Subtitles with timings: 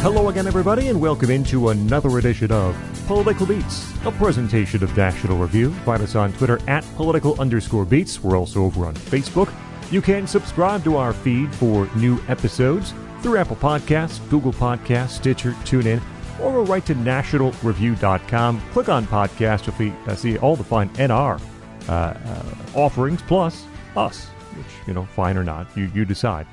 [0.00, 2.76] Hello again, everybody, and welcome into another edition of
[3.08, 5.72] Political Beats, a presentation of National Review.
[5.84, 8.22] Find us on Twitter at political underscore beats.
[8.22, 9.52] We're also over on Facebook.
[9.90, 15.50] You can subscribe to our feed for new episodes through Apple Podcasts, Google Podcasts, Stitcher,
[15.64, 16.00] TuneIn,
[16.40, 18.62] or go right to nationalreview.com.
[18.70, 19.80] Click on podcast.
[19.80, 21.40] You'll uh, see all the fine NR
[21.88, 22.42] uh, uh,
[22.76, 23.64] offerings, plus
[23.96, 26.46] us, which, you know, fine or not, you, you decide.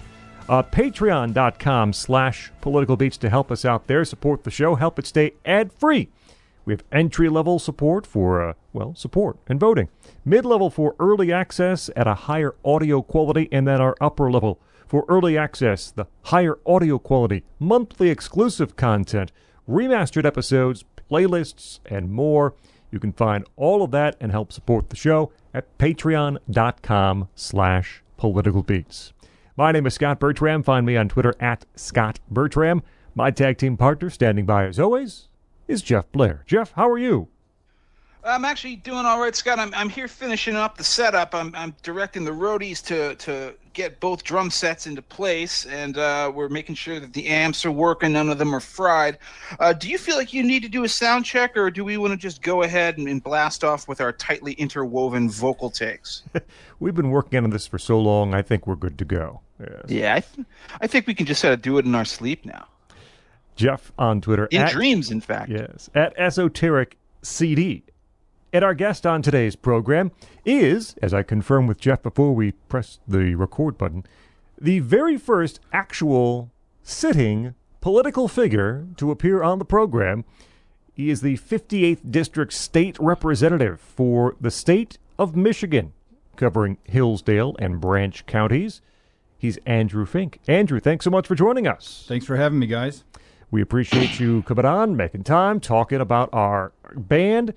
[0.47, 5.07] Uh, Patreon.com slash political beats to help us out there, support the show, help it
[5.07, 6.09] stay ad free.
[6.65, 9.89] We have entry level support for, uh, well, support and voting,
[10.23, 14.59] mid level for early access at a higher audio quality, and then our upper level
[14.87, 19.31] for early access, the higher audio quality, monthly exclusive content,
[19.67, 22.53] remastered episodes, playlists, and more.
[22.91, 28.63] You can find all of that and help support the show at patreon.com slash political
[28.63, 29.11] beats.
[29.57, 30.63] My name is Scott Bertram.
[30.63, 32.83] Find me on Twitter at Scott Bertram.
[33.13, 35.29] My tag team partner, standing by as always,
[35.65, 36.43] is Jeff Blair.
[36.45, 37.29] Jeff, how are you?
[38.25, 39.59] I'm actually doing all right, Scott.
[39.59, 41.35] I'm, I'm here finishing up the setup.
[41.35, 46.31] I'm, I'm directing the roadies to, to get both drum sets into place, and uh,
[46.33, 48.13] we're making sure that the amps are working.
[48.13, 49.19] None of them are fried.
[49.59, 51.97] Uh, do you feel like you need to do a sound check, or do we
[51.97, 56.23] want to just go ahead and, and blast off with our tightly interwoven vocal takes?
[56.79, 59.41] We've been working on this for so long, I think we're good to go.
[59.59, 59.81] Yes.
[59.87, 60.47] Yeah, I, th-
[60.81, 62.67] I think we can just sort of do it in our sleep now.
[63.55, 64.47] Jeff on Twitter.
[64.47, 65.49] In at, dreams, in fact.
[65.49, 67.83] Yes, at Esoteric CD.
[68.55, 70.13] And our guest on today's program
[70.45, 74.05] is, as I confirmed with Jeff before we pressed the record button,
[74.57, 80.23] the very first actual sitting political figure to appear on the program.
[80.93, 85.91] He is the 58th District State Representative for the state of Michigan,
[86.37, 88.79] covering Hillsdale and Branch counties.
[89.37, 90.39] He's Andrew Fink.
[90.47, 92.05] Andrew, thanks so much for joining us.
[92.07, 93.03] Thanks for having me, guys.
[93.51, 97.53] We appreciate you coming on, making time, talking about our band.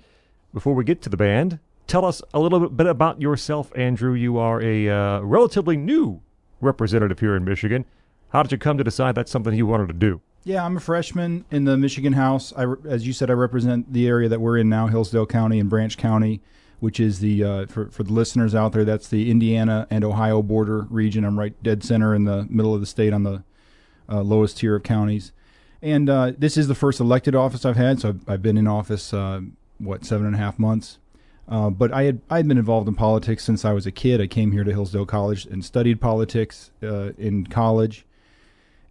[0.59, 4.13] Before we get to the band, tell us a little bit about yourself, Andrew.
[4.13, 6.21] You are a uh, relatively new
[6.61, 7.85] representative here in Michigan.
[8.31, 10.21] How did you come to decide that's something you wanted to do?
[10.43, 12.53] Yeah, I'm a freshman in the Michigan House.
[12.57, 15.71] I, as you said, I represent the area that we're in now, Hillsdale County and
[15.71, 16.41] Branch County
[16.81, 20.43] which is the uh, for for the listeners out there, that's the Indiana and Ohio
[20.43, 21.25] border region.
[21.25, 23.45] I'm right dead center in the middle of the state on the
[24.09, 25.33] uh, lowest tier of counties,
[25.83, 28.01] and uh, this is the first elected office I've had.
[28.01, 29.41] So I've, I've been in office uh,
[29.79, 30.99] what seven and a half months.
[31.49, 34.21] Uh, but I had I had been involved in politics since I was a kid.
[34.21, 38.05] I came here to Hillsdale College and studied politics uh, in college.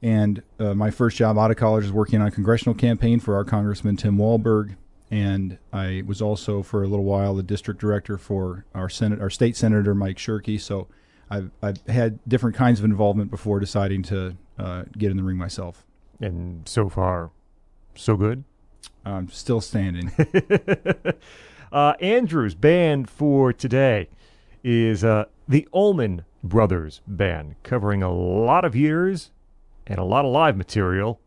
[0.01, 3.43] And my first job out of college was working on a congressional campaign for our
[3.43, 4.75] Congressman Tim Walberg
[5.09, 9.29] and I was also for a little while the district director for our senate, our
[9.29, 10.59] state senator Mike Shirkey.
[10.59, 10.87] So
[11.29, 15.37] I've I've had different kinds of involvement before deciding to uh, get in the ring
[15.37, 15.85] myself.
[16.19, 17.31] And so far,
[17.95, 18.43] so good.
[19.05, 20.11] I'm still standing.
[21.71, 24.09] uh, Andrew's band for today
[24.63, 29.31] is uh, the Allman Brothers Band, covering a lot of years
[29.85, 31.19] and a lot of live material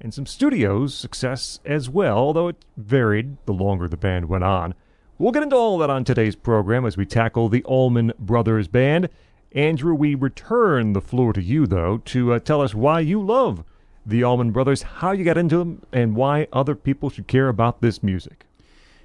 [0.00, 4.74] and some studios success as well, although it varied the longer the band went on.
[5.18, 9.08] We'll get into all that on today's program as we tackle the Allman Brothers Band.
[9.52, 13.64] Andrew, we return the floor to you, though, to uh, tell us why you love
[14.06, 17.80] the Allman Brothers, how you got into them, and why other people should care about
[17.80, 18.44] this music.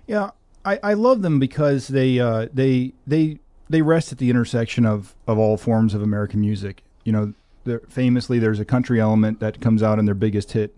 [0.08, 0.32] Yeah,
[0.66, 3.40] I, I love them because they uh, they they
[3.70, 6.84] they rest at the intersection of, of all forms of American music.
[7.04, 10.76] You know, famously, there's a country element that comes out in their biggest hit,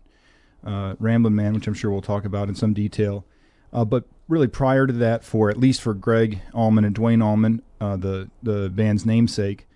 [0.66, 3.26] uh, Ramblin' Man, which I'm sure we'll talk about in some detail.
[3.74, 7.62] Uh, but really, prior to that, for at least for Gregg Allman and Duane Allman,
[7.80, 9.68] uh, the the band's namesake,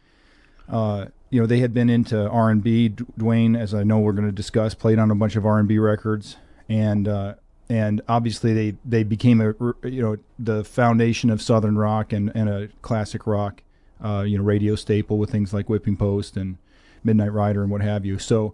[0.69, 1.05] uh,
[1.35, 2.87] you know, they had been into R and B.
[2.87, 5.67] Duane, as I know we're going to discuss, played on a bunch of R and
[5.67, 6.37] B records,
[6.69, 7.33] and uh,
[7.67, 9.53] and obviously they they became a
[9.85, 13.63] you know the foundation of Southern rock and and a classic rock,
[14.01, 16.57] uh, you know, radio staple with things like Whipping Post and
[17.03, 18.17] Midnight Rider and what have you.
[18.17, 18.53] So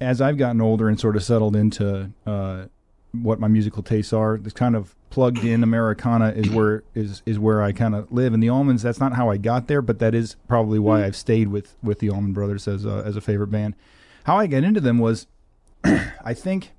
[0.00, 2.68] as I've gotten older and sort of settled into uh,
[3.12, 7.38] what my musical tastes are, this kind of plugged in Americana is where is is
[7.38, 8.34] where I kind of live.
[8.34, 11.04] And the Allmans, that's not how I got there, but that is probably why mm.
[11.04, 13.76] I've stayed with with the Allman Brothers as a, as a favorite band.
[14.24, 15.28] How I got into them was,
[15.84, 16.72] I think,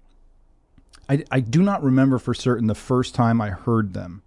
[1.08, 4.22] I I do not remember for certain the first time I heard them.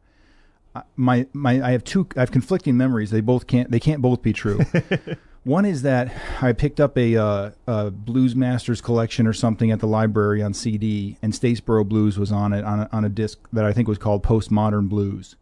[0.97, 3.11] My my I have two I have conflicting memories.
[3.11, 4.61] They both can't they can't both be true.
[5.45, 9.81] One is that I picked up a, uh, a, Blues Masters collection or something at
[9.81, 13.39] the library on CD, and Statesboro Blues was on it on a, on a disc
[13.53, 15.37] that I think was called Postmodern Blues.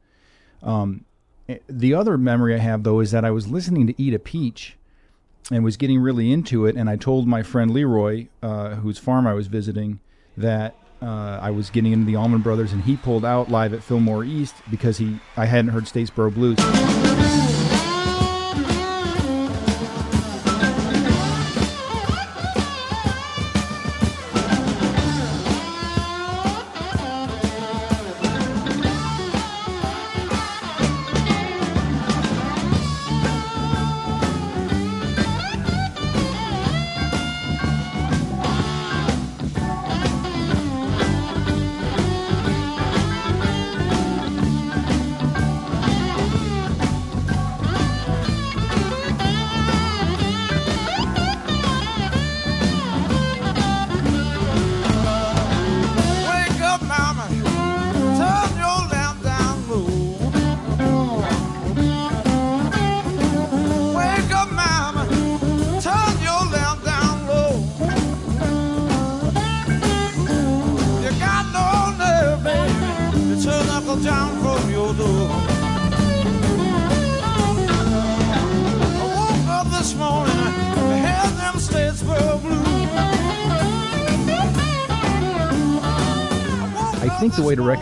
[0.63, 1.05] Um,
[1.49, 4.19] eh, the other memory I have though is that I was listening to Eat a
[4.19, 4.77] Peach,
[5.51, 6.77] and was getting really into it.
[6.77, 10.01] And I told my friend Leroy, uh, whose farm I was visiting,
[10.37, 13.83] that uh, I was getting into the Allman Brothers, and he pulled out live at
[13.83, 17.56] Fillmore East because he I hadn't heard Statesboro Blues.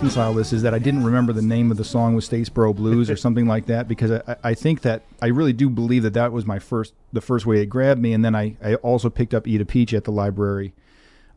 [0.04, 3.08] Reconcile this is that I didn't remember the name of the song with Statesboro Blues
[3.08, 6.30] or something like that because I, I think that I really do believe that that
[6.30, 9.32] was my first the first way it grabbed me, and then I, I also picked
[9.32, 10.74] up Eat a Peach at the library,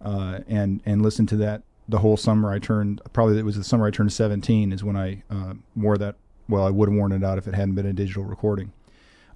[0.03, 2.51] uh, and and listened to that the whole summer.
[2.51, 5.97] I turned probably it was the summer I turned seventeen is when I uh, wore
[5.97, 6.15] that.
[6.49, 8.73] Well, I would have worn it out if it hadn't been a digital recording.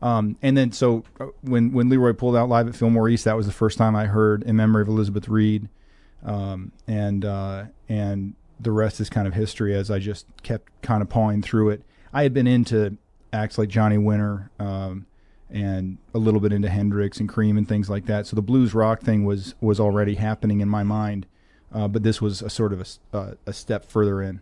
[0.01, 3.37] Um, and then so uh, when when Leroy pulled out live at Fillmore East, that
[3.37, 5.69] was the first time I heard "In Memory of Elizabeth Reed,"
[6.25, 11.01] um, and uh, and the rest is kind of history as I just kept kind
[11.01, 11.83] of pawing through it.
[12.13, 12.97] I had been into
[13.33, 15.05] acts like Johnny Winter um,
[15.49, 18.27] and a little bit into Hendrix and Cream and things like that.
[18.27, 21.25] So the blues rock thing was was already happening in my mind,
[21.73, 22.81] uh, but this was a sort of
[23.13, 24.41] a, uh, a step further in.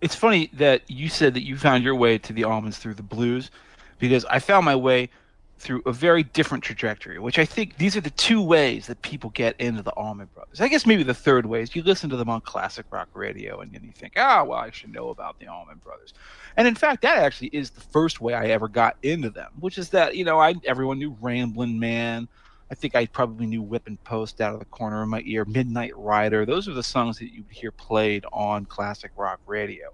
[0.00, 3.02] It's funny that you said that you found your way to the Allmans through the
[3.02, 3.50] blues,
[3.98, 5.10] because I found my way
[5.58, 9.30] through a very different trajectory, which I think these are the two ways that people
[9.30, 10.60] get into the Allman Brothers.
[10.60, 13.60] I guess maybe the third way is you listen to them on classic rock radio
[13.60, 16.14] and then you think, ah, well, I should know about the Allman Brothers.
[16.56, 19.78] And in fact, that actually is the first way I ever got into them, which
[19.78, 22.28] is that, you know, I everyone knew Ramblin' Man.
[22.70, 25.96] I think I probably knew Whipping Post out of the corner of my ear, Midnight
[25.96, 26.44] Rider.
[26.44, 29.88] Those are the songs that you would hear played on classic rock radio.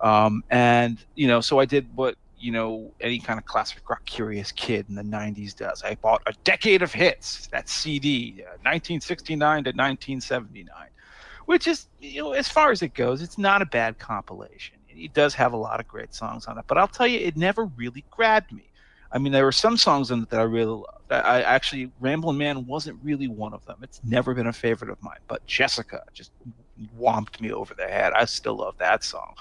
[0.00, 4.04] Um, and, you know, so I did what you know any kind of classic rock
[4.04, 5.82] curious kid in the 90s does.
[5.82, 10.74] I bought a decade of hits that cd uh, 1969 to 1979
[11.46, 14.76] which is you know as far as it goes it's not a bad compilation.
[14.88, 17.36] It does have a lot of great songs on it but i'll tell you it
[17.36, 18.70] never really grabbed me.
[19.10, 21.10] I mean there were some songs in it that i really loved.
[21.10, 23.78] I, I actually ramblin' man wasn't really one of them.
[23.82, 26.32] It's never been a favorite of mine but jessica just
[26.98, 29.34] whomped me over the head i still love that song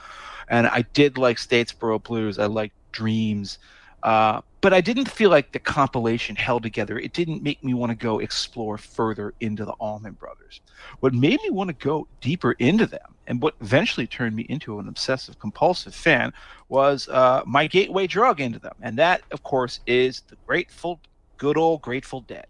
[0.48, 2.40] and I did like Statesboro Blues.
[2.40, 3.60] I liked dreams.
[4.04, 7.00] Uh, but I didn't feel like the compilation held together.
[7.00, 10.62] It didn't make me want to go explore further into the Allman Brothers.
[11.00, 14.80] What made me want to go deeper into them, and what eventually turned me into
[14.80, 16.32] an obsessive compulsive fan,
[16.70, 21.00] was uh, my gateway drug into them, and that, of course, is the Grateful,
[21.38, 22.48] good old Grateful Dead.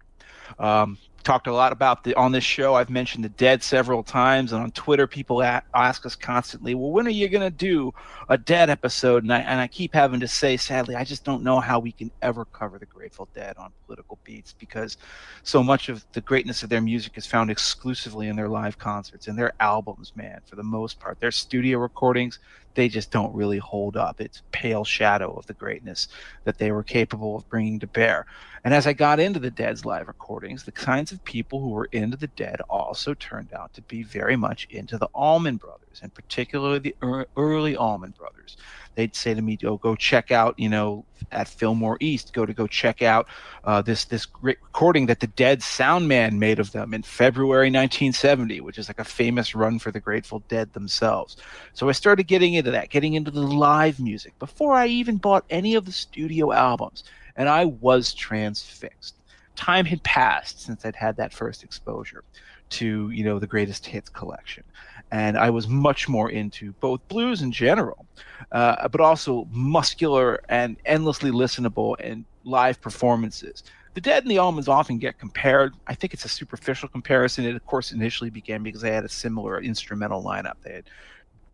[0.60, 2.76] Um, talked a lot about the on this show.
[2.76, 7.06] I've mentioned the Dead several times, and on Twitter, people ask us constantly, "Well, when
[7.06, 7.94] are you going to do
[8.30, 11.44] a Dead episode?" And I and I keep having to say, sadly, I just don't
[11.44, 14.96] know how we can ever cover the Grateful Dead on political beats because
[15.44, 19.28] so much of the greatness of their music is found exclusively in their live concerts
[19.28, 20.14] and their albums.
[20.16, 22.40] Man, for the most part, their studio recordings
[22.78, 24.22] they just don't really hold up.
[24.22, 26.08] It's pale shadow of the greatness
[26.44, 28.28] that they were capable of bringing to bear.
[28.64, 31.90] And as I got into the Dead's live recordings, the kinds of people who were
[31.92, 36.14] into the Dead also turned out to be very much into the Allman Brothers, and
[36.14, 36.96] particularly the
[37.36, 38.58] early Allman Brothers
[38.98, 42.54] they'd say to me, "Oh, go check out, you know, at Fillmore East, go to
[42.54, 43.28] go check out
[43.64, 48.60] uh, this this recording that the Dead sound man made of them in February 1970,
[48.62, 51.38] which is like a famous run for the Grateful Dead themselves."
[51.74, 55.46] So I started getting into that, getting into the live music before I even bought
[55.50, 57.04] any of the studio albums,
[57.36, 59.16] and I was transfixed.
[59.56, 62.24] Time had passed since I'd had that first exposure
[62.70, 64.64] to you know the greatest hits collection
[65.12, 68.06] and I was much more into both blues in general,
[68.52, 73.64] uh, but also muscular and endlessly listenable and live performances.
[73.94, 75.74] The Dead and the Allmans often get compared.
[75.88, 77.46] I think it's a superficial comparison.
[77.46, 80.56] It, of course, initially began because they had a similar instrumental lineup.
[80.62, 80.84] They had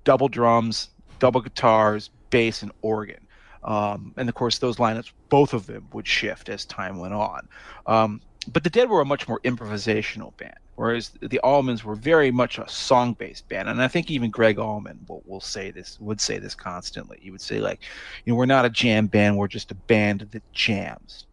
[0.03, 3.25] double drums, double guitars, bass, and organ.
[3.63, 7.47] Um, and of course, those lineups, both of them, would shift as time went on.
[7.87, 12.31] Um, but the Dead were a much more improvisational band, whereas the Allmans were very
[12.31, 13.69] much a song-based band.
[13.69, 17.19] And I think even Gregg Allman will, will say this, would say this constantly.
[17.21, 17.81] He would say like,
[18.25, 21.25] you know, we're not a jam band, we're just a band that jams.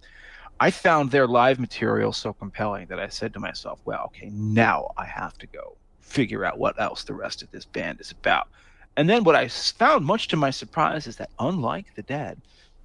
[0.60, 4.90] I found their live material so compelling that I said to myself, well, okay, now
[4.96, 8.48] I have to go figure out what else the rest of this band is about.
[8.96, 12.40] And then what I found, much to my surprise, is that unlike the Dead,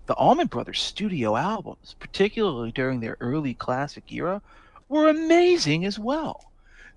[0.05, 4.41] the Allman Brothers studio albums, particularly during their early classic era,
[4.89, 6.51] were amazing as well.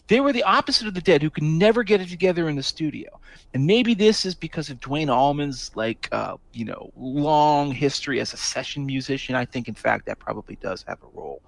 [0.08, 2.62] They were the opposite of the Dead, who could never get it together in the
[2.62, 3.20] studio.
[3.52, 8.32] And maybe this is because of Duane Allman's like uh, you know long history as
[8.32, 9.34] a session musician.
[9.34, 11.42] I think, in fact, that probably does have a role.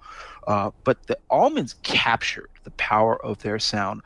[0.47, 4.01] Uh, but the Allmans captured the power of their sound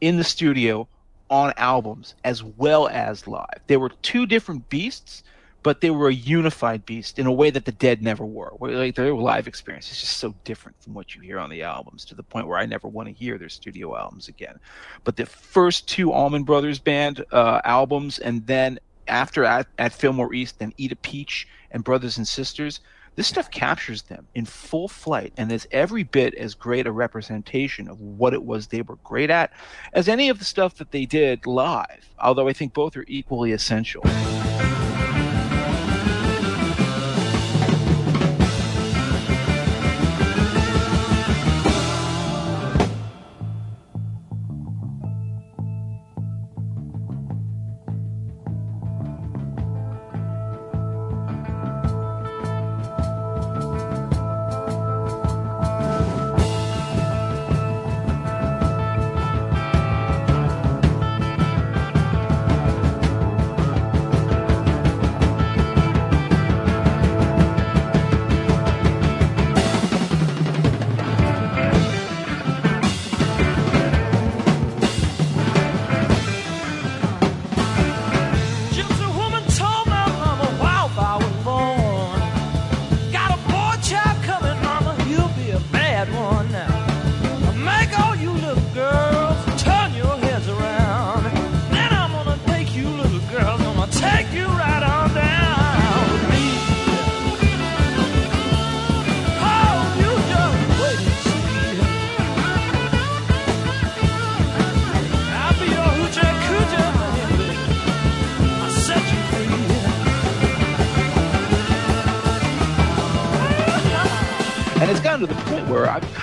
[0.00, 0.88] in the studio
[1.28, 3.60] on albums as well as live.
[3.68, 5.22] They were two different beasts,
[5.62, 8.52] but they were a unified beast in a way that the Dead never were.
[8.58, 12.04] Like their live experience is just so different from what you hear on the albums
[12.06, 14.58] to the point where I never want to hear their studio albums again.
[15.04, 20.32] But the first two Allman Brothers band uh, albums, and then after at, at Fillmore
[20.32, 22.80] East, then Eat a Peach and Brothers and Sisters,
[23.16, 27.88] this stuff captures them in full flight and is every bit as great a representation
[27.88, 29.52] of what it was they were great at
[29.92, 33.52] as any of the stuff that they did live, although I think both are equally
[33.52, 34.02] essential.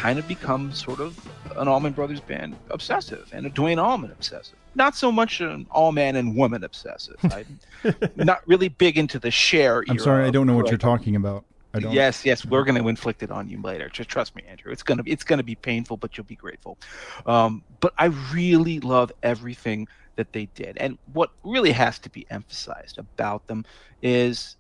[0.08, 1.20] Kind of become sort of
[1.58, 4.56] an Allman Brothers band obsessive and a Duane Allman obsessive.
[4.74, 7.18] Not so much an all man and woman obsessive.
[7.24, 7.60] I'm
[8.16, 9.84] not really big into the Cher.
[9.90, 11.44] I'm sorry, I don't know what you're talking about.
[11.74, 11.92] I don't.
[11.92, 13.90] Yes, yes, we're going to inflict it on you later.
[13.90, 14.72] Just trust me, Andrew.
[14.72, 16.78] It's gonna be it's gonna be painful, but you'll be grateful.
[17.26, 22.26] Um, but I really love everything that they did, and what really has to be
[22.30, 23.66] emphasized about them
[24.02, 24.56] is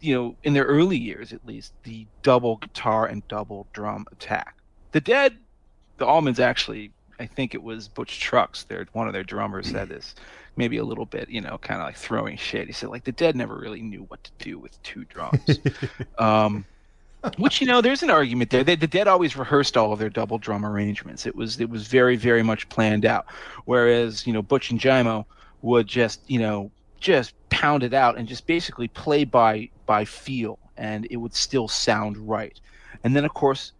[0.00, 4.57] you know, in their early years at least, the double guitar and double drum attack
[4.92, 5.36] the Dead,
[5.98, 9.88] the Allmans actually, I think it was Butch Trucks, their one of their drummers said
[9.90, 10.14] this,
[10.56, 12.66] maybe a little bit, you know, kind of like throwing shade.
[12.66, 15.60] He said like the Dead never really knew what to do with two drums.
[16.18, 16.64] um,
[17.36, 18.62] which you know, there's an argument there.
[18.62, 21.26] They, the Dead always rehearsed all of their double drum arrangements.
[21.26, 23.26] It was it was very very much planned out.
[23.64, 25.24] Whereas you know Butch and Jaimoe
[25.62, 30.58] would just you know just pound it out and just basically play by by feel,
[30.76, 32.58] and it would still sound right.
[33.02, 33.72] And then of course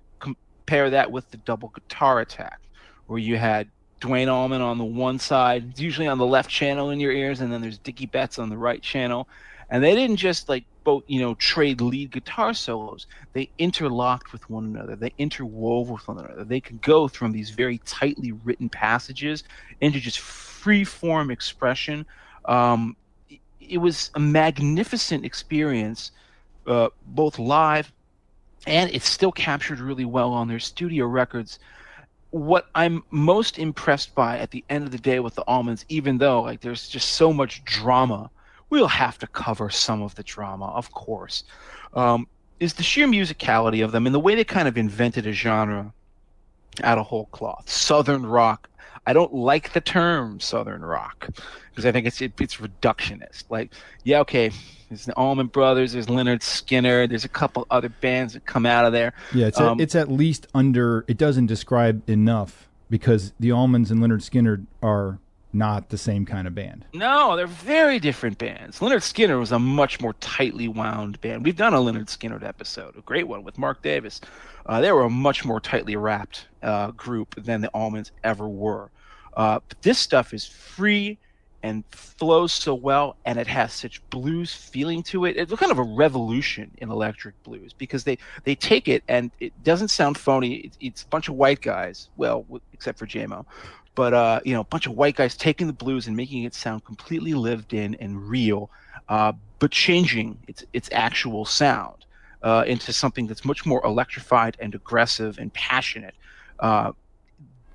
[0.69, 2.61] pair that with the double guitar attack,
[3.07, 3.69] where you had
[4.01, 7.51] Duane Allman on the one side, usually on the left channel in your ears, and
[7.51, 9.27] then there's Dickey Betts on the right channel.
[9.71, 13.07] And they didn't just like both, you know, trade lead guitar solos.
[13.33, 14.95] They interlocked with one another.
[14.95, 16.45] They interwove with one another.
[16.45, 19.45] They could go from these very tightly written passages
[19.81, 22.07] into just free form expression.
[22.45, 22.95] Um,
[23.61, 26.13] it was a magnificent experience,
[26.67, 27.93] uh, both live
[28.69, 31.59] and it's still captured really well on their studio records.
[32.31, 36.19] What I'm most impressed by at the end of the day with the Allmans, even
[36.19, 38.31] though like there's just so much drama,
[38.69, 41.45] we'll have to cover some of the drama, of course,
[41.95, 42.27] um,
[42.61, 45.93] is the sheer musicality of them and the way they kind of invented a genre
[46.83, 47.69] out of whole cloth.
[47.69, 48.69] Southern rock.
[49.09, 51.31] I don't like the term Southern rock
[51.71, 53.45] because I think it's it, it's reductionist.
[53.49, 53.73] Like,
[54.05, 54.51] yeah, okay,
[54.91, 55.95] there's the Allman Brothers.
[55.95, 59.15] There's Lynyrd Skynyrd, There's a couple other bands that come out of there.
[59.33, 61.07] Yeah, it's um, it's at least under.
[61.09, 65.19] It doesn't describe enough because the Allmans and Lynyrd Skynyrd are
[65.55, 66.85] not the same kind of band.
[66.93, 68.81] No, they're very different bands.
[68.81, 71.47] Lynyrd Skynyrd was a much more tightly wound band.
[71.47, 74.21] We've done a Lynyrd Skynyrd episode, a great one with Mark Davis.
[74.67, 78.91] Uh, they were a much more tightly wrapped uh, group than the Allmans ever were.
[79.35, 81.19] Uh, but this stuff is free
[81.63, 85.37] and flows so well, and it has such blues feeling to it.
[85.37, 89.53] It's kind of a revolution in electric blues because they they take it and it
[89.65, 90.55] doesn't sound phony.
[90.55, 93.45] It's, it's a bunch of white guys, well, except for Jaimoe,
[93.95, 96.55] but uh, you know, a bunch of white guys taking the blues and making it
[96.55, 98.71] sound completely lived in and real,
[99.09, 102.05] uh, but changing its its actual sound
[102.45, 106.15] uh, into something that's much more electrified and aggressive and passionate.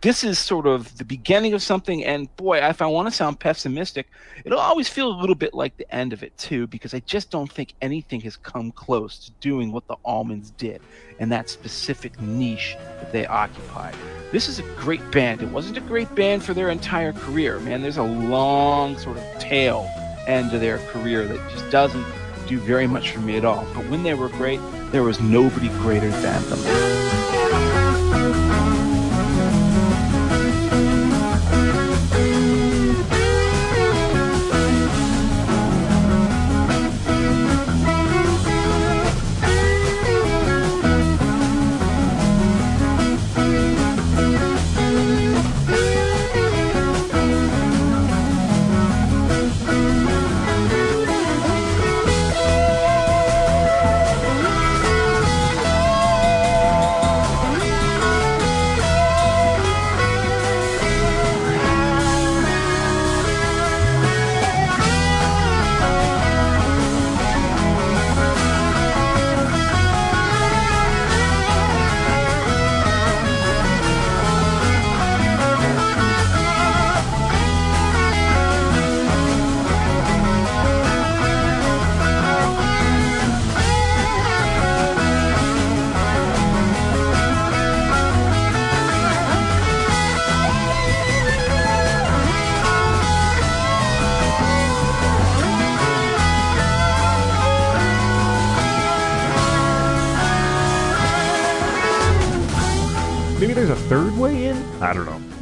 [0.03, 2.03] This is sort of the beginning of something.
[2.03, 4.07] And boy, if I want to sound pessimistic,
[4.43, 7.31] it'll always feel a little bit like the end of it too, because I just
[7.31, 10.81] don't think anything has come close to doing what the Allmans did
[11.19, 13.95] and that specific niche that they occupied.
[14.33, 15.41] This is a great band.
[15.41, 17.81] It wasn't a great band for their entire career, man.
[17.81, 19.89] There's a long sort of tail
[20.27, 22.05] end to their career that just doesn't
[22.45, 23.65] do very much for me at all.
[23.73, 24.59] But when they were great,
[24.91, 27.32] there was nobody greater than them.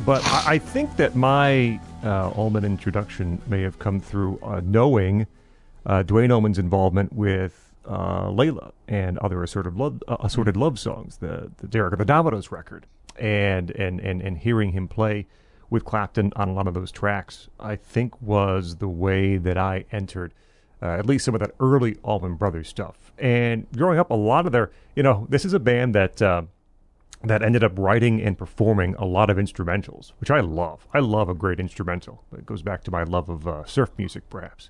[0.06, 5.28] But I, I think that my uh, Allman introduction may have come through uh, knowing
[5.86, 11.18] uh, Duane Allman's involvement with uh, Layla and other assorted love, uh, assorted love songs,
[11.18, 12.88] the, the Derek of the Dominos record,
[13.18, 15.28] and, and, and, and hearing him play
[15.70, 19.86] with Clapton on a lot of those tracks, I think was the way that I
[19.92, 20.34] entered
[20.82, 23.12] uh, at least some of that early Allman Brothers stuff.
[23.18, 26.44] And growing up, a lot of their, you know, this is a band that uh,
[27.24, 30.88] that ended up writing and performing a lot of instrumentals, which I love.
[30.94, 32.24] I love a great instrumental.
[32.34, 34.70] It goes back to my love of uh, surf music, perhaps.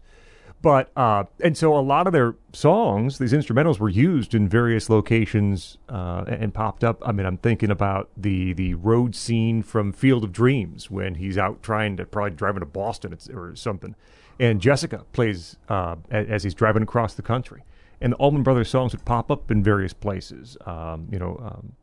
[0.61, 4.89] But uh, and so a lot of their songs, these instrumentals, were used in various
[4.89, 7.01] locations uh, and popped up.
[7.03, 11.37] I mean, I'm thinking about the the road scene from Field of Dreams when he's
[11.37, 13.95] out trying to probably driving to Boston or something,
[14.39, 17.63] and Jessica plays uh, as he's driving across the country.
[17.99, 20.57] And the Allman Brothers songs would pop up in various places.
[20.65, 21.73] Um, you know, um,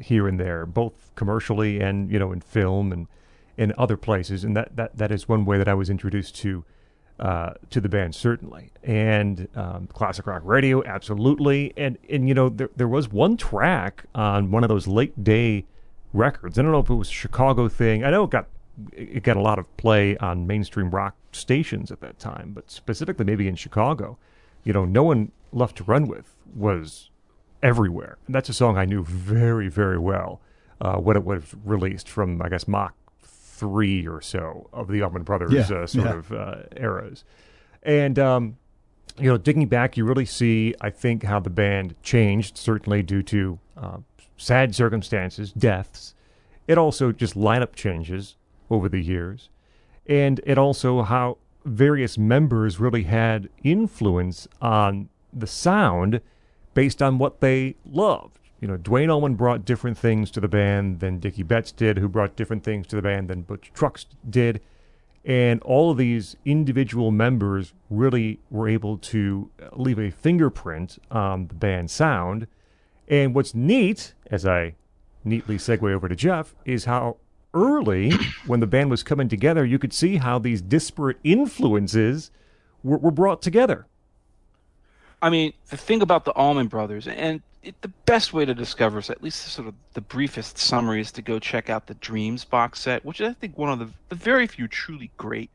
[0.00, 3.08] here and there, both commercially and you know in film and
[3.56, 6.64] in other places, and that, that, that is one way that I was introduced to
[7.20, 12.48] uh, to the band certainly, and um, classic rock radio absolutely, and and you know
[12.48, 15.64] there there was one track on one of those late day
[16.12, 16.58] records.
[16.58, 18.04] I don't know if it was a Chicago thing.
[18.04, 18.46] I know it got
[18.92, 23.24] it got a lot of play on mainstream rock stations at that time, but specifically
[23.24, 24.18] maybe in Chicago,
[24.64, 27.10] you know, no one left to run with was
[27.62, 28.18] everywhere.
[28.26, 30.40] And that's a song I knew very, very well
[30.80, 35.22] uh, when it was released from, I guess, Mach 3 or so of the Allman
[35.22, 36.14] Brothers yeah, uh, sort yeah.
[36.14, 37.24] of uh, eras.
[37.82, 38.56] And, um,
[39.18, 43.22] you know, digging back, you really see, I think, how the band changed, certainly due
[43.24, 43.98] to uh,
[44.36, 46.14] sad circumstances, deaths.
[46.66, 48.36] It also just lineup changes
[48.70, 49.50] over the years.
[50.06, 56.20] And it also how various members really had influence on the sound
[56.74, 58.38] based on what they loved.
[58.60, 62.08] You know, Duane Allman brought different things to the band than Dickey Betts did, who
[62.08, 64.60] brought different things to the band than Butch Trucks did.
[65.24, 71.54] And all of these individual members really were able to leave a fingerprint on the
[71.54, 72.46] band sound.
[73.08, 74.74] And what's neat, as I
[75.24, 77.16] neatly segue over to Jeff, is how
[77.54, 78.12] early,
[78.46, 82.30] when the band was coming together, you could see how these disparate influences
[82.82, 83.86] were, were brought together.
[85.22, 89.00] I mean, the thing about the Allman Brothers, and it, the best way to discover,
[89.00, 92.44] so at least sort of the briefest summary, is to go check out the Dreams
[92.44, 95.48] box set, which is, I think, one of the, the very few truly great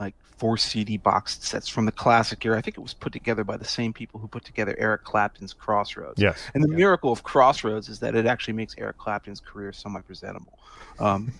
[0.00, 2.58] like four CD box sets from the classic era.
[2.58, 5.52] I think it was put together by the same people who put together Eric Clapton's
[5.52, 6.20] Crossroads.
[6.20, 6.38] Yes.
[6.54, 6.76] And the yeah.
[6.76, 10.58] miracle of Crossroads is that it actually makes Eric Clapton's career somewhat presentable,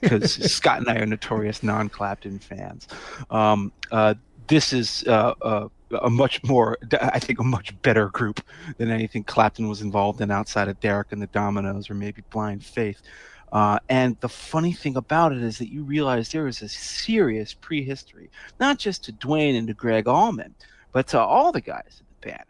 [0.00, 2.86] because um, Scott and I are notorious non-Clapton fans.
[3.30, 4.14] Um, uh,
[4.52, 5.68] this is uh, uh,
[6.02, 8.44] a much more, I think, a much better group
[8.76, 12.62] than anything Clapton was involved in outside of Derek and the Dominos or maybe Blind
[12.62, 13.00] Faith.
[13.50, 17.54] Uh, and the funny thing about it is that you realize there is a serious
[17.54, 18.28] prehistory,
[18.60, 20.54] not just to Duane and to Gregg Allman,
[20.92, 22.44] but to all the guys in the band.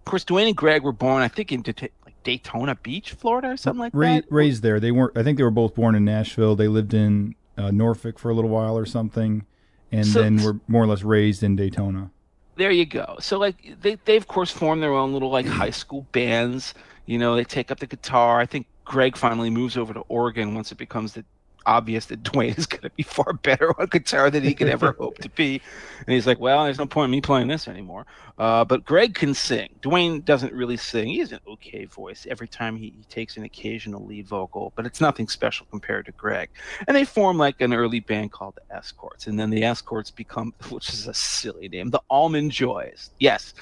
[0.00, 1.62] Of course, Duane and Gregg were born, I think, in
[2.04, 4.24] like Daytona Beach, Florida, or something like Ra- that.
[4.28, 5.16] Raised there, they weren't.
[5.16, 6.54] I think they were both born in Nashville.
[6.54, 9.46] They lived in uh, Norfolk for a little while or something,
[9.92, 12.10] and So- then were more or less raised in Daytona.
[12.56, 13.16] there you go.
[13.20, 16.74] So like they they of course form their own little like high school bands.
[17.06, 18.38] You know, they take up the guitar.
[18.38, 21.24] I think Gregg finally moves over to organ once it becomes the
[21.66, 24.92] obvious that Duane is going to be far better on guitar than he could ever
[24.98, 25.60] hope to be.
[26.06, 28.06] And he's like, well, there's no point in me playing this anymore.
[28.38, 29.68] Uh, but Gregg can sing.
[29.82, 31.08] Duane doesn't really sing.
[31.08, 34.86] He has an okay voice every time he, he takes an occasional lead vocal, but
[34.86, 36.48] it's nothing special compared to Gregg.
[36.88, 39.26] And they form like an early band called the Escorts.
[39.26, 43.10] And then the Escorts become, which is a silly name, the Allman Joys.
[43.18, 43.52] Yes,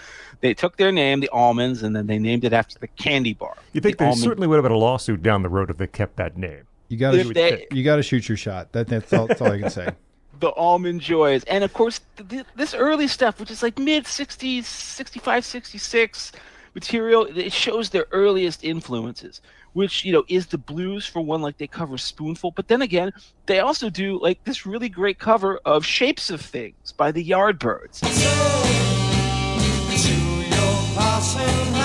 [0.41, 3.57] they took their name, the Allmans, and then they named it after the candy bar.
[3.73, 5.79] You think the there Almond- certainly would have been a lawsuit down the road if
[5.79, 6.68] they kept that name.
[6.89, 8.73] You got If to they- you got to shoot your shot.
[8.73, 9.27] That, that's all.
[9.27, 9.89] That's all I can say.
[10.41, 14.05] the Allman Joys and of course th- th- this early stuff which is like mid
[14.05, 16.31] 60s 65 66
[16.77, 19.41] material it shows their earliest influences
[19.73, 23.11] which you know is the blues for one like they cover spoonful but then again
[23.47, 27.99] they also do like this really great cover of shapes of things by the yardbirds
[29.99, 30.15] To
[30.55, 31.78] your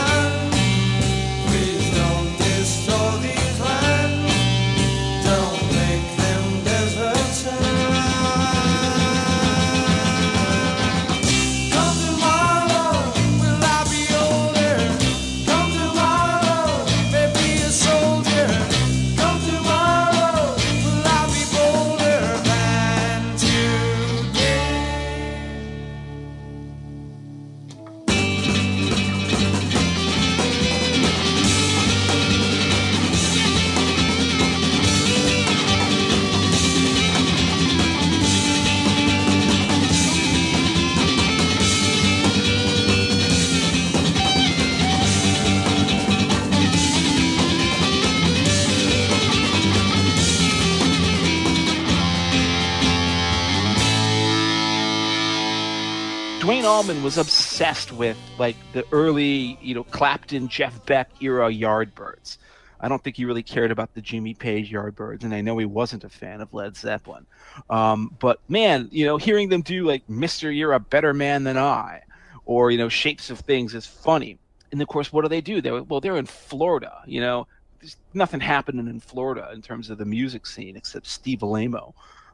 [56.64, 62.38] Duane Allman was obsessed with like the early, you know, Clapton, Jeff Beck era Yardbirds.
[62.80, 65.66] I don't think he really cared about the Jimmy Page Yardbirds, and I know he
[65.66, 67.26] wasn't a fan of Led Zeppelin.
[67.70, 71.58] Um, but man, you know, hearing them do like "Mister, You're a Better Man Than
[71.58, 72.04] I,"
[72.46, 74.38] or you know, "Shapes of Things" is funny.
[74.72, 75.60] And of course, what do they do?
[75.60, 77.02] They well, they're in Florida.
[77.06, 77.46] You know,
[77.82, 81.94] there's nothing happening in Florida in terms of the music scene except Steve Alaimo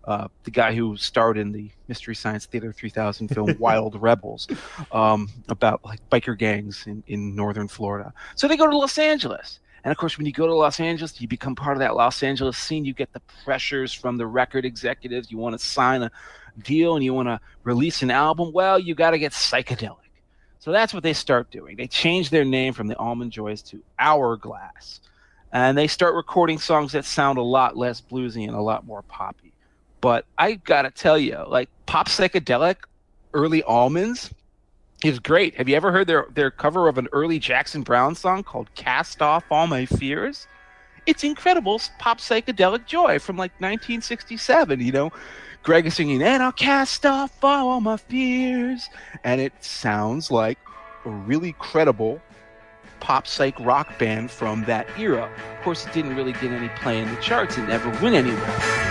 [0.10, 4.48] uh, the guy who starred in the Mystery Science Theater 3000 film Wild Rebels,
[4.92, 8.12] um, about like biker gangs in, in northern Florida.
[8.36, 9.60] So they go to Los Angeles.
[9.84, 12.24] And of course, when you go to Los Angeles, you become part of that Los
[12.24, 12.86] Angeles scene.
[12.86, 15.32] You get the pressures from the record executives.
[15.32, 16.12] You want to sign a
[16.64, 18.52] deal and you want to release an album.
[18.52, 19.98] Well, you got to get psychedelic.
[20.58, 21.78] So that's what they start doing.
[21.78, 25.02] They change their name from the Allman Joys to Hourglass.
[25.54, 29.04] And they start recording songs that sound a lot less bluesy and a lot more
[29.04, 29.49] poppy.
[30.02, 32.78] But I gotta tell you, like pop psychedelic,
[33.34, 34.32] early Allmans
[35.04, 35.56] is great.
[35.56, 39.22] Have you ever heard their their cover of an early Jackson Browne song called "Cast
[39.22, 40.48] Off All My Fears"?
[41.06, 44.80] It's incredible pop psychedelic joy from like 1967.
[44.80, 45.12] You know,
[45.64, 48.90] Gregg is singing, "And I'll cast off all my fears,"
[49.24, 50.60] and it sounds like
[51.06, 52.22] a really credible
[53.00, 55.30] pop psych rock band from that era.
[55.58, 58.89] Of course, it didn't really get any play in the charts and never went anywhere.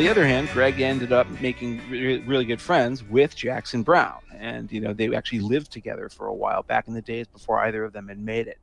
[0.00, 4.72] The other hand, Gregg ended up making re- really good friends with Jackson Browne, and
[4.72, 7.84] you know they actually lived together for a while back in the days before either
[7.84, 8.56] of them had made it.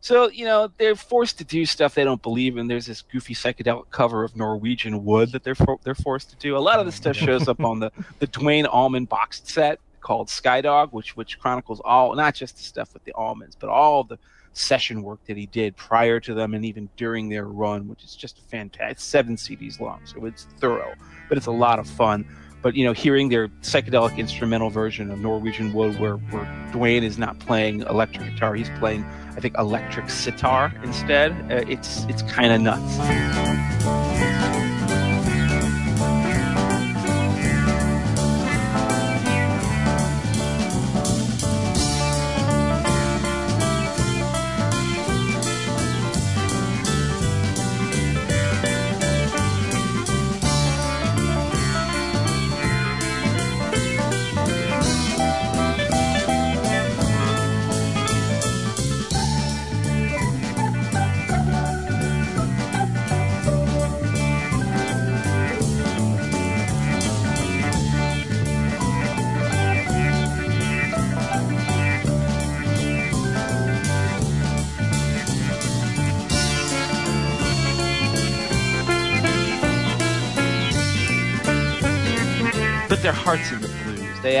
[0.00, 2.68] So you know they're forced to do stuff they don't believe in.
[2.68, 6.56] There's this goofy psychedelic cover of Norwegian Wood that they're for- they're forced to do.
[6.56, 10.28] A lot of this stuff shows up on the the Duane Allman boxed set called
[10.28, 14.18] Skydog, which which chronicles all not just the stuff with the Allmans, but all the
[14.52, 18.14] session work that he did prior to them and even during their run, which is
[18.14, 18.92] just fantastic.
[18.92, 20.94] It's seven CDs long, so it's thorough,
[21.28, 22.26] but it's a lot of fun.
[22.62, 27.18] But you know, hearing their psychedelic instrumental version of Norwegian Wood, where where Duane is
[27.18, 29.04] not playing electric guitar, he's playing,
[29.36, 31.32] I think, electric sitar instead.
[31.50, 34.21] Uh, it's it's kind of nuts.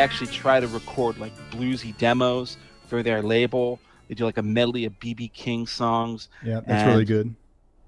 [0.02, 2.56] Actually try to record like bluesy demos
[2.88, 3.78] for their label.
[4.08, 6.28] They do like a medley of BB King songs.
[6.44, 7.36] Yeah, that's really good.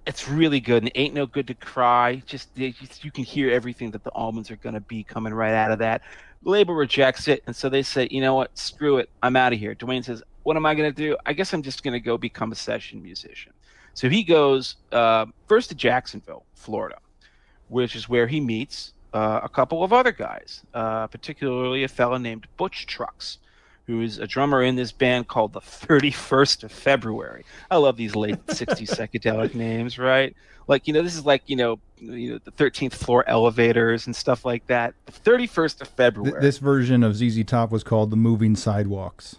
[0.06, 0.84] It's really good.
[0.84, 2.22] And ain't no good to cry.
[2.24, 2.72] Just they,
[3.02, 5.80] you can hear everything that the Allmans are going to be coming right out of
[5.80, 6.02] that.
[6.44, 8.56] The label rejects it, and so they say, you know what?
[8.56, 9.10] Screw it.
[9.22, 9.74] I'm out of here.
[9.74, 11.16] Duane says, what am I going to do?
[11.26, 13.52] I guess I'm just going to go become a session musician.
[13.92, 16.98] So he goes uh, first to Jacksonville, Florida,
[17.68, 22.18] which is where he meets uh, a couple of other guys, uh, particularly a fellow
[22.18, 23.38] named Butch Trucks,
[23.86, 27.44] who is a drummer in this band called the 31st of February.
[27.70, 30.34] I love these late 60s psychedelic names, right?
[30.66, 34.16] Like, you know, this is like, you know, you know, the 13th floor elevators and
[34.16, 34.94] stuff like that.
[35.06, 36.32] The 31st of February.
[36.32, 39.36] Th- this version of ZZ Top was called the Moving Sidewalks.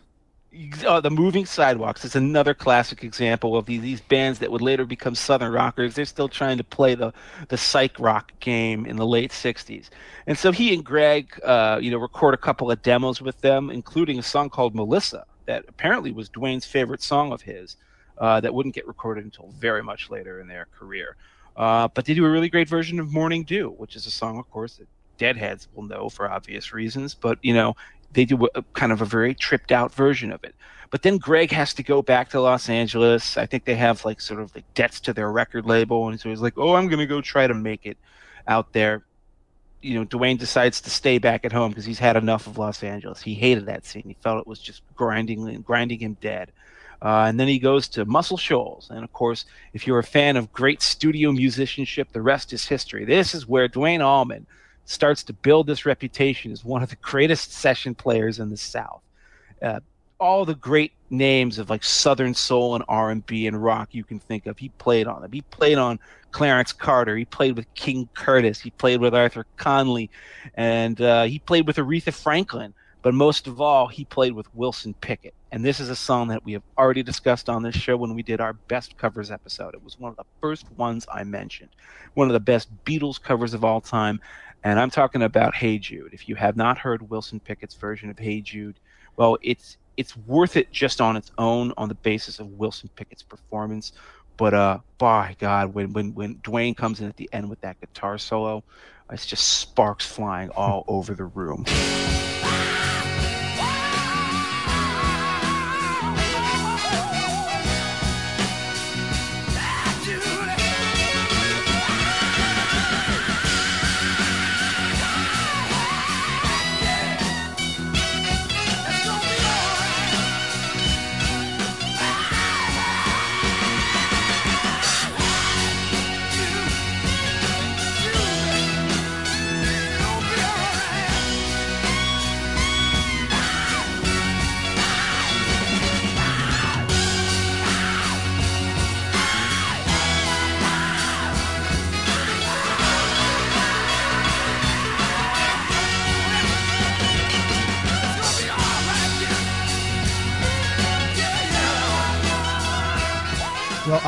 [0.85, 4.85] Uh, the moving sidewalks is another classic example of these, these bands that would later
[4.85, 5.95] become southern rockers.
[5.95, 7.13] They're still trying to play the
[7.49, 9.89] the psych rock game in the late 60s
[10.27, 13.69] and so he and gregg uh, you know record a couple of demos with them
[13.69, 17.77] including a song called melissa that apparently was duane's favorite song of his
[18.17, 21.15] uh, that wouldn't get recorded until very much later in their career.
[21.55, 24.37] Uh, but they do a really great version of morning dew which is a song
[24.37, 24.87] of course that
[25.17, 27.15] deadheads will know for obvious reasons.
[27.15, 27.75] But you know
[28.15, 30.55] they do a, kind of a very tripped out version of it.
[30.89, 33.37] But then Gregg has to go back to Los Angeles.
[33.37, 36.29] I think they have like sort of like debts to their record label, and so
[36.29, 37.97] he's like, "Oh, I'm to go try to make it
[38.47, 39.03] out there."
[39.81, 42.81] You know, Duane decides to stay back at home because he's had enough of Los
[42.81, 43.21] Angeles.
[43.21, 44.03] He hated that scene.
[44.07, 46.51] He felt it was just grinding grinding him dead.
[47.01, 48.87] Uh, and then he goes to Muscle Shoals.
[48.89, 53.05] And of course, if you're a fan of great studio musicianship, the rest is history.
[53.05, 54.47] This is where Duane Allman
[54.85, 59.01] starts to build this reputation as one of the greatest session players in the South.
[59.61, 59.79] Uh,
[60.19, 64.03] all the great names of like Southern soul and R and B and rock you
[64.03, 65.31] can think of, he played on them.
[65.31, 65.99] He played on
[66.31, 67.17] Clarence Carter.
[67.17, 68.59] He played with King Curtis.
[68.59, 70.09] He played with Arthur Conley,
[70.55, 72.73] and uh, he played with Aretha Franklin.
[73.01, 75.35] But most of all, he played with Wilson Pickett.
[75.51, 78.23] And this is a song that we have already discussed on this show when we
[78.23, 79.75] did our best covers episode.
[79.75, 81.69] It was one of the first ones I mentioned,
[82.15, 84.19] one of the best Beatles covers of all time.
[84.65, 86.09] And I'm talking about Hey Jude.
[86.11, 88.79] If you have not heard Wilson Pickett's version of Hey Jude,
[89.15, 93.21] well, it's it's worth it just on its own on the basis of Wilson Pickett's
[93.21, 93.93] performance.
[94.37, 97.79] But uh, by God, when when when Duane comes in at the end with that
[97.79, 98.63] guitar solo,
[99.11, 101.63] it's just sparks flying all over the room.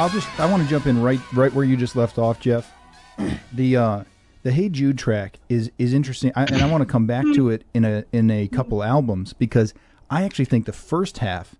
[0.08, 2.72] I'll just I want to jump in right right where you just left off, Jeff.
[3.54, 4.04] the uh,
[4.44, 7.50] the Hey Jude track is is interesting, I, and I want to come back to
[7.50, 9.74] it in a in a couple albums because
[10.10, 11.56] I actually think the first half,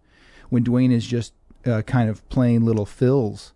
[0.48, 1.34] when Duane is just
[1.66, 3.52] uh, kind of playing little fills,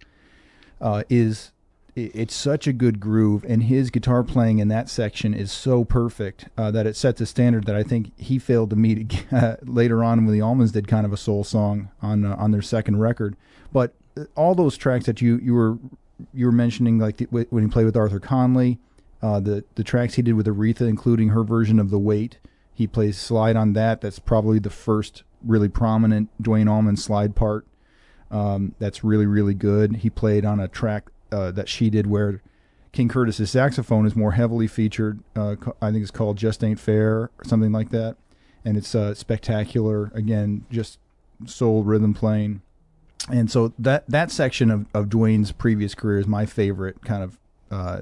[0.81, 1.53] uh, is
[1.95, 5.85] it- it's such a good groove, and his guitar playing in that section is so
[5.85, 9.25] perfect uh, that it sets a standard that I think he failed to meet
[9.63, 12.61] later on when the Allmans did kind of a soul song on uh, on their
[12.61, 13.37] second record.
[13.71, 13.93] But
[14.35, 15.77] all those tracks that you you were
[16.33, 18.79] you were mentioning, like the, when he played with Arthur Conley,
[19.21, 22.39] uh, the the tracks he did with Aretha, including her version of the Weight,
[22.73, 24.01] he plays slide on that.
[24.01, 27.65] That's probably the first really prominent Duane Allman slide part.
[28.29, 29.97] Um, that's really really good.
[29.97, 32.41] He played on a track uh, that she did where
[32.91, 35.19] King Curtis's saxophone is more heavily featured.
[35.35, 38.17] Uh, I think it's called "Just Ain't Fair" or something like that,
[38.65, 40.11] and it's uh, spectacular.
[40.13, 40.99] Again, just
[41.45, 42.61] soul rhythm playing,
[43.29, 47.39] and so that that section of of Duane's previous career is my favorite kind of
[47.69, 48.01] uh,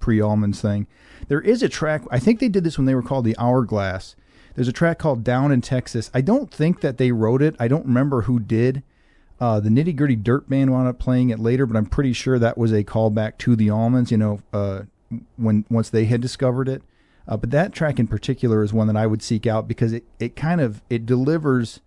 [0.00, 0.86] pre Allmans thing.
[1.28, 2.02] There is a track.
[2.10, 4.16] I think they did this when they were called the Hourglass.
[4.54, 7.54] There's a track called "Down in Texas." I don't think that they wrote it.
[7.58, 8.82] I don't remember who did.
[9.40, 12.38] Uh, the Nitty Gritty Dirt Band wound up playing it later, but I'm pretty sure
[12.38, 14.10] that was a callback to the Allmans.
[14.10, 14.82] You know, uh,
[15.36, 16.82] when once they had discovered it.
[17.26, 20.04] Uh, but that track in particular is one that I would seek out because it,
[20.18, 21.80] it kind of it delivers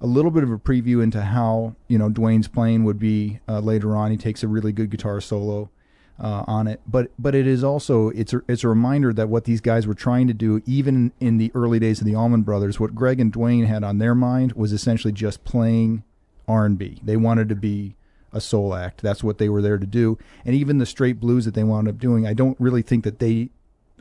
[0.00, 3.60] a little bit of a preview into how you know Duane's playing would be uh,
[3.60, 4.10] later on.
[4.10, 5.70] He takes a really good guitar solo
[6.18, 9.44] uh, on it, but but it is also it's a, it's a reminder that what
[9.44, 12.80] these guys were trying to do, even in the early days of the Allman Brothers,
[12.80, 16.02] what Gregg and Dwayne had on their mind was essentially just playing
[16.48, 17.00] R and B.
[17.02, 17.96] They wanted to be
[18.32, 19.02] a soul act.
[19.02, 20.18] That's what they were there to do.
[20.44, 23.18] And even the straight blues that they wound up doing, I don't really think that
[23.18, 23.50] they,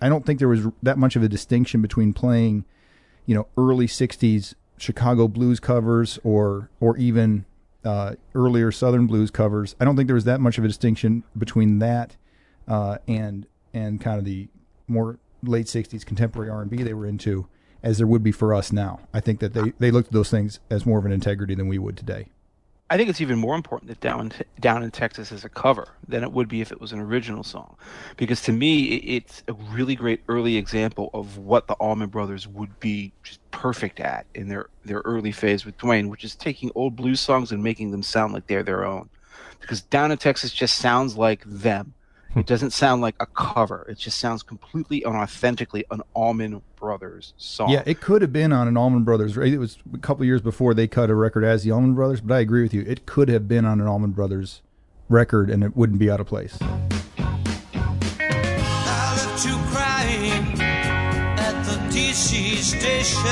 [0.02, 2.66] I don't think there was that much of a distinction between playing,
[3.26, 7.46] you know, early '60s Chicago blues covers or or even
[7.84, 9.76] uh, earlier Southern blues covers.
[9.80, 12.16] I don't think there was that much of a distinction between that
[12.68, 14.48] uh, and and kind of the
[14.88, 17.48] more late '60s contemporary R&B they were into,
[17.84, 19.00] as there would be for us now.
[19.14, 21.68] I think that they they looked at those things as more of an integrity than
[21.68, 22.28] we would today.
[22.92, 26.24] I think it's even more important that Down Down in Texas is a cover than
[26.24, 27.76] it would be if it was an original song,
[28.18, 32.48] because to me it- it's a really great early example of what the Allman Brothers
[32.48, 36.72] would be just perfect at in their their early phase with Duane, which is taking
[36.74, 39.10] old blues songs and making them sound like they're their own.
[39.62, 41.94] Because Down in Texas just sounds like them.
[42.36, 43.88] It doesn't sound like a cover.
[43.90, 47.70] It just sounds completely and authentically an Allman Brothers song.
[47.70, 49.36] Yeah, it could have been on an Allman Brothers.
[49.36, 52.36] It was a couple years before they cut a record as the Allman Brothers, but
[52.36, 52.84] I agree with you.
[52.88, 54.62] It could have been on an Allman Brothers
[55.10, 56.58] record, and it wouldn't be out of place.
[56.62, 56.76] I
[59.16, 63.26] left you crying at the DC station.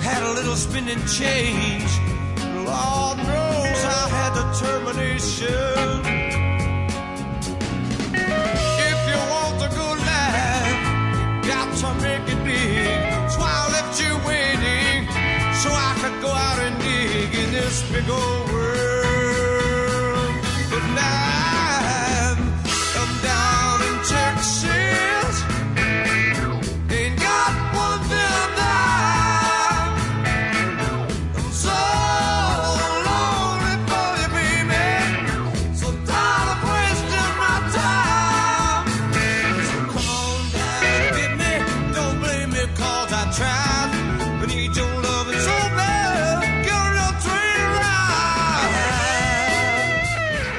[0.00, 2.13] Had a little spinning change.
[2.66, 5.90] Lord knows I had determination.
[8.88, 10.80] If you want a good life,
[11.44, 13.30] you got to make it big.
[13.30, 15.06] So I left you waiting
[15.62, 18.93] so I could go out and dig in this big old world.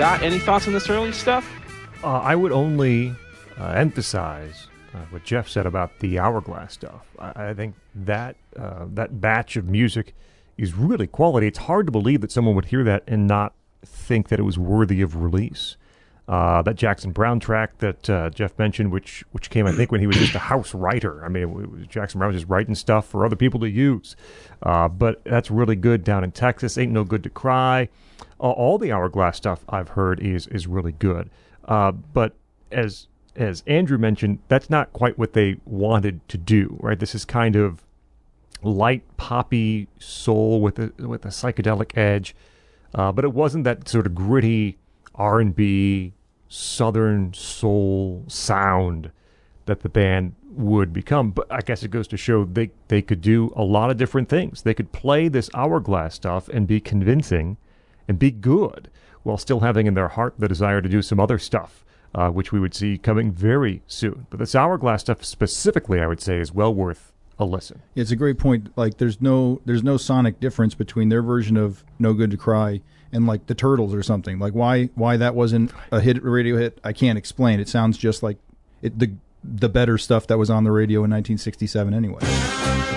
[0.05, 1.51] Scott, any thoughts on this early stuff?
[2.03, 3.15] Uh, I would only
[3.59, 7.07] uh, emphasize uh, what Jeff said about the hourglass stuff.
[7.17, 10.13] I, I think that uh, that batch of music
[10.59, 11.47] is really quality.
[11.47, 14.59] It's hard to believe that someone would hear that and not think that it was
[14.59, 15.75] worthy of release.
[16.27, 20.01] Uh, that Jackson Browne track that uh, Jeff mentioned, which which came, I think, when
[20.01, 21.25] he was just a house writer.
[21.25, 24.15] I mean, Jackson Browne was just writing stuff for other people to use.
[24.61, 26.77] Uh, but that's really good down in Texas.
[26.77, 27.89] Ain't no good to cry.
[28.37, 31.29] All the Hourglass stuff I've heard is is really good.
[31.65, 32.33] Uh, but
[32.71, 36.77] as as Andrew mentioned, that's not quite what they wanted to do.
[36.79, 36.99] Right?
[36.99, 37.83] This is kind of
[38.61, 42.35] light poppy soul with a with a psychedelic edge,
[42.93, 44.77] uh, but it wasn't that sort of gritty
[45.15, 46.13] R and B
[46.47, 49.11] southern soul sound
[49.65, 51.31] that the band would become.
[51.31, 54.29] But I guess it goes to show they they could do a lot of different
[54.29, 54.61] things.
[54.61, 57.57] They could play this hourglass stuff and be convincing
[58.07, 58.89] and be good
[59.23, 61.81] while still having in their heart the desire to do some other stuff.
[62.13, 64.25] Uh, which we would see coming very soon.
[64.29, 67.81] But this hourglass stuff specifically, I would say, is well worth a listen.
[67.95, 68.71] It's a great point.
[68.77, 72.81] Like there's no there's no sonic difference between their version of No Good to Cry
[73.11, 74.39] and like the Turtles or something.
[74.39, 77.59] Like why why that wasn't a hit radio hit, I can't explain.
[77.59, 78.37] It sounds just like
[78.81, 79.11] it the
[79.43, 82.94] the better stuff that was on the radio in 1967 anyway.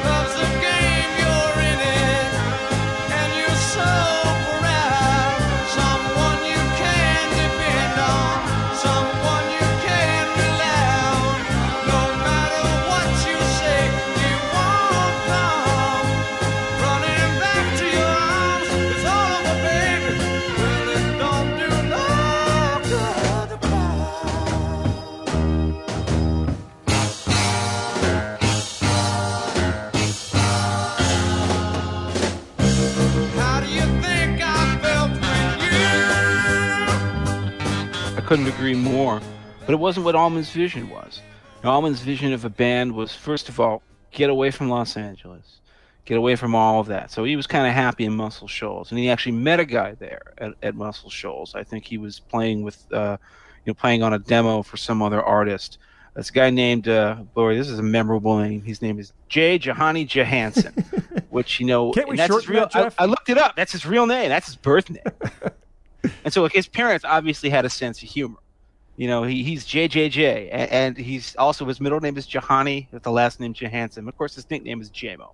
[38.28, 39.22] Couldn't agree more.
[39.64, 41.22] But it wasn't what Allman's vision was.
[41.64, 45.60] Allman's vision of a band was, first of all, get away from Los Angeles,
[46.04, 47.10] get away from all of that.
[47.10, 49.94] So he was kind of happy in Muscle Shoals, and he actually met a guy
[49.94, 51.54] there at, at Muscle Shoals.
[51.54, 53.16] I think he was playing with, uh,
[53.64, 55.78] you know, playing on a demo for some other artist.
[56.14, 58.60] This guy named, uh, boy, this is a memorable name.
[58.60, 60.74] His name is Jai Johanny Johanson,
[61.30, 62.62] which you know, Can't we that's his shorten real.
[62.64, 62.94] that, Jeff?
[62.98, 63.56] I, I looked it up.
[63.56, 64.28] That's his real name.
[64.28, 65.02] That's his birth name.
[66.24, 68.38] and so, like, his parents obviously had a sense of humor.
[68.96, 73.02] You know, he, he's JJJ, and, and he's also his middle name is Johanny, with
[73.04, 74.08] the last name Johanson.
[74.08, 75.30] Of course, his nickname is Jaimoe.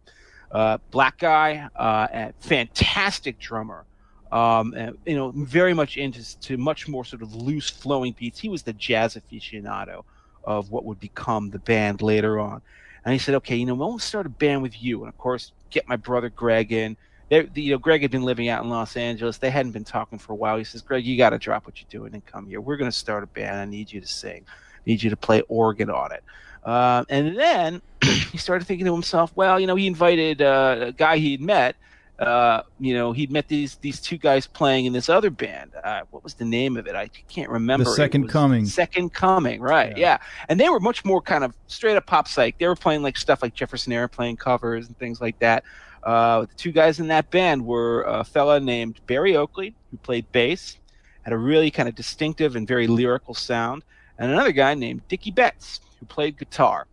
[0.51, 3.85] Uh, black guy, uh, fantastic drummer.
[4.31, 8.39] Um, and, you know, very much into to much more sort of loose flowing beats.
[8.39, 10.05] He was the jazz aficionado
[10.45, 12.61] of what would become the band later on.
[13.05, 15.01] And he said, okay, you know, we'll start a band with you.
[15.01, 16.97] And of course, get my brother Gregg in.
[17.29, 19.39] They, you know, Gregg had been living out in Los Angeles.
[19.39, 20.59] They hadn't been talking for a while.
[20.59, 22.61] He says, Gregg, you got to drop what you're doing and come here.
[22.61, 23.57] We're going to start a band.
[23.57, 24.45] I need you to sing.
[24.47, 26.23] I need you to play organ on it.
[26.65, 30.93] Uh, and then he started thinking to himself, well, you know, he invited uh, a
[30.93, 31.77] guy he'd met.
[32.19, 35.73] Uh, you know, he'd met these these two guys playing in this other band.
[35.83, 36.95] Uh, what was the name of it?
[36.95, 37.85] I can't remember.
[37.85, 38.67] The Second Coming.
[38.67, 39.97] Second Coming, right?
[39.97, 40.13] Yeah.
[40.13, 40.19] Yeah.
[40.49, 42.57] and they were much more kind of straight up pop psych.
[42.59, 45.65] They were playing like stuff like Jefferson Airplane covers and things like that.
[46.05, 50.31] Uh, the two guys in that band were a fella named Berry Oakley, who played
[50.33, 50.77] bass,
[51.23, 53.83] had a really kind of distinctive and very lyrical sound,
[54.19, 56.87] and another guy named Dickey Betts, who played guitar.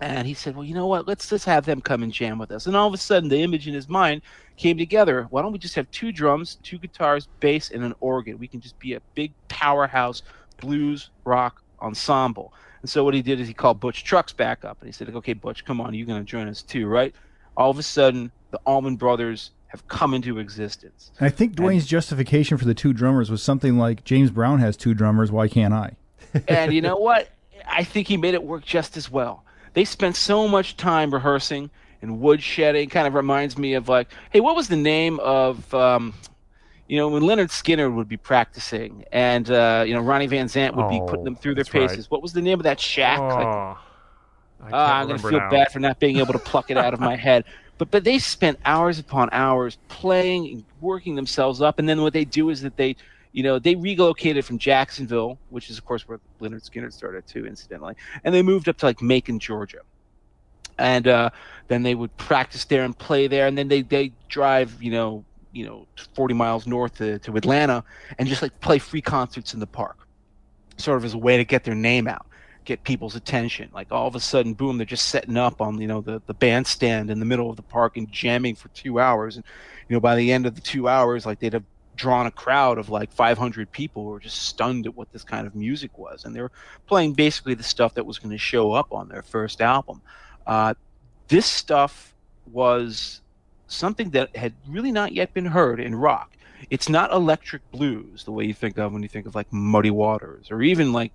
[0.00, 1.06] And he said, "Well, you know what?
[1.06, 3.42] Let's just have them come and jam with us." And all of a sudden, the
[3.42, 4.22] image in his mind
[4.56, 5.26] came together.
[5.30, 8.38] Why don't we just have two drums, two guitars, bass, and an organ?
[8.38, 10.22] We can just be a big powerhouse
[10.56, 12.52] blues rock ensemble.
[12.80, 15.10] And so what he did is he called Butch Trucks back up, and he said,
[15.10, 17.14] "Okay, Butch, come on, you're going to join us too, right?"
[17.56, 21.10] All of a sudden, the Allman Brothers have come into existence.
[21.18, 24.76] And I think Duane's justification for the two drummers was something like James Brown has
[24.76, 25.92] two drummers, why can't I?
[26.48, 27.28] and you know what?
[27.66, 29.44] I think he made it work just as well.
[29.74, 31.70] They spent so much time rehearsing
[32.02, 32.90] and woodshedding.
[32.90, 36.14] Kind of reminds me of like, hey, what was the name of, um,
[36.88, 40.74] you know, when Lynyrd Skynyrd would be practicing and uh, you know Ronnie Van Zant
[40.74, 41.88] would be Oh, putting them through their that's right.
[41.88, 42.10] paces.
[42.10, 43.20] What was the name of that shack?
[43.20, 43.78] Like, Oh,
[44.58, 45.50] I can't Ah, I'm going to feel now.
[45.50, 47.44] bad for not being able to pluck it out of my head.
[47.80, 52.12] But but they spent hours upon hours playing and working themselves up, and then what
[52.12, 52.94] they do is that they,
[53.32, 57.46] you know, they relocated from Jacksonville, which is of course where Lynyrd Skynyrd started too,
[57.46, 59.78] incidentally, and they moved up to like Macon, Georgia,
[60.78, 61.30] and uh,
[61.68, 65.24] then they would practice there and play there, and then they they drive, you know,
[65.52, 67.82] you know, 40 miles north to, to Atlanta,
[68.18, 70.06] and just like play free concerts in the park,
[70.76, 72.26] sort of as a way to get their name out
[72.70, 73.68] get people's attention.
[73.74, 76.34] Like all of a sudden, boom, they're just setting up on you know the the
[76.34, 79.34] bandstand in the middle of the park and jamming for two hours.
[79.36, 79.44] And
[79.88, 81.64] you know by the end of the two hours, like they'd have
[81.96, 85.48] drawn a crowd of like 500 people who were just stunned at what this kind
[85.48, 86.52] of music was, and they were
[86.86, 90.00] playing basically the stuff that was going to show up on their first album.
[90.46, 90.74] Uh,
[91.26, 92.14] this stuff
[92.52, 93.20] was
[93.66, 96.36] something that had really not yet been heard in rock.
[96.68, 99.90] It's not electric blues the way you think of when you think of like Muddy
[99.90, 101.12] Waters or even like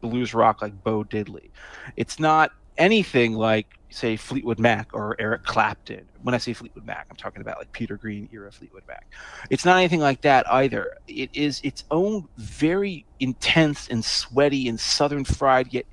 [0.00, 1.50] blues rock like Bo Diddley.
[1.96, 6.06] It's not anything like say Fleetwood Mac or Eric Clapton.
[6.22, 9.06] When I say Fleetwood Mac, I'm talking about like Peter Green era Fleetwood Mac.
[9.50, 10.96] It's not anything like that either.
[11.06, 15.86] It is its own very intense and sweaty and southern fried yet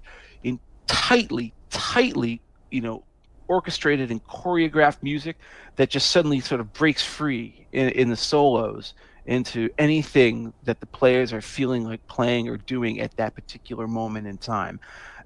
[0.44, 2.42] in tightly, tightly,
[2.72, 3.04] you know,
[3.52, 5.38] orchestrated and choreographed music
[5.76, 8.94] that just suddenly sort of breaks free in, in the solos
[9.26, 14.26] into anything that the players are feeling like playing or doing at that particular moment
[14.26, 14.80] in time.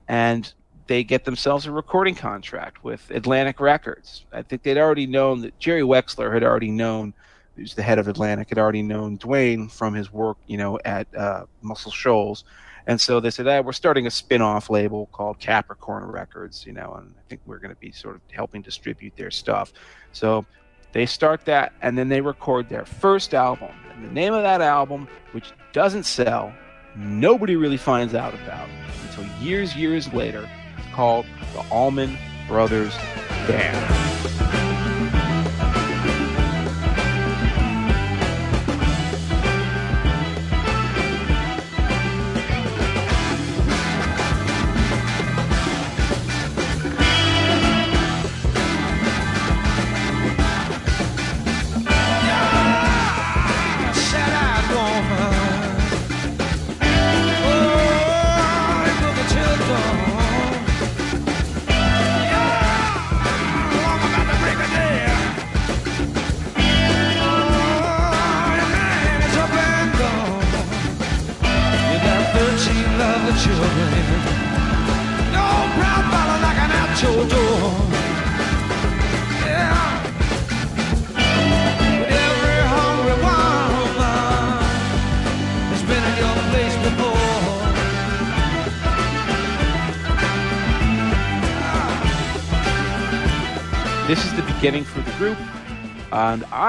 [0.08, 0.52] And
[0.88, 4.26] they get themselves a recording contract with Atlantic Records.
[4.34, 7.14] I think they'd already known that Jerry Wexler had already known,
[7.56, 11.08] who's the head of Atlantic, had already known Duane from his work, you know, at
[11.16, 12.44] uh, Muscle Shoals.
[12.88, 16.94] And so they said, ah, we're starting a spin-off label called Capricorn Records, you know,
[16.94, 19.74] and I think we're going to be sort of helping distribute their stuff.
[20.12, 20.46] So
[20.92, 23.72] they start that, and then they record their first album.
[23.94, 26.54] And the name of that album, which doesn't sell,
[26.96, 28.70] nobody really finds out about
[29.10, 32.18] until years, years later, is called the Allman
[32.48, 32.96] Brothers
[33.48, 34.05] Band.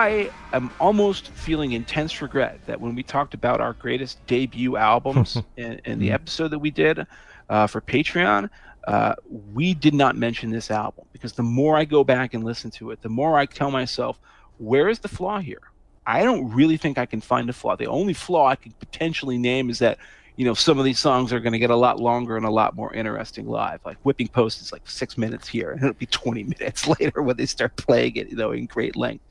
[0.06, 5.36] I am almost feeling intense regret that when we talked about our greatest debut albums
[5.56, 7.04] in, in the episode that we did
[7.48, 8.48] uh, for Patreon,
[8.86, 9.16] uh,
[9.52, 12.92] we did not mention this album because the more I go back and listen to
[12.92, 14.20] it, the more I tell myself,
[14.58, 15.72] where is the flaw here?
[16.06, 17.74] I don't really think I can find a flaw.
[17.74, 19.98] The only flaw I could potentially name is that
[20.36, 22.50] you know some of these songs are going to get a lot longer and a
[22.50, 23.80] lot more interesting live.
[23.84, 27.36] Like Whipping Post is like six minutes here, and it'll be 20 minutes later when
[27.36, 29.24] they start playing it, you know, in great length.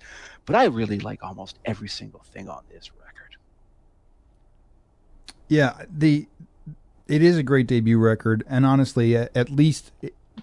[0.46, 3.38] But I really like almost every single thing on this record.
[5.48, 6.28] Yeah, the
[7.08, 9.91] it is a great debut record, and honestly, at, least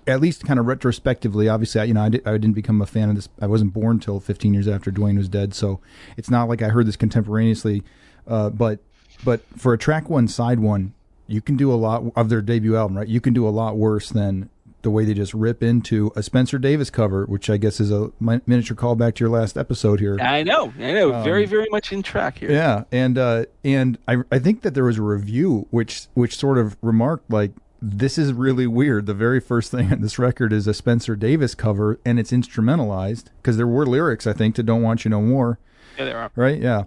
[0.06, 3.08] at least kind of retrospectively, obviously, I, you know, I, did, didn't become a fan
[3.10, 3.28] of this.
[3.40, 5.80] I wasn't born till 15 years after Duane was dead, so
[6.16, 7.82] it's not like I heard this contemporaneously.
[8.26, 8.78] Uh, but
[9.24, 10.94] but for a track one, side one,
[11.26, 13.08] you can do a lot of their debut album, right?
[13.08, 14.50] You can do a lot worse than
[14.82, 18.10] the way they just rip into a Spencer Davis cover, which I guess is a
[18.20, 20.18] mi- miniature callback to your last episode here.
[20.20, 22.50] I know, I know, very, very much in track here.
[22.50, 26.58] Yeah, and uh, and I I think that there was a review which which sort
[26.58, 29.06] of remarked like this is really weird.
[29.06, 33.24] The very first thing on this record is a Spencer Davis cover, and it's instrumentalized
[33.40, 35.58] because there were lyrics I think to "Don't Want You No More,"
[35.98, 36.30] Yeah, there are.
[36.36, 36.60] right?
[36.60, 36.84] Yeah,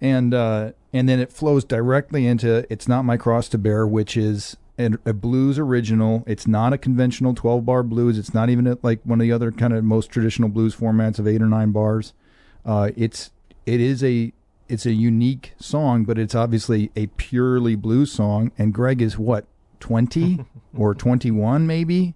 [0.00, 4.16] and uh, and then it flows directly into "It's Not My Cross to Bear," which
[4.16, 6.24] is a, a blues original.
[6.26, 8.18] It's not a conventional twelve bar blues.
[8.18, 11.18] It's not even a, like one of the other kind of most traditional blues formats
[11.18, 12.12] of eight or nine bars.
[12.64, 13.30] Uh, it's
[13.66, 14.32] it is a
[14.68, 18.52] it's a unique song, but it's obviously a purely blues song.
[18.58, 19.46] And Gregg is what
[19.80, 20.44] twenty
[20.76, 22.14] or twenty one, maybe.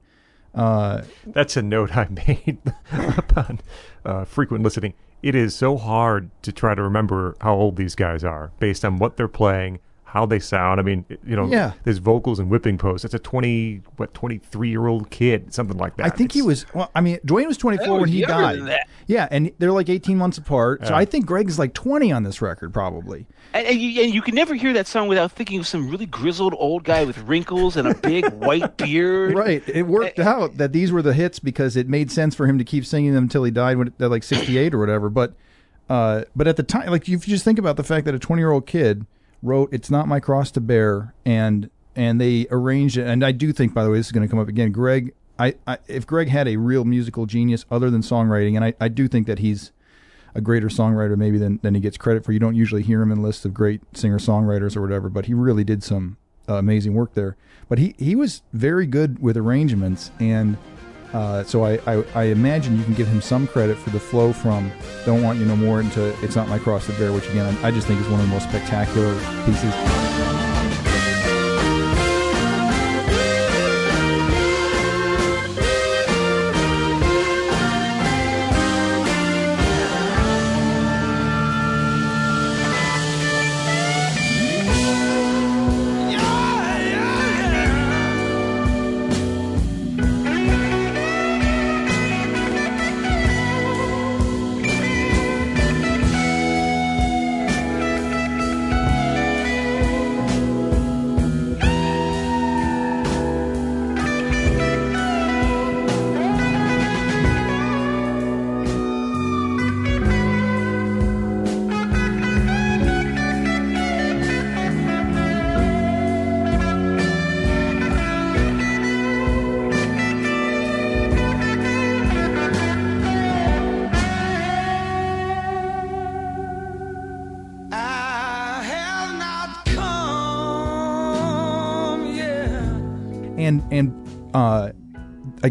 [0.54, 2.58] Uh, That's a note I made
[3.16, 3.60] upon
[4.04, 4.94] uh, frequent listening.
[5.22, 8.98] It is so hard to try to remember how old these guys are based on
[8.98, 9.78] what they're playing,
[10.12, 10.78] how they sound.
[10.78, 11.72] I mean, you know, Yeah.
[11.84, 13.02] there's vocals and whipping posts.
[13.02, 16.04] It's a 20, what, 23 year old kid, something like that.
[16.04, 16.66] I think he was.
[16.74, 18.58] Well, I mean, Duane was 24 was when he died.
[18.58, 18.86] than that.
[19.06, 20.86] Yeah, and they're like eighteen months apart.
[20.86, 23.26] So I think Gregg is like twenty on this record, probably.
[23.52, 26.06] And, and, you, and you can never hear that song without thinking of some really
[26.06, 29.34] grizzled old guy with wrinkles and a big white beard.
[29.36, 29.62] Right.
[29.68, 32.64] It worked out that these were the hits because it made sense for him to
[32.64, 35.08] keep singing them until he died when at like 68 or whatever.
[35.10, 35.34] But
[35.90, 38.18] uh, but at the time, like if you just think about the fact that a
[38.18, 39.04] 20 year old kid
[39.42, 43.06] wrote "It's Not My Cross to Bear" and and they arranged it.
[43.06, 44.72] And I do think, by the way, this is going to come up again.
[44.72, 48.74] Gregg, I, I if Gregg had a real musical genius other than songwriting, and I,
[48.80, 49.72] I do think that he's
[50.34, 52.32] a greater songwriter maybe than, than he gets credit for.
[52.32, 55.34] You don't usually hear him in lists of great singer songwriters or whatever, but he
[55.34, 56.16] really did some
[56.48, 57.36] uh, amazing work there.
[57.68, 60.56] But he, he was very good with arrangements, and
[61.12, 64.32] uh, so I, I, I imagine you can give him some credit for the flow
[64.32, 64.70] from
[65.04, 67.68] "Don't Want You No More" into "It's Not My Cross to Bear," which again I,
[67.68, 70.41] I just think is one of the most spectacular pieces.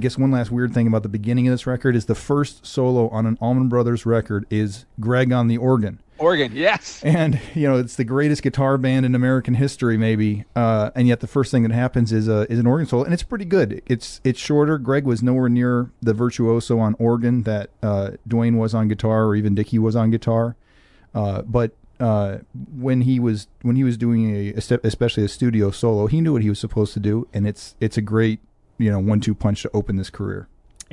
[0.02, 3.08] Guess one last weird thing about the beginning of this record is the first solo
[3.10, 6.00] on an Allman Brothers record is Gregg on the organ.
[6.18, 7.04] Organ, yes.
[7.04, 10.46] And you know it's the greatest guitar band in American history, maybe.
[10.56, 13.14] Uh, and yet the first thing that happens is a is an organ solo, and
[13.14, 13.84] it's pretty good.
[13.86, 14.80] It's it's shorter.
[14.80, 19.36] Gregg was nowhere near the virtuoso on organ that uh, Duane was on guitar, or
[19.36, 20.56] even Dickey was on guitar.
[21.14, 22.40] Uh, but uh,
[22.76, 26.42] when he was when he was doing a especially a studio solo, he knew what
[26.42, 28.40] he was supposed to do, and it's it's a great
[28.82, 30.48] you know one two punch to open this career.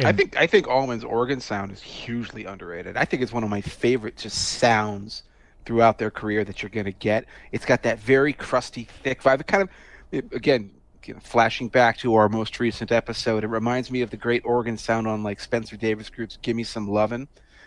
[0.04, 2.96] I think I think Allman's organ sound is hugely underrated.
[2.96, 5.24] I think it's one of my favorite just sounds
[5.64, 7.24] throughout their career that you're going to get.
[7.50, 9.40] It's got that very crusty, thick vibe.
[9.40, 9.68] It kind of,
[10.12, 10.70] it, again,
[11.04, 14.42] you know, flashing back to our most recent episode, it reminds me of the great
[14.44, 17.26] organ sound on like Spencer Davis Group's "Give Me Some Lovin'."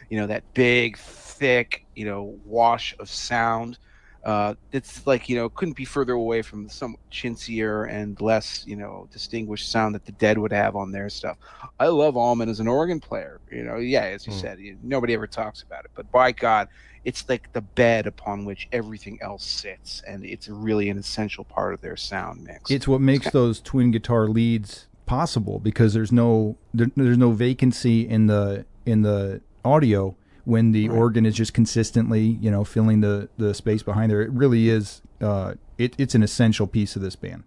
[0.10, 3.78] You know that big, thick, you know, wash of sound
[4.24, 8.76] uh, it's like you know couldn't be further away from some chintzier and less you
[8.76, 11.38] know distinguished sound that the Dead would have on their stuff.
[11.80, 13.40] I love Allman as an organ player.
[13.52, 14.42] You know, yeah, as you mm.
[14.42, 16.68] said, nobody ever talks about it, but by God,
[17.04, 21.74] it's like the bed upon which everything else sits, and it's really an essential part
[21.74, 22.70] of their sound mix.
[22.70, 27.32] It's what makes it's those twin guitar leads possible because there's no there, there's no
[27.32, 30.16] vacancy in the in the audio
[30.46, 30.98] when the right.
[30.98, 34.22] organ is just consistently, you know, filling the, the space behind there.
[34.22, 35.02] It really is.
[35.20, 37.44] Uh, it, it's an essential piece of this band.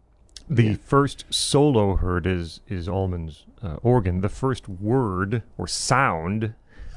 [0.48, 0.76] The yeah.
[0.84, 4.20] first solo heard is is Allman's uh, organ.
[4.20, 6.54] The first word or sound,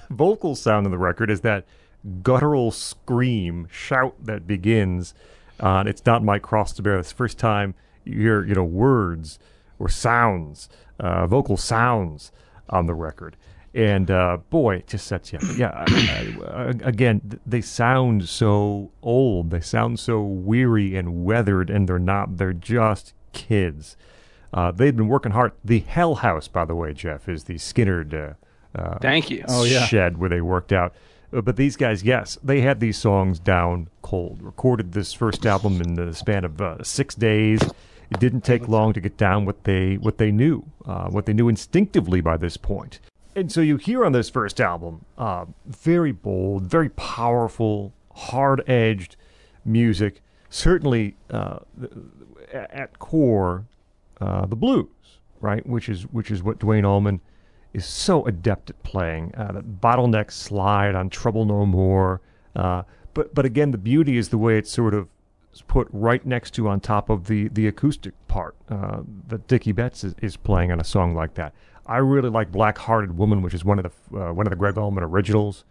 [0.09, 1.65] vocal sound in the record is that
[2.21, 5.13] guttural scream, shout that begins.
[5.59, 6.99] Uh, it's not My Cross to bear.
[6.99, 7.73] It's the first time
[8.03, 9.39] you hear you know words
[9.79, 10.67] or sounds,
[10.99, 12.31] uh, vocal sounds
[12.69, 13.37] on the record
[13.77, 15.39] and uh, boy, it just sets you.
[15.55, 15.85] Yeah,
[16.83, 19.51] again, they sound so old.
[19.51, 22.37] They sound so weary and weathered, and they're not.
[22.37, 23.95] They're just kids.
[24.51, 25.51] Uh, they've been working hard.
[25.63, 28.13] The Hell House, by the way, Jeff, is the Skynyrd.
[28.75, 29.45] Uh, uh, Thank you.
[29.47, 29.85] Oh yeah.
[29.85, 30.95] Shed where they worked out.
[31.31, 34.41] Uh, but these guys, yes, they had these songs down cold.
[34.41, 37.61] Recorded this first album in the span of uh, six days.
[38.09, 41.33] It didn't take long to get down what they what they knew, uh, what they
[41.33, 42.99] knew instinctively by this point
[43.37, 49.15] and so you hear on this first album, uh, very bold, very powerful, hard edged
[49.63, 50.23] music.
[50.49, 51.59] Certainly, uh,
[52.51, 53.65] at core,
[54.19, 55.63] uh, the blues, right?
[55.67, 57.21] Which is which is what Duane Allman
[57.73, 59.35] is so adept at playing.
[59.37, 62.21] Uh, that bottleneck slide on Trouble No More.
[62.55, 62.81] Uh,
[63.13, 65.09] but but again, the beauty is the way it's sort of
[65.67, 70.03] put right next to on top of the the acoustic part uh, that Dickey Betts
[70.03, 71.53] is, is playing on a song like that.
[71.87, 74.55] I really like Black Hearted Woman, which is one of the uh, one of the
[74.55, 75.63] Gregg Allman originals.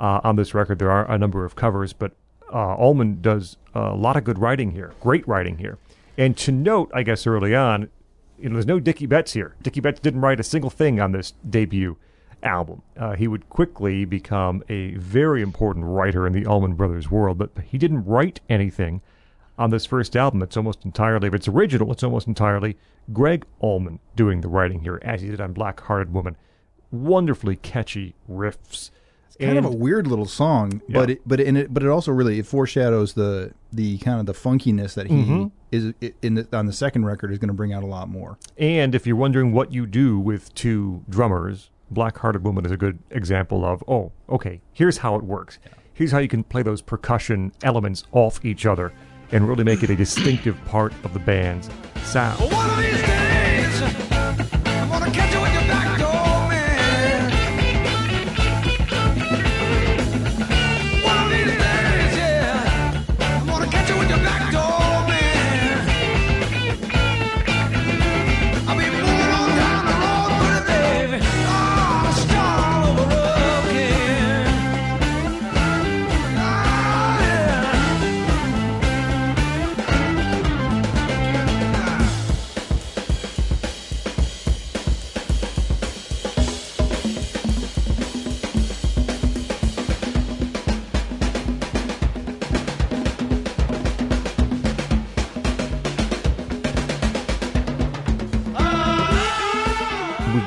[0.00, 2.12] Uh, on this record, there are a number of covers, but
[2.52, 5.76] uh, Allman does a lot of good writing here, great writing here.
[6.16, 7.90] And to note, I guess early on,
[8.38, 9.56] you know, there's no Dickey Betts here.
[9.62, 11.96] Dickey Betts didn't write a single thing on this debut
[12.42, 12.82] album.
[12.96, 17.50] Uh, he would quickly become a very important writer in the Allman Brothers world, but
[17.64, 19.02] he didn't write anything
[19.58, 20.42] on this first album.
[20.42, 22.76] It's almost entirely, if it's original, it's almost entirely
[23.12, 26.36] Gregg Allman doing the writing here, as he did on Black Hearted Woman.
[26.90, 28.90] Wonderfully catchy riffs.
[29.26, 31.00] It's kind and, of a weird little song, yeah.
[31.00, 34.26] but it, but in it, but it also really it foreshadows the the kind of
[34.26, 35.46] the funkiness that he mm-hmm.
[35.70, 35.92] is
[36.22, 38.38] in the, on the second record is going to bring out a lot more.
[38.56, 42.76] And if you're wondering what you do with two drummers, Black Hearted Woman is a
[42.78, 45.58] good example of oh, okay, here's how it works.
[45.64, 45.72] Yeah.
[45.92, 48.92] Here's how you can play those percussion elements off each other
[49.32, 51.68] and really make it a distinctive part of the band's
[52.02, 52.38] sound.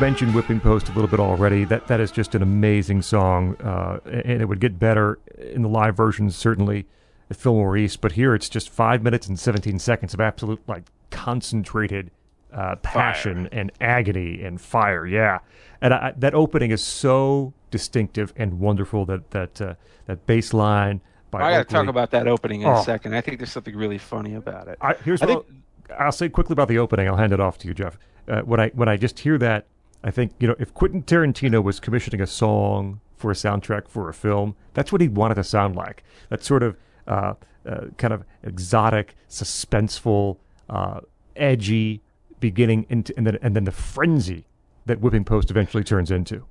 [0.02, 1.64] Mentioned Whipping Post a little bit already.
[1.64, 5.70] That that is just an amazing song, uh, and it would get better in the
[5.70, 6.88] live versions certainly
[7.30, 8.02] at Fillmore East.
[8.02, 12.10] But here it's just five minutes and seventeen seconds of absolute like concentrated
[12.52, 13.60] uh, passion fire.
[13.60, 15.06] and agony and fire.
[15.06, 15.40] Yeah,
[15.82, 19.06] and I, that opening is so distinctive and wonderful.
[19.06, 19.76] That that uh,
[20.08, 21.02] that bass line.
[21.30, 22.80] By I got to talk about that opening in oh.
[22.80, 23.16] a second.
[23.16, 24.80] I think there's something really funny about it.
[24.82, 25.62] I, here's I what think...
[25.92, 27.08] I'll, I'll say quickly about the opening.
[27.08, 27.98] I'll hand it off to you, Jeff.
[28.28, 29.66] uh, when I when I just hear that,
[30.04, 34.10] I think you know if Quentin Tarantino was commissioning a song for a soundtrack for
[34.10, 36.04] a film, that's what he wanted to sound like.
[36.30, 36.76] That sort of
[37.08, 37.36] uh,
[37.66, 40.38] uh, kind of exotic, suspenseful,
[40.70, 41.02] uh,
[41.36, 42.02] edgy
[42.40, 44.46] beginning, into, and then and then the frenzy
[44.86, 46.46] that Whipping Post eventually turns into.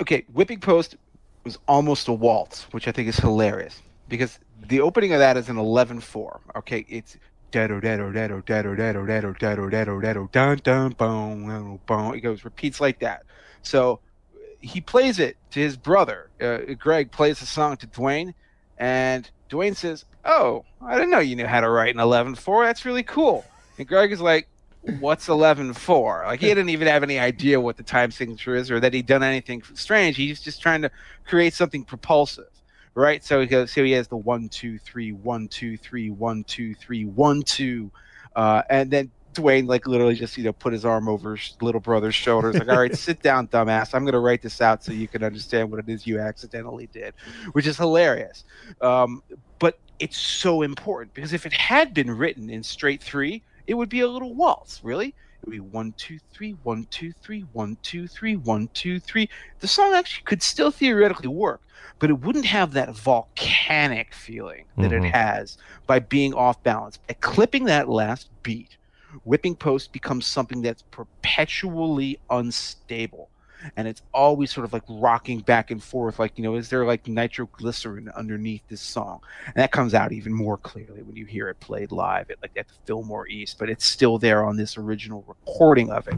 [0.00, 0.96] Okay, Whipping Post
[1.44, 5.48] was almost a waltz, which I think is hilarious because the opening of that is
[5.48, 6.40] an 11-4.
[6.56, 7.16] Okay, it's
[12.14, 13.24] it goes repeats like that.
[13.62, 14.00] So
[14.60, 16.30] he plays it to his brother.
[16.40, 18.34] Uh, Gregg plays the song to Duane,
[18.78, 22.66] and Duane says, "Oh, I didn't know you knew how to write an 11-4.
[22.66, 23.44] That's really cool."
[23.78, 24.48] And Gregg is like,
[25.00, 28.80] "What's 11-4?" Like he didn't even have any idea what the time signature is, or
[28.80, 30.16] that he'd done anything strange.
[30.16, 30.90] He's just trying to
[31.24, 32.48] create something propulsive
[32.96, 33.22] right?
[33.22, 36.74] So he goes, so he has the one, two, three, one, two, three, one, two,
[36.74, 37.92] three, one, two,
[38.34, 41.80] uh, and then Duane like literally just you know put his arm over his little
[41.80, 43.94] brother's shoulders, like, all right, sit down, dumbass.
[43.94, 47.12] I'm gonna write this out so you can understand what it is you accidentally did,
[47.52, 48.44] which is hilarious.
[48.80, 49.22] Um,
[49.58, 53.90] but it's so important because if it had been written in straight three, it would
[53.90, 55.14] be a little waltz, really.
[55.48, 59.28] Be one, two, three, one, two, three, one, two, three, one, two, three.
[59.60, 61.62] The song actually could still theoretically work,
[62.00, 65.06] but it wouldn't have that volcanic feeling that Mhm.
[65.06, 66.96] it has by being off balance.
[66.96, 68.76] By clipping that last beat,
[69.22, 73.30] Whipping Post becomes something that's perpetually unstable.
[73.76, 76.84] And it's always sort of like rocking back and forth, like, you know, is there
[76.84, 79.20] like nitroglycerin underneath this song?
[79.46, 82.56] And that comes out even more clearly when you hear it played live at like
[82.56, 86.14] at the Fillmore East, but it's still there on this original recording of it.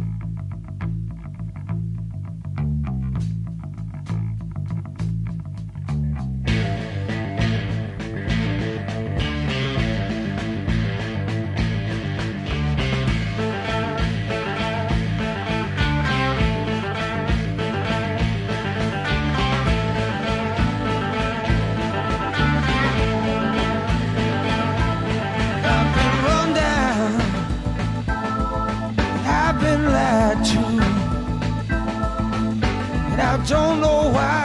[33.49, 34.45] Don't know why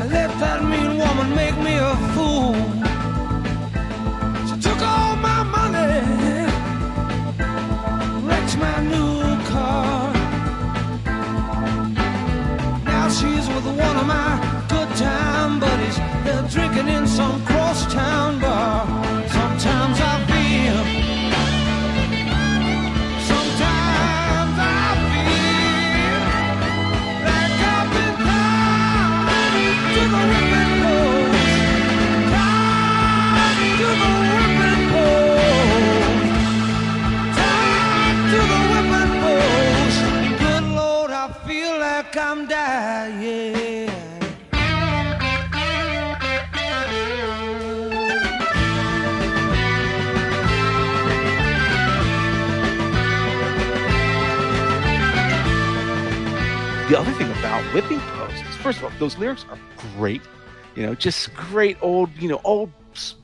[0.00, 2.54] I let that mean woman make me a fool.
[4.48, 6.00] She took all my money,
[8.26, 9.18] wrecked my new
[9.52, 10.10] car.
[12.86, 14.30] Now she's with one of my
[14.70, 15.98] good time buddies.
[16.24, 18.23] They're drinking in some crosstown bar.
[57.44, 58.56] About Whipping posts.
[58.56, 59.58] first of all, those lyrics are
[59.98, 60.22] great.
[60.74, 62.72] You know, just great old, you know, old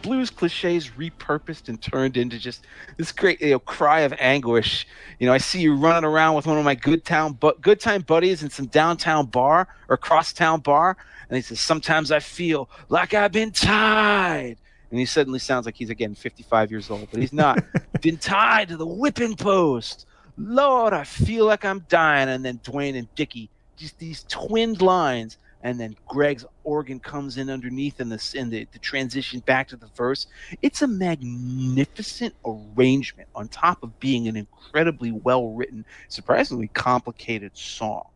[0.03, 2.67] blues cliches repurposed and turned into just
[2.99, 4.87] this great, you know, cry of anguish.
[5.19, 7.81] You know, I see you running around with one of my good town, but good
[7.81, 10.99] time buddies in some downtown bar or crosstown bar,
[11.31, 14.59] and he says, "Sometimes I feel like I've been tied."
[14.91, 17.65] And he suddenly sounds like he's again 55 years old, but he's not.
[18.03, 20.05] been tied to the whipping post.
[20.37, 22.29] Lord, I feel like I'm dying.
[22.29, 23.49] And then Duane and Dickey,
[23.81, 25.39] just these twinned lines.
[25.63, 29.89] And then Gregg's organ comes in underneath in the, the, the transition back to the
[29.95, 30.27] verse.
[30.63, 38.07] It's a magnificent arrangement on top of being an incredibly well written, surprisingly complicated song.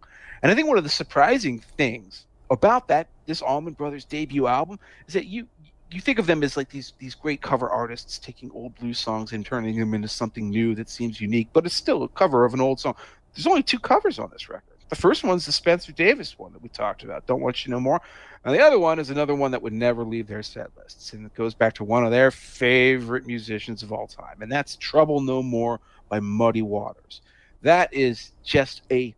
[0.43, 4.79] And I think one of the surprising things about that, this Allman Brothers debut album,
[5.07, 5.47] is that you
[5.91, 9.33] you think of them as like these these great cover artists taking old blues songs
[9.33, 12.55] and turning them into something new that seems unique, but it's still a cover of
[12.55, 12.95] an old song.
[13.35, 14.74] There's only two covers on this record.
[14.91, 17.27] The first one's the Spencer Davis one that we talked about.
[17.27, 18.01] Don't want you know more.
[18.45, 21.25] And the other one is another one that would never leave their set lists, and
[21.25, 25.21] it goes back to one of their favorite musicians of all time, and that's "Trouble
[25.21, 25.81] No More"
[26.11, 27.23] by Muddy Waters.
[27.63, 29.15] That is just a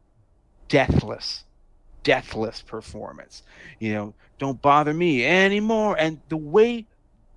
[0.69, 1.45] deathless,
[2.05, 3.43] deathless performance.
[3.81, 5.97] You know, don't bother me anymore.
[5.99, 6.87] And the way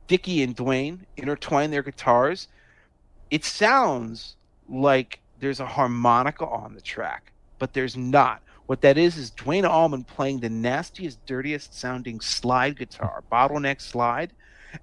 [0.08, 2.48] Dickey and Duane intertwine their guitars,
[3.32, 4.36] it sounds
[4.68, 8.42] like there's a harmonica on the track, but there's not.
[8.66, 14.32] What that is is Duane Allman playing the nastiest, dirtiest sounding slide guitar, bottleneck slide,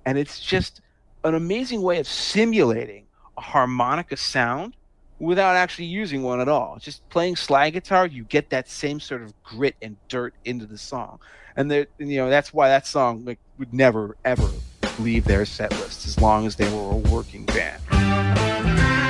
[0.04, 0.80] and it's just
[1.24, 3.06] an amazing way of simulating
[3.36, 4.74] a harmonica sound
[5.20, 6.78] without actually using one at all.
[6.80, 10.78] Just playing slide guitar, you get that same sort of grit and dirt into the
[10.78, 11.20] song,
[11.56, 14.50] and you know, that's why that song like would never ever
[14.98, 19.05] leave their set list as long as they were a working band.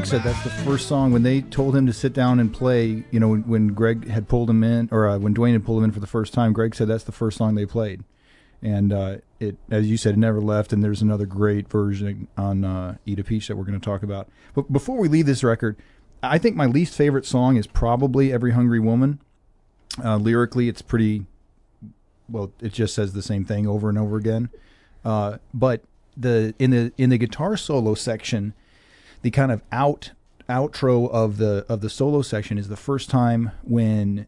[0.00, 3.04] Gregg said that's the first song when they told him to sit down and play.
[3.10, 5.80] You know, when, when Gregg had pulled him in, or uh, when Duane had pulled
[5.80, 8.02] him in for the first time, Gregg said that's the first song they played,
[8.62, 10.72] and uh, it, as you said, it never left.
[10.72, 14.02] And there's another great version on uh, "Eat a Peach" that we're going to talk
[14.02, 14.30] about.
[14.54, 15.76] But before we leave this record,
[16.22, 19.20] I think my least favorite song is probably "Every Hungry Woman."
[20.02, 21.26] Uh, lyrically, it's pretty.
[22.26, 24.48] Well, it just says the same thing over and over again.
[25.04, 25.82] Uh, but
[26.16, 28.54] the in the in the guitar solo section,
[29.22, 30.12] the kind of out
[30.48, 34.26] outro of the of the solo section is the first time when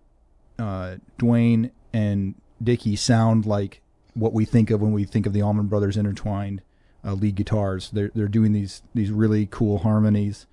[0.59, 3.80] uh, Duane and Dickey sound like
[4.14, 6.62] what we think of when we think of the Allman Brothers intertwined
[7.05, 7.90] uh, lead guitars.
[7.90, 10.47] They're they're doing these these really cool harmonies,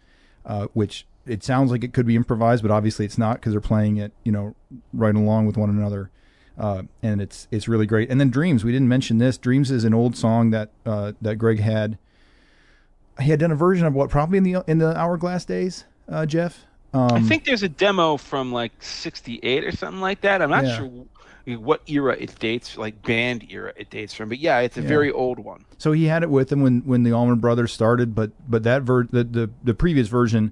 [0.45, 3.61] uh, which it sounds like it could be improvised, but obviously it's not because they're
[3.61, 4.55] playing it you know
[4.93, 6.09] right along with one another.
[6.57, 8.09] Uh, and it's it's really great.
[8.09, 9.37] And then Dreams, we didn't mention this.
[9.37, 11.97] Dreams is an old song that uh, that Gregg had
[13.21, 16.25] he had done a version of what probably in the in the Hourglass days, uh,
[16.25, 16.65] Jeff.
[16.93, 20.41] Um, I think there's a demo from like '68 or something like that.
[20.41, 20.77] I'm not Yeah.
[20.77, 20.91] sure
[21.57, 24.87] what era it dates, like band era it dates from, but yeah, it's a Yeah.
[24.87, 25.65] very old one.
[25.77, 25.91] so.
[25.91, 29.03] He had it with him when when the Allman Brothers started, but but that ver-
[29.09, 30.51] the, the the previous version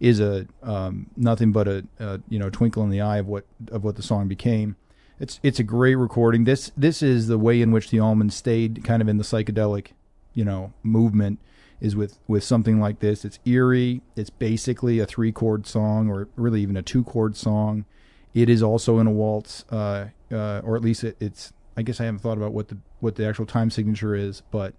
[0.00, 3.44] is a um, nothing but a, a you know twinkle in the eye of what
[3.70, 4.76] of what the song became.
[5.20, 6.44] It's it's a great recording.
[6.44, 9.88] This this is the way in which the Allman stayed kind of in the psychedelic,
[10.34, 11.38] you know, movement
[11.80, 13.24] is with with something like this.
[13.24, 14.02] It's eerie.
[14.16, 17.84] It's basically a three chord song, or really even a two chord song.
[18.32, 21.52] It is also in a waltz, uh, uh, or at least it, it's.
[21.76, 24.74] I guess I haven't thought about what the what the actual time signature is, but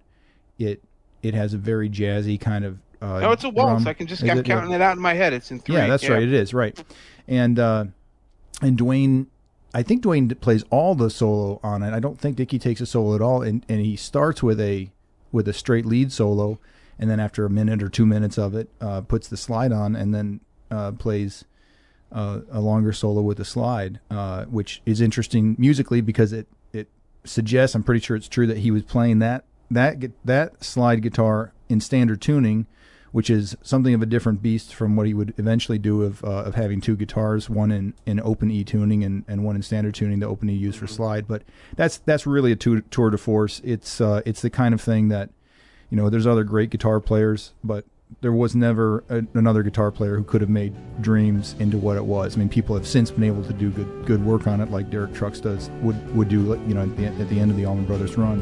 [0.57, 0.81] it
[1.21, 2.79] it has a very jazzy kind of.
[3.01, 3.83] Uh, oh, it's a waltz.
[3.83, 3.87] drum.
[3.89, 4.45] I can just Is I'm it?
[4.45, 5.33] counting it out in my head.
[5.33, 5.75] It's in three.
[5.75, 6.23] Yeah, that's right.
[6.23, 6.81] It is right,
[7.27, 7.85] and uh,
[8.61, 9.27] and Duane,
[9.73, 11.93] I think Duane plays all the solo on it.
[11.93, 14.89] I don't think Dickey takes a solo at all, and and he starts with a
[15.31, 16.59] with a straight lead solo,
[16.99, 19.95] and then after a minute or two minutes of it, uh, puts the slide on,
[19.95, 20.39] and then
[20.71, 21.45] uh, plays
[22.11, 26.87] uh, a longer solo with the slide, uh, which is interesting musically because it it
[27.23, 31.53] suggests I'm pretty sure it's true that he was playing that that that slide guitar
[31.69, 32.67] in standard tuning,
[33.11, 36.43] which is something of a different beast from what he would eventually do of uh,
[36.43, 39.95] of having two guitars, one in, in open E tuning and, and one in standard
[39.95, 41.27] tuning, the open E used for slide.
[41.27, 41.43] But
[41.75, 43.61] that's that's really a tu- tour de force.
[43.63, 45.29] It's uh, it's the kind of thing that
[45.95, 46.09] you know.
[46.09, 47.85] There's other great guitar players, but
[48.19, 52.03] there was never a, another guitar player who could have made Dreams into what it
[52.03, 52.35] was.
[52.35, 54.89] I mean, people have since been able to do good good work on it, like
[54.89, 56.61] Derek Trucks does would would do.
[56.67, 58.41] You know, at the, at the end of the Allman Brothers run.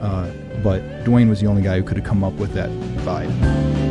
[0.00, 0.32] Uh,
[0.62, 2.70] but Duane was the only guy who could have come up with that
[3.04, 3.87] vibe.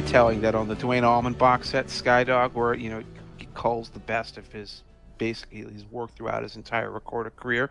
[0.00, 3.02] Very telling that on the Duane Allman box set, Skydog, where you know
[3.38, 4.82] he calls the best of his
[5.18, 7.70] basically his work throughout his entire recorded career,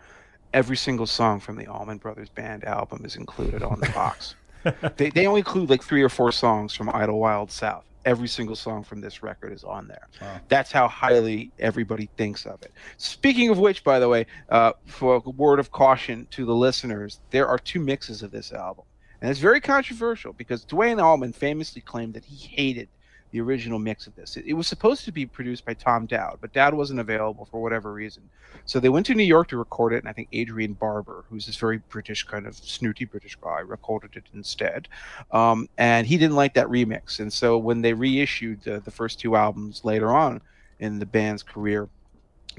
[0.52, 4.34] every single song from the Allman Brothers Band album is included on the box.
[4.96, 7.84] they they only include like three or four songs from Idlewild South.
[8.04, 10.08] Every single song from this record is on there.
[10.22, 10.40] Wow.
[10.48, 12.72] That's how highly everybody thinks of it.
[12.96, 17.20] Speaking of which, by the way, uh, for a word of caution to the listeners,
[17.30, 18.86] there are two mixes of this album.
[19.20, 22.88] And it's very controversial because Duane Allman famously claimed that he hated
[23.30, 24.36] the original mix of this.
[24.36, 27.62] It, it was supposed to be produced by Tom Dowd, but Dowd wasn't available for
[27.62, 28.28] whatever reason.
[28.64, 31.46] So they went to New York to record it, and I think Adrian Barber, who's
[31.46, 34.88] this very British kind of snooty British guy, recorded it instead.
[35.30, 37.20] Um, and he didn't like that remix.
[37.20, 40.40] And so when they reissued the, the first two albums later on
[40.80, 41.88] in the band's career,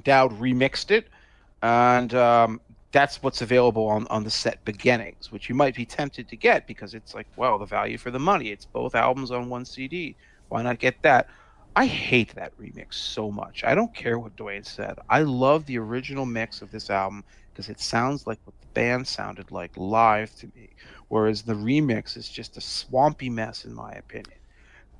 [0.04, 1.08] Dowd remixed it,
[1.62, 6.28] and um, that's what's available on, on the set beginnings, which you might be tempted
[6.28, 8.50] to get because it's like, well, the value for the money.
[8.50, 10.16] It's both albums on one CD.
[10.50, 11.30] Why not get that?
[11.76, 13.64] I hate that remix so much.
[13.64, 15.00] I don't care what Duane said.
[15.10, 17.24] I love the original mix of this album
[17.54, 20.70] because it sounds like what the band sounded like live to me,
[21.08, 24.41] whereas the remix is just a swampy mess, in my opinion.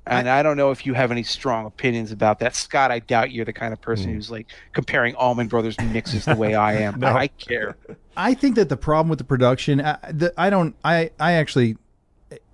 [0.06, 2.90] And I, don't know if you have any strong opinions about that, Scott.
[2.90, 4.14] I doubt you're the kind of person Hmm.
[4.16, 6.98] who's like comparing Allman Brothers mixes the way I am.
[6.98, 7.08] No.
[7.08, 7.76] I care.
[8.16, 11.76] I think that the problem with the production, I, the, I don't, I, I actually,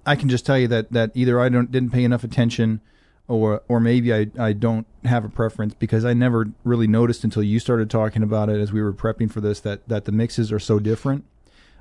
[0.05, 2.81] I can just tell you that that either I don't didn't pay enough attention,
[3.29, 7.43] or or maybe I I don't have a preference because I never really noticed until
[7.43, 10.51] you started talking about it as we were prepping for this that that the mixes
[10.51, 11.25] are so different.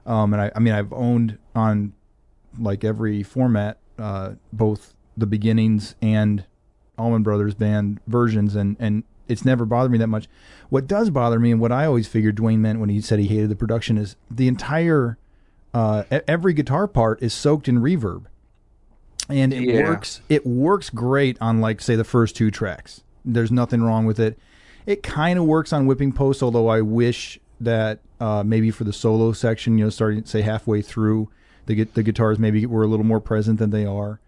[0.06, 1.94] Um, and I, I mean I've owned on
[2.60, 6.46] like every format, uh, both the beginnings and
[6.98, 10.28] Allman Brothers band versions, and and it's never bothered me that much.
[10.70, 13.28] What does bother me, and what I always figured Duane meant when he said he
[13.28, 15.18] hated the production, is the entire
[15.74, 18.24] uh, every guitar part is soaked in reverb,
[19.30, 19.84] and it Yeah.
[19.90, 20.22] works.
[20.30, 23.02] It works great on like say the first two tracks.
[23.26, 24.40] There's nothing wrong with it.
[24.86, 28.94] It kind of works on whipping post, although I wish that uh, maybe for the
[28.94, 31.30] solo section, you know, starting say halfway through,
[31.66, 34.20] the the guitars maybe were a little more present than they are.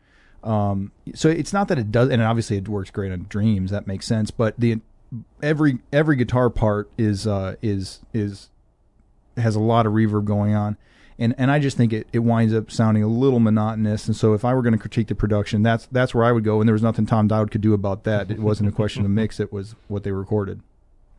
[0.44, 3.72] Um, so it's not that it does, and obviously it works great on Dreams.
[3.72, 4.32] That makes sense.
[4.32, 4.80] But the
[5.42, 8.50] every every guitar part is uh, is is
[9.38, 10.78] has a lot of reverb going on,
[11.18, 14.08] and and I just think it, it winds up sounding a little monotonous.
[14.08, 16.44] And so if I were going to critique the production, that's that's where I would
[16.44, 16.60] go.
[16.62, 18.32] And there was nothing Tom Dowd could do about that.
[18.32, 20.62] It wasn't a question of mix; it was what they recorded.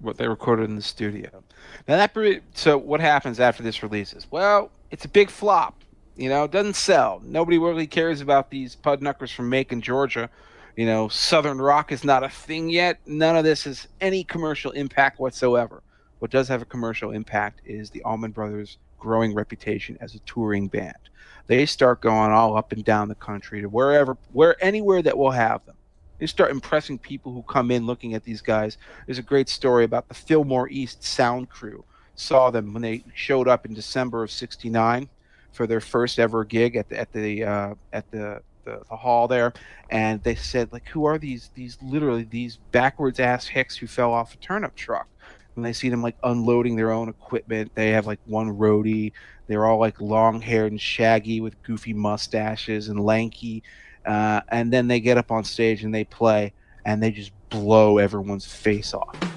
[0.01, 1.43] what they recorded in the studio.
[1.87, 4.27] Now that so what happens after this releases?
[4.31, 5.80] Well, it's a big flop.
[6.21, 7.23] You know, it doesn't sell.
[7.25, 10.29] Nobody really cares about these pudknuckers from Macon, Georgia.
[10.77, 13.01] You know, Southern rock is not a thing yet.
[13.07, 15.83] None of this has any commercial impact whatsoever.
[16.19, 20.69] What does have a commercial impact is the Allman Brothers' growing reputation as a touring
[20.69, 21.09] band.
[21.47, 25.31] They start going all up and down the country to wherever, where anywhere that will
[25.31, 25.77] have them.
[26.19, 29.85] They start impressing people who come in looking at these guys there's a great story
[29.85, 31.83] about the Fillmore East Sound Crew.
[32.15, 35.09] Saw them when they showed up in December of '69
[35.53, 39.29] for their first ever gig at the at the uh, at the, the the hall
[39.29, 39.53] there,
[39.91, 44.13] and they said like, "Who are these these literally these backwards ass hicks who fell
[44.13, 45.09] off a turnip truck?"
[45.57, 49.13] And they see them like unloading their own equipment, they have like one roadie.
[49.47, 53.65] They're all like long haired and shaggy with goofy mustaches and lanky,
[54.07, 56.53] uh, and then they get up on stage and they play,
[56.85, 59.30] and they just blow everyone's face off.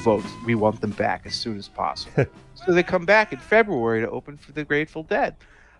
[0.00, 2.26] Votes we want them back as soon as possible.
[2.54, 5.36] so they come back in February to open for the Grateful Dead,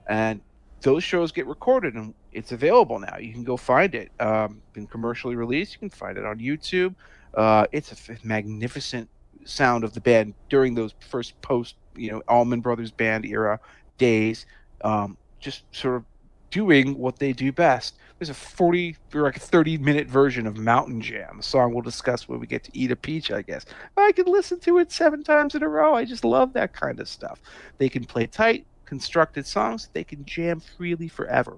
[0.09, 0.41] and
[0.83, 3.17] those shows get recorded and it's available now.
[3.19, 4.11] You can go find it.
[4.21, 5.75] Um, been commercially released.
[5.75, 6.95] You can find it on YouTube.
[7.35, 9.09] Uh, it's a f- magnificent
[9.45, 13.61] sound of the band during those first post, you know, Allman Brothers Band era
[13.99, 14.47] days.
[14.83, 16.05] Um, just sort of
[16.51, 17.97] doing what they do best.
[18.21, 21.81] There's a 40 or like a 30 minute version of Mountain Jam, a song we'll
[21.81, 23.65] discuss when we get to Eat a Peach, I guess.
[23.97, 25.95] I can listen to it seven times in a row.
[25.95, 27.41] I just love that kind of stuff.
[27.79, 31.57] They can play tight, constructed songs, they can jam freely forever.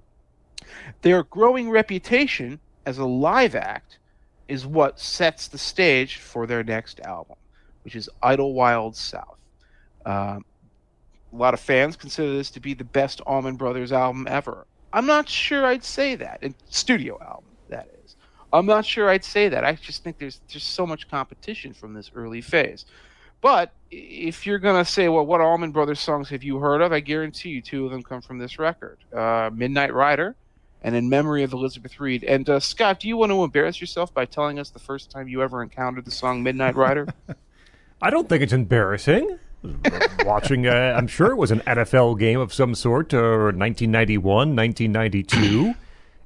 [1.01, 3.99] Their growing reputation as a live act
[4.47, 7.37] is what sets the stage for their next album,
[7.83, 9.39] which is Idlewild South.
[10.07, 10.45] Um,
[11.33, 14.65] a lot of fans consider this to be the best Allman Brothers album ever.
[14.93, 16.41] I'm not sure I'd say that.
[16.43, 18.17] And studio album, that is.
[18.53, 19.65] I'm not sure I'd say that.
[19.65, 22.85] I just think there's there's so much competition from this early phase.
[23.41, 26.93] But if you're gonna say, well, what Allman Brothers songs have you heard of?
[26.93, 30.37] I guarantee you two of them come from this record: uh, "Midnight Rider"
[30.83, 34.13] and "In Memory of Elizabeth Reed." And uh, Scott, do you want to embarrass yourself
[34.13, 37.09] by telling us the first time you ever encountered the song "Midnight Rider"?
[38.03, 39.39] I don't think it's embarrassing.
[40.25, 45.75] Watching, uh, I'm sure it was an NFL game of some sort, or 1991, 1992.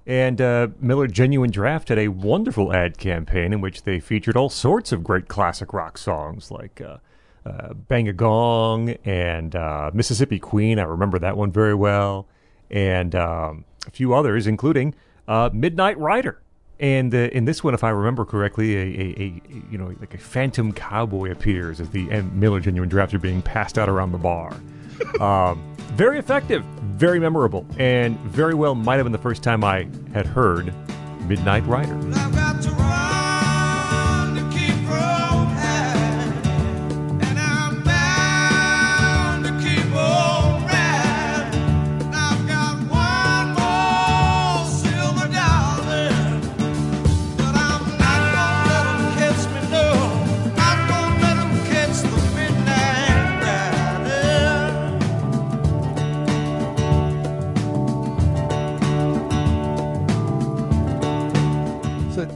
[0.07, 4.49] And uh, Miller Genuine Draft had a wonderful ad campaign in which they featured all
[4.49, 6.99] sorts of great classic rock songs like uh,
[7.45, 10.79] uh, Bang a Gong and uh, Mississippi Queen.
[10.79, 12.29] I remember that one very well.
[12.71, 14.95] And um, a few others, including
[15.27, 16.41] uh, Midnight Rider.
[16.79, 20.15] And uh, in this one, if I remember correctly, a, a, a you know like
[20.15, 24.13] a phantom cowboy appears as the and Miller Genuine Drafts are being passed out around
[24.13, 24.55] the bar.
[25.21, 29.89] um, very effective, very memorable, and very well might have been the first time I
[30.13, 30.75] had heard
[31.27, 31.97] Midnight Rider.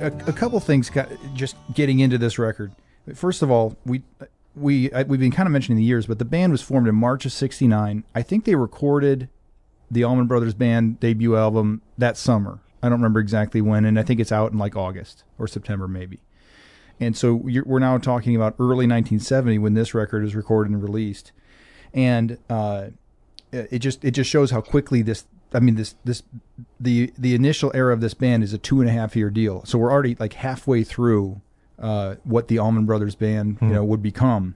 [0.00, 2.72] A, a couple things got, just getting into this record.
[3.14, 4.02] First of all, we
[4.54, 6.94] we I, we've been kind of mentioning the years, but the band was formed in
[6.94, 8.04] March of '69.
[8.14, 9.28] I think they recorded
[9.90, 12.60] the Allman Brothers Band debut album that summer.
[12.82, 15.86] I don't remember exactly when, and I think it's out in like August or September
[15.86, 16.20] maybe.
[16.98, 21.32] And so we're now talking about early 1970 when this record is recorded and released,
[21.94, 22.88] and uh,
[23.52, 25.24] it just it just shows how quickly this.
[25.52, 26.22] I mean this this
[26.78, 29.64] the the initial era of this band is a two and a half year deal.
[29.64, 31.40] So we're already like halfway through
[31.78, 34.54] uh, what the Allman Brothers Band you know would become,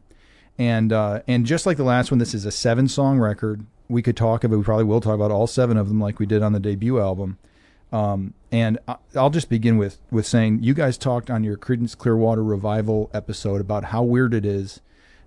[0.59, 3.66] and uh, and just like the last one, this is a seven song record.
[3.89, 4.59] We could talk about it.
[4.59, 6.99] we probably will talk about all seven of them like we did on the debut
[7.01, 7.39] album.
[7.93, 8.79] Um, and
[9.15, 13.61] I'll just begin with with saying you guys talked on your Creedence Clearwater Revival episode
[13.61, 14.81] about how weird it is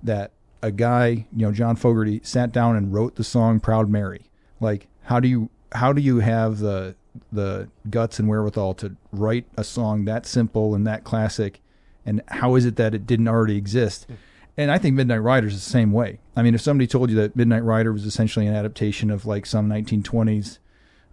[0.04, 0.32] that
[0.62, 4.26] a guy, you know, John Fogerty, sat down and wrote the song "Proud Mary."
[4.60, 6.96] Like, how do you how do you have the
[7.32, 11.62] the guts and wherewithal to write a song that simple and that classic?
[12.06, 14.08] And how is it that it didn't already exist?
[14.56, 16.20] And I think Midnight Rider is the same way.
[16.36, 19.46] I mean, if somebody told you that Midnight Rider was essentially an adaptation of like
[19.46, 20.60] some 1920s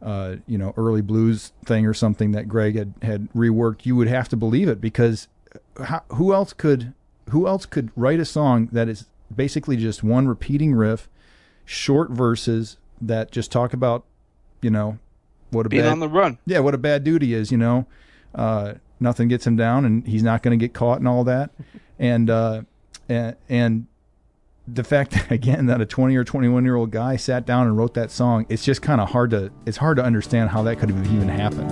[0.04, 4.06] uh, you know, early blues thing or something that Gregg had, had reworked, you would
[4.06, 5.28] have to believe it because
[5.82, 6.92] how, who else could
[7.30, 11.08] who else could write a song that is basically just one repeating riff,
[11.64, 14.04] short verses that just talk about,
[14.64, 14.98] you know,
[15.50, 16.38] what a Being bad on the run.
[16.46, 17.86] yeah, what a bad dude he is, you know.
[18.34, 21.50] Uh, nothing gets him down, and he's not going to get caught and all that.
[21.96, 22.62] And uh,
[23.08, 23.86] and and
[24.66, 27.76] the fact that, again that a 20 or 21 year old guy sat down and
[27.78, 30.80] wrote that song, it's just kind of hard to it's hard to understand how that
[30.80, 31.70] could have even happened.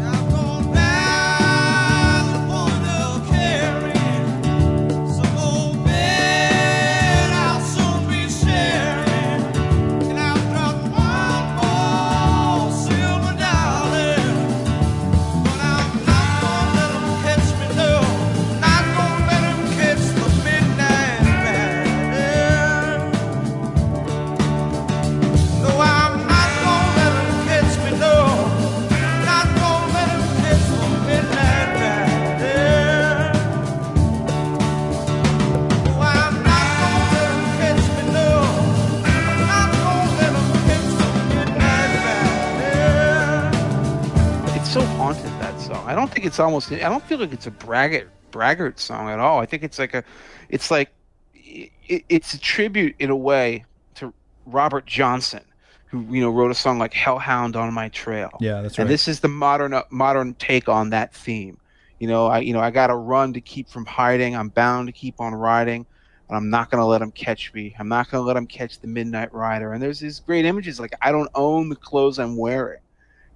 [46.22, 46.70] Think it's almost.
[46.70, 49.40] I don't feel like it's a braggart braggart song at all.
[49.40, 50.04] I think it's like a,
[50.48, 50.90] it's like,
[51.34, 53.64] it, it's a tribute in a way
[53.96, 54.14] to
[54.46, 55.42] Robert Johnson,
[55.86, 58.84] who you know wrote a song like "Hellhound on My Trail." Yeah, that's right.
[58.84, 61.58] And this is the modern uh, modern take on that theme.
[61.98, 64.36] You know, I you know I got to run to keep from hiding.
[64.36, 65.84] I'm bound to keep on riding,
[66.28, 67.74] and I'm not going to let them catch me.
[67.80, 69.72] I'm not going to let them catch the Midnight Rider.
[69.72, 72.80] And there's these great images like I don't own the clothes I'm wearing,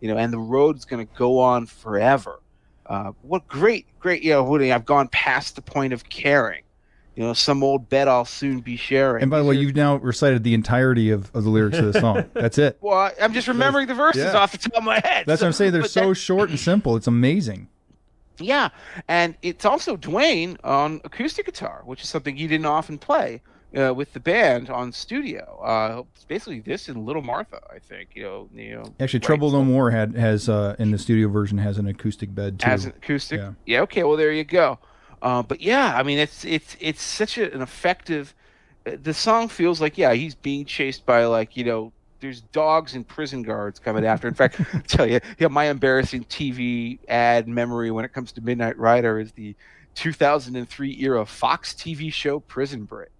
[0.00, 2.40] you know, and the road's going to go on forever.
[2.88, 6.62] Uh, what great, great, you know, I've gone past the point of caring.
[7.16, 9.22] You know, some old bet I'll soon be sharing.
[9.22, 11.98] And by the way, you've now recited the entirety of, of the lyrics of the
[12.00, 12.24] song.
[12.34, 12.76] That's it.
[12.82, 14.36] well, I- I'm just remembering the verses Yeah.
[14.36, 15.24] off the top of my head.
[15.26, 15.72] That's what I'm saying.
[15.72, 16.94] They're so that- short and simple.
[16.94, 17.68] It's amazing.
[18.38, 18.68] Yeah,
[19.08, 23.40] and it's also Duane on acoustic guitar, which is something he didn't often play
[23.76, 25.60] uh, with the band on studio.
[25.62, 28.10] Uh, basically this and Little Martha, I think.
[28.14, 28.94] You know, you know.
[29.00, 32.58] Actually, Trouble No More had has uh, in the studio version has an acoustic bed
[32.60, 32.66] too.
[32.68, 33.38] as an acoustic.
[33.38, 33.52] Yeah.
[33.66, 33.80] Yeah.
[33.82, 34.02] Okay.
[34.04, 34.78] Well, there you go.
[35.22, 38.34] Uh, but yeah, I mean, it's it's it's such a, an effective.
[38.86, 41.92] uh, The song feels like yeah, he's being chased by like you know.
[42.18, 44.26] There's dogs and prison guards coming after.
[44.26, 48.40] In fact, I'll tell you, yeah, my embarrassing TV ad memory when it comes to
[48.40, 49.54] Midnight Rider is the
[49.96, 53.10] 2003 era Fox TV show Prison Break,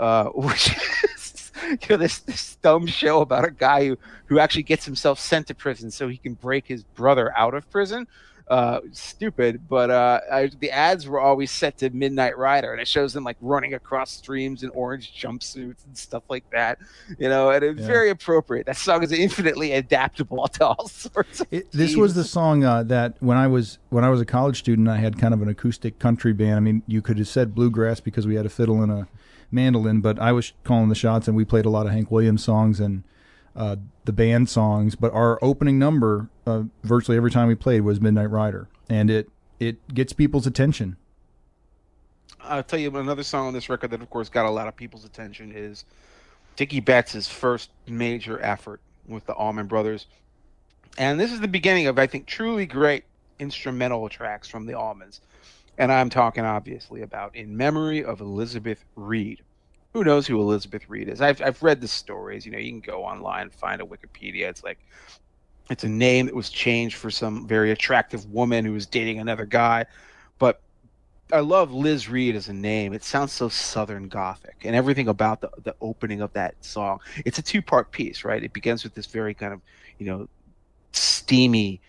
[0.00, 0.74] uh, which
[1.14, 3.96] is you know this this dumb show about a guy who
[4.26, 7.70] who actually gets himself sent to prison so he can break his brother out of
[7.70, 8.06] prison.
[8.48, 12.88] Uh, stupid, but uh, I, the ads were always set to Midnight Rider, and it
[12.88, 16.80] shows them like running across streams in orange jumpsuits and stuff like that.
[17.16, 17.86] You know, and it's Yeah.
[17.86, 18.66] very appropriate.
[18.66, 21.42] That song is infinitely adaptable to all sorts.
[21.42, 24.26] Of It, this was the song uh, that when I was when I was a
[24.26, 26.56] college student, I had kind of an acoustic country band.
[26.56, 29.06] I mean, you could have said bluegrass because we had a fiddle and a
[29.50, 32.44] mandolin, but I was calling the shots, and we played a lot of Hank Williams
[32.44, 33.02] songs and
[33.56, 34.94] uh, the band songs.
[34.94, 39.28] But our opening number, uh, virtually every time we played, was Midnight Rider, and it
[39.58, 40.96] it gets people's attention.
[42.42, 44.74] I'll tell you another song on this record that, of course, got a lot of
[44.74, 45.84] people's attention is
[46.56, 50.06] Dickey Betts' first major effort with the Allman Brothers.
[50.98, 53.04] And this is the beginning of, I think, truly great
[53.38, 55.20] instrumental tracks from the Allmans.
[55.78, 59.42] And I'm talking, obviously, about In Memory of Elizabeth Reed.
[59.92, 61.20] Who knows who Elizabeth Reed is?
[61.20, 62.46] I've, I've read the stories.
[62.46, 64.48] You know, you can go online find a Wikipedia.
[64.48, 64.78] It's like,
[65.68, 69.46] it's a name that was changed for some very attractive woman who was dating another
[69.46, 69.86] guy.
[70.38, 70.60] But
[71.32, 72.92] I love Liz Reed as a name.
[72.92, 77.00] It sounds so Southern Gothic, and everything about the the opening of that song.
[77.24, 78.42] It's a two part piece, right?
[78.42, 79.60] It begins with this very kind of,
[79.98, 80.28] you know,
[80.92, 81.80] steamy,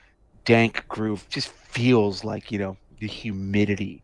[0.45, 1.25] dank groove.
[1.29, 4.03] Just feels like you know the humidity.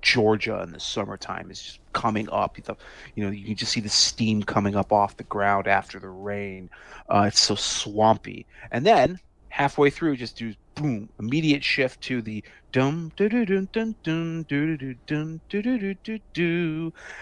[0.00, 2.56] Georgia in the summertime is just coming up.
[3.14, 6.08] You know, you can just see the steam coming up off the ground after the
[6.08, 6.70] rain.
[7.10, 9.20] Uh, it's so swampy, and then
[9.50, 13.12] halfway through, just do boom, immediate shift to the dum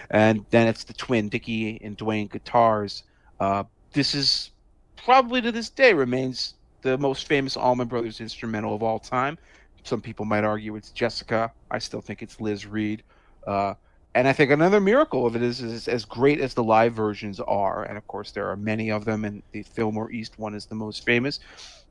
[0.09, 3.03] and then it's the twin Dickey and Duane guitars.
[3.39, 3.63] Uh,
[3.93, 4.51] this is
[4.97, 9.37] probably to this day remains the most famous Allman Brothers instrumental of all time.
[9.85, 11.51] Some people might argue it's Jessica.
[11.69, 13.03] I still think it's Liz Reed.
[13.45, 13.75] Uh,
[14.15, 17.39] and I think another miracle of it is, is as great as the live versions
[17.39, 20.65] are, and of course there are many of them, and the Fillmore East one is
[20.65, 21.39] the most famous.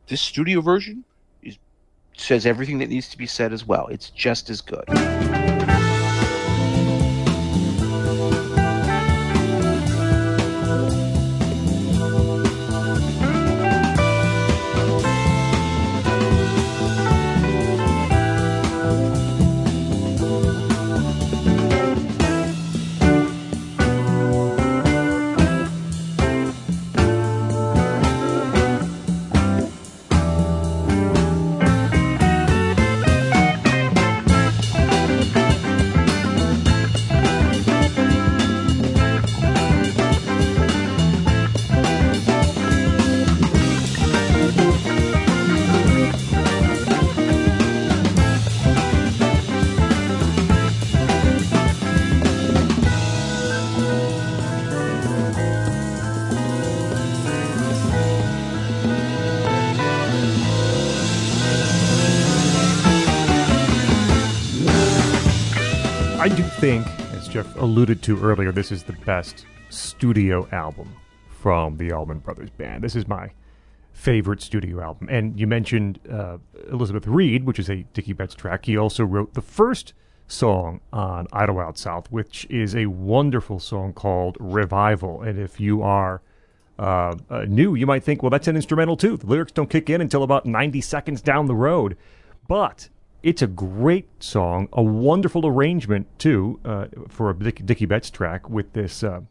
[0.09, 1.05] This studio version
[1.43, 1.57] is
[2.17, 3.87] says everything that needs to be said as well.
[3.87, 5.54] It's just as good.
[67.75, 70.95] Alluded to earlier, this is the best studio album
[71.29, 72.85] from the Allman Brothers Band.
[72.85, 73.33] This is my
[73.93, 75.09] favorite studio album.
[75.11, 76.39] And you mentioned uh,
[76.71, 78.67] Elizabeth Reed, which is a Dickey Betts track.
[78.67, 79.93] He also wrote the first
[80.29, 85.23] song on Idlewild South, which is a wonderful song called Revival.
[85.23, 86.23] And if you are
[86.79, 89.17] uh, uh, new, you might think, well, that's an instrumental too.
[89.17, 91.97] The lyrics don't kick in until about 90 seconds down the road.
[92.47, 92.89] But
[93.25, 98.51] it's a great song, a wonderful arrangement too uh, for a Dick, Dickey Betts track
[98.51, 99.23] with this uh,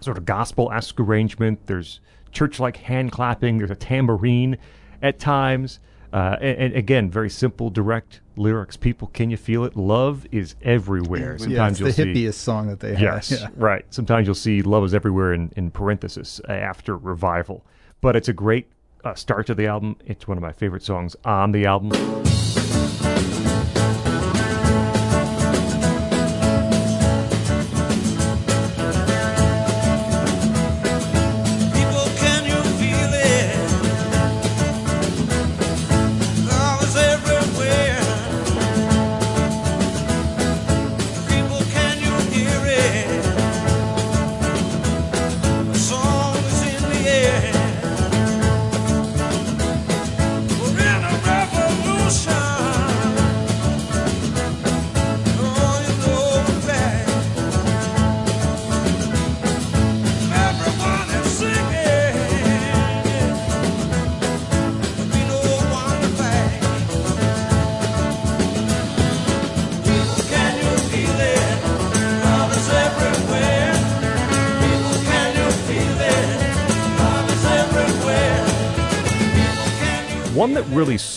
[0.00, 1.66] sort of gospel-esque arrangement.
[1.66, 1.98] There's
[2.30, 3.58] church-like hand clapping.
[3.58, 4.56] There's a tambourine
[5.02, 5.80] at times,
[6.12, 8.76] uh, and, and again, very simple, direct lyrics.
[8.76, 9.74] People, can you feel it?
[9.76, 11.36] Love is everywhere.
[11.40, 12.04] yeah, it's the you'll see.
[12.04, 13.00] hippiest song that they have.
[13.00, 13.48] Yes, Yeah.
[13.56, 13.84] right.
[13.90, 17.64] Sometimes you'll see "Love Is Everywhere" in, in parenthesis after revival,
[18.00, 18.68] but it's a great
[19.02, 19.96] uh, start to the album.
[20.06, 21.90] It's one of my favorite songs on the album.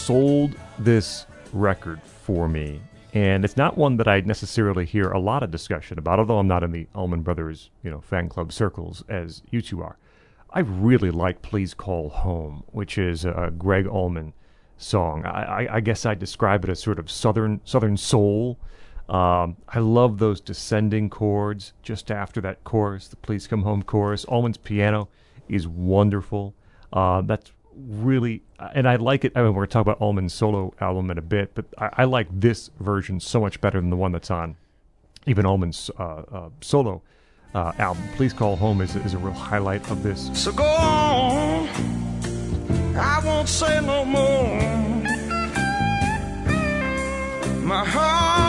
[0.07, 2.79] Sold this record for me,
[3.13, 6.47] and it's not one that I necessarily hear a lot of discussion about, although I'm
[6.47, 9.97] not in the Allman Brothers, you know, fan club circles as you two are.
[10.49, 14.31] I really like "Please Call Home," which is a Gregg Allman
[14.77, 15.25] song.
[15.25, 18.57] I, I, I guess I'd describe it as sort of southern southern soul.
[19.09, 24.23] Um, I love those descending chords just after that chorus, the "Please Come Home" chorus.
[24.23, 25.09] Allman's piano
[25.49, 26.55] is wonderful.
[26.93, 29.34] Uh, that's really, and I like it.
[29.35, 31.89] I mean, we're going to talk about Allman's solo album in a bit, but I,
[31.99, 34.57] I like this version so much better than the one that's on
[35.27, 37.01] even Allman's uh, uh, solo
[37.53, 38.03] uh, album.
[38.15, 40.31] Please Call Home is, is a real highlight of this.
[40.34, 41.67] So go on.
[42.95, 44.57] I won't say no more.
[47.63, 48.46] My heart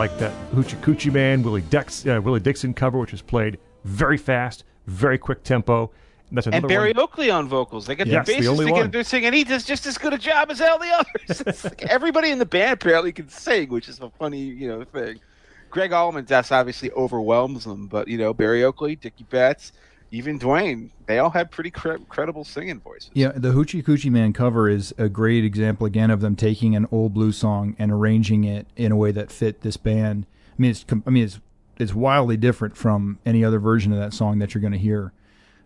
[0.00, 4.16] like that Hoochie Coochie Man, Willie, Dex, uh, Willie Dixon cover, which is played very
[4.16, 5.90] fast, very quick tempo.
[6.30, 7.00] And that's and Berry one.
[7.00, 7.86] Oakley on vocals.
[7.86, 8.74] They get Yes, the the bassist to one.
[8.76, 10.88] get him to sing, and he does just as good a job as all the
[11.28, 11.64] others.
[11.64, 15.20] Like everybody in the band apparently can sing, which is a funny, you know, thing.
[15.68, 19.72] Gregg Allman's death obviously overwhelms them, but you know, Berry Oakley, Dickey Betts,
[20.12, 23.10] even Duane, they all have pretty cre- credible singing voices.
[23.14, 26.86] Yeah, the Hoochie Coochie Man cover is a great example again of them taking an
[26.90, 30.26] old blues song and arranging it in a way that fit this band.
[30.48, 31.40] I mean, it's I mean it's
[31.78, 35.12] it's wildly different from any other version of that song that you're going to hear.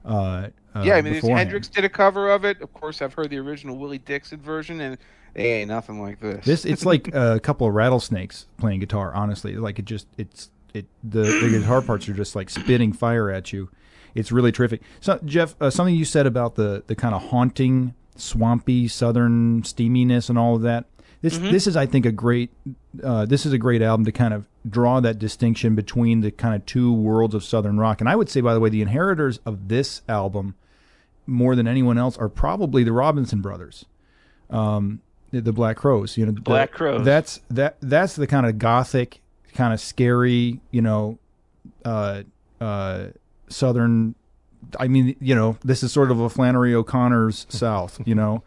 [0.05, 2.61] Uh, uh, yeah, I mean, Hendrix did a cover of it.
[2.61, 4.99] Of course, I've heard the original Willie Dixon version, and
[5.33, 6.45] they ain't nothing like this.
[6.45, 9.15] This it's like a couple of rattlesnakes playing guitar.
[9.15, 13.31] Honestly, like it just it's it the the guitar parts are just like spitting fire
[13.31, 13.71] at you.
[14.15, 14.83] It's really terrific.
[15.01, 20.29] So Jeff, uh, something you said about the the kind of haunting, swampy southern steaminess
[20.29, 20.87] and all of that.
[21.21, 22.51] This this is I think a great
[23.03, 26.55] uh, this is a great album to kind of draw that distinction between the kind
[26.55, 28.01] of two worlds of southern rock.
[28.01, 30.55] And I would say by the way, the inheritors of this album
[31.27, 33.87] more than anyone else are probably the Robinson brothers
[34.51, 35.01] um,
[35.31, 36.17] the, the Black Crowes.
[36.17, 37.05] You know, Black Crowes.
[37.05, 37.77] That's that.
[37.81, 39.21] That's the kind of gothic,
[39.55, 40.61] kind of scary.
[40.71, 41.19] You know,
[41.85, 42.23] uh,
[42.61, 43.07] uh,
[43.55, 44.15] southern.
[44.81, 48.01] I mean, you know, this is sort of a Flannery O'Connor's South.
[48.07, 48.43] You know,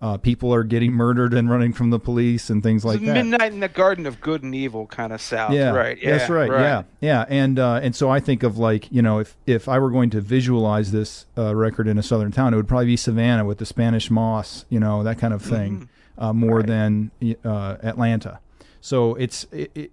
[0.00, 3.14] uh, people are getting murdered and running from the police and things like It's that.
[3.14, 5.52] Midnight in the Garden of Good and Evil kind of South.
[5.52, 5.98] Yeah, right.
[6.00, 6.50] Yeah, that's right.
[6.50, 9.78] Yeah, yeah, and uh, and so I think of like you know if if I
[9.78, 12.96] were going to visualize this uh, record in a southern town, it would probably be
[12.96, 17.10] Savannah with the Spanish moss, you know that kind of thing, uh, more than
[17.44, 18.40] uh, Atlanta.
[18.80, 19.90] So it's it, it,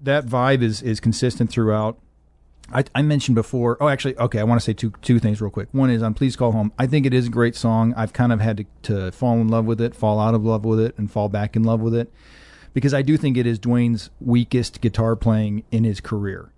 [0.00, 1.98] that vibe is is consistent throughout.
[2.72, 3.76] I, I mentioned before.
[3.80, 4.38] Oh, actually, okay.
[4.38, 5.68] I want to say two two things real quick.
[5.72, 7.94] One is on "Please Call Home." I think it is a great song.
[7.96, 10.64] I've kind of had to, to fall in love with it, fall out of love
[10.64, 12.12] with it, and fall back in love with it
[12.74, 16.52] because I do think it is Duane's weakest guitar playing in his career.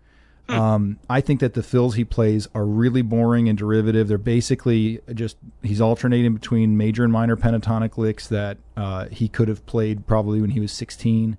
[0.46, 4.08] Um, I think that the fills he plays are really boring and derivative.
[4.08, 9.48] They're basically just he's alternating between major and minor pentatonic licks that uh, he could
[9.48, 11.38] have played probably when he was 16,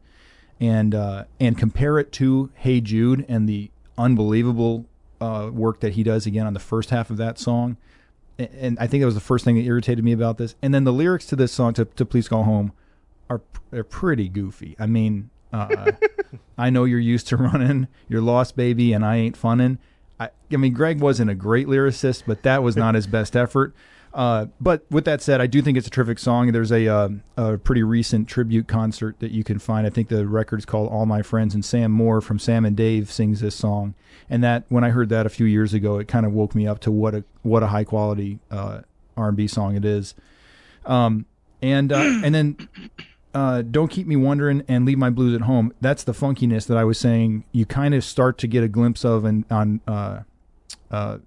[0.59, 4.85] and uh, and compare it to Hey Jude and the unbelievable
[5.21, 7.77] uh, work that he does again on the first half of that song.
[8.37, 10.55] And I think that was the first thing that irritated me about this.
[10.61, 12.73] And then the lyrics to this song, to, to Please Go Home,
[13.29, 13.41] are
[13.71, 14.75] are pretty goofy.
[14.77, 15.91] I mean, uh,
[16.57, 19.77] I know you're used to running, you're lost, baby, and I ain't funnin'.
[20.19, 23.73] I, I mean, Gregg wasn't a great lyricist, but that was not his best effort.
[24.15, 26.53] Uh, but with that said, I do think it's a terrific song.
[26.53, 29.85] There's a, uh, a pretty recent tribute concert that you can find.
[29.85, 33.11] I think the record's called All My Friends, and Sam Moore from Sam and Dave
[33.11, 33.93] sings this song.
[34.29, 36.65] And that when I heard that a few years ago, it kind of woke me
[36.65, 38.81] up to what a what a high quality uh,
[39.17, 40.15] R&B song it is.
[40.85, 41.25] Um,
[41.61, 42.69] and uh, and then
[43.33, 45.73] uh, don't keep me wondering and leave my blues at home.
[45.81, 47.43] That's the funkiness that I was saying.
[47.51, 50.21] You kind of start to get a glimpse of in, on uh,
[50.89, 51.17] uh,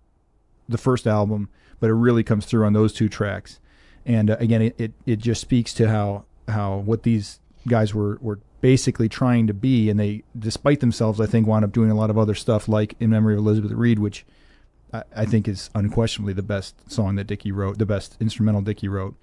[0.67, 1.51] the first album,
[1.81, 3.61] but it really comes through on those two tracks.
[4.05, 8.19] And uh, again, it, it it just speaks to how how what these guys were
[8.21, 11.95] were basically trying to be, and they, despite themselves, I think wound up doing a
[11.95, 14.27] lot of other stuff, like in memory of Elizabeth Reed, which
[14.93, 18.89] I, I think is unquestionably the best song that Dickey wrote, the best instrumental Dickey
[18.89, 19.15] wrote.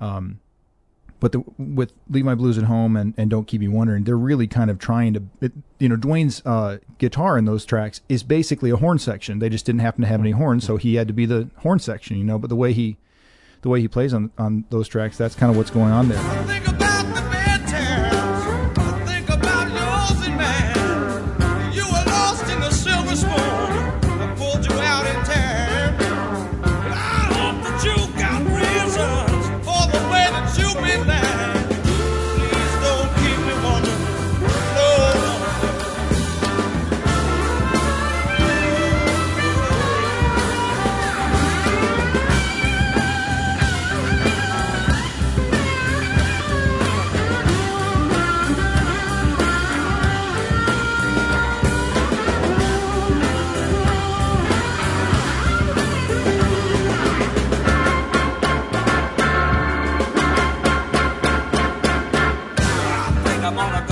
[0.00, 0.40] Um,
[1.20, 4.16] but the, with Leave My Blues at Home and, and Don't Keep Me Wondering, they're
[4.16, 8.22] really kind of trying to, it, you know, Duane's uh, guitar in those tracks is
[8.22, 9.38] basically a horn section.
[9.38, 11.78] They just didn't happen to have any horns, so he had to be the horn
[11.78, 12.38] section, you know.
[12.38, 12.96] But the way he,
[13.62, 16.89] the way he plays on on those tracks, that's kind of what's going on there.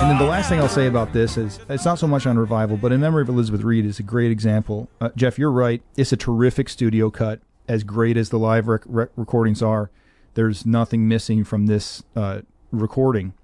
[0.09, 2.39] And then the last thing I'll say about this is it's not so much on
[2.39, 4.89] revival, but in memory of Elizabeth Reed is a great example.
[5.03, 5.83] Uh, Jeff, you're right.
[5.99, 7.43] It's a terrific studio cut.
[7.69, 9.91] As great as the live rec- rec- recordings are,
[10.33, 12.41] there's nothing missing from this uh,
[12.73, 13.35] recording.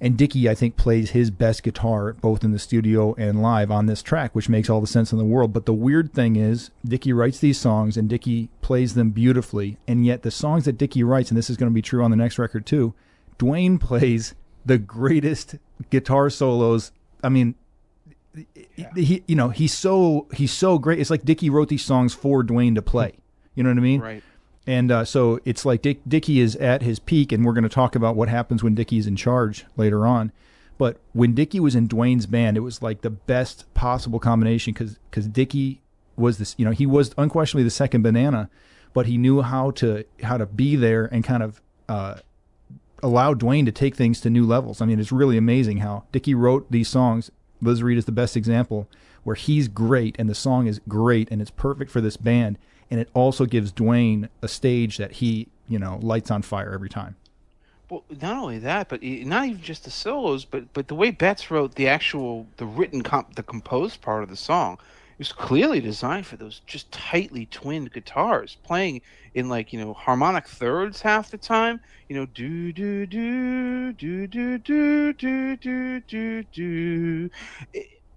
[0.00, 3.86] And Dickey, I think, plays his best guitar both in the studio and live on
[3.86, 5.52] this track, which makes all the sense in the world.
[5.52, 9.78] But the weird thing is, Dickey writes these songs and Dickey plays them beautifully.
[9.86, 12.10] And yet, the songs that Dickey writes, and this is going to be true on
[12.10, 12.92] the next record too,
[13.38, 14.34] Duane plays
[14.66, 15.56] the greatest
[15.90, 16.92] guitar solos.
[17.22, 17.54] I mean,
[18.94, 20.98] he, you know, he's so he's so great.
[20.98, 23.14] It's like Dickey wrote these songs for Duane to play.
[23.54, 24.00] You know what I mean?
[24.00, 24.22] Right.
[24.66, 27.68] And uh, so it's like Dick, Dickey is at his peak, and we're going to
[27.68, 30.32] talk about what happens when Dickey's in charge later on.
[30.76, 34.98] But when Dickey was in Duane's band, it was like the best possible combination because
[35.10, 35.80] because Dickey
[36.16, 38.50] was this, you know, he was unquestionably the second banana,
[38.92, 42.16] but he knew how to how to be there and kind of uh,
[43.02, 44.80] allow Duane to take things to new levels.
[44.80, 47.30] I mean, it's really amazing how Dickey wrote these songs.
[47.60, 48.88] Liz Reed is the best example
[49.24, 52.58] where he's great and the song is great and it's perfect for this band.
[52.90, 56.88] And it also gives Duane a stage that he, you know, lights on fire every
[56.88, 57.16] time.
[57.90, 61.50] Well, not only that, but not even just the solos, but but the way Betts
[61.50, 64.78] wrote the actual, the written, comp, the composed part of the song,
[65.18, 69.00] was clearly designed for those just tightly twinned guitars playing
[69.34, 71.80] in like you know harmonic thirds half the time.
[72.08, 77.30] You know, do do do do do do do do do do.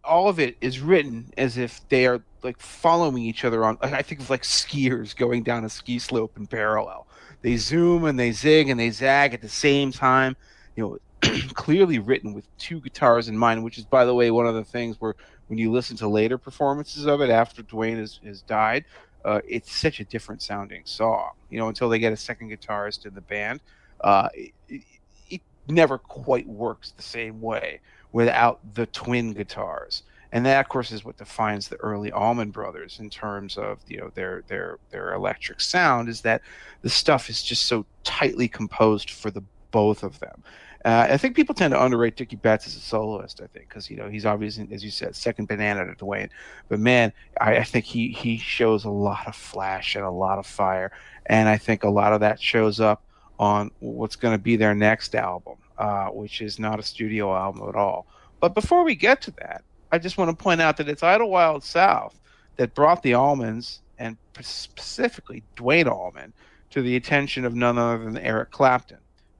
[0.04, 3.78] All of it is written as if they are like following each other on.
[3.82, 7.06] I think of like skiers going down a ski slope in parallel
[7.42, 10.36] they zoom and they zig and they zag at the same time.
[10.76, 14.48] You know, clearly written with two guitars in mind, which is, by the way, one
[14.48, 15.16] of the things where
[15.50, 18.86] when you listen to later performances of it after Duane has, has died,
[19.26, 21.32] uh, it's such a different sounding song.
[21.50, 23.60] You know, until they get a second guitarist in the band,
[24.02, 24.82] uh, it, it,
[25.30, 27.82] it never quite works the same way
[28.14, 33.00] without the twin guitars and that of course is what defines the early Allman Brothers
[33.00, 36.42] in terms of you know their their their electric sound is that
[36.82, 40.44] the stuff is just so tightly composed for the both of them.
[40.86, 43.42] Uh, I think people tend to underrate Dickey Betts as a soloist.
[43.42, 46.30] I think because you know he's obviously, as you said, second banana to Duane.
[46.70, 50.40] But man, I, I think he he shows a lot of flash and a lot
[50.40, 50.92] of fire,
[51.26, 53.04] and I think a lot of that shows up
[53.40, 57.68] on what's going to be their next album, uh, which is not a studio album
[57.68, 58.06] at all.
[58.40, 61.64] But before we get to that, I just want to point out that it's Idlewild
[61.64, 62.20] South
[62.58, 66.34] that brought the Allmans and specifically Duane Allman
[66.72, 69.00] to the attention of none other than Eric Clapton,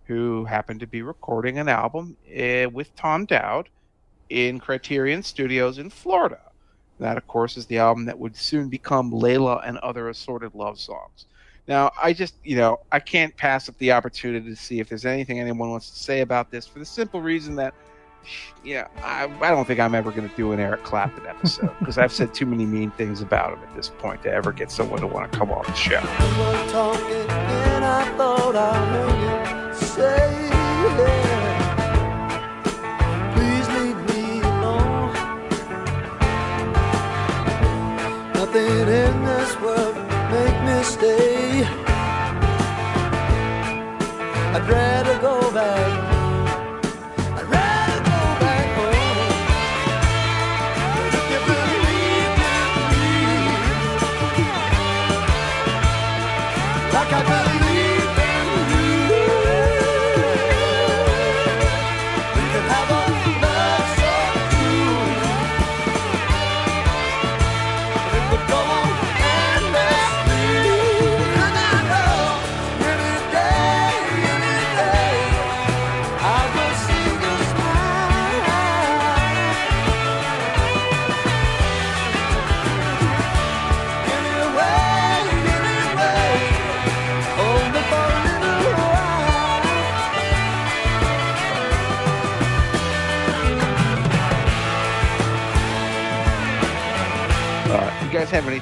[0.10, 3.70] who happened to be recording an album uh, with Tom Dowd
[4.32, 6.40] in Criterion Studios in Florida.
[7.00, 10.80] That, of course, is the album that would soon become Layla and Other Assorted Love
[10.80, 11.28] Songs.
[11.68, 15.06] Now, I just, you know, I can't pass up the opportunity to see if there's
[15.06, 17.76] anything anyone wants to say about this for the simple reason that,
[18.66, 22.00] yeah, I, I don't think I'm ever going to do an Eric Clapton episode because
[22.00, 25.02] I've said too many mean things about him at this point to ever get someone
[25.02, 26.02] to want to come on the show.
[38.52, 39.96] Nothing in this world
[40.32, 41.64] make me stay.
[44.56, 45.09] I'd rather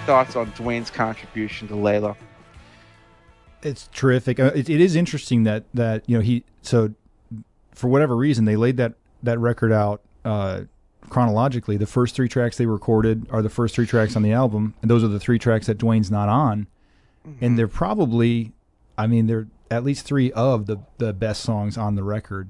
[0.08, 2.16] thoughts on Duane's contribution to Layla?
[3.62, 4.40] It's terrific.
[4.40, 6.94] Uh, it, it is interesting that that you know he so
[7.76, 10.62] for whatever reason they laid that that record out uh,
[11.10, 11.76] chronologically.
[11.76, 14.90] The first three tracks they recorded are the first three tracks on the album, and
[14.90, 16.68] those are the three tracks that Duane's not on.
[17.42, 18.54] And they're probably,
[18.98, 22.50] I mean, they're at least three of the the best songs on the record.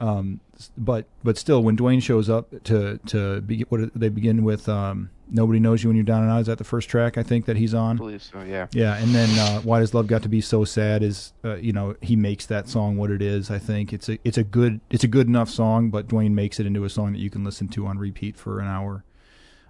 [0.00, 0.40] Um,
[0.76, 5.10] but but still, when Duane shows up to to be, what they begin with, um,
[5.30, 6.40] nobody knows you when you're down and out.
[6.40, 7.96] Is that the first track I think that he's on?
[7.96, 8.66] I believe so, yeah.
[8.72, 11.72] Yeah, and then uh, "Why Does Love Got to Be So Sad" is uh, you
[11.72, 13.50] know he makes that song what it is.
[13.50, 16.58] I think it's a it's a good it's a good enough song, but Duane makes
[16.58, 19.04] it into a song that you can listen to on repeat for an hour.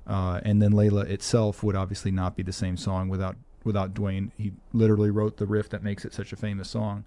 [0.07, 4.31] Uh, and then Layla itself would obviously not be the same song without without Duane.
[4.37, 7.05] He literally wrote the riff that makes it such a famous song.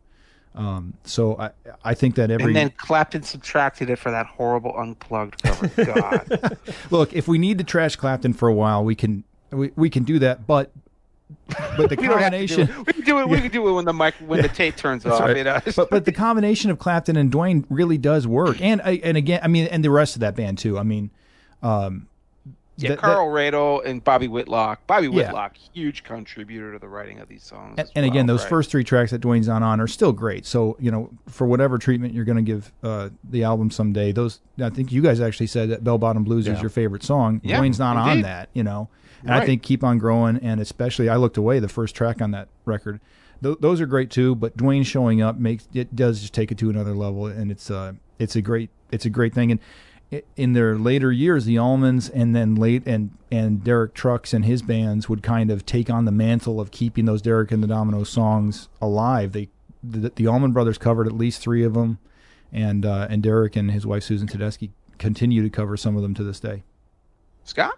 [0.56, 1.50] Um, so I
[1.84, 5.68] I think that every And then Clapton subtracted it for that horrible unplugged cover.
[5.86, 6.58] God.
[6.92, 10.04] look if we need to trash Clapton for a while, we can we, we can
[10.04, 10.72] do that, but
[11.78, 12.86] but the we don't have to do combination.
[12.86, 13.30] We can do it.
[13.30, 15.22] We can do it when the mic when the tape turns off.
[15.22, 15.38] right.
[15.38, 15.60] You know?
[15.76, 19.40] but but the combination of Clapton and Duane really does work, and I- and again,
[19.44, 20.78] I mean, and the rest of that band too.
[20.78, 21.10] I mean,
[21.64, 22.08] um,
[22.78, 24.86] yeah, that- Carl Radle and Bobby Whitlock.
[24.88, 25.28] Bobby Yeah.
[25.28, 27.76] Whitlock, huge contributor to the writing of these songs.
[27.78, 28.50] and, and again, those right?
[28.50, 30.46] first three tracks that Duane's not on are still great.
[30.46, 34.40] So you know, for whatever treatment you're going to give uh, the album someday, those
[34.60, 37.42] I think you guys actually said that Bell Bottom Blues is your favorite song.
[37.44, 38.90] Yeah, Duane's not on that, you know,
[39.24, 42.32] and I think Keep on Growing and especially I Looked Away, the first track on
[42.32, 43.00] that record.
[43.42, 46.58] Th- those are great too, but Duane showing up makes it does just take it
[46.60, 49.52] to another level, and it's uh it's a great it's a great thing.
[49.52, 49.60] And
[50.36, 54.62] in their later years, the Allmans and then late and and Derek Trucks and his
[54.62, 58.04] bands would kind of take on the mantle of keeping those Derek and the Domino
[58.04, 59.32] songs alive.
[59.32, 59.50] They
[59.84, 62.00] the, the Allman Brothers covered at least three of them,
[62.52, 66.14] and uh, and Derek and his wife Susan Tedeschi continue to cover some of them
[66.14, 66.64] to this day.
[67.44, 67.78] Scott.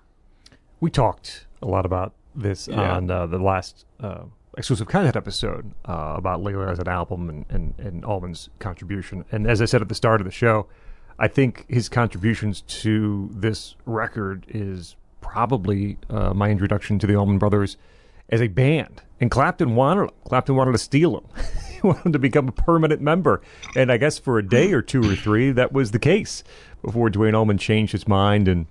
[0.80, 2.96] We talked a lot about this Yeah.
[2.98, 4.26] on uh, the last uh,
[4.58, 9.24] exclusive content episode uh, about Layla as an album and, and, and Allman's contribution.
[9.32, 10.68] And as I said at the start of the show,
[11.18, 17.38] I think his contributions to this record is probably uh, my introduction to the Allman
[17.38, 17.78] Brothers
[18.30, 19.02] as a band.
[19.20, 20.12] And Clapton wanted.
[20.26, 21.26] Clapton wanted to steal him.
[21.72, 23.42] he wanted to become a permanent member.
[23.76, 26.44] And I guess for a day or two or three, that was the case
[26.84, 28.68] before Duane Allman changed his mind and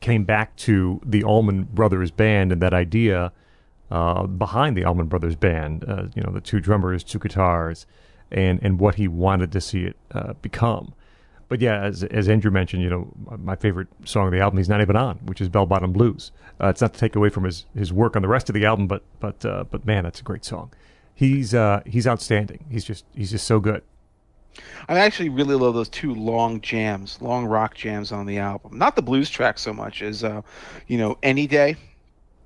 [0.00, 3.32] came back to the Allman Brothers band and that idea
[3.90, 5.84] uh, behind the Allman Brothers band.
[5.86, 7.86] Uh, you know, the two drummers, two guitars,
[8.32, 10.94] and and what he wanted to see it uh, become.
[11.48, 14.68] But yeah, as as Andrew mentioned, you know, my favorite song of the album he's
[14.68, 16.32] not even on, which is Bell Bottom Blues.
[16.60, 18.64] Uh, it's not to take away from his, his work on the rest of the
[18.64, 20.72] album, but but uh, but man, that's a great song.
[21.14, 22.64] He's uh, he's outstanding.
[22.68, 23.82] He's just he's just so good.
[24.88, 28.78] I actually really love those two long jams, long rock jams on the album.
[28.78, 30.42] Not the blues track so much as, uh,
[30.86, 31.76] you know, Any Day,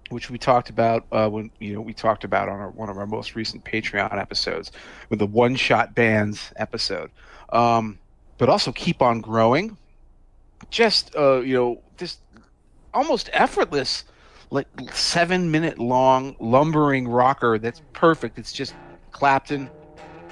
[0.09, 2.99] which we talked about uh, when you know we talked about on our, one of
[2.99, 4.73] our most recent Patreon episodes
[5.09, 7.11] with the One Shot Bands episode.
[7.51, 7.99] Um,
[8.41, 9.77] but also Keep on Growing.
[10.71, 12.19] Just uh, you know this
[12.93, 14.05] almost effortless
[14.51, 18.39] like seven minute long lumbering rocker that's perfect.
[18.39, 18.75] It's just
[19.12, 19.71] clapton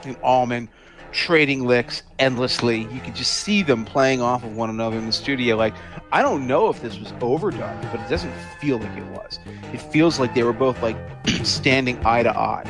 [0.04, 0.68] and allman
[1.12, 2.80] trading licks endlessly.
[2.92, 5.56] You could just see them playing off of one another in the studio.
[5.56, 5.74] Like
[6.10, 9.38] i don't know if this was overdone but it doesn't feel like it was.
[9.74, 10.96] It feels like they were both like
[11.44, 12.64] standing eye to eye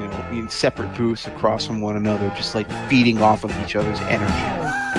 [0.00, 3.76] you know in separate booths across from one another just like feeding off of each
[3.76, 4.89] other's energy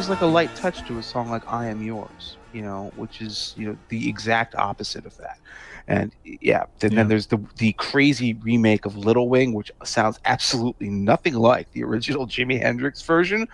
[0.00, 3.20] brings like a light touch to a song like "I Am Yours," you know, which
[3.20, 5.36] is you know the exact opposite of that.
[5.88, 6.96] And yeah, then, Yeah.
[6.96, 11.84] then there's the the crazy remake of Little Wing, which sounds absolutely nothing like the
[11.84, 13.46] original Jimi Hendrix version,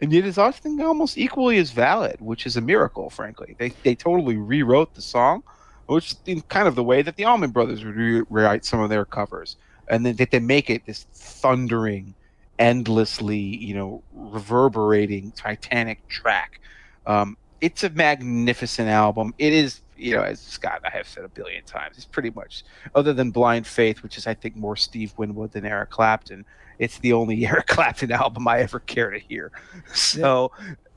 [0.00, 3.10] and yet is I think almost equally as valid, which is a miracle.
[3.10, 5.42] Frankly, they they totally rewrote the song,
[5.86, 9.04] which in kind of the way that the Allman Brothers would rewrite some of their
[9.06, 9.56] covers,
[9.88, 12.14] and then that they make it this thundering
[12.58, 16.60] endlessly, you know, reverberating Titanic track.
[17.06, 19.34] Um, it's a magnificent album.
[19.38, 22.64] It is, you know, as Scott I have said a billion times, it's pretty much,
[22.94, 26.44] other than Blind Faith, which is, I think, more Steve Winwood than Eric Clapton,
[26.78, 29.52] it's the only Eric Clapton album I ever care to hear.
[29.94, 30.50] So,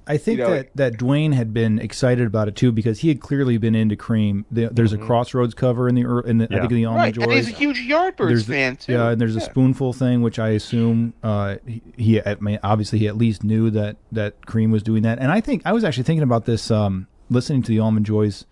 [0.08, 3.08] I think You know, that, that Duane had been excited about it too because he
[3.08, 4.46] had clearly been into Cream.
[4.52, 7.12] The, there's a Crossroads cover in the ear- in the I think in the Allman
[7.14, 7.20] Mm-hmm.
[7.22, 7.30] right.
[7.30, 8.92] And he's a huge Yardbirds There's the- fan, too.
[8.94, 13.00] Yeah, and there's a spoonful thing, which I assume uh, he, he I mean, obviously
[13.00, 15.20] he at least knew that that Cream was doing that.
[15.20, 18.46] And I think I was actually thinking about this um, listening to the Allman Joys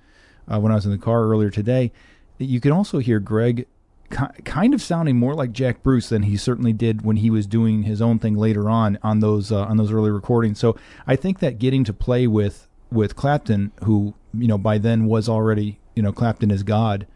[0.52, 1.92] uh, when I was in the car earlier today.
[2.40, 3.66] You can also hear Gregg ki-
[4.14, 7.84] kind of sounding more like Jack Bruce than he certainly did when he was doing
[7.84, 10.60] his own thing later on on those uh, on those early recordings.
[10.60, 10.78] So
[11.08, 15.28] I think that getting to play with with Clapton, who you know by then was
[15.28, 17.08] already you know Clapton is God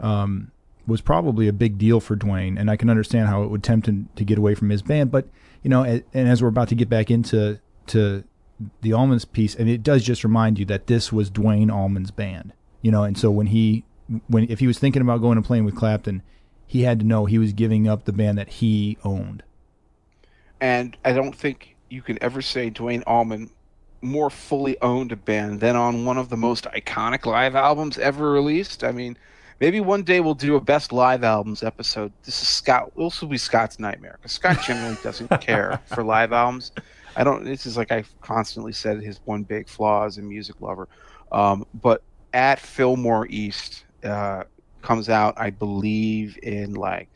[0.00, 0.52] um,
[0.86, 3.88] was probably a big deal for Duane, and I can understand how it would tempt
[3.88, 5.10] him to get away from his band.
[5.10, 5.28] But
[5.62, 7.58] you know, and, as we're about to get back into
[7.88, 8.24] to
[8.82, 12.52] the Allmans piece, and it does just remind you that this was Duane Allman's band,
[12.82, 13.84] you know, and so when he
[14.28, 16.22] when if he was thinking about going and playing with Clapton,
[16.66, 19.42] he had to know he was giving up the band that he owned.
[20.60, 23.50] and I don't think you can ever say Duane Allman
[24.02, 28.30] more fully owned a band than on one of the most iconic live albums ever
[28.30, 28.84] released.
[28.84, 29.16] I mean,
[29.60, 32.12] maybe one day we'll do a best live albums episode.
[32.24, 32.92] This is Scott.
[32.96, 36.72] This will be Scott's nightmare because Scott generally doesn't care for live albums.
[37.16, 37.44] I don't.
[37.44, 40.88] This is like I've constantly said his one big flaw as a music lover.
[41.32, 42.02] Um, but
[42.34, 44.44] at Fillmore East uh,
[44.86, 47.08] comes out, I believe, in like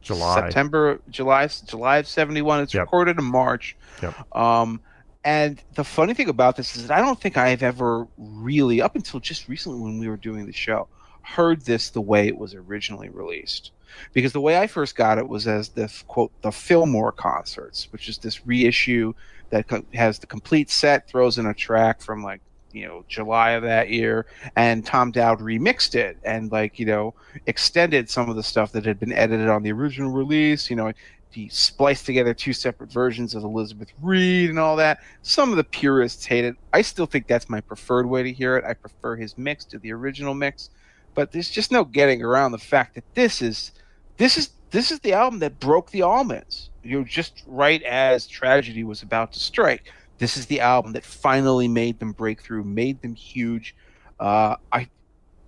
[0.00, 0.40] July.
[0.40, 2.60] September, July, July of '71.
[2.60, 2.82] It's Yep.
[2.82, 3.76] recorded in March.
[4.02, 4.36] Yep.
[4.36, 4.80] Um,
[5.24, 8.94] and the funny thing about this is that I don't think I've ever really, up
[8.94, 10.86] until just recently when we were doing the show,
[11.22, 13.72] heard this the way it was originally released.
[14.12, 18.08] Because the way I first got it was as the quote the Fillmore concerts, which
[18.08, 19.12] is this reissue
[19.50, 22.40] that co- has the complete set, throws in a track from like
[22.76, 27.14] you know July of that year, and Tom Dowd remixed it and like you know
[27.46, 30.68] extended some of the stuff that had been edited on the original release.
[30.68, 30.92] You know,
[31.30, 35.00] he spliced together two separate versions of Elizabeth Reed and all that.
[35.22, 36.56] Some of the purists hate it.
[36.72, 38.64] I still think that's my preferred way to hear it.
[38.64, 40.68] I prefer his mix to the original mix,
[41.14, 43.72] but there's just no getting around the fact that this is
[44.18, 46.68] this is this is the album that broke the Allmans.
[46.82, 49.90] You know, just right as tragedy was about to strike.
[50.18, 53.74] This is the album that finally made them break through, made them huge.
[54.18, 54.88] Uh, I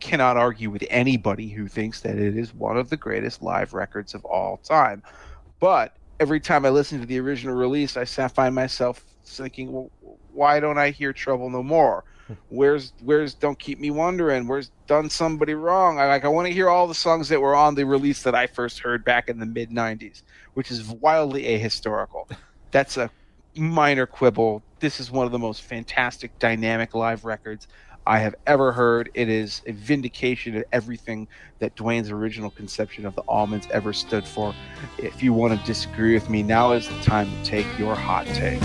[0.01, 4.15] cannot argue with anybody who thinks that it is one of the greatest live records
[4.15, 5.03] of all time.
[5.61, 9.91] But every time I listen to the original release, I find myself thinking, well,
[10.33, 12.05] why don't I hear Trouble No More?
[12.51, 14.47] Where's Where's Don't Keep Me Wondering?
[14.47, 15.99] Where's Done Somebody Wrong?
[15.99, 18.35] I like I want to hear all the songs that were on the release that
[18.35, 20.23] I first heard back in the mid '90s,
[20.55, 22.31] which is wildly ahistorical.
[22.71, 23.11] That's a
[23.59, 24.63] minor quibble.
[24.81, 27.67] This is one of the most fantastic, dynamic live records
[28.07, 29.11] I have ever heard.
[29.13, 31.29] It is a vindication of everything
[31.59, 34.55] that Duane's original conception of the Allmans ever stood for.
[34.97, 38.27] If you want to disagree with me, now is the time to take your hot
[38.29, 38.63] take.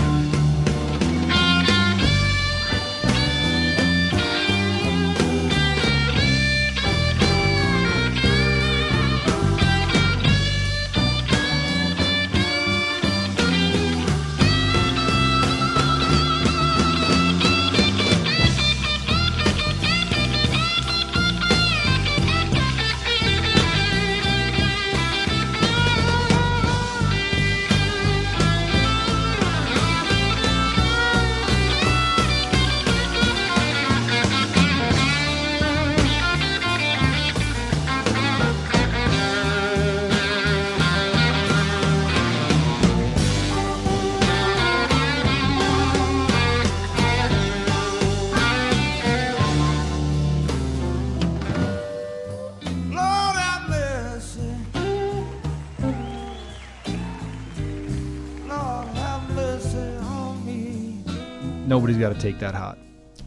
[62.24, 62.78] Take that hot.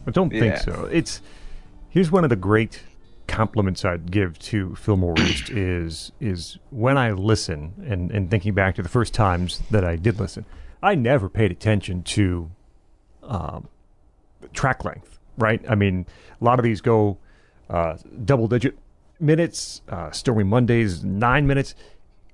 [0.06, 0.88] I don't think so.
[0.92, 1.22] It's
[1.88, 2.82] here's one of the great
[3.26, 8.74] compliments I'd give to Fillmore East is is when I listen and, and thinking back
[8.76, 10.44] to the first times that I did listen,
[10.82, 12.50] I never paid attention to
[13.22, 13.68] um,
[14.52, 15.18] track length.
[15.36, 15.64] Right?
[15.68, 16.04] I mean,
[16.40, 17.18] a lot of these go
[17.70, 18.76] uh, double digit
[19.20, 19.82] minutes.
[19.88, 21.76] Uh, Stormy Mondays nine minutes.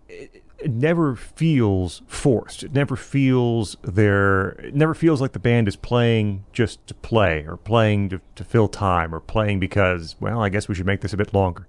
[0.08, 2.62] It, it never feels forced.
[2.62, 4.48] It never feels there.
[4.52, 8.44] It never feels like the band is playing just to play, or playing to, to
[8.44, 11.68] fill time, or playing because well, I guess we should make this a bit longer.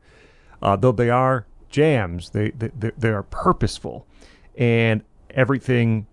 [0.61, 4.07] Uh, though they are jams, they, they they are purposeful,
[4.57, 6.07] and everything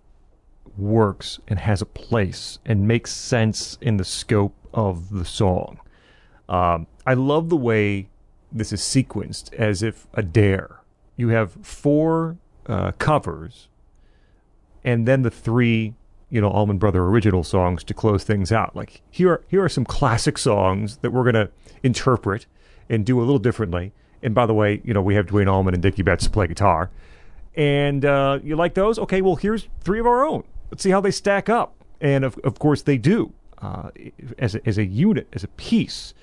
[0.77, 5.79] works and has a place and makes sense in the scope of the song.
[6.49, 8.09] Um, I love the way
[8.51, 10.81] this is sequenced as if a dare.
[11.15, 12.37] You have four
[12.67, 13.67] uh, covers,
[14.83, 15.93] and then the three,
[16.29, 18.75] you know, Allman Brother original songs to close things out.
[18.75, 21.49] Like here, are, here are some classic songs that we're gonna
[21.83, 22.45] interpret
[22.89, 23.91] and do a little differently.
[24.21, 26.47] And by the way, you know, we have Duane Allman and Dickey Betts to play
[26.47, 26.89] guitar.
[27.55, 28.97] And uh, you like those?
[28.97, 30.43] Okay, well, here's three of our own.
[30.71, 31.75] Let's see how they stack up.
[32.01, 33.89] And of, of course, they do uh,
[34.37, 36.13] as, a, as a unit, as a piece.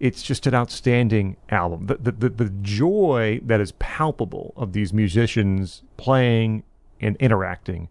[0.00, 1.86] It's just an outstanding album.
[1.86, 6.64] The, the, the, the joy that is palpable of these musicians playing
[7.00, 7.88] and interacting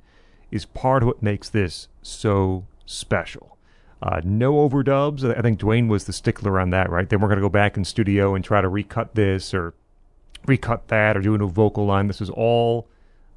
[0.51, 3.57] is part of what makes this so special.
[4.01, 5.23] Uh, no overdubs.
[5.37, 7.07] I think Duane was the stickler on that, right?
[7.07, 9.73] They weren't going to go back in studio and try to recut this or
[10.45, 12.07] recut that or do a new vocal line.
[12.07, 12.87] This is all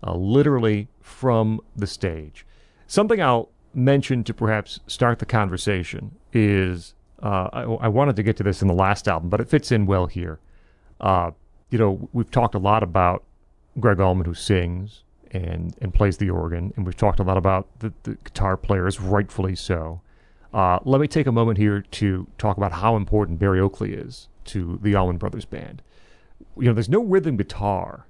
[0.07, 2.47] uh, literally from the stage.
[2.87, 8.37] Something I'll mention to perhaps start the conversation is uh, I, I wanted to get
[8.39, 10.39] to this in the last album, but it fits in well here.
[11.01, 11.33] Uh,
[11.71, 13.25] you know, we've talked a lot about
[13.81, 17.67] Gregg Allman who sings and and plays the organ, and we've talked a lot about
[17.79, 20.01] the, the guitar players, rightfully so.
[20.53, 24.29] Uh, let me take a moment here to talk about how important Berry Oakley is
[24.45, 25.81] to the Allman Brothers Band
[26.57, 28.07] you know, there's no rhythm guitar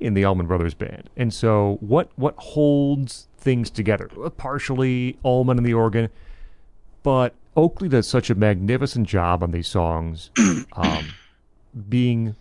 [0.00, 4.08] in the Allman Brothers Band, and so what what holds things together?
[4.36, 6.08] Partially Allman and the organ,
[7.02, 10.30] but Oakley does such a magnificent job on these songs,
[10.72, 11.08] um,
[11.88, 12.34] being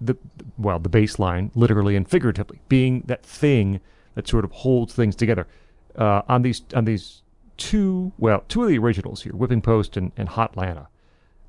[0.00, 0.16] the
[0.58, 3.80] well the bass line, literally and figuratively, being that thing
[4.14, 5.46] that sort of holds things together.
[5.96, 7.22] Uh, on these on these
[7.56, 10.88] two well two of the originals here, Whipping Post and, and Hot 'Lanta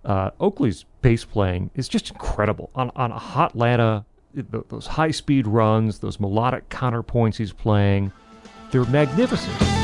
[0.07, 2.71] uh, Oakley's bass playing is just incredible.
[2.73, 8.11] On on a Hot 'Lanta, th- those high speed runs, those melodic counterpoints he's playing,
[8.71, 9.76] they're magnificent.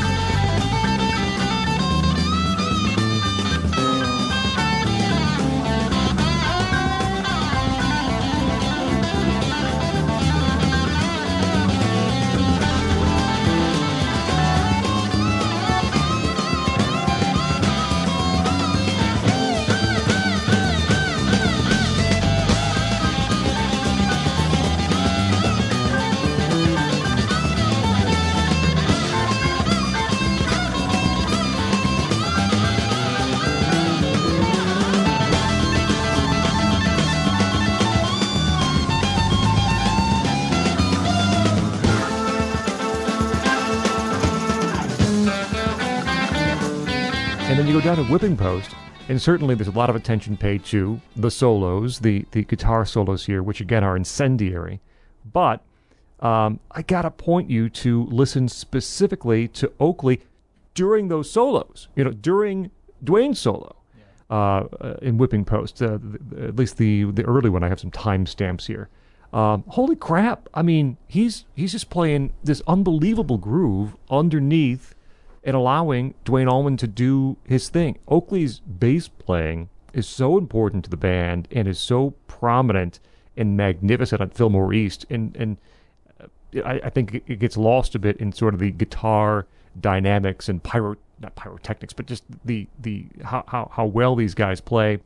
[48.04, 48.76] Then you go down to Whipping Post,
[49.10, 53.26] and certainly there's a lot of attention paid to the solos, the, the guitar solos
[53.26, 54.82] here, which again are incendiary.
[55.32, 55.62] But
[56.20, 60.22] um, I got to point you to listen specifically to Oakley
[60.74, 62.72] during those solos, you know, during
[63.04, 63.76] Duane's solo.
[64.30, 67.62] Uh, uh, in Whipping Post, uh, th- at least the the early one.
[67.62, 68.90] I have some timestamps here.
[69.32, 70.50] Um, holy crap!
[70.56, 74.96] I mean, he's he's just playing this unbelievable groove underneath
[75.44, 78.00] and allowing Duane Allman to do his thing.
[78.08, 83.00] Oakley's bass playing is so important to the band and is so prominent
[83.36, 85.58] and magnificent on Fillmore East, and and
[86.22, 89.48] uh, I, I think it- gets lost a bit in sort of the guitar
[89.80, 94.62] dynamics and pyro not pyrotechnics, but just the the how how, how well these guys
[94.62, 95.00] play,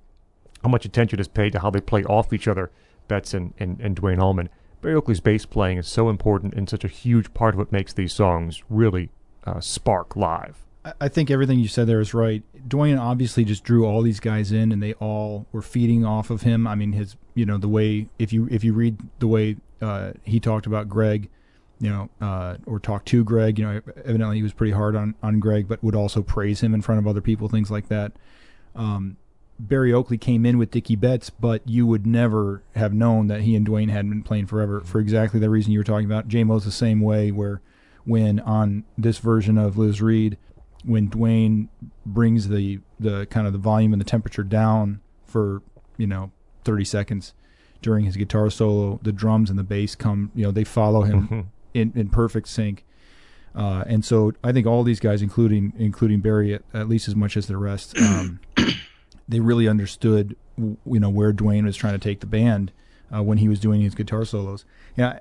[0.64, 2.70] how much attention is paid to how they play off each other.
[3.08, 4.50] Betts and, and, and Duane Allman.
[4.82, 7.94] Berry Oakley's bass playing is so important and such a huge part of what makes
[7.94, 9.10] these songs really
[9.48, 10.58] uh, spark live.
[11.02, 12.44] I- think everything you said there is right.
[12.68, 16.44] Duane obviously just drew all these guys in, and they all were feeding off of
[16.44, 16.68] him.
[16.68, 20.14] I mean, his you know the way if you if you read the way uh,
[20.24, 21.30] he talked about Gregg,
[21.80, 25.16] you know, uh, or talked to Gregg, you know, evidently he was pretty hard on
[25.22, 28.14] on Gregg, but would also praise him in front of other people, things like that.
[28.76, 29.18] Um,
[29.60, 33.56] Berry Oakley came in with Dickey Betts, but you would never have known that he
[33.56, 36.28] and Duane hadn't been playing forever for exactly the reason you were talking about.
[36.28, 37.62] Jaimoe's the same way, where
[38.08, 40.38] when on this version of Liz Reed,
[40.84, 41.70] when Duane
[42.06, 45.62] brings the the kind of the volume and the temperature down for
[45.98, 46.32] you know
[46.64, 47.34] 30 seconds
[47.82, 51.52] during his guitar solo, the drums and the bass come, you know, they follow him
[51.74, 52.84] in, in perfect sync.
[53.54, 57.16] Uh, and so I think all these guys, including including Berry, at, at least as
[57.16, 58.40] much as the rest, um,
[59.28, 62.72] they really understood, you know, where Duane was trying to take the band
[63.14, 64.64] uh, when he was doing his guitar solos.
[64.96, 65.20] Yeah,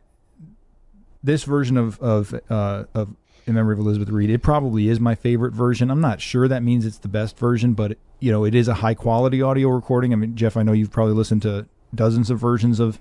[1.26, 3.14] this version of of uh, of
[3.46, 5.90] in memory of Elizabeth Reed, it probably is my favorite version.
[5.90, 8.74] I'm not sure that means it's the best version, but you know, it is a
[8.74, 10.12] high quality audio recording.
[10.12, 12.98] I mean, Jeff, I know you've probably listened to dozens of versions of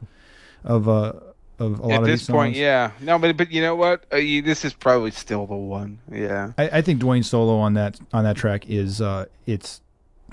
[0.63, 1.13] of uh,
[1.59, 2.91] of a lot At of this point, yeah.
[2.99, 4.05] No, but but you know what?
[4.11, 5.99] Uh, you, this is probably still the one.
[6.11, 6.51] Yeah.
[6.57, 9.81] I, I think Duane's solo on that on that track is uh, it's,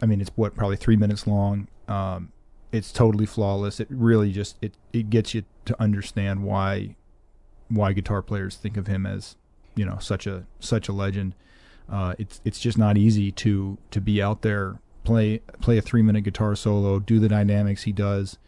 [0.03, 1.69] I mean, it's what probably three minutes long.
[1.89, 2.33] Um,
[2.73, 3.81] it's totally flawless.
[3.81, 6.97] It really just it it gets you to understand why
[7.69, 9.37] why guitar players think of him as
[9.75, 11.35] you know such a such a legend.
[11.91, 16.03] Uh, it's it's just not easy to to be out there play play a three
[16.03, 18.39] minute guitar solo, do the dynamics he does,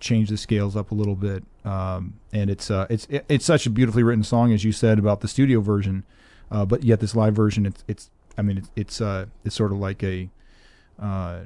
[0.00, 3.66] change the scales up a little bit, um, and it's uh, it's it- it's such
[3.66, 6.04] a beautifully written song as you said about the studio version,
[6.50, 9.72] uh, but yet this live version it's it's I mean it's it's uh, it's sort
[9.72, 10.28] of like a
[10.98, 11.40] uh,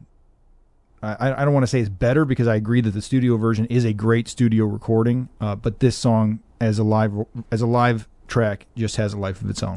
[1.02, 3.66] I, I don't want to say it's better because I agree that the studio version
[3.66, 7.12] is a great studio recording, uh, but this song as a live
[7.50, 9.76] as a live track just has a life of its own.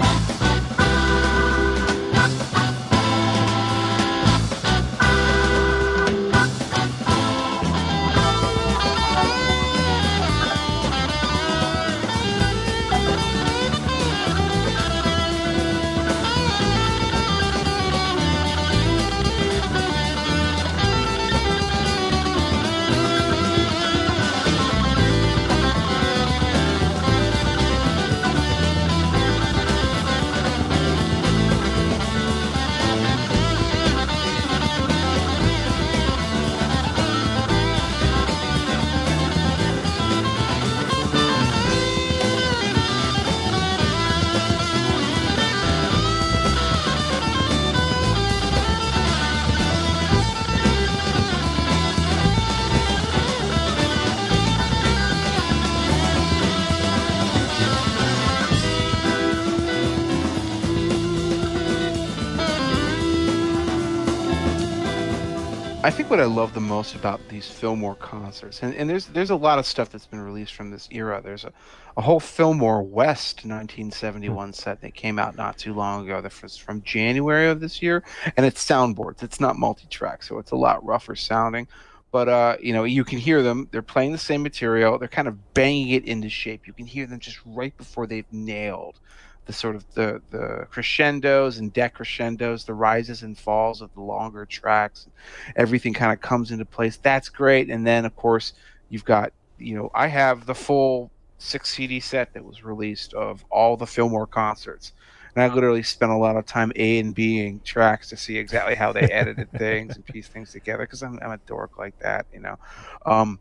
[66.28, 69.90] Love the most about these Fillmore concerts, and, and there's there's a lot of stuff
[69.90, 71.22] that's been released from this era.
[71.24, 71.54] There's a,
[71.96, 76.22] a whole Fillmore West 1971 set that came out not too long ago.
[76.22, 78.04] That was from January of this year,
[78.38, 79.24] and it's soundboards.
[79.24, 81.68] It's not multi-track, so it's a lot rougher sounding.
[82.12, 83.68] But uh, you know, you can hear them.
[83.72, 84.98] They're playing the same material.
[84.98, 86.68] They're kind of banging it into shape.
[86.68, 89.00] You can hear them just right before they've nailed
[89.48, 94.46] the sort of the the crescendos and decrescendos, the rises and falls of the longer
[94.46, 95.08] tracks.
[95.56, 96.98] Everything kind of comes into place.
[96.98, 97.70] That's great.
[97.70, 98.54] And then of course
[98.90, 101.10] you've got you know I have the full
[101.40, 104.94] six CD set that was released of all the Fillmore concerts.
[105.36, 108.74] And I literally spent a lot of time A and Bing tracks to see exactly
[108.74, 112.26] how they edited things and piece things together because I'm, I'm a dork like that,
[112.34, 112.58] you know.
[113.06, 113.40] Um,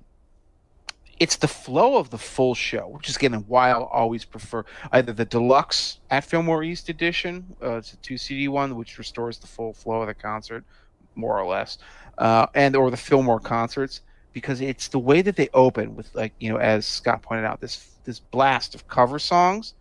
[1.18, 5.12] it's the flow of the full show, which is again why I'll always prefer either
[5.12, 9.46] the deluxe at Fillmore East edition, uh, it's a two CD one, which restores the
[9.46, 10.64] full flow of the concert,
[11.14, 11.78] more or less,
[12.18, 14.02] uh, and or the Fillmore concerts
[14.32, 17.60] because it's the way that they open with like you know as Scott pointed out
[17.60, 19.74] this this blast of cover songs,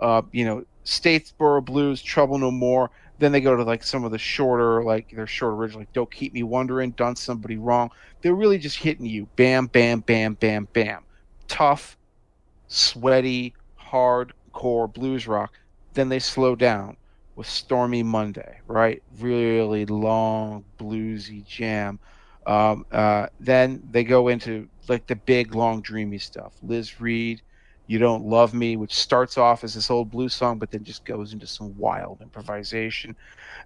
[0.00, 2.90] uh, you know Statesboro Blues, Trouble No More.
[3.22, 5.86] Then they go to like some of the shorter, like they're short originally.
[5.92, 6.90] Don't keep me wondering.
[6.90, 7.92] Done somebody wrong.
[8.20, 9.28] They're really just hitting you.
[9.36, 11.04] Bam, bam, bam, bam, bam.
[11.46, 11.96] Tough,
[12.66, 15.52] sweaty, hardcore blues rock.
[15.94, 16.96] Then they slow down
[17.36, 19.00] with Stormy Monday, right?
[19.20, 22.00] Really long bluesy jam.
[22.44, 26.54] Um, uh, then they go into like the big, long, dreamy stuff.
[26.60, 27.40] Liz Reed,
[27.92, 31.04] "You Don't Love Me," which starts off as this old blues song, but then just
[31.04, 33.14] goes into some wild improvisation.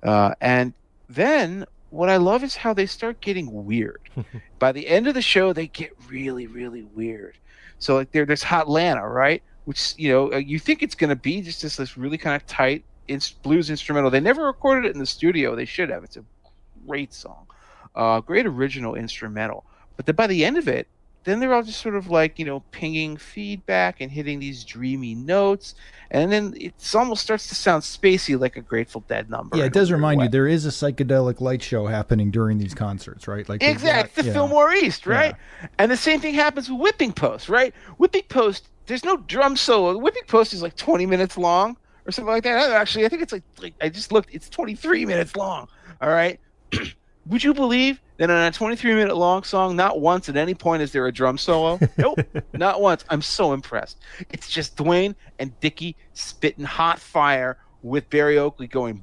[0.02, 0.72] Uh, and
[1.08, 4.00] then what I love is how they start getting weird.
[4.58, 7.38] By the end of the show, they get really, really weird.
[7.78, 9.44] So like there, there's Hot 'Lanta, right?
[9.64, 12.34] Which you know uh, you think it's going to be just this, this really kind
[12.34, 14.10] of tight ins- blues instrumental.
[14.10, 15.54] They never recorded it in the studio.
[15.54, 16.02] They should have.
[16.02, 16.24] It's a
[16.84, 17.46] great song,
[17.94, 19.64] uh, great original instrumental.
[19.96, 20.88] But then by the end of it,
[21.26, 25.14] then they're all just sort of like you know pinging feedback and hitting these dreamy
[25.14, 25.74] notes,
[26.10, 29.56] and then it almost starts to sound spacey like a Grateful Dead number.
[29.56, 30.26] Yeah, it does remind way.
[30.26, 33.46] you there is a psychedelic light show happening during these concerts, right?
[33.48, 34.34] Like Exactly, the yeah.
[34.34, 35.34] Fillmore East, right?
[35.78, 37.74] And the same thing happens with Whipping Post, right?
[37.98, 39.98] Whipping Post, there's no drum solo.
[39.98, 41.76] Whipping Post is like 20 minutes long
[42.06, 42.70] or something like that.
[42.70, 45.66] Actually, I think it's like, like I just looked, it's 23 minutes long.
[46.00, 46.38] All right.
[47.26, 50.82] Would you believe that on a 23 minute long song, not once at any point
[50.82, 51.78] is there a drum solo?
[51.98, 52.20] Nope,
[52.54, 53.04] not once.
[53.10, 53.98] I'm so impressed.
[54.30, 59.02] It's just Duane and Dickey spitting hot fire with Berry Oakley going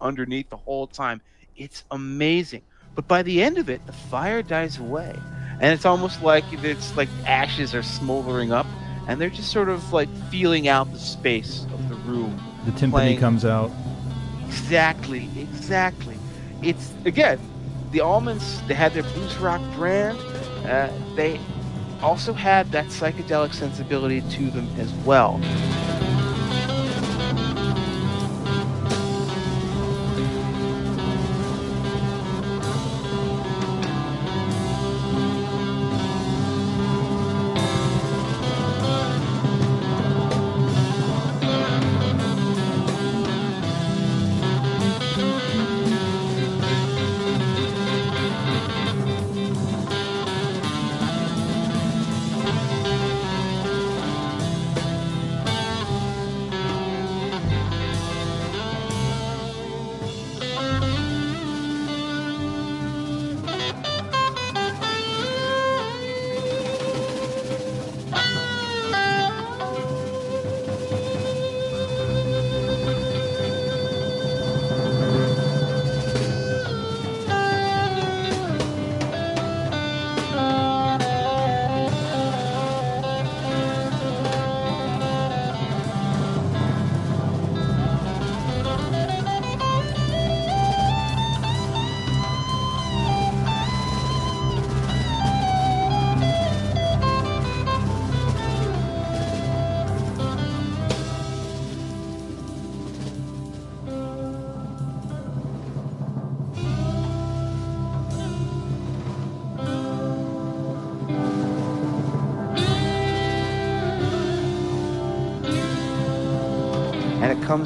[0.00, 1.20] underneath the whole time.
[1.56, 2.62] It's amazing.
[2.94, 5.14] But by the end of it, the fire dies away,
[5.60, 8.66] and it's almost like it's like ashes are smoldering up,
[9.06, 12.40] and they're just sort of like feeling out the space of the room.
[12.64, 13.70] The timpani playing- comes out.
[14.46, 16.15] Exactly, exactly.
[16.62, 17.38] It's again,
[17.92, 18.66] the Allmans.
[18.66, 20.18] They had their blues rock brand.
[20.66, 21.40] Uh, they
[22.02, 25.40] also had that psychedelic sensibility to them as well.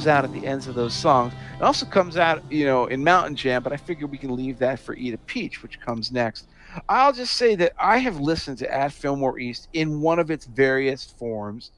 [0.01, 1.35] Comes out at the ends of those songs.
[1.57, 4.59] It also comes out, you know, in Mountain Jam, but I figure we can leave
[4.61, 6.49] that for Eat a Peach, which comes next.
[6.89, 10.47] I'll just say that I have listened to At Fillmore East in one of its
[10.47, 11.73] various forms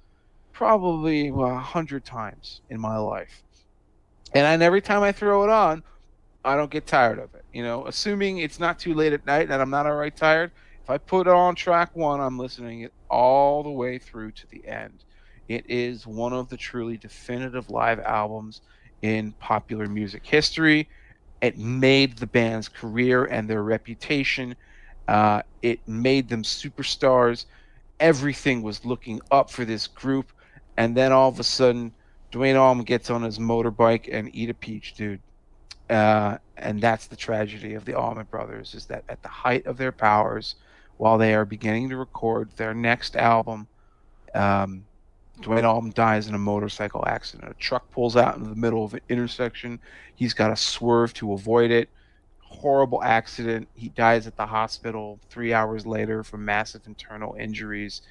[0.52, 3.42] probably well, a hundred times in my life.
[4.32, 5.82] And then every time I throw it on,
[6.44, 7.44] I don't get tired of it.
[7.52, 10.88] You know, assuming it's not too late at night and I'm not alright tired, if
[10.88, 14.64] I put it on track one, I'm listening it all the way through to the
[14.64, 15.02] end.
[15.48, 18.60] It is one of the truly definitive live albums
[19.02, 20.88] in popular music history.
[21.40, 24.54] It made the band's career and their reputation.
[25.08, 27.46] Uh, it made them superstars.
[27.98, 30.32] Everything was looking up for this group.
[30.76, 31.92] And then all of a sudden,
[32.30, 35.20] Duane Allman gets on his motorbike and eat a peach, dude.
[35.90, 39.76] Uh, and that's the tragedy of the Allman Brothers is that at the height of
[39.76, 40.54] their powers,
[40.96, 43.66] while they are beginning to record their next album,
[44.34, 44.84] um,
[45.42, 47.50] Duane Allman dies in a motorcycle accident.
[47.50, 49.78] A truck pulls out into the middle of an intersection.
[50.14, 51.88] He's got to swerve to avoid it.
[52.40, 53.68] horrible accident.
[53.74, 58.02] He dies at the hospital three hours later from massive internal injuries.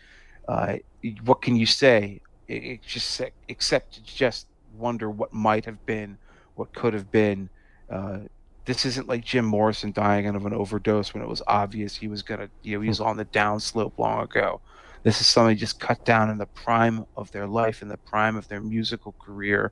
[0.47, 0.77] Uh,
[1.23, 2.21] what can you say?
[2.47, 4.47] It, it just except to just
[4.77, 6.17] wonder what might have been,
[6.55, 7.49] what could have been.
[7.89, 8.19] Uh,
[8.65, 12.07] this isn't like Jim Morrison dying out of an overdose when it was obvious he
[12.07, 14.61] was gonna, you know, he was on the downslope long ago.
[15.03, 18.35] This is somebody just cut down in the prime of their life, in the prime
[18.35, 19.71] of their musical career.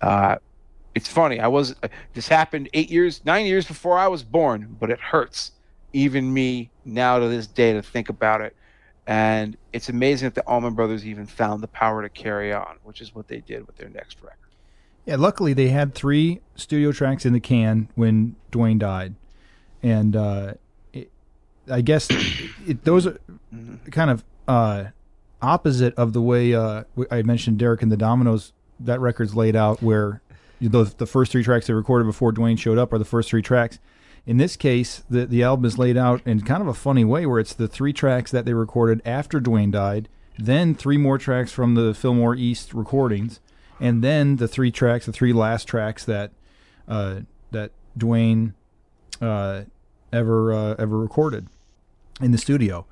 [0.00, 0.36] Uh,
[0.94, 1.40] it's funny.
[1.40, 1.74] I was
[2.14, 5.52] this happened eight years, nine years before I was born, but it hurts
[5.92, 8.56] even me now to this day to think about it.
[9.06, 13.00] And it's amazing that the Allman Brothers even found the power to carry on, which
[13.00, 14.38] is what they did with their next record.
[15.04, 19.14] Yeah, luckily they had three studio tracks in the can when Duane died,
[19.82, 20.54] and uh,
[20.92, 21.12] it,
[21.70, 22.08] I guess
[22.66, 23.18] it, those are
[23.92, 24.84] kind of uh,
[25.42, 28.52] opposite of the way uh, I mentioned Derek and the Dominos.
[28.78, 30.20] That record's laid out where
[30.60, 33.42] the the first three tracks they recorded before Duane showed up are the first three
[33.42, 33.78] tracks.
[34.26, 37.26] In this case, the the album is laid out in kind of a funny way,
[37.26, 40.08] where it's the three tracks that they recorded after Duane died,
[40.38, 43.40] then three more tracks from the Fillmore East recordings,
[43.80, 46.32] and then the three tracks, the three last tracks that
[46.88, 47.20] uh,
[47.52, 48.54] that Duane
[49.20, 49.62] uh,
[50.12, 51.46] ever uh, ever recorded
[52.20, 52.86] in the studio.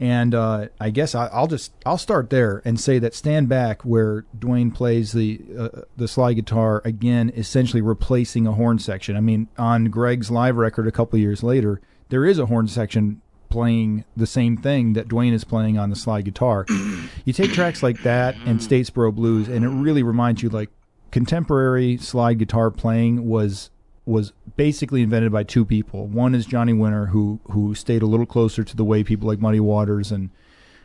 [0.00, 3.82] And uh, I guess I, will just I'll start there and say that "Stand Back,"
[3.82, 9.14] where Duane plays the uh, the slide guitar again, essentially replacing a horn section.
[9.14, 13.20] I mean, on Gregg's live record a couple years later, there is a horn section
[13.50, 16.64] playing the same thing that Duane is playing on the slide guitar.
[17.26, 20.70] you take tracks like that and Statesboro Blues, and it really reminds you like
[21.10, 23.70] contemporary slide guitar playing was
[24.10, 26.06] was basically invented by two people.
[26.06, 29.38] One is Johnny Winter, who who stayed a little closer to the way people like
[29.38, 30.30] Muddy Waters and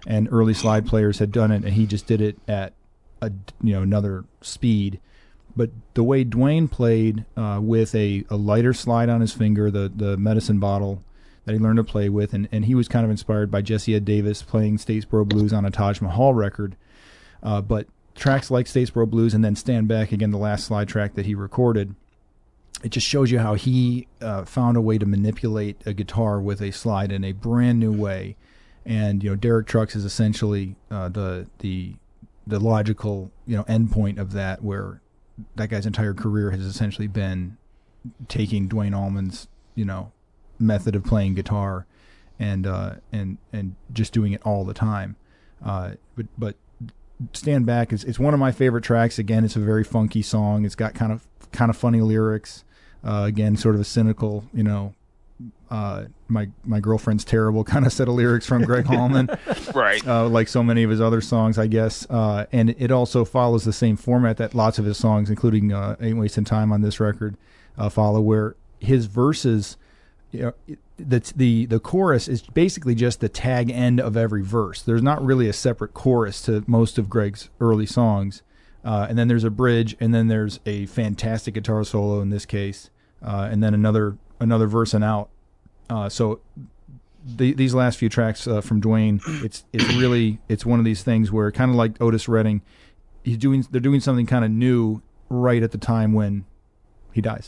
[0.08, 2.74] and early slide players had done it, and he just did it at
[3.22, 3.32] a
[3.62, 5.00] you know another speed.
[5.58, 9.92] But the way Duane played uh, with a, a lighter slide on his finger, the
[9.94, 11.02] the medicine bottle
[11.46, 13.96] that he learned to play with, and, and he was kind of inspired by Jesse
[13.96, 16.76] Ed Davis playing Statesboro Blues on a Taj Mahal record.
[17.44, 21.14] Uh, but tracks like Statesboro Blues and then Stand Back again, the last slide track
[21.14, 21.96] that he recorded,
[22.84, 26.62] it just shows you how he uh, found a way to manipulate a guitar with
[26.62, 28.36] a slide in a brand new way.
[28.86, 31.96] And you know, Derek Trucks is essentially uh, the the
[32.46, 35.02] the logical you know endpoint of that, where
[35.56, 37.58] that guy's entire career has essentially been
[38.28, 40.12] taking Duane Allman's you know
[40.60, 41.88] method of playing guitar
[42.40, 45.16] and uh, and and just doing it all the time.
[45.64, 46.56] Uh, but but
[47.34, 49.18] stand back is it's one of my favorite tracks.
[49.18, 50.66] Again, it's a very funky song.
[50.66, 52.65] It's got kind of kind of funny lyrics.
[53.06, 54.94] Uh, again, sort of a cynical, you know.
[55.70, 59.30] Uh, my my girlfriend's terrible kind of set of lyrics from Gregg Hallman,
[59.74, 60.06] Right.
[60.08, 62.08] uh, like so many of his other songs, I guess.
[62.10, 65.96] Uh, and it also follows the same format that lots of his songs, including uh,
[66.00, 67.36] "Ain't Wasting Time" on this record,
[67.78, 69.76] uh, follow, where his verses,
[70.32, 74.82] you know, the the the chorus is basically just the tag end of every verse.
[74.82, 78.42] There's not really a separate chorus to most of Gregg's early songs,
[78.86, 82.46] uh, and then there's a bridge, and then there's a fantastic guitar solo in this
[82.46, 82.90] case,
[83.24, 85.30] uh, and then another another verse and out.
[85.90, 86.40] Uh, so
[87.26, 91.04] the, these last few tracks uh, from Duane, it's it's really it's one of these
[91.04, 92.62] things where kind of like Otis Redding,
[93.24, 96.46] he's doing they're doing something kind of new right at the time when
[97.12, 97.48] he dies.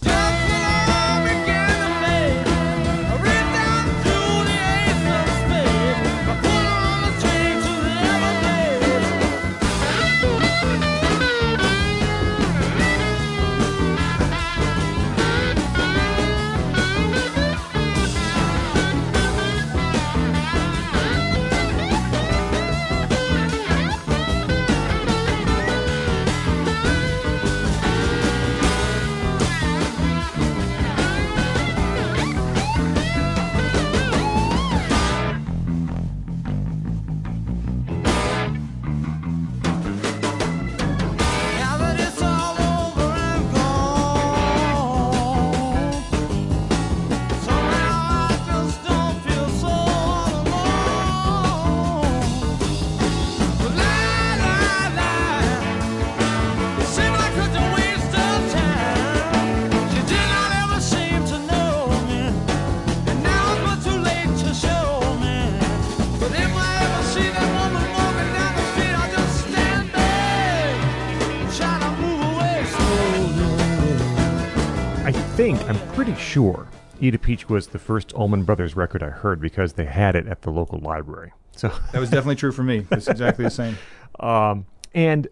[77.27, 80.49] Peach was the first Allman Brothers record I heard because they had it at the
[80.49, 81.33] local library.
[81.51, 82.87] So, That was definitely true for me.
[82.89, 83.77] It's exactly the same.
[84.21, 85.27] um, and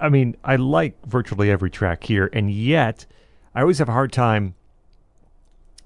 [0.00, 3.06] I mean, I like virtually every track here, and yet
[3.54, 4.56] I always have a hard time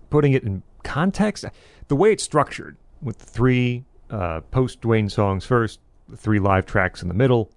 [0.09, 1.45] putting it in context,
[1.89, 7.03] the way it's structured with three uh, post Duane songs first, the three live tracks
[7.03, 7.51] in the middle,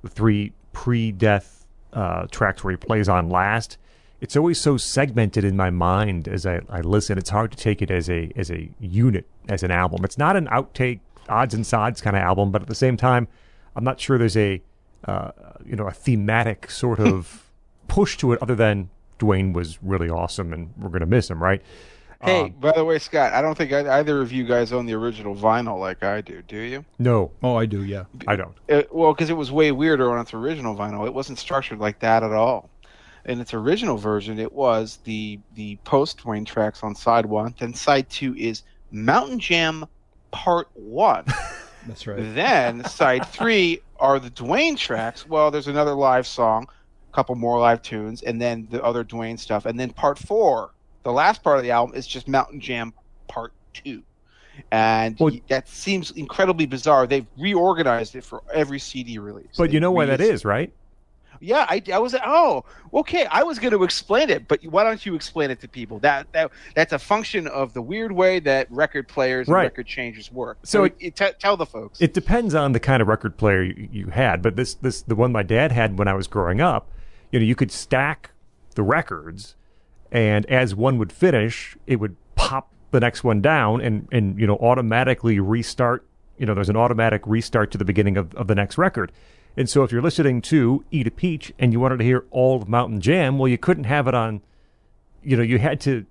[0.00, 3.76] the three pre-death uh, tracks where he plays on last.
[4.24, 7.18] It's always so segmented in my mind as I, I listen.
[7.18, 10.02] It's hard to take it as a as a unit, as an album.
[10.02, 13.28] It's not an outtake, odds and sods kind of album, but at the same time,
[13.76, 14.62] I'm not sure there's a
[15.06, 15.32] uh,
[15.66, 17.50] you know a thematic sort of
[17.88, 18.88] push to it other than
[19.18, 21.60] Duane was really awesome and we're gonna miss him, right?
[22.22, 24.94] Hey, Um, by the way, Scott, I don't think either of you guys own the
[24.94, 26.40] original vinyl like I do.
[26.40, 26.86] Do you?
[26.98, 27.84] no, Oh, I do.
[27.84, 28.04] Yeah.
[28.26, 28.54] I don't.
[28.68, 31.06] It, well, because it was way weirder on its original vinyl.
[31.06, 32.70] It wasn't structured like that at all.
[33.26, 37.54] In its original version, it was the the post Duane tracks on side one.
[37.58, 39.86] Then side two is Mountain Jam
[40.30, 41.24] Part One.
[41.86, 42.18] That's right.
[42.34, 45.26] then side three are the Duane tracks.
[45.26, 46.66] Well, there's another live song,
[47.10, 49.64] a couple more live tunes, and then the other Duane stuff.
[49.66, 50.72] And then part four,
[51.02, 52.92] the last part of the album, is just Mountain Jam
[53.28, 54.02] Part Two.
[54.70, 57.06] And Well- that seems incredibly bizarre.
[57.06, 59.48] They've reorganized it for every CD release.
[59.56, 60.72] But you know why that is, right?
[61.40, 62.14] Yeah, I, I was.
[62.24, 63.26] Oh, okay.
[63.26, 65.98] I was going to explain it, but why don't you explain it to people?
[66.00, 70.30] That that that's a function of the weird way that record players and record changers
[70.32, 70.58] work.
[70.62, 72.00] So So, it- it, t- tell the folks.
[72.00, 75.14] It depends on the kind of record player you, you had, but this this the
[75.14, 76.90] one my dad had when I was growing up.
[77.32, 78.30] You know, you could stack
[78.74, 79.54] the records,
[80.12, 84.46] and as one would finish, it would pop the next one down, and and you
[84.46, 86.06] know automatically restart.
[86.38, 89.12] You know, there's an automatic restart to the beginning of, of the next record.
[89.56, 92.60] And so, if you're listening to Eat a Peach and you wanted to hear all
[92.60, 94.40] of Mountain Jam, well, you couldn't have it on.
[95.22, 96.04] You know, you had to.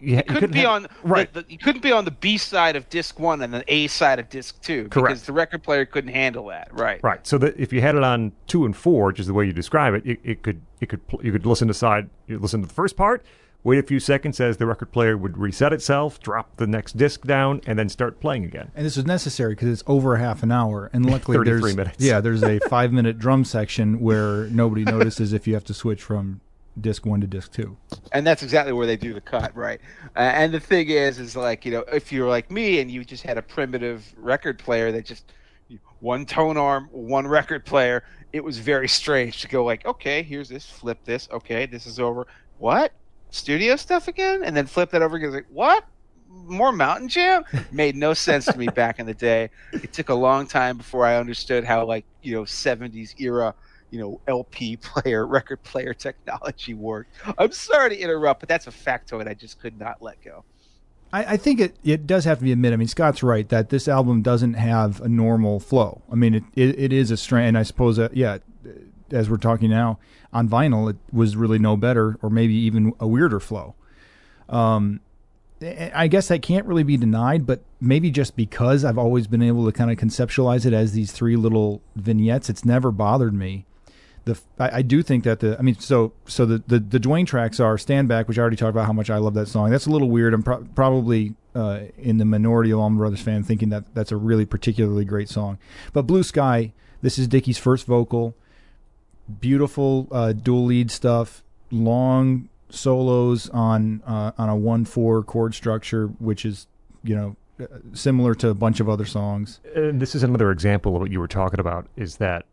[0.00, 1.32] You, ha- you couldn't be have- on right.
[1.32, 3.88] The, the, you couldn't be on the B side of disc one and the A
[3.88, 5.08] side of disc two Correct.
[5.08, 6.68] because the record player couldn't handle that.
[6.72, 7.02] Right.
[7.02, 7.26] Right.
[7.26, 9.52] So that if you had it on two and four, which is the way you
[9.52, 12.68] describe it, it, it could it could you could listen to side you listen to
[12.68, 13.24] the first part,
[13.64, 17.22] wait a few seconds as the record player would reset itself, drop the next disc
[17.26, 18.70] down, and then start playing again.
[18.74, 21.76] And this was necessary because it's over a half an hour, and luckily 33 there's
[21.76, 22.04] minutes.
[22.04, 26.02] yeah, there's a five minute drum section where nobody notices if you have to switch
[26.02, 26.40] from
[26.80, 27.76] disc one to disc two.
[28.12, 29.54] And that's exactly where they do the cut.
[29.56, 29.80] Right.
[30.14, 33.04] Uh, and the thing is, is like you know, if you're like me and you
[33.04, 35.32] just had a primitive record player that just
[36.00, 40.48] one tone arm, one record player, it was very strange to go like, okay, here's
[40.48, 42.26] this, flip this, okay, this is over.
[42.58, 42.92] What?
[43.30, 44.42] Studio stuff again?
[44.44, 45.32] And then flip that over again.
[45.32, 45.84] Like, what?
[46.28, 47.44] More Mountain Jam?
[47.72, 49.50] Made no sense to me back in the day.
[49.72, 53.54] It took a long time before I understood how like, you know, 70s era,
[53.90, 57.12] you know, LP player, record player technology worked.
[57.38, 60.44] I'm sorry to interrupt, but that's a factoid I just could not let go.
[61.12, 62.74] I, I think it, it does have to be admitted.
[62.74, 66.02] I mean, Scott's right that this album doesn't have a normal flow.
[66.12, 68.38] I mean, it, it, it is a strange, and I suppose, yeah,
[69.10, 69.98] as we're talking now,
[70.32, 73.74] on vinyl, it was really no better or maybe even a weirder flow.
[74.48, 75.00] Um,
[75.60, 79.66] I guess that can't really be denied, but maybe just because I've always been able
[79.66, 83.66] to kind of conceptualize it as these three little vignettes, it's never bothered me.
[84.24, 87.26] The I, I do think that the I mean so so the, the the Duane
[87.26, 89.70] tracks are Stand Back, which I already talked about how much I love that song.
[89.70, 90.32] That's a little weird.
[90.32, 94.16] I'm pro- probably uh, in the minority of Allman Brothers fan thinking that that's a
[94.16, 95.58] really particularly great song.
[95.92, 96.72] But Blue Sky,
[97.02, 98.36] this is Dickey's first vocal.
[99.40, 106.06] Beautiful uh, dual lead stuff, long solos on uh, on a one four chord structure,
[106.18, 106.66] which is
[107.04, 109.60] you know uh, similar to a bunch of other songs.
[109.74, 112.46] And this is another example of what you were talking about is that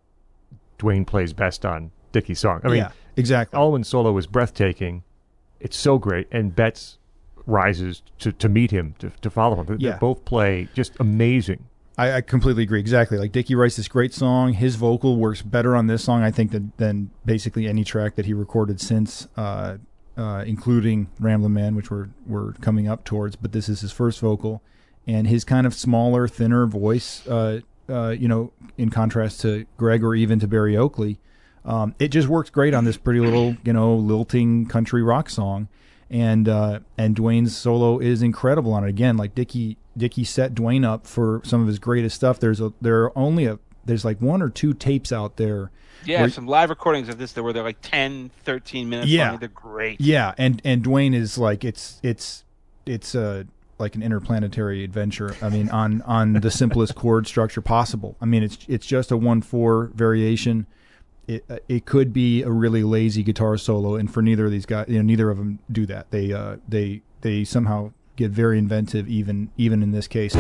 [0.78, 2.60] Duane plays best on Dickey's song.
[2.64, 3.58] I mean, yeah, exactly.
[3.58, 5.04] Allman's solo is breathtaking.
[5.62, 6.98] It's so great, and Betts
[7.46, 9.66] rises to, to meet him, to, to follow him.
[9.68, 9.92] They- Yeah.
[9.94, 11.64] They both play just amazing.
[11.98, 12.80] I, I completely agree.
[12.80, 13.18] Exactly.
[13.18, 14.54] Like Dickey writes this great song.
[14.54, 18.26] His vocal works better on this song, I think, than, than basically any track that
[18.26, 19.78] he recorded since, uh,
[20.18, 23.36] uh, including Ramblin' Man, which we're we're coming up towards.
[23.36, 24.62] But this is his first vocal,
[25.08, 27.26] and his kind of smaller, thinner voice.
[27.28, 31.20] Uh, uh, you know, in contrast to Gregg or even to Berry Oakley,
[31.64, 35.68] um, it just works great on this pretty little, you know, lilting country rock song.
[36.10, 38.90] And uh, and Duane's solo is incredible on it.
[38.90, 42.40] Again, like Dickey Dickey set Duane up for some of his greatest stuff.
[42.40, 45.72] There's a there are only a there's like one or two tapes out there.
[46.06, 49.32] Yeah, Where- some live recordings of this that were they're like 10, 13 minutes Yeah.
[49.32, 49.40] long.
[49.40, 50.00] They're great.
[50.00, 52.44] Yeah, and and Dwayne is like it's it's
[52.86, 53.46] it's uh
[53.80, 55.36] like an interplanetary adventure.
[55.42, 58.16] I mean, on on the simplest chord structure possible.
[58.22, 60.68] I mean, it's it's just a one four variation.
[61.28, 64.66] It uh, it could be a really lazy guitar solo, and for neither of these
[64.66, 66.12] guys, you know, neither of them do that.
[66.12, 70.36] They uh they they somehow get very inventive, even even in this case.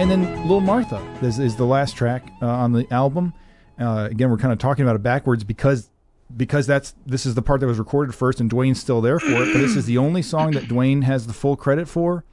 [0.00, 3.34] And then Little Martha is, is the last track uh, on the album.
[3.78, 5.90] Uh, again, we're kind of talking about it backwards because
[6.34, 9.42] because that's this is the part that was recorded first, and Duane's still there for
[9.42, 9.52] it.
[9.52, 12.24] But this is the only song that Duane has the full credit for.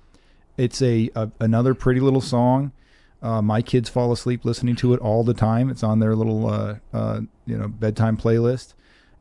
[0.55, 2.71] It's a, a another pretty little song.
[3.21, 5.69] Uh, my kids fall asleep listening to it all the time.
[5.69, 8.75] It's on their little uh, uh, you know bedtime playlist,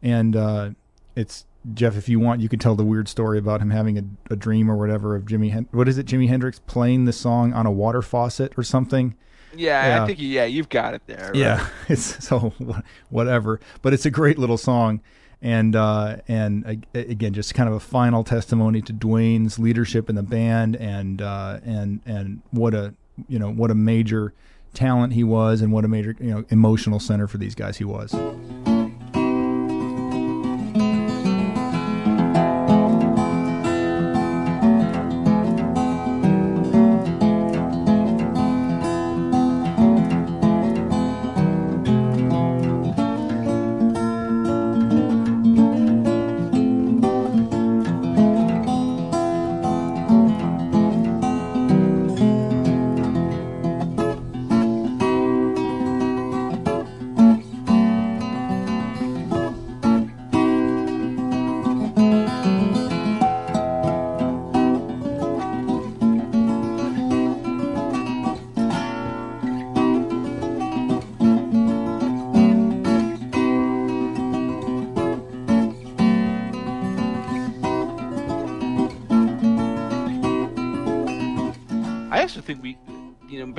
[0.04, 0.70] and uh,
[1.16, 1.96] it's Jeff.
[1.96, 4.70] If you want, you can tell the weird story about him having a, a dream
[4.70, 5.50] or whatever of Jimmy.
[5.50, 6.06] Hen- what is it?
[6.06, 9.14] Jimi Hendrix playing the song on a water faucet or something.
[9.54, 10.02] Yeah, Yeah.
[10.02, 11.26] I think yeah, you've got it there.
[11.28, 11.34] right?
[11.34, 12.52] Yeah, it's so
[13.08, 15.00] whatever, but it's a great little song,
[15.40, 20.22] and uh, and again, just kind of a final testimony to Duane's leadership in the
[20.22, 22.94] band, and uh, and and what a
[23.28, 24.34] you know what a major
[24.74, 27.84] talent he was, and what a major you know emotional center for these guys he
[27.84, 28.14] was.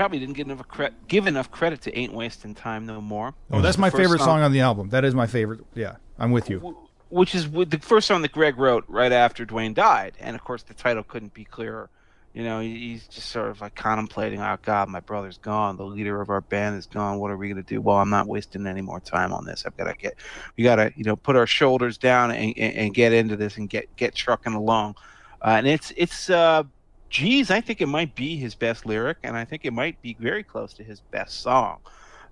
[0.07, 3.59] Probably didn't get enough cre- give enough credit to "Ain't Wasting Time No More." Oh,
[3.59, 4.87] that's my favorite song on the album.
[4.87, 5.65] That is my favorite.
[5.75, 6.59] Yeah, I'm with you.
[6.59, 6.77] w-
[7.09, 10.63] which is the first song that Gregg wrote right after Duane died, and of course
[10.63, 11.89] the title couldn't be clearer.
[12.33, 15.75] You know, he's just sort of like contemplating, "Oh God, my brother's gone.
[15.75, 17.19] The leader of our band is gone.
[17.19, 19.65] What are we gonna do?" Well, I'm not wasting any more time on this.
[19.65, 20.15] I've got to get,
[20.55, 23.57] we got to, you know, put our shoulders down and, and, and get into this
[23.57, 24.95] and get get trucking along.
[25.41, 26.63] Uh, and it's it's, uh,
[27.09, 30.15] geez, I think it might be his best lyric, and I think it might be
[30.19, 31.79] very close to his best song.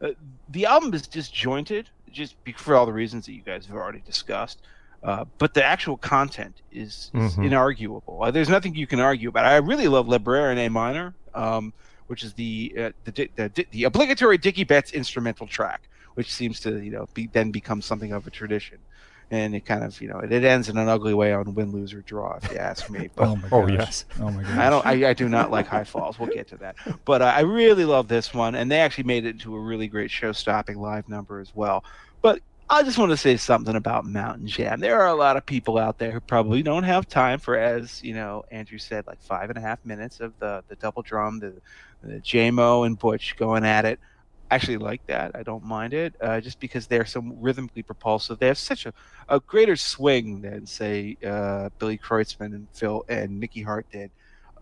[0.02, 0.10] Uh,
[0.50, 4.62] the album is disjointed, just for all the reasons that you guys have already discussed.
[5.04, 7.50] Uh, but the actual content is, is Mhm.
[7.52, 8.26] inarguable.
[8.28, 9.46] Uh, there's nothing you can argue about.
[9.46, 11.74] I really love Les Brers in A minor, um,
[12.08, 16.82] which is the uh, the, the the obligatory Dickey Betts instrumental track, which seems to
[16.84, 18.80] you know be, then become something of a tradition.
[19.32, 21.72] And it kind of you know it, it ends in an ugly way on win,
[21.72, 23.10] lose, or draw, if you ask me.
[23.16, 24.06] But Oh my Oh, yes.
[24.20, 24.58] Oh my gosh.
[24.58, 24.86] I don't.
[24.86, 26.20] I, I do not like high falls.
[26.20, 26.76] We'll get to that.
[27.06, 29.88] But uh, I really love this one, and they actually made it into a really
[29.88, 31.84] great show-stopping live number as well.
[32.22, 34.80] But I just want to say something about Mountain Jam.
[34.80, 38.04] There are a lot of people out there who probably don't have time for, as
[38.04, 41.40] you know, Andrew said, like five and a half minutes of the the double drum,
[41.40, 41.54] the,
[42.04, 44.00] the Jaimoe and Butch going at it.
[44.52, 45.32] Actually like that.
[45.36, 48.38] I don't mind it, uh, just because they're so rhythmically propulsive.
[48.40, 48.94] They have such a,
[49.28, 54.12] a greater swing than say uh, Billy Kreutzmann and Phil and Mickey Hart did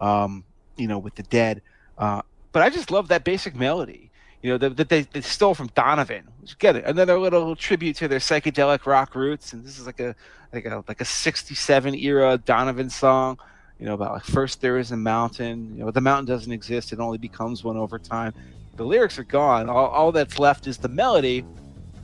[0.04, 0.44] um,
[0.78, 1.62] you know, with the dead.
[1.98, 4.12] Uh, but I just love that basic melody,
[4.42, 6.28] you know, that, that they, they stole from Donovan.
[6.60, 6.86] Get it?
[6.86, 10.16] Another little tribute to their psychedelic rock roots, and this is like a
[10.52, 13.40] like a like a '67 era Donovan song,
[13.80, 15.76] you know, about like first there is a mountain.
[15.78, 18.34] You know, the mountain doesn't exist; it only becomes one over time.
[18.76, 19.70] The lyrics are gone.
[19.70, 21.46] All, all that's left is the melody,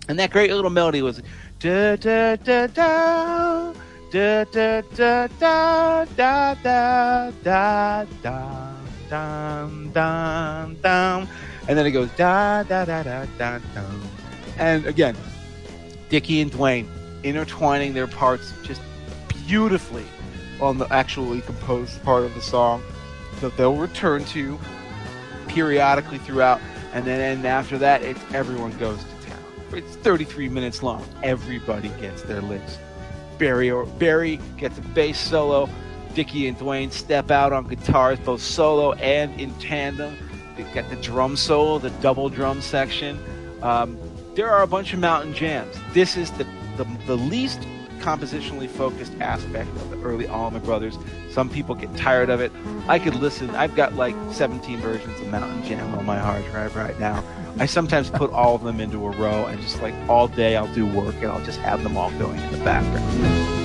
[0.08, 1.22] and that great little melody was
[1.60, 3.74] da da da da
[4.12, 8.80] da da da da da da da da
[9.10, 11.28] dum dum dum
[11.68, 14.02] and then it goes da da da da da dum
[14.58, 15.16] and again
[16.10, 16.90] Dickey and Duane
[17.24, 18.82] intertwining their parts just
[19.48, 20.06] beautifully
[20.62, 22.82] on the actually composed part of the song
[23.42, 24.60] that they'll return to
[25.50, 26.62] periodically throughout
[26.94, 29.44] and then and after that it's everyone goes to town
[29.74, 32.78] it's 33 minutes long everybody gets their licks
[33.40, 35.68] Berry or Berry gets a bass solo.
[36.14, 40.18] Dickey and Duane step out on guitars, both solo and in tandem.
[40.58, 43.18] They got the drum solo, the double drum section.
[43.62, 43.98] Um,
[44.36, 45.76] there are a bunch of mountain jams.
[45.94, 46.46] This is the,
[46.78, 47.66] the the least
[48.00, 50.98] compositionally focused aspect of the early Allman Brothers.
[51.32, 52.52] Some people get tired of it.
[52.88, 53.50] I could listen.
[53.52, 57.24] I've got like 17 versions of Mountain Jam on my hard drive right now.
[57.60, 60.74] I sometimes put all of them into a row and just like all day I'll
[60.74, 63.59] do work and I'll just have them all going in the background.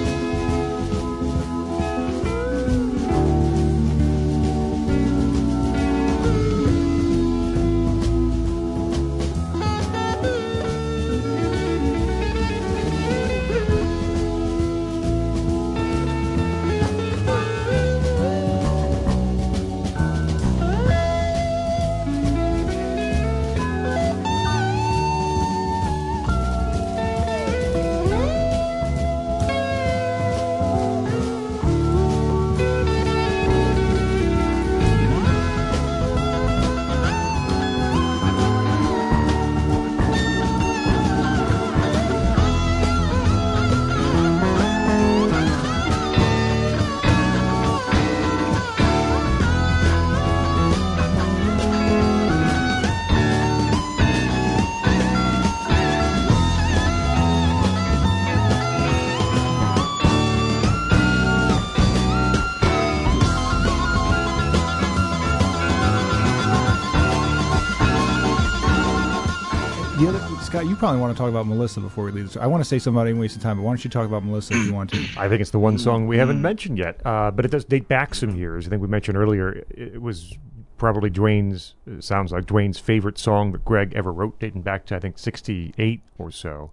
[70.43, 72.37] Scott, you probably want to talk about Melissa before we leave this.
[72.37, 74.55] I want to say something about Wasting Time, but why don't you talk about Melissa
[74.55, 75.05] if you want to?
[75.17, 77.89] I think it's the one song we haven't mentioned yet, uh, but it does date
[77.89, 78.67] back some years.
[78.67, 80.39] I think we mentioned earlier it, it was
[80.79, 84.97] probably Duane's, it sounds like Duane's favorite song that Gregg ever wrote, dating back to,
[84.97, 86.71] I think, 68 or so.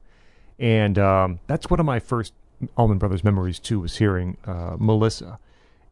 [0.59, 2.33] And um, that's one of my first
[2.77, 5.39] Allman Brothers memories, too, was hearing uh, Melissa.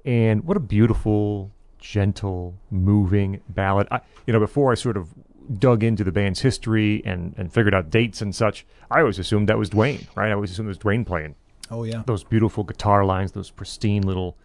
[0.06, 1.50] And what a beautiful,
[1.80, 3.88] gentle, moving ballad.
[3.90, 5.10] I, you know, before I sort of
[5.58, 9.50] dug into the band's history and, and figured out dates and such, I always assumed
[9.50, 10.30] that was Duane, right?
[10.30, 11.36] I always assumed it was Duane playing
[11.72, 12.04] Oh yeah.
[12.06, 14.38] those beautiful guitar lines, those pristine little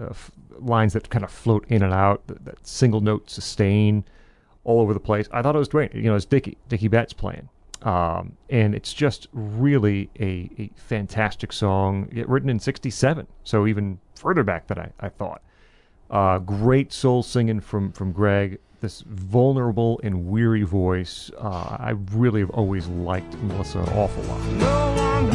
[0.00, 4.04] uh, f- lines that kind of float in and out, that, that single note sustain
[4.64, 5.28] all over the place.
[5.32, 7.48] I thought it was Duane, you know, it's Dickey, Dickey Betts playing.
[7.82, 14.42] Um, and it's just really a, a fantastic song, written in 67, so even further
[14.42, 15.42] back than I, I thought.
[16.10, 21.30] Uh, great soul singing from, from Gregg, this vulnerable and weary voice.
[21.38, 24.40] Uh, I really have always liked Melissa an awful lot.
[24.52, 25.30] No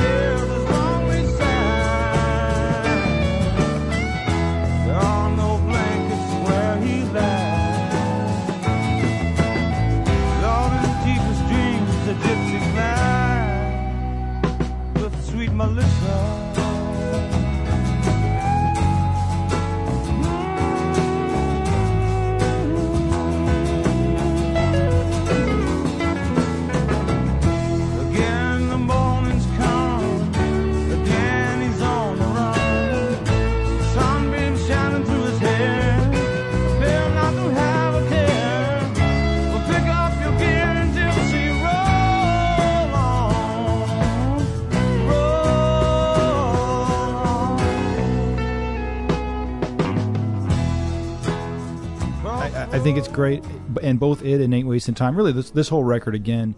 [52.82, 53.44] think it's great,
[53.84, 55.16] and both it and Ain't Wasting Time.
[55.16, 56.56] Really, this this whole record again,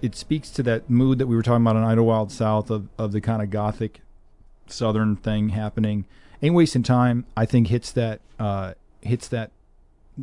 [0.00, 3.12] it speaks to that mood that we were talking about in Idlewild South of of
[3.12, 4.00] the kind of gothic
[4.68, 6.04] southern thing happening.
[6.42, 9.50] Ain't Wasting Time, I think, hits that uh, hits that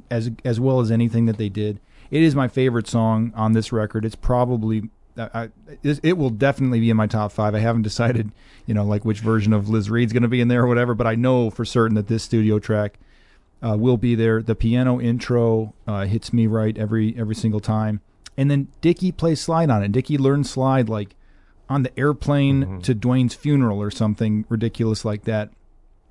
[0.09, 1.79] as as well as anything that they did.
[2.11, 4.05] It is my favorite song on this record.
[4.05, 5.49] It's probably I,
[5.81, 7.55] it will definitely be in my top five.
[7.55, 8.31] I haven't decided,
[8.65, 10.93] you know, like which version of Liz Reed's going to be in there or whatever,
[10.93, 12.99] but I know for certain that this studio track
[13.65, 14.41] uh, will be there.
[14.41, 18.01] The piano intro uh, hits me right every every single time,
[18.37, 19.91] and then Dickey plays slide on it.
[19.91, 21.15] Dickey learned slide like
[21.69, 25.49] on the airplane to Duane's funeral or something ridiculous like that.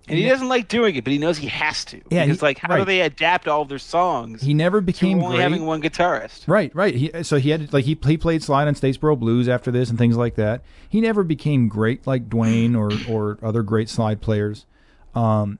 [0.06, 1.96] And he doesn't like doing it, but he knows he has to.
[2.10, 5.22] Yeah, Because, he- like, how do they adapt all of their songs He never became
[5.22, 5.42] only great.
[5.44, 6.46] having one guitarist?
[6.46, 6.94] Right, right.
[6.94, 9.96] He, so he had like he he played slide on Statesboro Blues after this and
[9.98, 10.62] things like that.
[10.90, 14.66] He never became great like Duane or or other great slide players.
[15.14, 15.58] Um,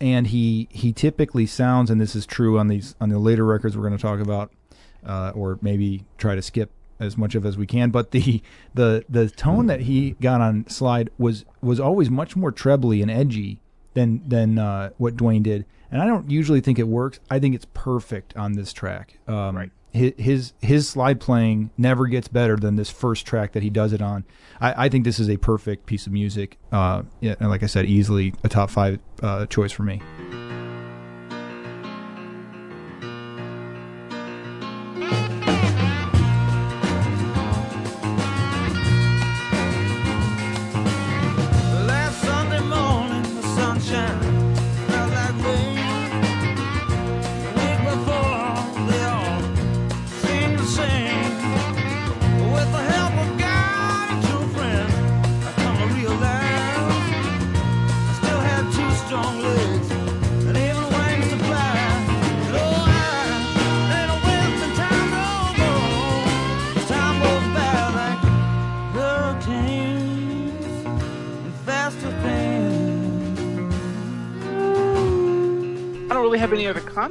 [0.00, 3.76] and he he typically sounds, and this is true on these on the later records
[3.76, 4.52] we're going to talk about,
[5.04, 6.70] uh, or maybe try to skip
[7.00, 7.90] as much of as we can.
[7.90, 8.42] But the
[8.74, 13.10] the the tone that he got on slide was was always much more trebly and
[13.10, 13.60] edgy
[13.94, 15.64] than than uh, what Duane did.
[15.90, 17.18] And I don't usually think it works.
[17.30, 19.18] I think it's perfect on this track.
[19.26, 19.70] Um, Right.
[19.92, 24.02] His, his slide playing never gets better than this first track that he does it
[24.02, 24.24] on.
[24.60, 26.58] I, I think this is a perfect piece of music.
[26.70, 30.00] Uh, and like I said, easily a top five uh, choice for me.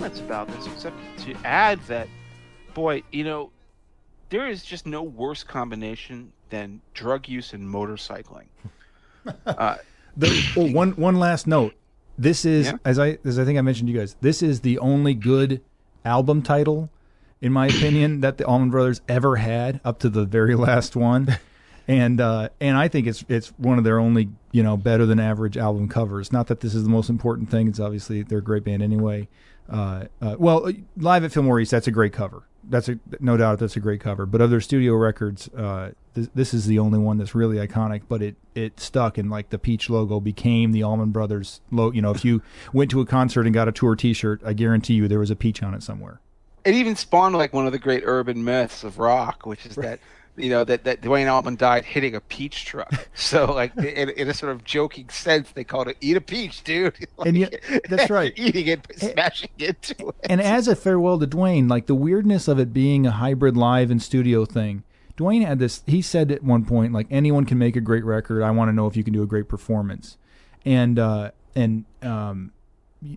[0.08, 2.08] Comments about this except to add that,
[2.74, 3.52] boy, you know,
[4.30, 8.46] there is just no worse combination than drug use and motorcycling.
[9.46, 9.76] uh,
[10.16, 11.74] The, oh, one one last note.
[12.18, 12.78] This is Yeah.
[12.86, 14.16] as I as I think I mentioned to you guys.
[14.22, 15.62] This is the only good
[16.06, 16.90] album title,
[17.42, 21.38] in my opinion, that the Allman Brothers ever had up to the very last one.
[21.90, 25.20] And uh, and I think it's it's one of their only you know better than
[25.20, 26.32] average album covers.
[26.32, 27.68] Not that this is the most important thing.
[27.68, 29.28] It's obviously they're a great band anyway.
[29.70, 32.44] Uh, uh, well, live at Fillmore East, that's a great cover.
[32.70, 34.26] That's a no doubt that's a great cover.
[34.26, 38.02] But of their studio records, uh, this, this is the only one that's really iconic.
[38.10, 41.96] But it it stuck and like the peach logo became the Allman Brothers logo.
[41.96, 42.42] You know, if you
[42.74, 45.36] went to a concert and got a tour T-shirt, I guarantee you there was a
[45.36, 46.20] peach on it somewhere.
[46.66, 50.00] it even spawned like one of the great urban myths of rock, which is that
[50.38, 52.94] you know that that Duane Allman died hitting a peach truck.
[53.16, 56.64] So like in, in a sort of joking sense, they called it "eat a peach,
[56.64, 58.32] dude." Like, And yet- that's right.
[58.36, 60.16] eating it, smashing into it.
[60.30, 63.90] and as a farewell to Duane, like the weirdness of it being a hybrid live
[63.92, 64.84] and studio thing.
[65.16, 65.82] Duane had this.
[65.88, 68.44] He said at one point, like anyone can make a great record.
[68.44, 70.18] I want to know if you can do a great performance.
[70.64, 72.52] And uh, and um,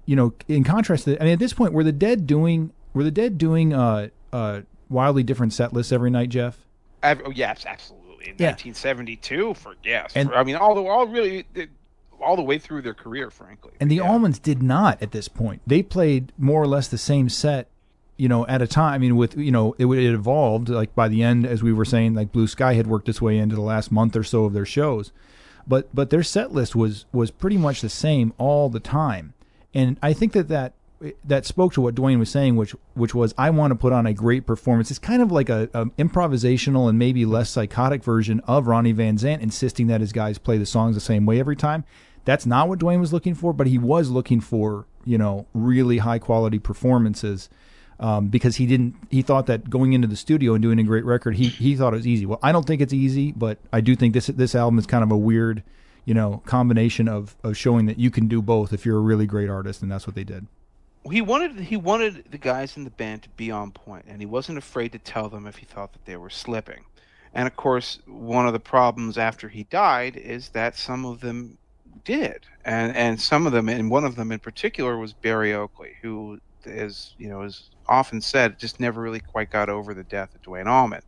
[0.06, 3.05] you know, in contrast to, I mean, at this point, were the Dead doing were
[3.05, 6.59] the Dead doing uh uh wildly different set lists every night, Jeff?
[7.02, 8.28] Oh, yes, absolutely.
[8.31, 8.48] In Yeah.
[8.51, 11.44] 1972, for yes, And- for- I mean, all the all really
[12.22, 13.72] all the way through their career, frankly.
[13.81, 14.09] And the Yeah.
[14.09, 15.62] Allmans did not at this point.
[15.66, 17.68] They played more or less the same set,
[18.18, 18.93] you know, at a time.
[18.93, 20.68] I mean, with you know, it, it evolved.
[20.68, 23.39] Like by the end, as we were saying, like Blue Sky had worked its way
[23.39, 25.12] into the last month or so of their shows,
[25.66, 29.32] but but their set list was was pretty much the same all the time.
[29.72, 30.74] And I think that that
[31.24, 34.06] that spoke to what Duane was saying, which which was I want to put on
[34.06, 34.90] a great performance.
[34.90, 39.16] It's kind of like a, a improvisational and maybe less psychotic version of Ronnie Van
[39.16, 41.85] Zant, insisting that his guys play the songs the same way every time.
[42.24, 45.98] That's not what Duane was looking for, but he was looking for you know really
[45.98, 47.48] high quality performances.
[47.98, 51.05] Um, because he didn't, he thought that going into the studio and doing a great
[51.05, 52.24] record, he he thought it was easy.
[52.24, 55.05] Well, I don't think it's easy, but I do think this this album is kind
[55.05, 55.62] of a weird,
[56.06, 59.27] you know, combination of of showing that you can do both if you're a really
[59.27, 60.47] great artist, and that's what they did.
[61.09, 64.27] He wanted he wanted the guys in the band to be on point, and he
[64.27, 66.85] wasn't afraid to tell them if he thought that they were slipping.
[67.32, 71.59] And of course, one of the problems after he died is that some of them
[72.05, 75.97] did, and and some of them, and one of them in particular was Berry Oakley,
[76.02, 80.35] who is you know is often said just never really quite got over the death
[80.35, 81.02] of Duane Allman.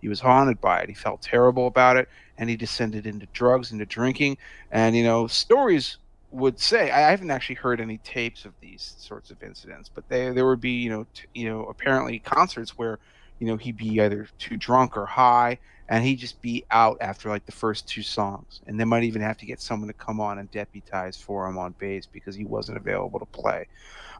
[0.00, 0.88] He was haunted by it.
[0.88, 4.38] He felt terrible about it, and he descended into drugs, into drinking,
[4.70, 5.98] and you know stories
[6.30, 10.30] would say I haven't actually heard any tapes of these sorts of incidents, but they,
[10.30, 12.98] there would be you know t- you know apparently concerts where
[13.38, 15.58] you know he'd be either too drunk or high,
[15.88, 19.22] and he'd just be out after like the first two songs, and they might even
[19.22, 22.44] have to get someone to come on and deputize for him on bass because he
[22.44, 23.66] wasn't available to play.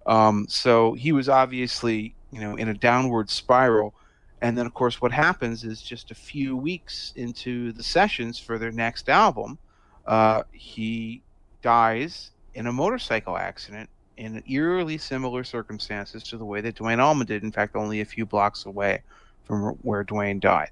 [0.07, 3.95] Um, so he was obviously you know in a downward spiral.
[4.43, 8.59] And then, of course, what happens is just a few weeks into the sessions for
[8.59, 9.59] their next album,
[10.07, 11.23] uh, he
[11.62, 17.27] dies in a motorcycle accident in eerily similar circumstances to the way that Duane Allman
[17.27, 17.43] did.
[17.43, 19.03] In fact, only a few blocks away
[19.45, 20.70] from where Duane died.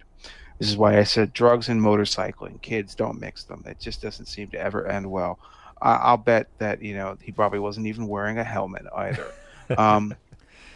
[0.58, 2.62] This is why I said drugs and motorcycling.
[2.62, 3.64] Kids don't mix them.
[3.66, 5.38] It just doesn't seem to ever end well.
[5.82, 9.26] I I'll bet that you know he probably wasn't even wearing a helmet either.
[9.78, 10.14] Um,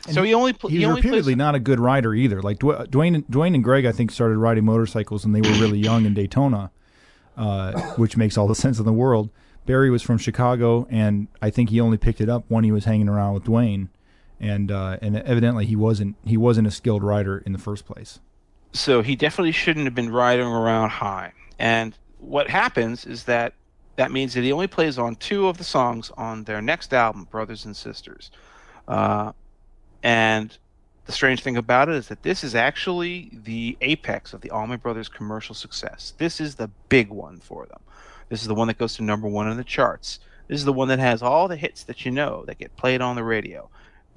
[0.08, 2.40] so he only pl- He's he only reputedly plays, not a good rider either.
[2.40, 5.78] Like Dw- Duane, Duane and Gregg, I think started riding motorcycles when they were really
[5.78, 6.70] young in Daytona,
[7.36, 9.28] uh, which makes all the sense in the world.
[9.68, 12.86] Berry was from Chicago, and I think he only picked it up when he was
[12.86, 13.90] hanging around with Duane,
[14.40, 18.18] and uh, and evidently he wasn't he wasn't a skilled rider in the first place.
[18.72, 21.32] so he definitely shouldn't have been riding around high.
[21.58, 23.52] And what happens is that
[23.96, 27.24] that means that he only plays on two of the songs on their next album,
[27.24, 28.30] Brothers and Sisters.
[28.86, 29.32] Uh,
[30.02, 30.56] and
[31.04, 34.78] the strange thing about it is that this is actually the apex of the Allman
[34.78, 36.14] Brothers commercial success.
[36.16, 37.80] This is the big one for them.
[38.28, 40.20] This is the one that goes to number one on the charts.
[40.48, 43.00] This is the one that has all the hits that you know that get played
[43.00, 43.68] on the radio.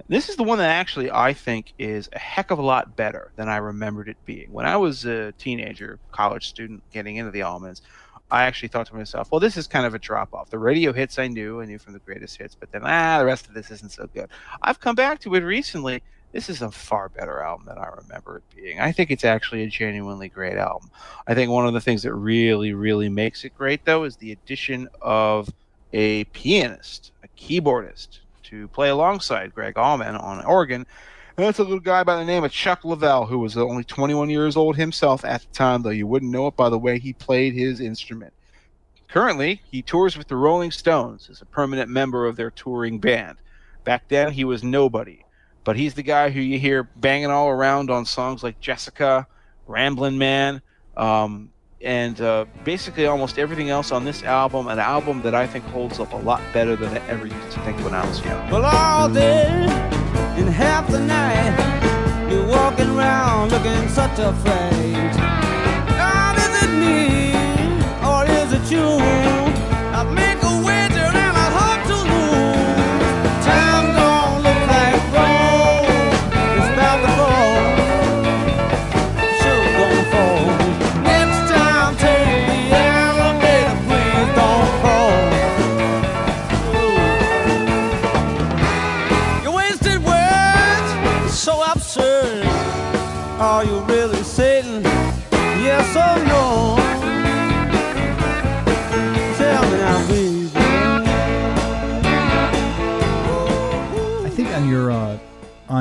[0.08, 3.30] This is the one that actually I think is a heck of a lot better
[3.36, 4.52] than I remembered it being.
[4.52, 7.82] When I was a teenager, college student getting into the Allmans,
[8.30, 10.50] I actually thought to myself, well, this is kind of a drop off.
[10.50, 13.26] The radio hits I knew, I knew from the greatest hits, but then, ah, the
[13.26, 14.28] rest of this isn't so good.
[14.62, 16.02] I've come back to it recently.
[16.32, 18.80] This is a far better album than I remember it being.
[18.80, 20.90] I think it's actually a genuinely great album.
[21.26, 24.32] I think one of the things that really, really makes it great, though, is the
[24.32, 25.50] addition of
[25.92, 30.86] a pianist, a keyboardist, to play alongside Gregg Allman on organ.
[31.36, 34.30] And that's a little guy by the name of Chuck Leavell, who was only 21
[34.30, 37.12] years old himself at the time, though you wouldn't know it by the way he
[37.12, 38.32] played his instrument.
[39.08, 43.36] Currently, he tours with the Rolling Stones as a permanent member of their touring band.
[43.84, 45.24] Back then, he was nobody,
[45.64, 49.26] but he's the guy who you hear banging all around on songs like Jessica,
[49.66, 50.60] Ramblin' Man,
[50.96, 54.68] um, and uh, basically almost everything else on this album.
[54.68, 57.60] An album that I think holds up a lot better than I ever used to
[57.60, 58.50] think when I was young.
[58.50, 59.66] Well, all day
[60.36, 65.12] and half the night, you're walking around looking such afraid.
[65.96, 67.32] God, is it me
[68.06, 69.41] or is it you?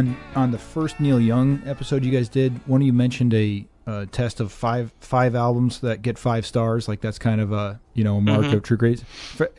[0.01, 3.67] On on the first Neil Young episode you guys did, one of you mentioned a
[3.85, 6.87] uh, test of five five albums that get five stars.
[6.87, 8.55] Like that's kind of a you know a mark Mm-hmm.
[8.55, 9.03] of true grades.
[9.03, 9.51] For,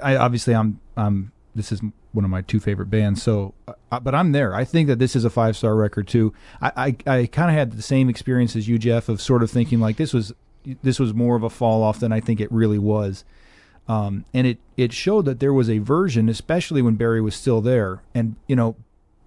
[0.00, 1.80] I obviously I'm I'm this is
[2.12, 3.24] one of my two favorite bands.
[3.24, 3.54] So,
[3.90, 4.54] uh, but I'm there.
[4.54, 6.32] I think that this is a five star record too.
[6.62, 9.50] I I, I kind of had the same experience as you, Jeff, of sort of
[9.50, 10.32] thinking like this was
[10.84, 13.24] this was more of a fall off than I think it really was.
[13.88, 17.62] Um, and it, it showed that there was a version, especially when Berry was still
[17.62, 18.02] there.
[18.14, 18.76] And, you know,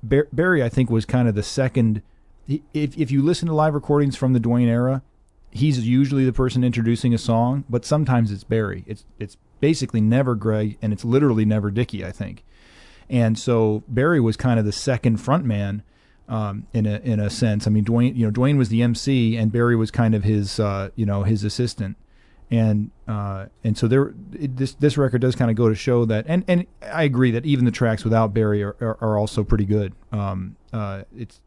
[0.03, 2.01] Berry, I think, was kind of the second.
[2.47, 5.03] If, if you listen to live recordings from the Duane era,
[5.51, 8.83] he's usually the person introducing a song, but sometimes it's Berry.
[8.87, 12.43] It's, it's basically never Gregg, and it's literally never Dickey, I think.
[13.09, 15.83] And so Berry was kind of the second front man
[16.29, 17.67] um, in a in a sense.
[17.67, 20.59] I mean, Duane, you know, Duane was the MC, and Berry was kind of his,
[20.59, 21.97] uh, you know, his assistant
[22.51, 26.05] and uh, and so there it, this this record does kind of go to show
[26.05, 29.43] that and and I agree that even the tracks without Berry are, are, are also
[29.43, 29.93] pretty good.
[30.11, 31.39] Um, uh, it's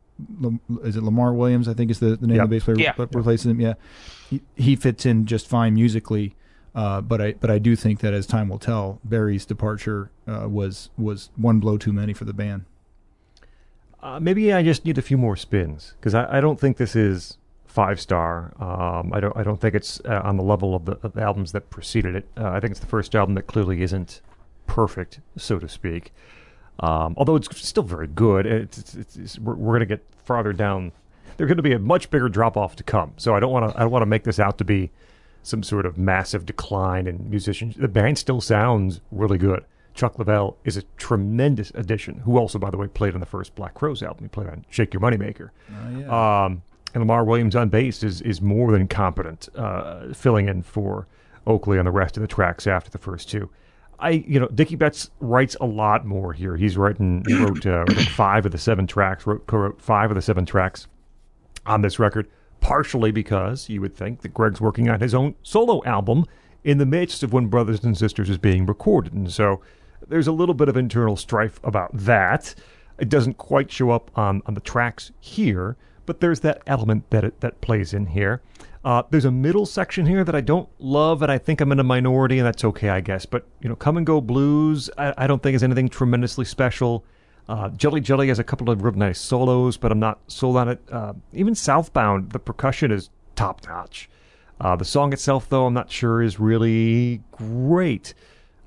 [0.83, 1.69] is it Lamar Williams?
[1.69, 2.93] I think is the, the name of the bass player Yeah.
[2.97, 3.61] that replaces him.
[3.61, 3.75] Yeah,
[4.31, 6.35] he, he fits in just fine musically.
[6.75, 10.49] Uh, but I but I do think that as time will tell, Berry's departure uh,
[10.49, 12.65] was was one blow too many for the band.
[14.03, 16.95] Uh, maybe I just need a few more spins because I, I don't think this
[16.97, 17.39] is
[17.75, 18.53] five star.
[18.61, 21.23] Um, I don't I don't think it's uh, on the level of the, of the
[21.23, 22.27] albums that preceded it.
[22.39, 24.21] Uh, I think it's the first album that clearly isn't
[24.69, 26.13] perfect, so to speak.
[26.79, 28.47] Um, although it's still very good.
[28.47, 30.93] It's, it's, it's, we're, we're going to get farther down.
[31.37, 33.13] There's going to be a much bigger drop off to come.
[33.17, 34.93] So I don't want to I don't want to make this out to be
[35.43, 37.75] some sort of massive decline in musicians.
[37.75, 39.65] The band still sounds really good.
[39.95, 43.55] Chuck Leavell is a tremendous addition, who also, by the way, played on the first
[43.57, 44.25] Black Crowes album.
[44.25, 45.51] He played on Shake Your Moneymaker.
[46.09, 46.63] Um,
[46.95, 51.07] and Lamar Williams on bass is, is more than competent, uh, filling in for
[51.47, 53.51] Oakley on the rest of the tracks after the first two.
[53.99, 56.57] I, you know, Dickey Betts writes a lot more here.
[56.57, 60.23] He's written, he wrote uh, five of the seven tracks, wrote, co-wrote five of the
[60.23, 60.87] seven tracks
[61.67, 62.29] on this record,
[62.61, 66.25] partially because you would think that Gregg's working on his own solo album
[66.63, 69.13] in the midst of when Brothers and Sisters is being recorded.
[69.13, 69.61] And so
[70.07, 72.55] there's a little bit of internal strife about that.
[72.99, 77.25] It doesn't quite show up on, on the tracks here, but there's that element that
[77.25, 78.41] it, that plays in here.
[78.85, 81.81] Uh, there's a middle section here that I don't love, and I think I'm in
[81.81, 83.25] a minority, and that's okay, I guess.
[83.25, 87.05] But you know, Come and Go Blues, I, I don't think is anything tremendously special.
[87.49, 90.69] Uh, Jelly Jelly has a couple of real nice solos, but I'm not sold on
[90.69, 90.81] it.
[90.91, 94.09] Uh, even Southbound, the percussion is top notch.
[94.61, 98.15] Uh, the song itself, though, I'm not sure is really great.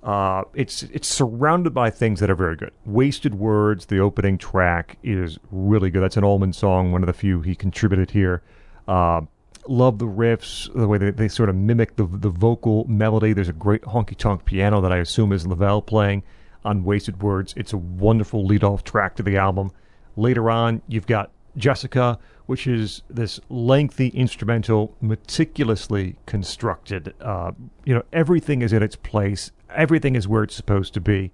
[0.07, 2.71] Uh, it's it's surrounded by things that are very good.
[2.85, 6.01] Wasted Words, the opening track, is really good.
[6.01, 8.41] That's an Allman song, one of the few he contributed here.
[8.87, 9.21] Uh,
[9.67, 13.33] love the riffs, the way they, they sort of mimic the the vocal melody.
[13.33, 16.23] There's a great honky tonk piano that I assume is Leavell playing
[16.63, 17.53] on Wasted Words.
[17.57, 19.71] It's a wonderful lead off track to the album.
[20.15, 27.13] Later on, you've got Jessica, which is this lengthy instrumental, meticulously constructed.
[27.19, 27.51] Uh,
[27.83, 29.51] you know, everything is in its place.
[29.77, 31.31] Everything is where it's supposed to be.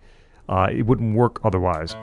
[0.50, 1.96] Uh, it wouldn't work otherwise.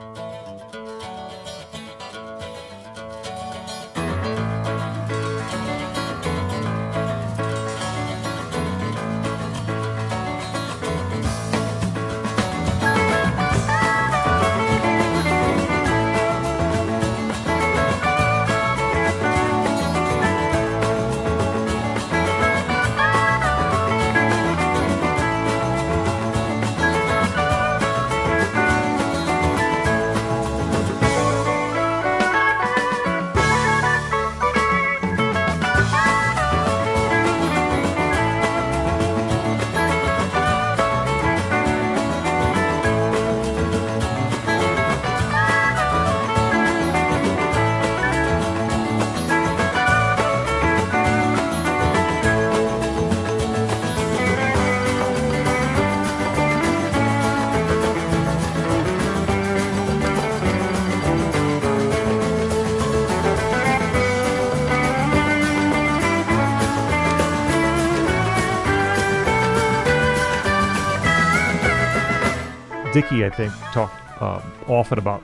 [73.25, 75.23] I think, talked um, often about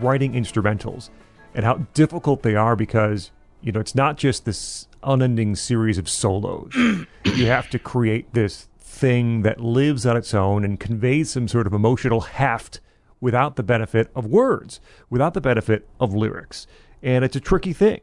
[0.00, 1.10] writing instrumentals
[1.54, 3.30] and how difficult they are because
[3.62, 6.74] you know it's not just this unending series of solos.
[7.24, 11.66] you have to create this thing that lives on its own and conveys some sort
[11.66, 12.80] of emotional heft
[13.20, 14.80] without the benefit of words,
[15.10, 16.66] without the benefit of lyrics,
[17.02, 18.00] and it's a tricky thing.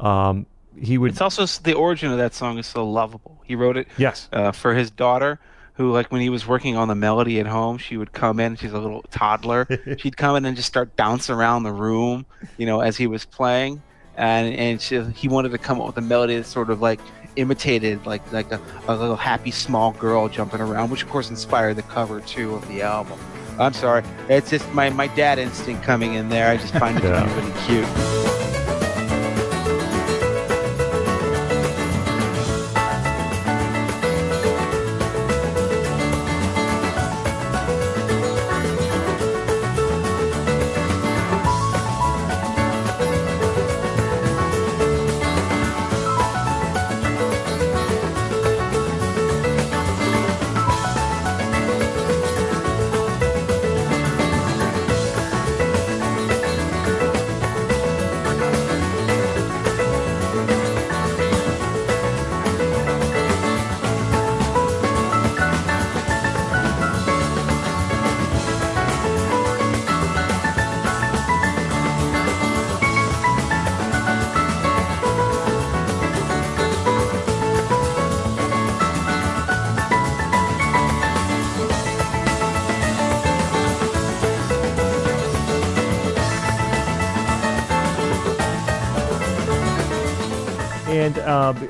[0.00, 0.46] Um,
[0.78, 3.40] he would It's also the origin of that song is so lovable.
[3.44, 5.40] He wrote it yes, uh, for his daughter,
[5.76, 8.56] who like when he was working on the melody at home, she would come in.
[8.56, 9.66] She's a little toddler.
[9.98, 13.24] She'd come in and just start bouncing around the room, you know, as he was
[13.24, 13.82] playing,
[14.16, 17.00] and and she, he wanted to come up with a melody that sort of like
[17.36, 21.74] imitated like like a, a little happy small girl jumping around, which of course inspired
[21.76, 23.18] the cover too of the album.
[23.58, 26.48] I'm sorry, it's just my my dad instinct coming in there.
[26.50, 27.24] I just find it to Yeah.
[27.26, 28.55] be really cute.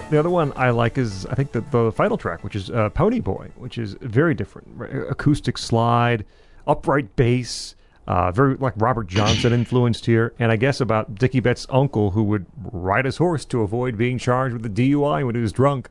[0.07, 2.71] The- the other one I like is I think the, the final track, which is
[2.71, 4.69] uh, Pony Boy, which is very different.
[5.11, 6.25] Acoustic slide,
[6.67, 7.75] upright bass,
[8.07, 10.33] uh, very like Robert Johnson influenced here.
[10.39, 14.19] And I guess about Dickey Betts' uncle who would ride his horse to avoid being
[14.19, 15.89] charged with a DUI when he was drunk.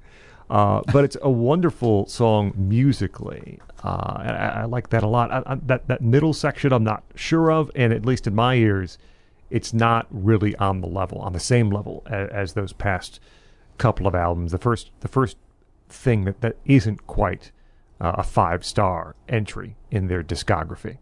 [0.50, 3.60] Uh, but it's a wonderful song musically.
[3.84, 5.32] Uh, I, I like that a lot.
[5.32, 8.56] I, I, that that middle section I'm not sure of, and at least in my
[8.56, 8.98] ears,
[9.50, 13.19] it's not really on the level, on the same level as, as those past
[13.77, 14.51] couple of albums.
[14.51, 15.37] The first, the first
[15.89, 17.51] thing that, that isn't quite
[17.99, 20.97] uh, a five star entry in their discography.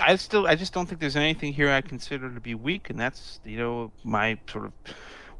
[0.00, 2.98] I still, I just don't think there's anything here I consider to be weak, and
[2.98, 4.72] that's you know my sort of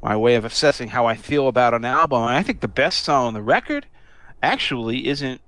[0.01, 2.23] my way of assessing how I feel about an album.
[2.23, 3.85] And I think the best song on the record
[4.41, 5.41] actually isn't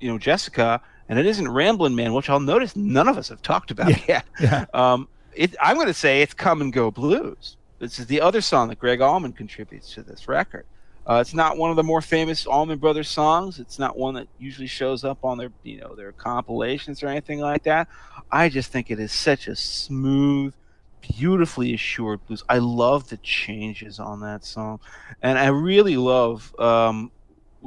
[0.00, 3.42] you know Jessica, and it isn't Ramblin' Man, which I'll notice none of us have
[3.42, 4.24] talked about yet.
[4.40, 4.66] yeah.
[4.74, 8.40] Um, it, I'm going to say it's "Come and Go Blues." This is the other
[8.40, 10.66] song that Gregg Allman contributes to this record.
[11.04, 13.58] Uh, it's not one of the more famous Allman Brothers songs.
[13.58, 17.40] It's not one that usually shows up on their, you know, their compilations or anything
[17.40, 17.88] like that.
[18.30, 20.54] I just think it is such a smooth,
[21.00, 22.44] beautifully assured blues.
[22.48, 24.78] I love the changes on that song,
[25.20, 27.10] and I really love um,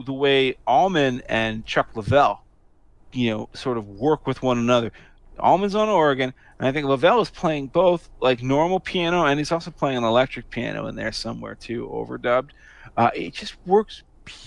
[0.05, 2.39] the way Allman and Chuck Leavell,
[3.11, 4.93] you know, sort of work with one another.
[5.39, 9.51] Allman's on organ, and I think Leavell is playing both like normal piano, and he's
[9.51, 12.51] also playing an electric piano in there somewhere too, overdubbed.
[12.97, 14.03] Uh, it just works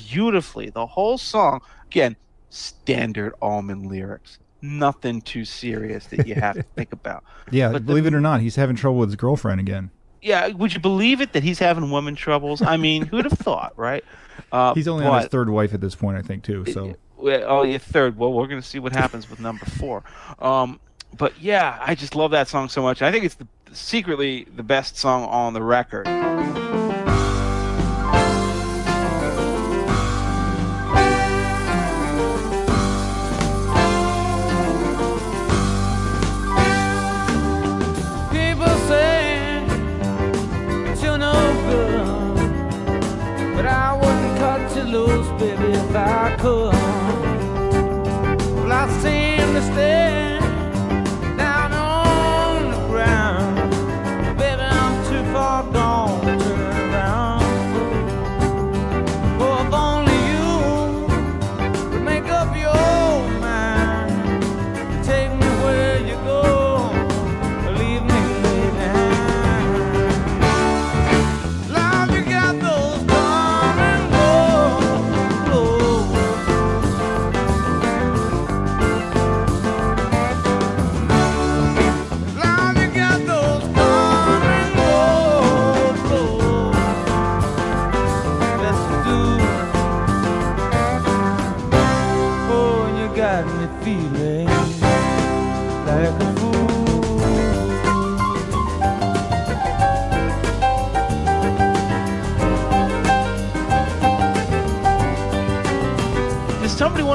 [0.06, 0.70] beautifully.
[0.70, 2.16] The whole song, again,
[2.50, 4.38] standard Allman lyrics.
[4.60, 7.22] Nothing too serious that you have to think about.
[7.50, 9.90] Yeah, But the- believe it or not, he's having trouble with his girlfriend again.
[10.20, 12.60] Yeah, would you believe it that he's having woman troubles?
[12.60, 14.04] I mean, who'd have thought, right?
[14.50, 16.64] Uh, He's only on his third wife at this point, I think, too.
[16.72, 18.16] So Well, oh, yeah, third.
[18.16, 20.02] Well, we're to see what happens with number four.
[20.38, 20.80] Um,
[21.16, 23.02] but yeah, I just love that song so much.
[23.02, 26.06] I think it's the, secretly the best song on the record.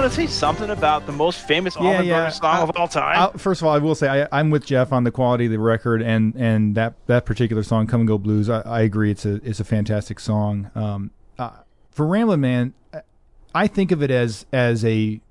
[0.04, 3.18] Want to say something about the most famous Allman Brothers song of all time?
[3.18, 5.52] I'll- first of all, I will say I, I'm with Jeff on the quality of
[5.52, 9.12] the record and and that that particular song, "Come and Go Blues." I, I agree,
[9.12, 10.70] it's a it's a fantastic song.
[10.76, 11.52] Um, uh,
[11.92, 13.02] for Ramblin' Man, I-
[13.56, 15.22] I think of it as as a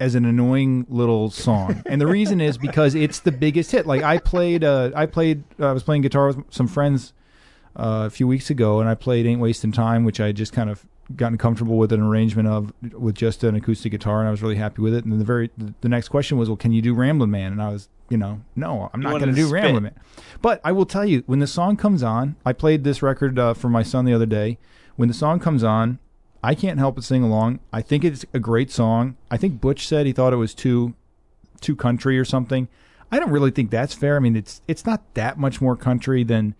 [0.00, 3.86] as an annoying little song, and the reason is because it's the biggest hit.
[3.86, 7.12] Like I played, uh, I played, I was playing guitar with some friends
[7.76, 10.68] uh, a few weeks ago, and I played "Ain't Wasting Time," which I just kind
[10.68, 10.84] of
[11.16, 14.56] gotten comfortable with an arrangement of with just an acoustic guitar, and I was really
[14.56, 15.04] happy with it.
[15.04, 17.62] And then the very the next question was, "Well, can you do Ramblin' Man?" And
[17.62, 19.62] I was, you know, no, I'm not going to to do spit.
[19.62, 20.00] Ramblin' Man.
[20.42, 23.54] But I will tell you, when the song comes on, I played this record uh,
[23.54, 24.58] for my son the other day.
[24.96, 25.98] When the song comes on,
[26.42, 27.60] I can't help but sing along.
[27.72, 29.16] I think it's a great song.
[29.30, 30.94] I think Butch said he thought it was too
[31.60, 32.68] too country or something.
[33.12, 34.16] I don't really think that's fair.
[34.16, 36.54] I mean, it's it's not that much more country than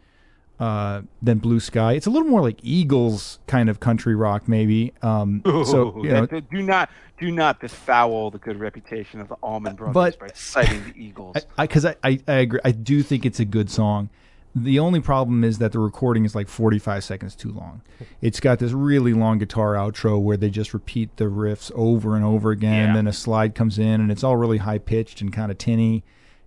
[0.60, 1.94] uh, than Blue Sky.
[1.94, 4.92] It's a little more like Eagles kind of country rock, maybe.
[5.02, 9.74] Um, so you know, do not do not befoul the good reputation of the Allman
[9.74, 11.36] Brothers But- by citing the Eagles.
[11.58, 12.60] because I, I, I agree.
[12.64, 14.10] I do think it's a good song.
[14.54, 17.82] The only problem is that the recording is like 45 seconds too long.
[18.20, 22.24] It's got this really long guitar outro where they just repeat the riffs over and
[22.24, 22.86] over again, Yeah.
[22.88, 25.58] and then a slide comes in, and it's all really high pitched and kind of
[25.58, 26.02] tinny.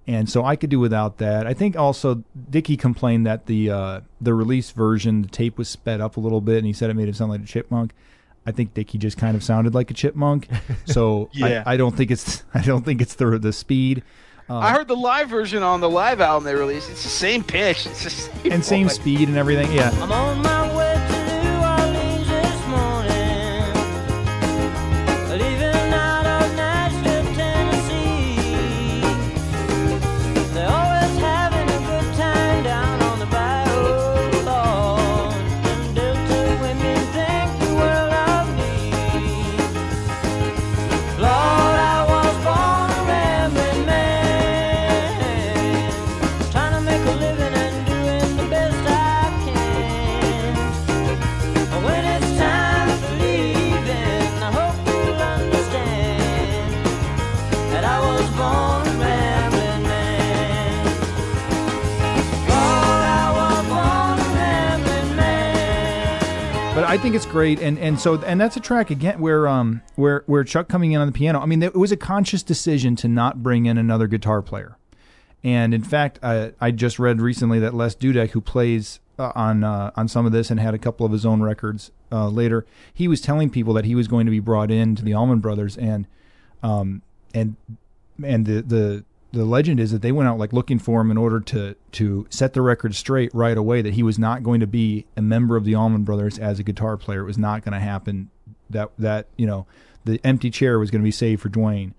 [0.05, 1.47] And so I could do without that.
[1.47, 6.01] I think also Dickey complained that the uh, the release version, the tape was sped
[6.01, 7.93] up a little bit, and he said it made him sound like a chipmunk.
[8.45, 10.49] I think Dickey just kind of sounded like a chipmunk.
[10.85, 11.63] So Yeah.
[11.65, 14.03] I, I don't think it's I don't think it's the the speed.
[14.49, 16.89] I heard the live version on the live album they released.
[16.91, 17.85] It's the same pitch.
[17.87, 18.95] It's the same and same voice.
[18.95, 19.71] speed and everything.
[19.71, 19.89] Yeah,
[66.93, 70.21] I think it's great, and and so and that's a track again where um where
[70.27, 71.39] where Chuck coming in on the piano.
[71.39, 74.77] I mean, it was a conscious decision to not bring in another guitar player,
[75.43, 79.63] and in fact, I I just read recently that Les Dudek, who plays uh, on
[79.63, 82.63] uh, on some of this and had a couple of his own records uh, later,
[82.93, 85.39] he was telling people that he was going to be brought in to the Allman
[85.39, 86.05] Brothers, and
[86.61, 87.01] um
[87.33, 87.55] and
[88.23, 91.17] and the the the legend is that they went out like looking for him in
[91.17, 94.67] order to to set the record straight right away that he was not going to
[94.67, 97.21] be a member of the Allman Brothers as a guitar player.
[97.21, 98.29] It was not going to happen.
[98.69, 99.65] That that you know
[100.05, 101.95] the empty chair was going to be saved for Duane.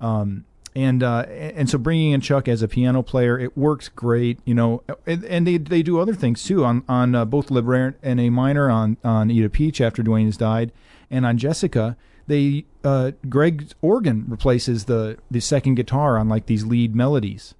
[0.00, 0.44] Um,
[0.74, 4.40] and uh, and so bringing in Chuck as a piano player, it works great.
[4.44, 7.60] You know, and, and they they do other things too on on uh, both Les
[7.60, 10.72] Brers in A minor on on Eat a Peach after Dwayne has died,
[11.10, 11.96] and on Jessica.
[12.26, 17.54] They uh, Gregg's organ replaces the the second guitar on like these lead melodies,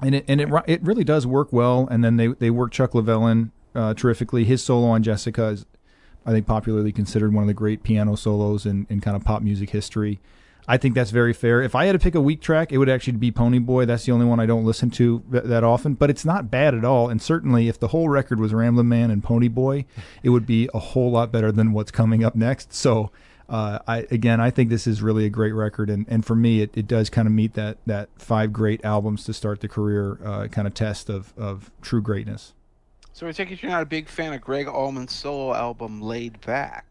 [0.00, 1.88] and it and it it really does work well.
[1.90, 4.44] And then they they work Chuck Leavell in uh, terrifically.
[4.44, 5.66] His solo on Jessica is,
[6.26, 9.42] I think, popularly considered one of the great piano solos in, in kind of pop
[9.42, 10.20] music history.
[10.68, 11.60] I think that's very fair.
[11.60, 13.84] If I had to pick a weak track, it would actually be Pony Boy.
[13.84, 16.74] That's the only one I don't listen to th- that often, but it's not bad
[16.74, 17.08] at all.
[17.08, 19.86] And certainly, if the whole record was Ramblin' Man and Pony Boy,
[20.22, 22.72] it would be a whole lot better than what's coming up next.
[22.72, 23.10] So,
[23.52, 26.62] uh, I again, I think this is really a great record, and, and for me,
[26.62, 30.18] it, it does kind of meet that that five great albums to start the career
[30.24, 32.54] uh, kind of test of of true greatness.
[33.12, 36.40] So I take it you're not a big fan of Gregg Allman's solo album "Laid
[36.40, 36.86] Back,"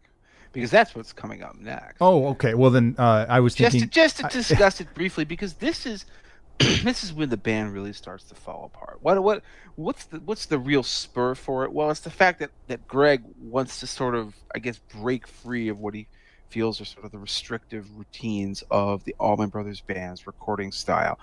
[0.52, 1.96] because that's what's coming up next.
[2.00, 2.54] Oh, okay.
[2.54, 3.88] Well, then uh, I was just thinking.
[3.88, 6.06] to, just to discuss it briefly because this is
[6.58, 8.98] this is when the band really starts to fall apart.
[9.02, 9.42] What what
[9.74, 11.72] what's the what's the real spur for it?
[11.72, 15.66] Well, it's the fact that that Gregg wants to sort of I guess break free
[15.66, 16.06] of what he
[16.52, 21.18] feels are sort of the restrictive routines of the Allman Brothers band's recording style,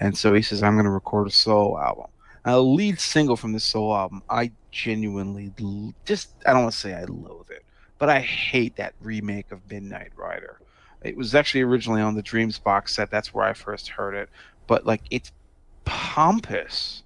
[0.00, 2.06] and so he says, "I'm going to record a solo album."
[2.44, 5.52] The lead single from this solo album, I genuinely
[6.04, 7.64] just I don't want to say I loathe it,
[7.98, 10.58] but I hate that remake of Midnight Rider.
[11.02, 13.10] It was actually originally on the Dreams box set.
[13.10, 14.28] That's where I first heard it.
[14.66, 15.30] But like it's
[15.84, 17.02] pompous.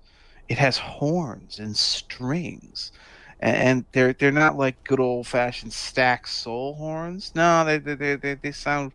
[0.49, 2.93] It has horns and strings.
[3.47, 7.33] And, and they're they're not like good old fashioned stack soul horns.
[7.37, 8.93] No, they they they, they, they sound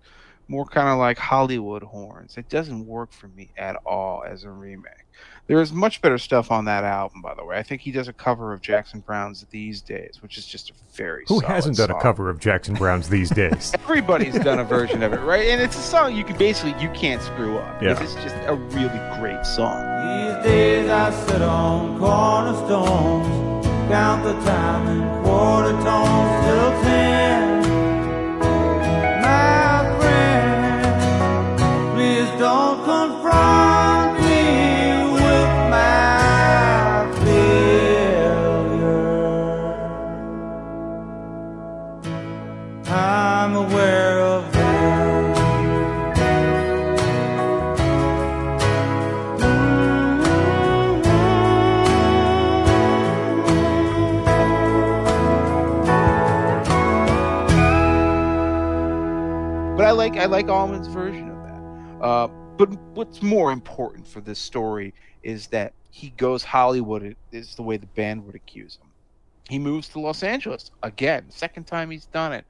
[0.49, 2.37] more kind of like Hollywood horns.
[2.37, 5.05] It doesn't work for me at all as a remake.
[5.47, 7.57] There is much better stuff on that album, by the way.
[7.57, 10.73] I think he does a cover of Jackson Browne's "These Days," which is just a
[10.93, 13.71] very Who solid hasn't done a cover of Jackson Browne's these days?
[13.75, 15.47] Everybody's done a version of it, right?
[15.47, 17.81] And it's a song you can basically you can't screw up.
[17.81, 18.01] Yeah.
[18.01, 19.81] It's just a really great song.
[20.07, 23.60] These days I sit on cornerstones,
[23.91, 27.41] count the time in quarter tones till ten.
[29.21, 30.81] My friend,
[31.93, 34.43] please don't confront me
[35.17, 37.91] with my failure.
[42.87, 44.10] I'm aware
[60.21, 62.05] I like Allman's version of that.
[62.05, 64.93] Uh, but what's more important for this story
[65.23, 68.87] is that he goes Hollywood is the way the band would accuse him.
[69.49, 72.45] He moves to Los Angeles again, second time he's done it.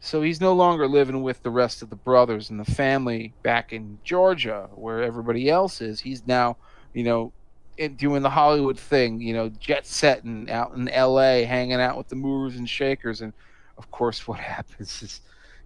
[0.00, 3.72] So he's no longer living with the rest of the brothers and the family back
[3.72, 6.00] in Georgia, where everybody else is.
[6.00, 6.56] He's now,
[6.92, 7.32] you know,
[7.98, 12.16] doing the Hollywood thing, you know, jet setting out in L.A., hanging out with the
[12.16, 13.32] movers and shakers, and
[13.78, 15.20] of course, what happens is,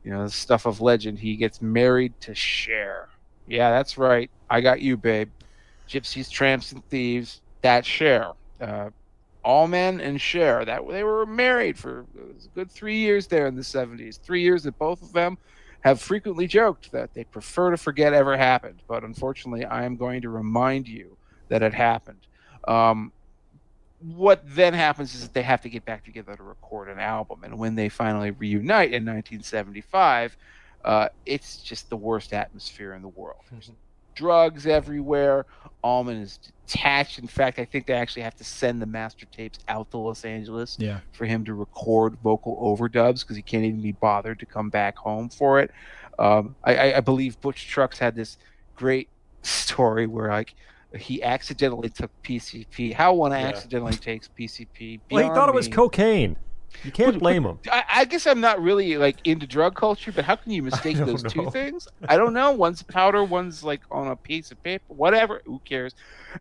[0.07, 1.18] you know, the stuff of legend.
[1.18, 3.09] He gets married to Cher.
[3.49, 4.31] Yeah, that's right.
[4.49, 5.31] I got you, babe.
[5.89, 7.41] Gypsies, tramps, and thieves.
[7.62, 8.31] That Cher.
[8.60, 8.91] Uh,
[9.43, 10.65] Allman and Cher.
[10.65, 14.20] That they were married for a good three years there in the '70s.
[14.20, 15.39] Three years that both of them
[15.81, 18.83] have frequently joked that they prefer to forget ever happened.
[18.86, 21.17] But unfortunately, I am going to remind you
[21.49, 22.28] that it happened.
[22.68, 23.10] Um,
[24.15, 27.43] what then happens is that they have to get back together to record an album,
[27.44, 30.36] and when they finally reunite in 1975,
[30.85, 33.41] uh, it's just the worst atmosphere in the world.
[33.51, 33.70] There's
[34.15, 35.44] drugs everywhere.
[35.83, 37.18] Allman is detached.
[37.18, 40.25] In fact, I think they actually have to send the master tapes out to Los
[40.25, 41.01] Angeles Yeah.
[41.12, 44.97] for him to record vocal overdubs because he can't even be bothered to come back
[44.97, 45.70] home for it.
[46.18, 48.39] Um, I, I, I believe Butch Trucks had this
[48.75, 49.09] great
[49.43, 50.55] story where like
[50.97, 52.92] he accidentally took PCP.
[52.94, 55.00] How one accidentally takes PCP?
[55.10, 55.73] well, he beyond thought it was me.
[55.73, 56.36] cocaine.
[56.84, 57.58] You can't But- blame him.
[57.73, 60.99] I, I guess I'm not really like into drug culture, but how can you mistake
[60.99, 61.31] those know.
[61.31, 61.89] two things?
[62.07, 62.50] I don't know.
[62.50, 65.41] One's powder, one's like on a piece of paper, whatever.
[65.47, 65.94] Who cares?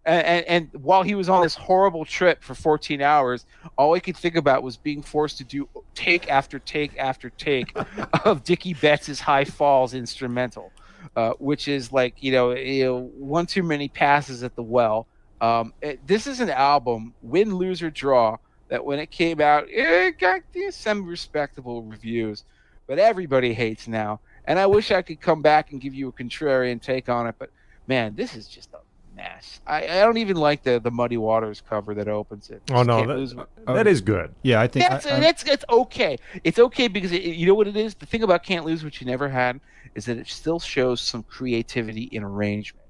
[0.04, 3.46] And, and, and while he was on this horrible trip for 14 hours,
[3.78, 7.72] all he could think about was being forced to do take after take after take
[8.26, 10.74] of Dickey Betts' High Falls instrumental,
[11.16, 15.08] uh, which is like you know, you know one too many passes at the well.
[15.42, 18.38] Um, it- this is an album, win, lose or draw,
[18.70, 22.44] that when it came out, it got some respectable reviews,
[22.88, 24.20] but everybody hates now.
[24.46, 27.36] And I wish I could come back and give you a contrarian take on it,
[27.38, 27.50] but
[27.88, 28.80] man, this is just a
[29.16, 29.60] mess.
[29.66, 32.62] I, I don't even like the the Muddy Waters cover that opens it.
[32.72, 34.34] Oh no, that, lose- uh, that is good.
[34.44, 36.18] Yeah, I think that's I, I- that's it's okay.
[36.44, 37.96] It's okay because it, you know what it is.
[37.96, 39.60] The thing about Can't Lose which You Never Had
[39.96, 42.82] is that it still shows some creativity in arrangement.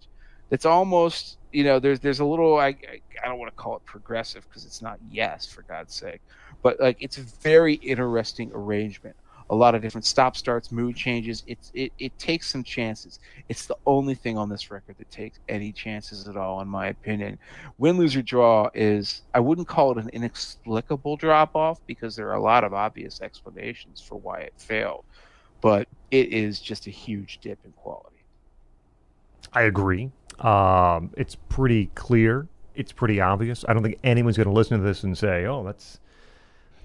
[0.52, 3.76] It's almost you know there's there's a little I I, I don't want to call
[3.78, 6.22] it progressive because it's not yes for God's sake,
[6.62, 9.16] but like it's a very interesting arrangement.
[9.50, 11.44] A lot of different stop starts, mood changes.
[11.46, 13.20] It's it, it takes some chances.
[13.48, 16.88] It's the only thing on this record that takes any chances at all, in my
[16.88, 17.38] opinion.
[17.78, 22.28] Win, lose, or draw is I wouldn't call it an inexplicable drop off because there
[22.30, 25.06] are a lot of obvious explanations for why it failed,
[25.62, 28.16] but it is just a huge dip in quality.
[29.54, 30.12] I agree.
[30.40, 32.48] Um, it's pretty clear.
[32.76, 33.64] It's pretty obvious.
[33.70, 36.00] I don't think anyone's going to listen to this and say, "Oh, that's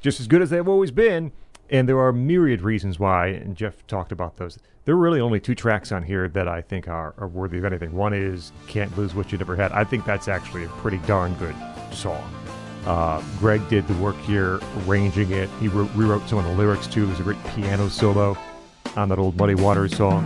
[0.00, 1.32] just as good as they've always been."
[1.70, 4.58] And there are myriad reasons why, and Jeff talked about those.
[4.84, 7.65] There are really only two tracks on here that I think are, are worthy of
[7.65, 7.92] anything.
[7.92, 11.34] One is "Can't Lose What You Never Had." I think that's actually a pretty darn
[11.34, 11.55] good
[11.92, 12.28] song.
[12.86, 15.49] Uh, Gregg did the work here, arranging it.
[15.60, 17.07] He wrote, rewrote some of the lyrics too.
[17.07, 18.36] There's a great piano solo
[18.97, 20.24] on that old Muddy Waters song.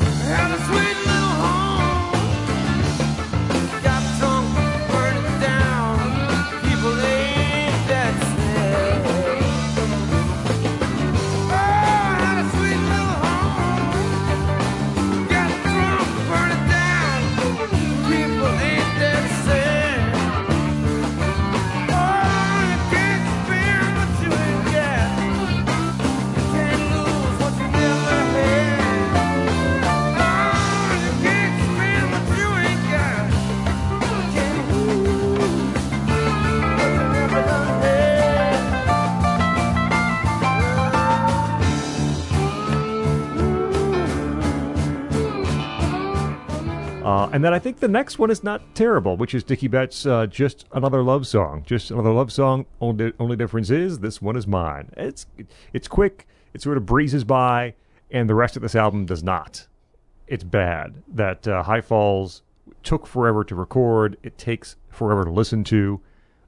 [47.44, 50.24] And then I think the next one is not terrible, which is Dickey Betts' uh,
[50.26, 52.64] "Just Another Love Song." Just another love song.
[52.80, 54.90] Only only difference is this one is mine.
[54.96, 55.26] It's
[55.74, 56.26] it's quick.
[56.54, 57.74] It sort of breezes by,
[58.10, 59.66] and the rest of this album does not.
[60.26, 61.02] It's bad.
[61.06, 62.40] That uh, High Falls
[62.82, 64.16] took forever to record.
[64.22, 66.00] It takes forever to listen to.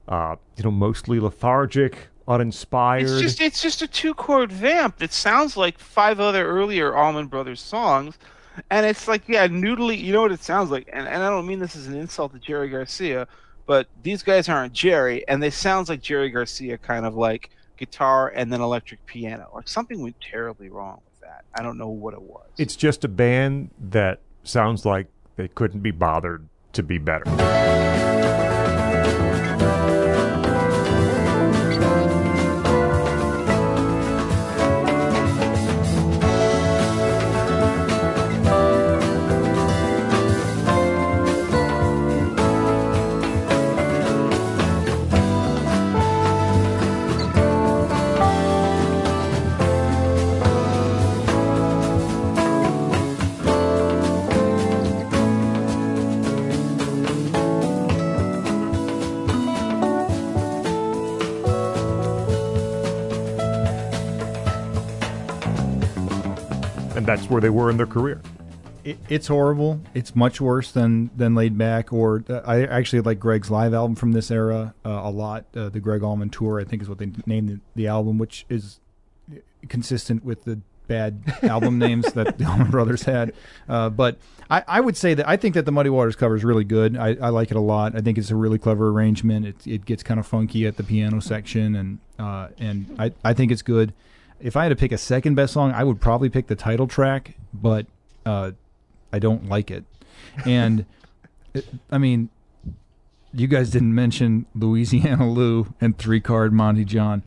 [0.07, 3.03] Uh, you know, mostly lethargic, uninspired.
[3.03, 7.27] It's just it's just a two chord vamp that sounds like five other earlier Allman
[7.27, 8.17] Brothers songs.
[8.69, 10.89] And it's like, yeah, noodly you know what it sounds like.
[10.91, 13.27] And and I don't mean this as an insult to Jerry Garcia,
[13.65, 18.29] but these guys aren't Jerry, and they sounds like Jerry Garcia kind of like guitar
[18.29, 19.49] and then electric piano.
[19.53, 21.45] Like something went terribly wrong with that.
[21.53, 22.47] I don't know what it was.
[22.57, 27.25] It's just a band that sounds like they couldn't be bothered to be better.
[67.07, 68.21] That's where they were in their career.
[68.83, 69.79] It, it's horrible.
[69.93, 71.93] It's much worse than than Laid Back.
[71.93, 75.45] Or uh, I actually like Gregg's live album from this era uh, a lot.
[75.55, 78.45] Uh, the Gregg Allman Tour, I think, is what they named the, the album, which
[78.49, 78.81] is
[79.69, 83.33] consistent with the bad album names that the Allman Brothers had.
[83.69, 84.17] Uh, but
[84.49, 86.97] I, I would say that I think that the Muddy Waters cover is really good.
[86.97, 87.95] I, I like it a lot.
[87.95, 89.45] I think it's a really clever arrangement.
[89.45, 93.33] It it gets kind of funky at the piano section, and uh, and I I
[93.33, 93.93] think it's good.
[94.39, 96.87] If I had to pick a second best song, I would probably pick the title
[96.87, 97.87] track, but
[98.25, 98.51] uh,
[99.11, 99.83] I don't like it.
[100.45, 100.85] And
[101.53, 102.29] it, I mean,
[103.33, 107.23] you guys didn't mention Louisiana Lou and three card Monty John.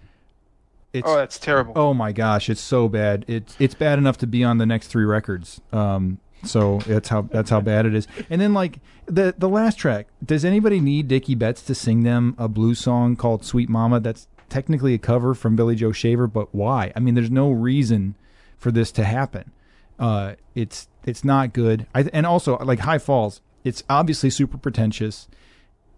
[0.92, 1.72] It's, oh, that's terrible.
[1.76, 3.24] Oh my gosh, it's so bad.
[3.28, 5.60] It's it's bad enough to be on the next three records.
[5.72, 8.08] Um, so that's how that's how bad it is.
[8.28, 12.34] And then like the the last track, does anybody need Dickey Betts to sing them
[12.39, 14.00] a blues song called "Sweet Mama"?
[14.00, 16.92] That's technically a cover from Billy Joe Shaver, but why?
[16.94, 18.16] I mean, there's no reason
[18.58, 19.52] for this to happen.
[19.98, 21.86] Uh, it's it's not good.
[21.94, 25.28] I, and also like High Falls, it's obviously super pretentious.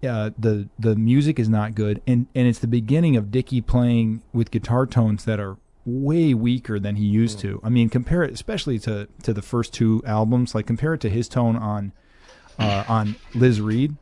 [0.07, 4.23] Uh, the the music is not good, and and it's the beginning of Dickey playing
[4.33, 7.61] with guitar tones that are way weaker than he used to.
[7.63, 10.55] I mean, compare it especially to to the first two albums.
[10.55, 11.93] Like compare it to his tone on
[12.59, 13.97] uh, on Liz Reed.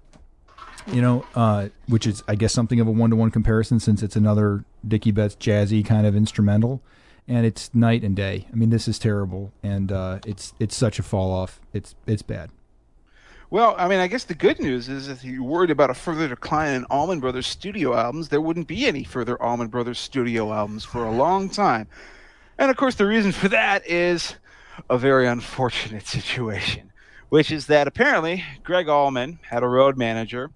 [0.86, 4.02] You know, uh, which is I guess something of a one to one comparison since
[4.02, 6.80] it's another Dickey Betts jazzy kind of instrumental,
[7.28, 8.46] and it's night and day.
[8.52, 11.60] I mean, this is terrible, and uh, it's it's such a fall off.
[11.72, 12.50] It's it's bad.
[13.50, 16.28] Well, I mean, I guess the good news is if you're worried about a further
[16.28, 20.84] decline in Allman Brothers studio albums, there wouldn't be any further Allman Brothers studio albums
[20.84, 21.88] for a long time.
[22.58, 24.36] And of course, the reason for that is
[24.88, 26.92] a very unfortunate situation,
[27.28, 30.52] which is that apparently Gregg Allman had a road manager,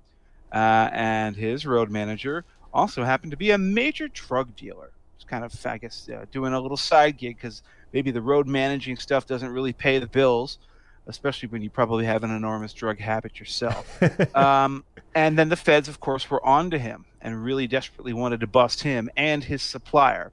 [0.54, 4.90] uh, and his road manager also happened to be a major drug dealer.
[5.16, 8.46] It's kind of, I guess, uh, doing a little side gig because maybe the road
[8.46, 10.58] managing stuff doesn't really pay the bills
[11.06, 14.02] especially when you probably have an enormous drug habit yourself.
[14.34, 14.84] um,
[15.14, 18.82] and then the feds, of course, were onto him and really desperately wanted to bust
[18.82, 20.32] him and his supplier.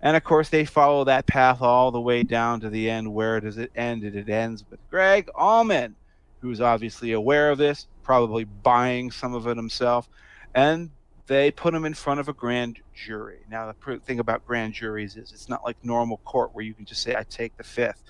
[0.00, 3.12] And of course, they follow that path all the way down to the end.
[3.12, 4.04] Where does it end?
[4.04, 5.94] It ends with Gregg Allman,
[6.40, 10.08] who's obviously aware of this, probably buying some of it himself,
[10.54, 10.90] and
[11.26, 13.40] they put him in front of a grand jury.
[13.50, 16.84] Now, the thing about grand juries is it's not like normal court where you can
[16.84, 18.02] just say, I take the fifth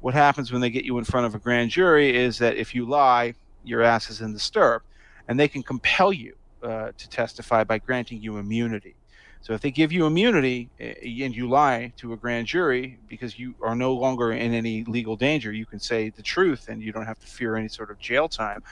[0.00, 2.74] what happens when they get you in front of a grand jury is that if
[2.74, 4.82] you lie, your ass is in the stirrup,
[5.26, 8.94] and they can compel you uh, to testify by granting you immunity.
[9.40, 13.38] So if they give you immunity uh, and you lie to a grand jury because
[13.38, 16.92] you are no longer in any legal danger, you can say the truth and you
[16.92, 18.62] don't have to fear any sort of jail time.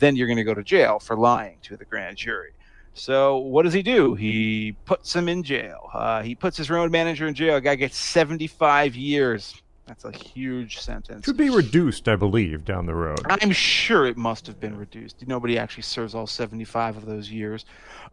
[0.00, 2.50] Then you're going to go to jail for lying to the grand jury.
[2.94, 4.14] So what does he do?
[4.14, 5.88] He puts him in jail.
[5.94, 7.56] Uh, he puts his road manager in jail.
[7.56, 9.62] A guy gets 75 years.
[9.86, 11.24] That's a huge sentence.
[11.24, 13.20] Should be reduced, I believe, down the road.
[13.28, 15.26] I'm sure it must have been reduced.
[15.26, 17.64] Nobody actually serves all 75 of those years.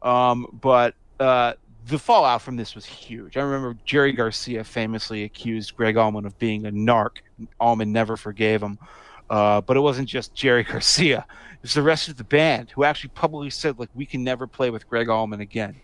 [0.02, 1.54] Um, but uh,
[1.88, 3.38] the fallout from this was huge.
[3.38, 7.18] I remember Jerry Garcia famously accused Gregg Allman of being a narc.
[7.60, 8.78] Allman never forgave him.
[9.30, 11.26] Uh, but it wasn't just Jerry Garcia.
[11.58, 14.48] It was the rest of the band who actually publicly said, like, we can never
[14.48, 15.76] play with Gregg Allman again.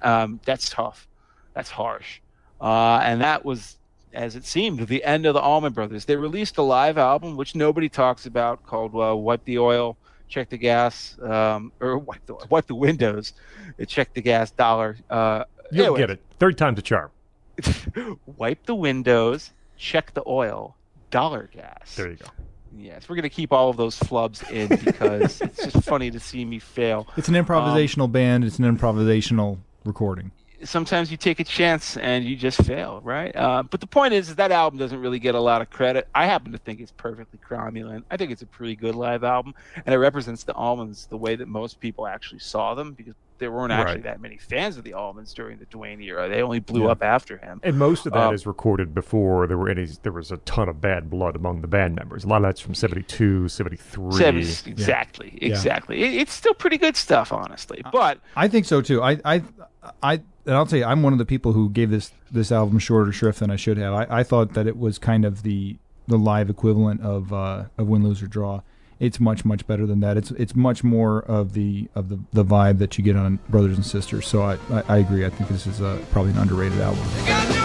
[0.00, 1.06] Um, that's tough.
[1.54, 2.20] That's harsh.
[2.60, 3.76] Uh, and that was
[4.14, 6.04] as it seemed, the end of the Allman Brothers.
[6.04, 9.96] They released a live album, which nobody talks about, called uh, "Wipe the Oil,
[10.28, 13.32] Check the Gas," um, or wipe the, wipe the windows,
[13.80, 14.96] uh, check the gas dollar.
[15.08, 16.20] Uh, You'll get it.
[16.38, 17.10] Third time's a charm.
[18.36, 20.76] wipe the windows, check the oil,
[21.10, 21.94] dollar gas.
[21.96, 22.26] There you go.
[22.76, 26.44] Yes, we're gonna keep all of those flubs in because it's just funny to see
[26.44, 27.06] me fail.
[27.16, 28.44] It's an improvisational band.
[28.44, 30.30] It's an improvisational recording.
[30.64, 33.34] sometimes you take a chance and you just fail, right?
[33.34, 36.06] Uh, but the point is, is that album doesn't really get a lot of credit.
[36.14, 38.04] I happen to think it's perfectly cromulent.
[38.10, 41.36] I think it's a pretty good live album, and it represents the Allmans the way
[41.36, 44.02] that most people actually saw them because there weren't actually Right.
[44.04, 46.28] that many fans of the Allmans during the Duane era.
[46.28, 46.92] They only blew Yeah.
[46.92, 47.60] up after him.
[47.62, 49.84] And most of that is Um, recorded before there were any.
[50.02, 52.24] There was a ton of bad blood among the band members.
[52.24, 54.12] A lot of that's from 72, 73.
[54.12, 56.02] Seven- exactly, exactly.
[56.02, 57.82] It, it's still pretty good stuff, honestly.
[57.92, 59.02] But I think so too.
[59.02, 59.42] I, I,
[60.02, 60.14] I,
[60.46, 63.12] and I'll tell you, I'm one of the people who gave this this album shorter
[63.12, 63.92] shrift than I should have.
[63.92, 65.76] I, I thought that it was kind of the
[66.08, 68.60] the live equivalent of uh, of Win, Lose or Draw.
[69.02, 70.16] It's much much better than that.
[70.16, 73.74] It's it's much more of the of the, the vibe that you get on Brothers
[73.74, 74.28] and Sisters.
[74.28, 75.26] So I, I, I agree.
[75.26, 77.61] I think this is uh, probably an underrated album.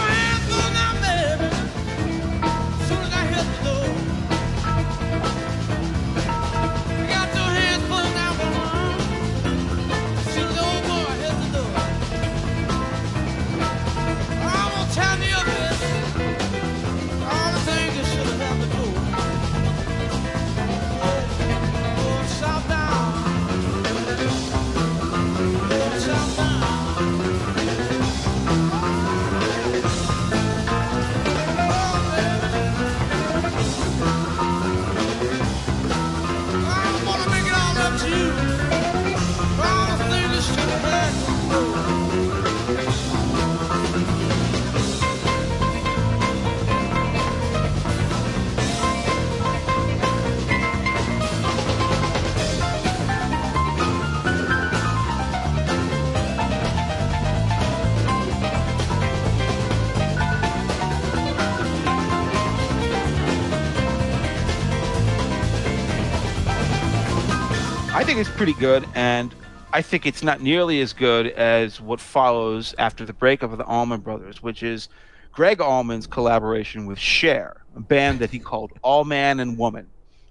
[68.58, 69.32] Good, and
[69.72, 73.64] I think it's not nearly as good as what follows after the breakup of the
[73.64, 74.88] Allman Brothers, which is
[75.30, 79.86] Gregg Allman's collaboration with Cher, a band that he called Allman and Woman,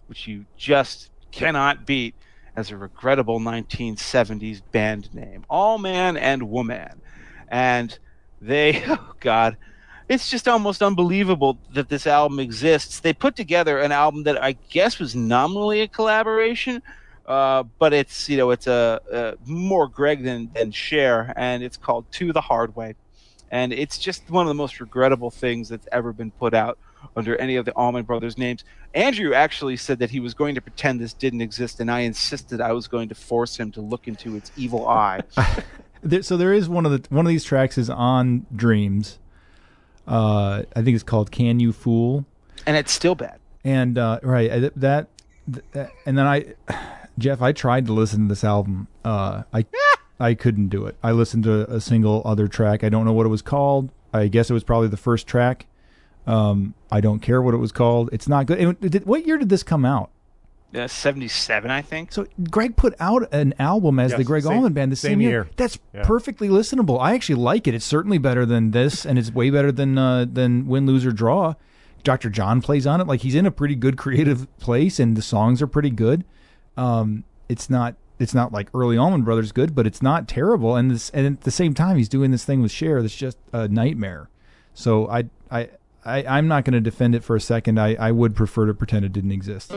[0.07, 2.15] which you just cannot beat
[2.57, 5.45] as a regrettable 1970s band name.
[5.49, 7.01] Allman and Woman.
[7.47, 7.97] And
[8.41, 9.55] they, oh God,
[10.09, 12.99] it's just almost unbelievable that this album exists.
[12.99, 16.81] They put together an album that I guess was nominally a collaboration,
[17.27, 21.77] uh, but it's you know it's a, a more Gregg than than Cher, and it's
[21.77, 22.95] called Two the Hard Way,
[23.51, 26.77] and it's just one of the most regrettable things that's ever been put out
[27.15, 28.63] under any of the Allman Brothers names.
[28.93, 32.61] Andrew actually said that he was going to pretend this didn't exist, and I insisted
[32.61, 35.21] I was going to force him to look into its evil eye.
[36.21, 39.17] So there is one of the one of these tracks is on Dreams.
[40.07, 42.23] Uh, I think it's called "Can You Fool."
[42.65, 43.39] and it's still bad.
[43.65, 45.07] and uh, right uh, that,
[45.71, 46.53] that and then I,
[47.17, 48.87] Jeff, I tried to listen to this album.
[49.03, 49.65] Uh, I
[50.19, 50.97] I couldn't do it.
[51.03, 52.83] I listened to a single other track.
[52.83, 53.89] I don't know what it was called.
[54.13, 55.67] I guess it was probably the first track.
[56.25, 58.09] Um, I don't care what it was called.
[58.11, 58.59] It's not good.
[58.59, 60.09] And did- what year did this come out?
[60.75, 62.11] Uh, Seventy-seven, I think.
[62.11, 65.11] So Gregg put out an album as Yes, the Gregg same- Allman Band the same,
[65.11, 65.29] same year.
[65.29, 65.47] year.
[65.55, 66.03] That's Yeah.
[66.03, 66.99] perfectly listenable.
[66.99, 67.73] I actually like it.
[67.73, 71.11] It's certainly better than this, and it's way better than uh, than Win, Lose or
[71.13, 71.53] Draw.
[72.03, 72.29] Dr.
[72.29, 73.07] John plays on it.
[73.07, 76.25] Like he's in a pretty good creative place, and the songs are pretty good.
[76.77, 80.75] Um, it's not it's not like early Allman Brothers good, but it's not terrible.
[80.75, 83.37] And this and at the same time, he's doing this thing with Cher that's just
[83.51, 84.29] a nightmare.
[84.73, 85.69] So I I.
[86.05, 87.77] I, I'm not going to defend it for a second.
[87.77, 89.73] I, I would prefer to pretend it didn't exist.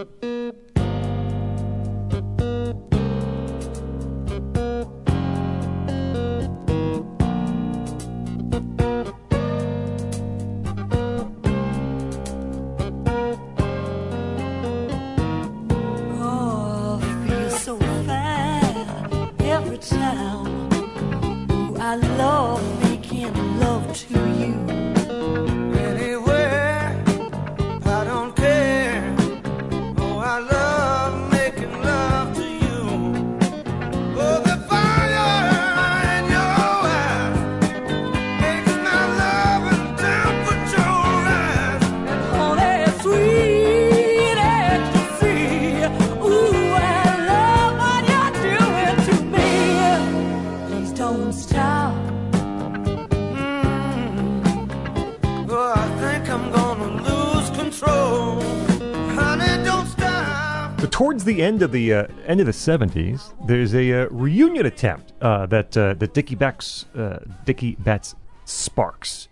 [61.40, 65.46] The end of the uh, end of the seventies, there's a uh, reunion attempt uh,
[65.46, 69.28] that uh, that Dickey Betts uh, Dickey Betts sparks,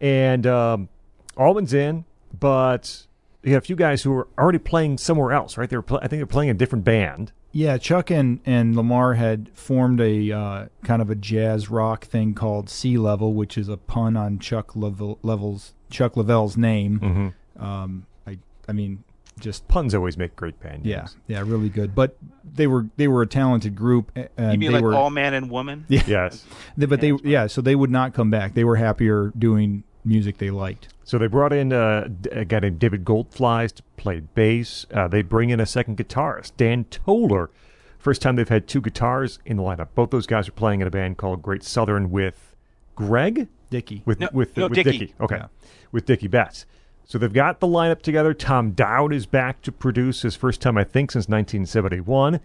[0.00, 0.88] and um,
[1.36, 2.04] Allman's in,
[2.38, 3.08] but
[3.42, 5.68] you got a few guys who are already playing somewhere else, right?
[5.68, 7.32] They're pl- I think they're playing a different band.
[7.50, 12.34] Yeah, Chuck and, and Lamar had formed a uh, kind of a jazz rock thing
[12.34, 17.00] called Sea Level, which is a pun on Chuck Level, Level's Chuck Leavell's name.
[17.00, 17.64] Mm-hmm.
[17.64, 18.38] Um, I
[18.68, 19.02] I mean,
[19.40, 21.16] just Puns always make great band yeah, names.
[21.26, 21.94] yeah, really good.
[21.94, 24.10] But they were they were a talented group.
[24.36, 25.84] And You mean they like were, all man and woman?
[25.88, 26.02] Yeah.
[26.06, 26.44] Yes.
[26.76, 28.54] They- but they yeah, so they would not come back.
[28.54, 30.88] They were happier doing music they liked.
[31.02, 34.86] So they brought in uh, d- a guy named David Goldflies to play bass.
[34.92, 37.50] Uh, they bring in a second guitarist, Dan Toler.
[37.98, 39.88] First time they've had two guitars in the lineup.
[39.94, 42.54] Both those guys are playing in a band called Great Southern with
[42.94, 44.02] Gregg Dickey.
[44.04, 45.14] with No, with no, with Dickey.
[45.20, 45.46] Okay, Yeah.
[45.90, 46.66] with Dickey Betts.
[47.04, 48.32] So they've got the lineup together.
[48.34, 52.40] Tom Dowd is back to produce his first time, I think, since 1971.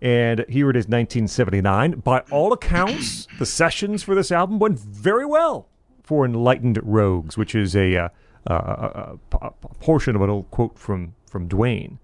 [0.00, 2.00] And here it is, 1979.
[2.00, 5.68] By all accounts, the sessions for this album went very well
[6.02, 8.08] for Enlightened Rogues, which is a, uh,
[8.48, 8.54] uh,
[9.32, 11.98] a, a, a portion of an old quote from from Duane.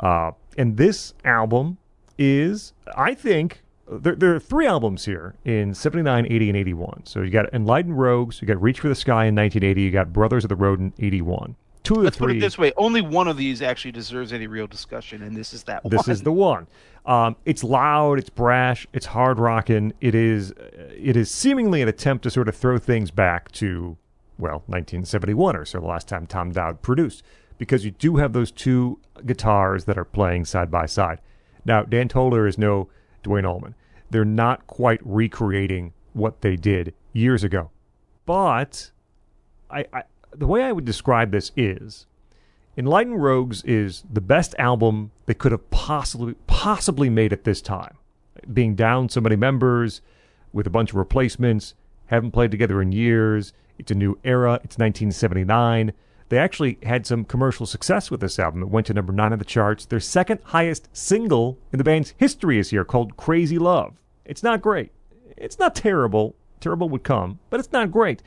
[0.00, 1.78] Uh, and this album
[2.18, 7.02] is, I think, there, there are three albums here in 79, 80, and 81.
[7.04, 10.12] So you got Enlightened Rogues, you got Reach for the Sky in 1980, you got
[10.12, 11.56] Brothers of the Road in 81.
[11.82, 12.26] Two of the Let's three.
[12.26, 15.54] put it this way: only one of these actually deserves any real discussion, and this
[15.54, 15.90] is that one.
[15.90, 16.66] This is the one.
[17.06, 19.94] Um, it's loud, it's brash, it's hard rocking.
[20.00, 20.52] It is,
[20.94, 23.96] it is seemingly an attempt to sort of throw things back to,
[24.38, 27.22] well, 1971 or so, the last time Tom Dowd produced,
[27.56, 31.20] because you do have those two guitars that are playing side by side.
[31.64, 32.90] Now, Dan Toler is no
[33.22, 33.74] Duane Allman.
[34.10, 37.70] They're not quite recreating what they did years ago,
[38.26, 38.90] but
[39.70, 40.02] I, I
[40.34, 42.06] the way I would describe this is
[42.76, 47.96] Enlightened Rogues is the best album they could have possibly possibly made at this time.
[48.52, 50.00] Being down so many members,
[50.52, 51.74] with a bunch of replacements,
[52.06, 53.52] haven't played together in years.
[53.78, 54.54] It's a new era.
[54.64, 55.92] It's 1979.
[56.28, 58.62] They actually had some commercial success with this album.
[58.62, 59.86] It went to number nine on the charts.
[59.86, 64.60] Their second highest single in the band's history is here, called "Crazy Love." It's not
[64.60, 64.92] great.
[65.36, 66.34] It's not terrible.
[66.60, 68.22] Terrible would come, but it's not great.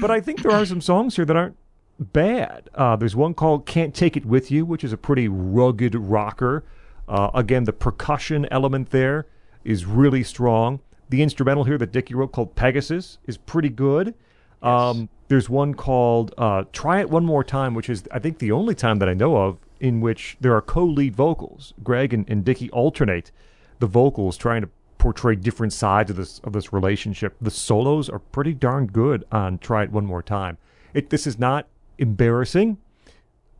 [0.00, 1.56] But I think there are some songs here that aren't
[1.98, 2.70] bad.
[2.74, 6.64] Uh, there's one called Can't Take It With You, which is a pretty rugged rocker.
[7.08, 9.26] Uh, again, the percussion element there
[9.64, 10.80] is really strong.
[11.08, 14.14] The instrumental here that Dickey wrote called Pegasus is pretty good.
[14.62, 18.52] Um, there's one called uh, Try It One More Time, which is, I think, the
[18.52, 21.74] only time that I know of in which there are co lead vocals.
[21.84, 23.30] Gregg and, and Dickey alternate
[23.78, 27.36] the vocals, trying to portray different sides of this of this relationship.
[27.40, 30.56] The solos are pretty darn good on Try It One More Time.
[30.94, 31.66] It this is not
[31.98, 32.78] embarrassing.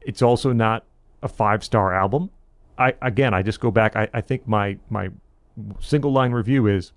[0.01, 0.85] It's also not
[1.23, 2.31] a five star album.
[2.79, 3.95] I again I just go back.
[3.95, 5.11] I, I think my my
[5.81, 6.93] single line review is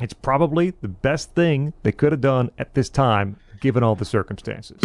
[0.00, 4.04] it's probably the best thing they could have done at this time given all the
[4.04, 4.78] circumstances.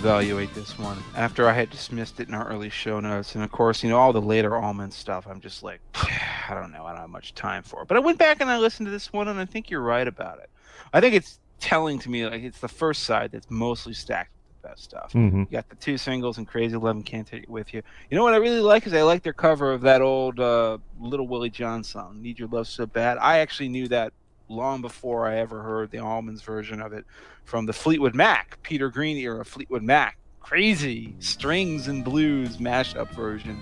[0.00, 3.50] Reevaluate this one after I had dismissed it in our early show notes, and of
[3.50, 5.26] course, you know all the later Allman stuff.
[5.26, 7.88] I'm just like, I don't know, I don't have much time for it.
[7.88, 10.06] But I went back and I listened to this one, and I think you're right
[10.06, 10.50] about it.
[10.92, 14.62] I think it's telling to me like it's the first side that's mostly stacked with
[14.62, 15.12] the best stuff.
[15.14, 15.38] Mhm.
[15.50, 17.80] You got the two singles and Crazy Love and Can't Take It With You.
[18.10, 20.76] You know what I really like is I like their cover of that old uh,
[21.00, 23.16] Little Willie John song, Need Your Love So Bad.
[23.18, 24.12] I actually knew that
[24.48, 27.04] long before I ever heard the Allmans version of it
[27.44, 30.18] from the Fleetwood Mac, Peter Green era Fleetwood Mac.
[30.40, 33.60] Crazy strings and blues mashup version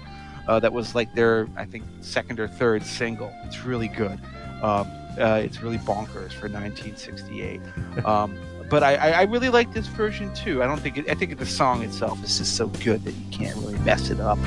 [0.48, 3.32] uh, that was like their, I think, second or third single.
[3.44, 4.20] It's really good.
[4.62, 7.60] Um, uh, it's really bonkers for 1968.
[8.04, 8.36] Um,
[8.70, 10.62] but I, I, I really like this version too.
[10.62, 13.24] I don't think it, I think the song itself is just so good that you
[13.30, 14.38] can't really mess it up.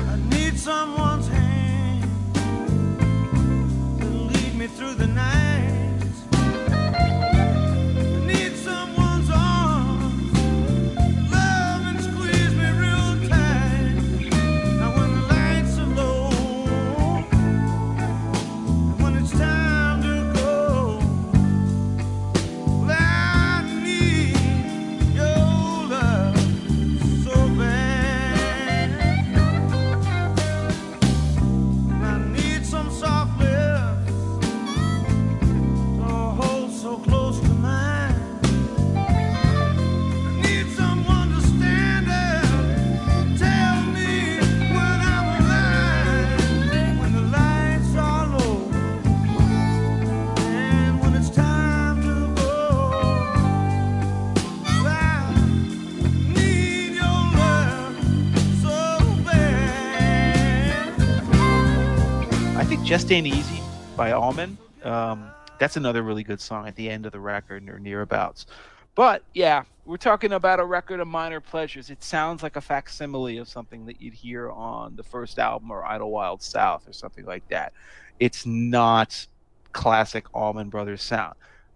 [62.88, 63.60] "Just Ain't Easy"
[63.98, 64.56] by Allman.
[64.82, 68.46] Um, that's another really good song at the end of the record or nearabouts.
[68.94, 71.90] But yeah, we're talking about a record of minor pleasures.
[71.90, 75.84] It sounds like a facsimile of something that you'd hear on the first album or
[75.84, 77.74] Idlewild South or something like that.
[78.20, 79.26] It's not
[79.74, 81.34] classic Allman Brothers sound,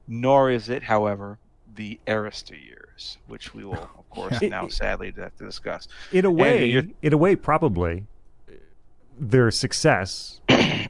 [0.08, 1.36] nor is it, however,
[1.74, 5.88] the Arista years, which we will, of course, now sadly have to discuss.
[6.10, 8.06] in a way, in a way, probably
[9.30, 10.40] their success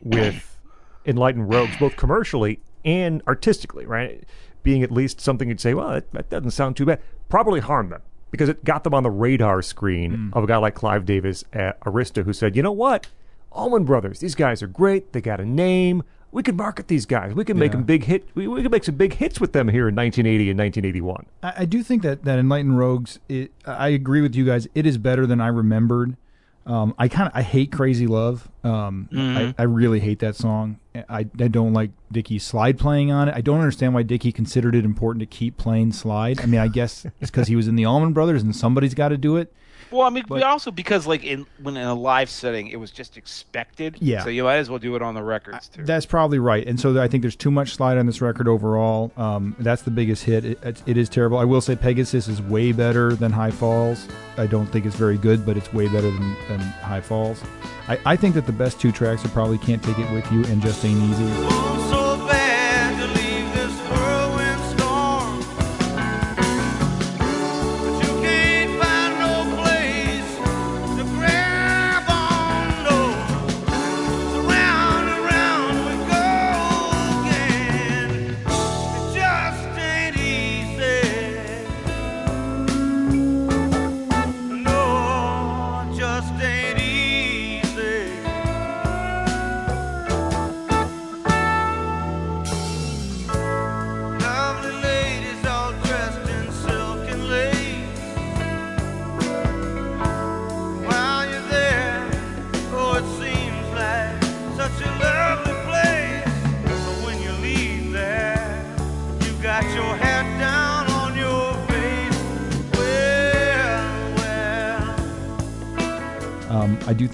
[0.03, 0.59] with
[1.05, 4.25] Enlightened Rogues, both commercially and artistically, right,
[4.63, 7.93] being at least something you'd say, well, that, that doesn't sound too bad, probably harmed
[7.93, 10.37] them because it got them on the radar screen mm.
[10.37, 13.09] of a guy like Clive Davis at Arista, who said, you know what,
[13.53, 15.13] Allman Brothers, these guys are great.
[15.13, 16.03] They got a name.
[16.31, 17.35] We can market these guys.
[17.35, 17.77] We can make Yeah.
[17.77, 18.27] them big hit.
[18.35, 21.27] We, we can make some big hits with them here in 1980 and 1981.
[21.43, 23.19] I, I do think that that Enlightened Rogues.
[23.29, 24.67] It, I agree with you guys.
[24.75, 26.17] It is better than I remembered.
[26.65, 28.49] Um, I kind of I hate Crazy Love.
[28.63, 30.79] Um, I, I really hate that song.
[30.95, 33.35] I, I don't like Dickey's slide playing on it.
[33.35, 36.41] I don't understand why Dickey considered it important to keep playing slide.
[36.41, 39.09] I mean, I guess it's because he was in the Allman Brothers and somebody's got
[39.09, 39.53] to do it.
[39.93, 42.77] Well, I mean, But- but also because like in when in a live setting, it
[42.81, 43.97] was just expected.
[44.01, 44.25] Yeah.
[44.25, 45.85] So you might as well do it on the records too.
[45.85, 46.67] That's probably right.
[46.67, 49.13] And so I think there's too much slide on this record overall.
[49.17, 50.45] Um, that's the biggest hit.
[50.45, 51.39] It, it, it is terrible.
[51.39, 54.09] I will say Pegasus is way better than High Falls.
[54.39, 57.43] I don't think it's very good, but it's way better than, than High Falls.
[57.89, 60.45] I, I think that the best two tracks are probably Can't Take It With You
[60.47, 62.02] and Just Ain't Easy.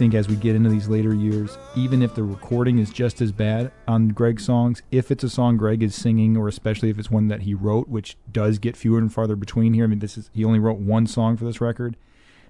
[0.08, 3.30] Think as we get into these later years, even if the recording is just as
[3.30, 7.10] bad on Gregg's songs, if it's a song Gregg is singing, or especially if it's
[7.10, 9.84] one that he wrote, which does get fewer and farther between here.
[9.84, 11.94] I mean, this is he only wrote one song for this record.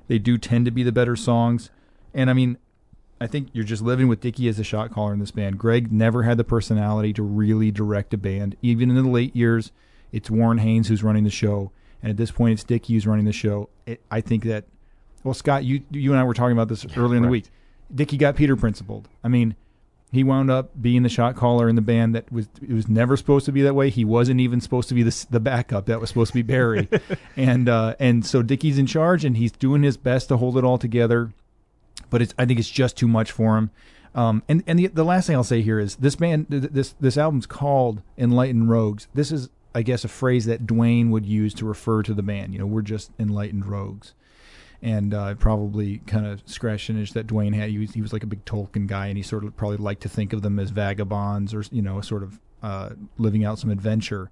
[0.06, 1.70] They do tend to be the better songs,
[2.14, 2.58] and I mean,
[3.20, 5.58] I think you're just living with Dickey as the shot caller in this band.
[5.58, 9.72] Gregg never had the personality to really direct a band, even in the late years.
[10.12, 11.72] It's Warren Haynes who's running the show,
[12.04, 13.68] and at this point, it's Dickey who's running the show.
[13.84, 14.66] It, I think that
[15.24, 17.46] well, Scott, you you and I were talking about this earlier in the week.
[17.94, 19.08] Dickey got Peter principled.
[19.24, 19.56] I mean,
[20.10, 23.16] he wound up being the shot caller in the band that was it was never
[23.16, 23.90] supposed to be that way.
[23.90, 25.86] He wasn't even supposed to be the the backup.
[25.86, 26.88] That was supposed to be Berry,
[27.36, 30.64] and uh, and so Dickey's in charge and he's doing his best to hold it
[30.64, 31.32] all together.
[32.10, 33.70] But it's I think it's just too much for him.
[34.14, 37.18] Um, and and the, the last thing I'll say here is this band this this
[37.18, 39.08] album's called Enlightened Rogues.
[39.12, 42.54] This is I guess a phrase that Duane would use to refer to the band.
[42.54, 44.14] You know, we're just enlightened rogues
[44.82, 47.70] and uh, probably kind of scratched an itch that Duane had.
[47.70, 50.02] He was, he was like a big Tolkien guy, and he sort of probably liked
[50.02, 53.70] to think of them as vagabonds or you know, sort of uh, living out some
[53.70, 54.30] adventure.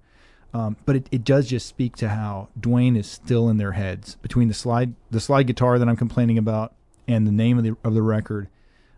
[0.53, 4.15] Um, but it, it does just speak to how Duane is still in their heads
[4.21, 6.73] between the slide the slide guitar that I'm complaining about
[7.07, 8.47] and the name of the of the record.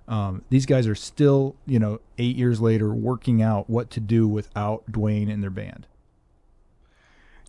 [0.08, 4.28] Um, these guys are still, you know, eight years later, working out what to do
[4.28, 5.86] without Duane in their band.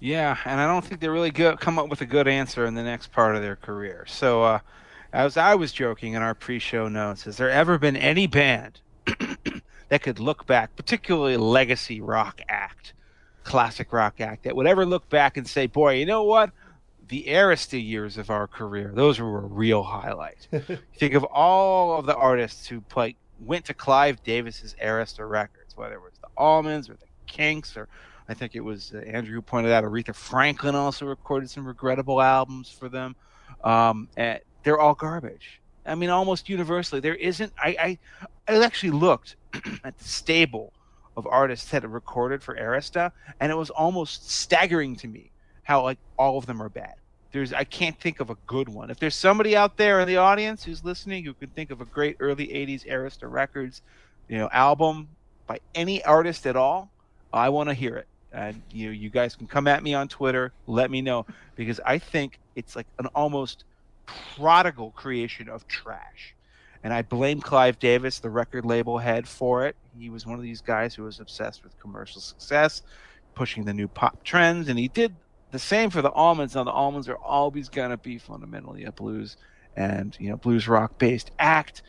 [0.00, 2.74] Yeah, and I don't think they really go, come up with a good answer in
[2.74, 4.06] the next part of their career.
[4.08, 4.58] So, uh,
[5.12, 8.80] as I was joking in our pre-show notes, has there ever been any band
[9.88, 12.94] that could look back, particularly legacy rock act,
[13.44, 16.50] classic rock act, that would ever look back and say, "Boy, you know what?
[17.08, 20.48] The Arista years of our career, those were a real highlight."
[20.96, 25.94] Think of all of the artists who play went to Clive Davis's Arista records, whether
[25.94, 27.88] it was the Allmans or the Kinks, or
[28.31, 32.23] I think it was uh, Andrew who pointed out Aretha Franklin also recorded some regrettable
[32.23, 33.17] albums for them.
[33.65, 35.60] Um, and they're all garbage.
[35.84, 37.52] I mean, almost universally, there isn't.
[37.59, 37.99] I
[38.47, 39.34] I, I actually looked
[39.84, 40.73] at the stable
[41.17, 43.10] of artists that have recorded for Arista,
[43.41, 45.33] and it was almost staggering to me
[45.65, 46.94] how like all of them are bad.
[47.33, 48.91] There's I can't think of a good one.
[48.91, 51.84] If there's somebody out there in the audience who's listening who can think of a
[51.84, 53.83] great early '80s Arista Records,
[54.28, 55.09] you know, album
[55.49, 56.92] by any artist at all,
[57.33, 58.07] I want to hear it.
[58.33, 61.26] And you know, you guys can come at me on Twitter, let me know
[61.57, 63.65] because I think it's like an almost
[64.07, 66.34] prodigal creation of trash.
[66.83, 69.76] And I blame Clive Davis, the record label head, for it.
[69.99, 72.83] He was one of these guys who was obsessed with commercial success,
[73.34, 75.15] pushing the new pop trends, and he did
[75.50, 76.55] the same for the Allmans.
[76.55, 79.36] Now the Allmans are always gonna be fundamentally a blues
[79.76, 81.83] and you know blues rock based act.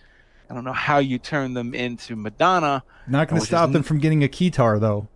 [0.49, 2.83] I don't know how you turn them into Madonna.
[3.07, 5.07] Not gonna stop them from getting a guitar, though.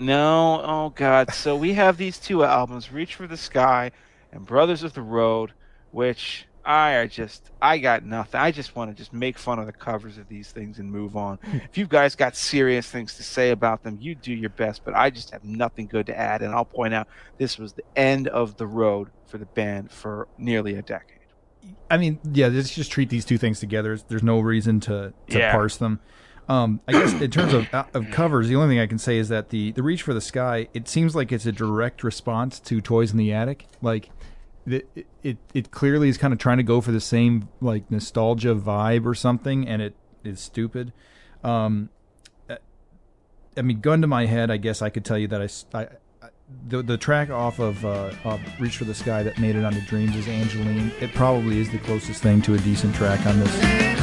[0.00, 1.32] No, oh God.
[1.32, 3.90] So we have these two albums, Reach for the Sky
[4.32, 5.52] and Brothers of the Road,
[5.90, 8.40] which I are just I got nothing.
[8.40, 11.16] I just want to just make fun of the covers of these things and move
[11.16, 11.38] on.
[11.38, 11.56] Hmm.
[11.58, 14.94] if you guys got serious things to say about them, you do your best, but
[14.94, 18.28] I just have nothing good to add and I'll point out this was the end
[18.28, 21.14] of the road for the band for nearly a decade.
[21.90, 23.98] I mean, yeah, let's just treat these two things together.
[24.08, 25.52] There's no reason to, to Yeah.
[25.52, 26.00] parse them.
[26.48, 29.18] Um, I guess in terms of, uh, of covers, the only thing I can say
[29.18, 32.58] is that the, the Reach for the Sky, it seems like it's a direct response
[32.60, 33.66] to Toys in the Attic.
[33.82, 34.08] Like,
[34.66, 38.54] it, it, it clearly is kind of trying to go for the same, like, nostalgia
[38.54, 39.94] vibe or something, and it
[40.24, 40.94] is stupid.
[41.44, 41.90] Um,
[42.48, 42.56] uh,
[43.54, 45.88] I mean, gun to my head, I guess I could tell you that I I,
[46.66, 49.82] the, the track off of, uh, of Reach for the Sky that made it onto
[49.82, 50.92] Dreams is Angeline.
[50.98, 53.97] It probably is the closest thing to a decent track on this.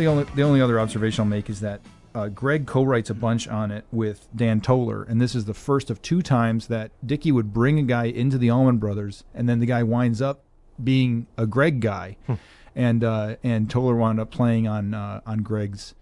[0.00, 1.82] The, only the only other observation I'll make is that
[2.14, 5.90] uh, Gregg co-writes a bunch on it with Dan Toler, and this is the first
[5.90, 9.60] of two times that Dickey would bring a guy into the Allman Brothers, and then
[9.60, 10.42] the guy winds up
[10.82, 12.16] being a Gregg guy,
[12.74, 15.94] and uh, and Toler wound up playing on uh, on Gregg's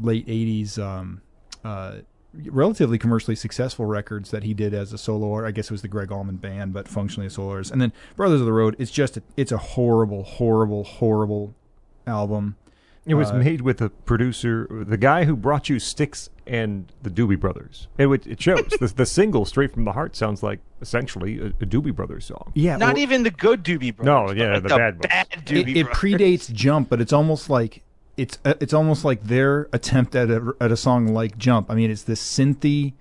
[0.00, 0.78] late '80s.
[0.78, 1.22] Um,
[1.64, 1.96] uh,
[2.44, 5.82] relatively commercially successful records that he did as a solo or I guess it was
[5.82, 7.70] the Gregg Allman band but functionally a solo artist.
[7.70, 11.54] and then Brothers of the Road it's just a, it's a horrible horrible horrible
[12.06, 12.56] album
[13.04, 17.10] It was Uh, made with the producer, the guy who brought you Styx and the
[17.10, 17.88] Doobie Brothers.
[17.98, 18.64] It, it shows.
[18.80, 22.52] the, the single, Straight from the Heart, sounds like essentially a, a Doobie Brothers song.
[22.54, 24.36] yeah Not well- even the good Doobie Brothers.
[24.36, 25.06] No, yeah, like the the bad ones.
[25.08, 25.98] bad it, Doobie it Brothers.
[26.00, 27.82] predates Jump, but it's almost like
[28.16, 31.70] it's uh, it's almost like their attempt at a at a song like Jump.
[31.70, 32.92] I mean, it's this synthy,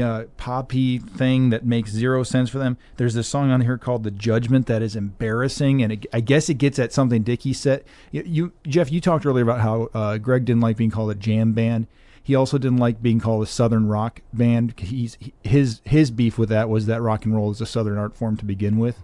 [0.00, 2.78] uh, poppy thing that makes zero sense for them.
[2.96, 6.48] There's this song on here called "The Judgment" that is embarrassing, and it, I guess
[6.48, 7.84] it gets at something Dickey said.
[8.10, 11.14] You, you Jeff, you talked earlier about how uh, Gregg didn't like being called a
[11.14, 11.86] jam band.
[12.22, 14.78] He also didn't like being called a southern rock band.
[14.78, 17.98] He's he- his his beef with that was that rock and roll is a southern
[17.98, 19.02] art form to begin with.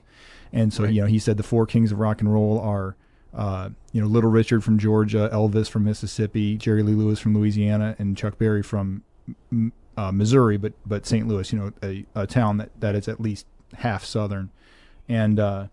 [0.53, 2.97] And so, you know, he said the four kings of rock and roll are,
[3.35, 7.95] uh, you know, Little Richard from Georgia, Elvis from Mississippi, Jerry Lee Lewis from Louisiana,
[7.99, 9.03] and Chuck Berry from
[9.53, 11.27] M- uh, Missouri, but but St.
[11.27, 13.47] Louis, you know, a, a town that, that is at least
[13.79, 14.51] half Southern.
[15.09, 15.67] And uh,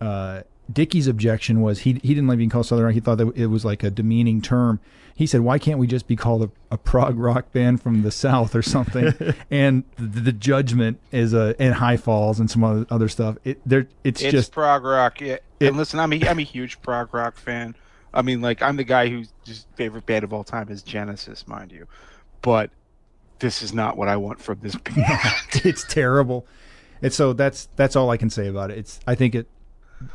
[0.00, 2.94] uh, Dickey's objection was he he didn't like being called Southern rock.
[2.94, 4.80] He thought that it was like a demeaning term.
[5.14, 8.10] He said, "Why can't we just be called a, a prog rock band from the
[8.10, 9.14] South or something?"
[9.50, 13.38] and the, the judgment is a and High Falls and some other, other stuff.
[13.44, 15.22] It there it's, It's just prog rock.
[15.22, 15.38] Yeah.
[15.60, 17.76] It- and listen, I'm a, I'm a huge prog rock fan.
[18.12, 21.48] I mean, like, I'm the guy whose just favorite band of all time is Genesis,
[21.48, 21.86] mind you.
[22.42, 22.70] But
[23.38, 25.08] this is not what I want from this band.
[25.64, 26.46] it's terrible.
[27.02, 28.78] And so that's that's all I can say about it.
[28.78, 29.48] It's I think it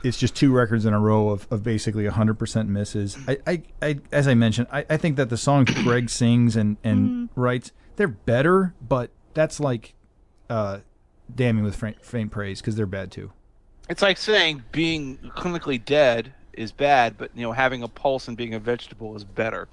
[0.03, 3.17] it's just two records in a row of, of basically 100% misses.
[3.27, 6.77] I, I, I as I mentioned, I, I think that the songs Gregg sings and
[6.83, 9.93] and writes they're better, but that's like
[10.49, 10.79] uh,
[11.33, 13.31] damning with faint, faint praise because they're bad too.
[13.89, 18.37] It's like saying being clinically dead is bad, but you know having a pulse and
[18.37, 19.67] being a vegetable is better,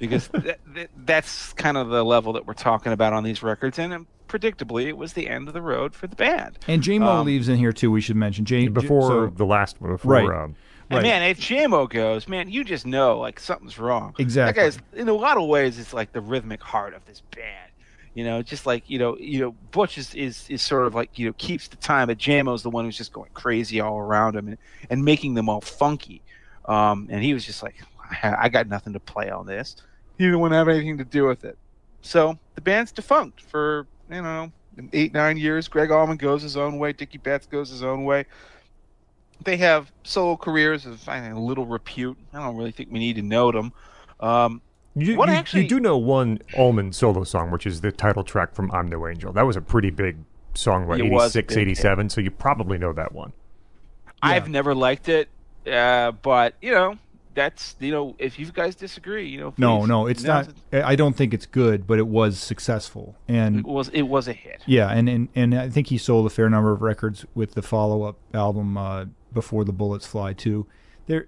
[0.00, 3.78] because th- th- that's kind of the level that we're talking about on these records.
[3.78, 6.58] And um, predictably, it was the end of the road for the band.
[6.66, 7.92] And Jaimoe Um, leaves in here too.
[7.92, 10.42] We should mention J Before so- the last one, before Right.
[10.44, 10.56] um,
[10.90, 14.14] And man, if Jaimoe goes, man, you just know like something's wrong.
[14.18, 14.60] Exactly.
[14.64, 17.70] That guy's in a lot of ways it's like the rhythmic heart of this band.
[18.14, 21.16] You know, just like you know, you know, Butch is, is, is sort of like
[21.16, 24.34] you know keeps the time, but Jaimoe's the one who's just going crazy all around
[24.34, 24.58] him and,
[24.90, 26.20] and making them all funky.
[26.64, 27.76] Um, and he was just like,
[28.22, 29.76] I I got nothing to play on this.
[30.20, 31.56] He didn't want to have anything to do with it.
[32.02, 34.52] So the band's defunct for you know
[34.92, 35.66] eight nine years.
[35.66, 36.92] Gregg Allman goes his own way.
[36.92, 38.26] Dickey Betts goes his own way
[39.44, 42.18] they have solo careers of I think, little repute.
[42.34, 43.72] I don't really think we need to note them.
[44.20, 44.60] Um,
[44.94, 48.24] you, What you, actually- you do know one Allman solo song, which is the title
[48.24, 50.18] track from "I'm No Angel." That was a pretty big
[50.54, 51.62] song, what, It 86, big hit.
[51.62, 53.32] 87, So you probably know that one.
[54.22, 55.30] I've never liked it,
[55.66, 56.96] uh, but you know
[57.34, 59.54] that's you know if you guys disagree, you know.
[59.56, 60.48] no, no, it's not.
[60.70, 63.16] the- I don't think it's good, but it was successful.
[63.28, 64.62] And It was it was a hit.
[64.66, 67.62] Yeah, and, and and I think he sold a fair number of records with the
[67.62, 70.66] follow up album uh, before the Bullets Fly too.
[71.06, 71.26] There,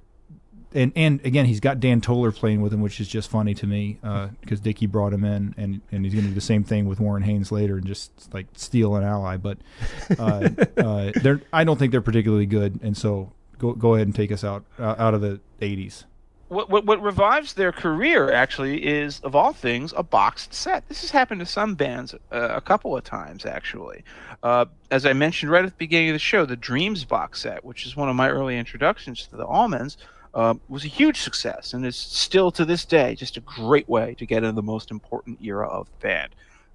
[0.74, 3.66] and and again, he's got Dan Toler playing with him, which is just funny to
[3.66, 3.98] me
[4.40, 6.98] because Dickey brought him in, and and he's going to do the same thing with
[6.98, 9.36] Warren Haynes later and just like steal an ally.
[9.36, 9.58] But
[10.18, 10.48] uh,
[10.78, 13.32] uh, they're I don't think they're particularly good, and so
[13.62, 16.04] go go ahead and take us out uh, out of the '80s.
[16.48, 20.86] What, what what revives their career actually is of all things a boxed set.
[20.88, 24.04] This has happened to some bands uh, a couple of times actually.
[24.42, 27.64] Uh, as I mentioned right at the beginning of the show, the Dreams box set,
[27.64, 29.96] which is one of my early introductions to the Allmans,
[30.34, 34.14] uh, was a huge success and is still to this day just a great way
[34.18, 36.34] to get into the most important era of the band.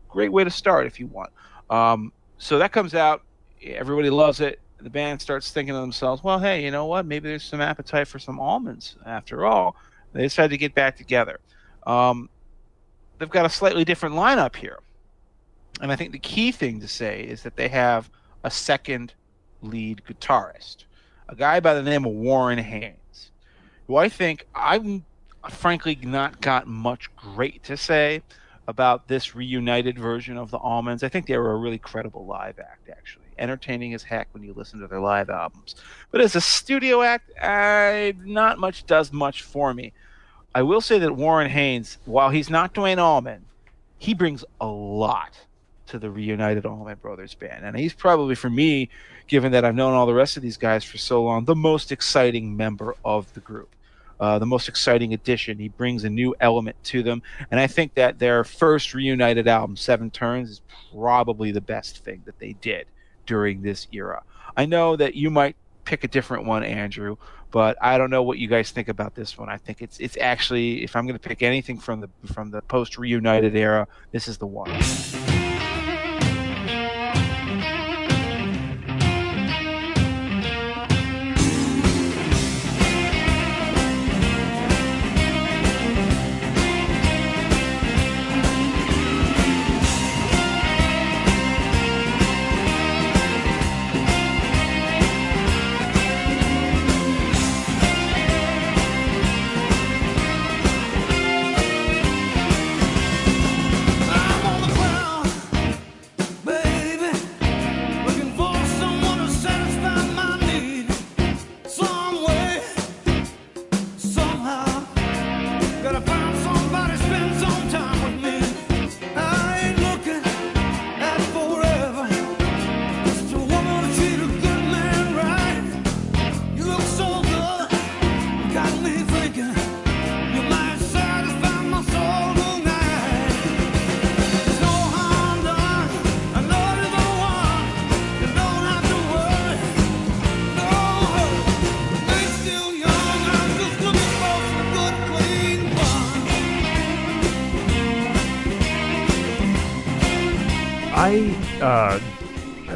[0.09, 1.31] Great way to start if you want.
[1.69, 3.21] Um, so that comes out,
[3.63, 4.59] everybody loves it.
[4.79, 7.05] The band starts thinking to themselves, well, hey, you know what?
[7.05, 9.75] Maybe there's some appetite for some Allmans after all.
[10.13, 11.39] They decide to get back together.
[11.85, 12.29] Um,
[13.17, 14.79] they've got a slightly different lineup here.
[15.81, 18.09] And I think the key thing to say is that they have
[18.43, 19.13] a second
[19.61, 20.85] lead guitarist,
[21.27, 23.31] a guy by the name of Warren Haynes,
[23.87, 25.01] who I think I've
[25.49, 28.21] frankly not got much great to say
[28.67, 31.03] about this reunited version of the Allmans.
[31.03, 33.26] I think they were a really credible live act, actually.
[33.39, 35.75] Entertaining as heck when you listen to their live albums.
[36.11, 39.93] But as a studio act, I, not much does much for me.
[40.55, 43.45] I will say that Warren Haynes, while he's not Duane Allman,
[43.97, 45.37] he brings a lot
[45.87, 47.65] to the reunited Allman Brothers band.
[47.65, 48.89] And he's probably, for me,
[49.27, 51.91] given that I've known all the rest of these guys for so long, the most
[51.91, 53.69] exciting member of the group.
[54.19, 55.59] Uh, the most exciting addition.
[55.59, 57.21] He brings a new element to them.
[57.51, 62.23] And I think that their first reunited album, Seven Turns, is probably the best thing
[62.25, 62.87] that they did
[63.27, 64.23] during this era.
[64.55, 67.17] I know that you might pick a different one, Andrew,
[67.51, 69.49] but I don't know what you guys think about this one.
[69.49, 72.61] I think it's it's actually if I'm going to pick anything from the from the
[72.63, 74.71] post reunited era, this is the one.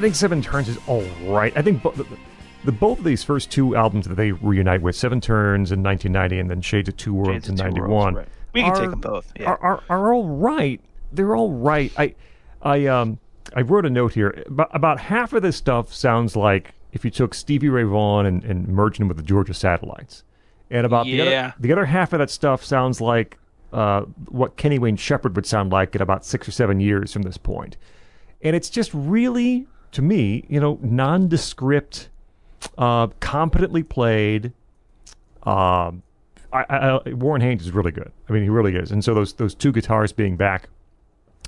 [0.01, 1.53] Think Seven Turns is all right.
[1.55, 2.05] I think bo- the,
[2.65, 6.39] the both of these first two albums that they reunite with, Seven Turns in 1990
[6.39, 8.27] and then Shades of Two Worlds Shades in of 91, right.
[8.53, 9.45] We can are- take them both, yeah.
[9.51, 10.81] Are, are are all right.
[11.13, 11.91] They're all right.
[11.97, 12.15] I
[12.61, 13.19] I um
[13.55, 14.43] I wrote a note here.
[14.47, 18.43] About, about half of this stuff sounds like if you took Stevie Ray Vaughan and,
[18.43, 20.23] and merged him with the Georgia Satellites.
[20.69, 21.23] And about the, Yeah.
[21.23, 23.37] other, the other half of that stuff sounds like
[23.73, 27.21] uh, what Kenny Wayne Shepherd would sound like in about six or seven years from
[27.23, 27.75] this point.
[28.41, 32.09] And it's just really, to me, you know, nondescript,
[32.77, 34.53] uh, competently played.
[36.53, 38.11] I, I, I- Warren Haynes is really good.
[38.29, 38.91] I mean, he really is.
[38.91, 40.69] And so those those two guitars being back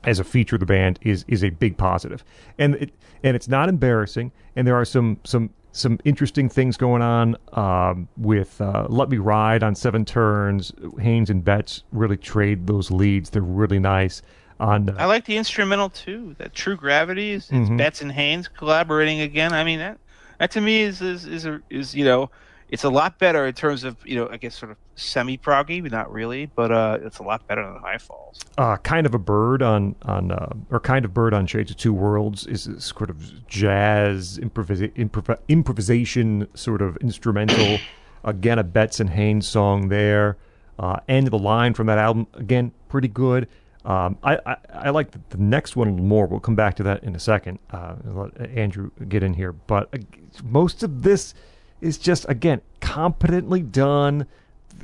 [0.03, 2.23] as a feature of the band is is a big positive.
[2.57, 4.31] And it and it's not embarrassing.
[4.55, 9.17] And there are some some some interesting things going on um, with uh, "Let Me
[9.17, 10.71] Ride" on Seven Turns.
[10.99, 13.29] Haynes and Betts really trade those leads.
[13.31, 14.21] They're really nice.
[14.63, 16.35] On uh, I like the instrumental too.
[16.39, 17.77] That True Gravity is it's Mhm.
[17.77, 19.51] Betts and Haynes collaborating again.
[19.53, 19.97] I mean that
[20.39, 22.29] that to me is is is, a, is you know
[22.69, 25.81] it's a lot better in terms of you know I guess sort of semi proggy,
[25.83, 26.45] but not really.
[26.55, 28.39] But uh, it's a lot better than High Falls.
[28.57, 31.77] uh, kind of a bird on on uh, or kind of bird on Shades of
[31.77, 37.79] Two Worlds is sort of jazz improvisa- improv- improvisation sort of instrumental.
[38.23, 40.37] again, a Betts and Haynes song there.
[40.79, 43.47] Uh, end of the line from that album again, pretty good.
[43.85, 46.25] Um, I, I I like the, next one more.
[46.25, 47.59] We'll come back to that in a second.
[47.69, 49.97] Uh, let Andrew get in here, but uh,
[50.43, 51.33] most of this
[51.81, 54.25] is just again competently done.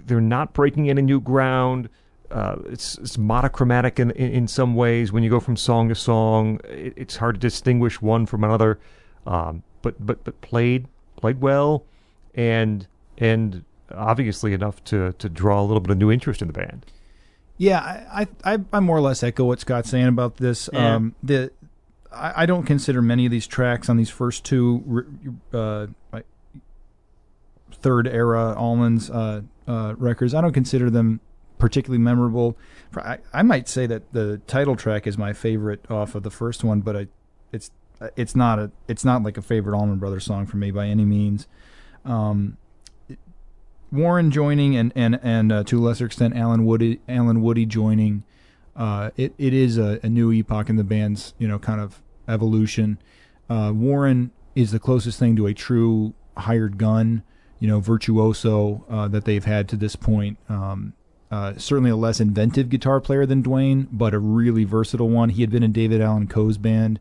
[0.05, 1.89] They're not breaking any new ground.
[2.29, 5.13] Uh, it's, it's monochromatic in, in in some ways.
[5.13, 8.79] When you go from song to song, it, it's hard to distinguish one from another.
[9.25, 11.85] Um, but but but played played well,
[12.35, 12.85] and
[13.17, 13.63] and
[13.95, 16.85] obviously enough to to draw a little bit of new interest in the band.
[17.59, 17.79] Yeah,
[18.11, 20.69] I, I, I- more or less echo what Scott's saying about this.
[20.73, 20.95] Yeah.
[20.95, 21.51] Um, the
[22.11, 25.05] I, I don't consider many of these tracks on these first two
[25.53, 25.87] uh,
[27.73, 30.33] third era Allman's uh, uh, records.
[30.33, 31.19] I don't consider them
[31.57, 32.57] particularly memorable.
[32.95, 36.63] I, I might say that the title track is my favorite off of the first
[36.63, 37.07] one, but I,
[37.51, 37.71] it's
[38.15, 41.05] it's not a it's not like a favorite Allman Brothers song for me by any
[41.05, 41.47] means.
[42.05, 42.57] Um,
[43.91, 48.23] Warren joining and and and uh, to a lesser extent Allen Woody Allen Woody joining.
[48.75, 52.01] Uh, it it is a, a new epoch in the band's you know kind of
[52.27, 52.99] evolution.
[53.49, 57.23] Uh, Warren is the closest thing to a true hired gun,
[57.59, 60.37] you know, virtuoso uh, that they've had to this point.
[60.47, 60.93] Um,
[61.31, 65.29] uh, certainly a less inventive guitar player than Duane, but a really versatile one.
[65.29, 66.99] He had been in David Allan Coe's band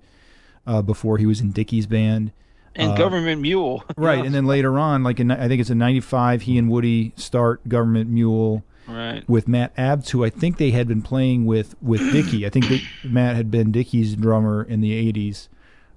[0.67, 2.33] uh, before he was in Dickey's band.
[2.79, 3.85] And Uh, Government Mule.
[3.97, 7.13] Right, and then later on, like in I think it's in '95, he and Woody
[7.17, 9.23] start Government Mule Right.
[9.29, 12.47] with Matt Abts, who I think they had been playing with with Dickey.
[12.47, 15.49] I think that Matt had been Dickey's drummer in the '80s,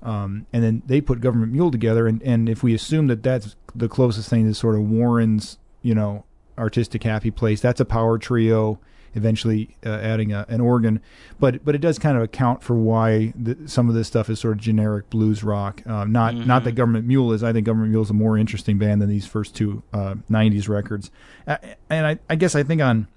[0.04, 2.08] um, and then they put Government Mule together.
[2.08, 5.94] And, and if we assume that that's the closest thing to sort of Warren's, you
[5.96, 6.26] know,
[6.58, 8.80] artistic happy place, that's a power trio.
[9.14, 11.02] Eventually, uh, adding a, an organ,
[11.40, 14.40] but but it does kind of account for why the, some of this stuff is
[14.40, 15.86] sort of generic blues rock.
[15.86, 17.44] Um, not not that Government Mule is.
[17.44, 20.70] I think Government Mule is a more interesting band than these first two uh, '90s
[20.70, 21.12] records.
[21.46, 21.58] Uh,
[21.90, 23.08] and I, I guess I think on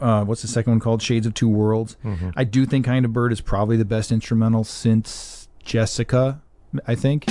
[0.00, 1.00] uh, what's the second one called?
[1.00, 1.96] Shades of Two Worlds.
[2.36, 6.42] I do think Kind of Bird is probably the best instrumental since Jessica.
[6.88, 7.26] I think.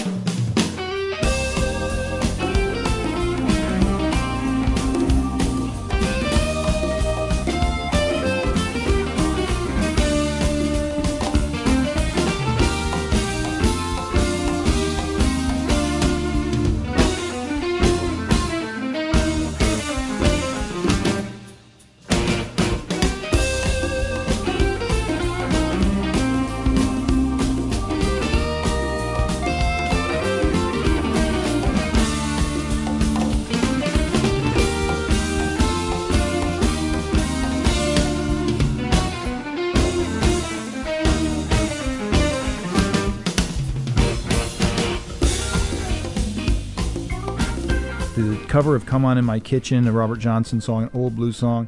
[48.61, 51.67] Cover of "Come On in My Kitchen," a Robert Johnson song, an old blues song.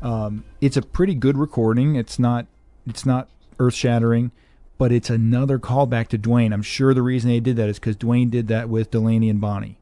[0.00, 1.96] Um, it's a pretty good recording.
[1.96, 2.46] It's not
[2.86, 4.30] it's not earth shattering,
[4.78, 6.52] but it's another callback to Duane.
[6.52, 9.40] I'm sure the reason they did that is because Duane did that with Delaney and
[9.40, 9.80] Bonnie.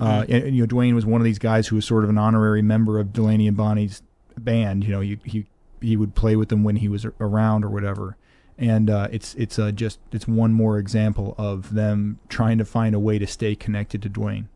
[0.00, 2.08] Uh, and, and, you know, Duane was one of these guys who was sort of
[2.08, 4.02] an honorary member of Delaney and Bonnie's
[4.38, 4.84] band.
[4.84, 5.44] You know, he he
[5.82, 8.16] he would play with them when he was around or whatever.
[8.56, 12.94] And uh, it's it's uh, just it's one more example of them trying to find
[12.94, 14.48] a way to stay connected to Duane.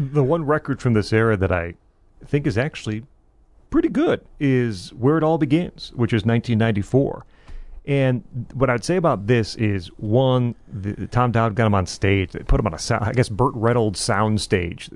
[0.00, 1.74] The one record from this era that I
[2.24, 3.04] think is actually
[3.68, 7.26] pretty good is Where It All Begins, which is 1994.
[7.84, 12.32] And what I'd say about this is one, the, Tom Dowd got him on stage.
[12.32, 14.88] They put him on a sound, I guess Burt Reynolds sound stage,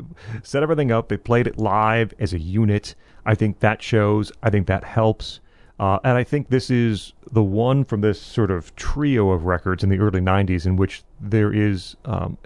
[0.42, 1.08] set everything up.
[1.08, 2.94] They played it live as a unit.
[3.26, 4.32] I think that shows.
[4.42, 5.40] I think that helps.
[5.78, 9.84] Uh, and I think this is the one from this sort of trio of records
[9.84, 12.38] in the early 90s in which there is um,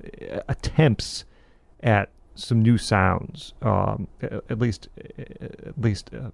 [0.48, 1.24] attempts
[1.82, 3.54] at some new sounds.
[3.62, 6.30] Um, at least, at least, uh,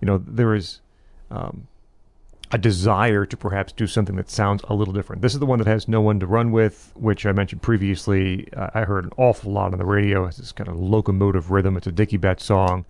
[0.00, 0.80] you know, there is
[1.30, 1.66] um,
[2.50, 5.22] a desire to perhaps do something that sounds a little different.
[5.22, 8.48] This is the one that has no one to run with, which I mentioned previously.
[8.56, 10.26] I heard an awful lot on the radio.
[10.26, 11.76] It's this kind of locomotive rhythm.
[11.76, 12.84] It's a Dickey Betts song.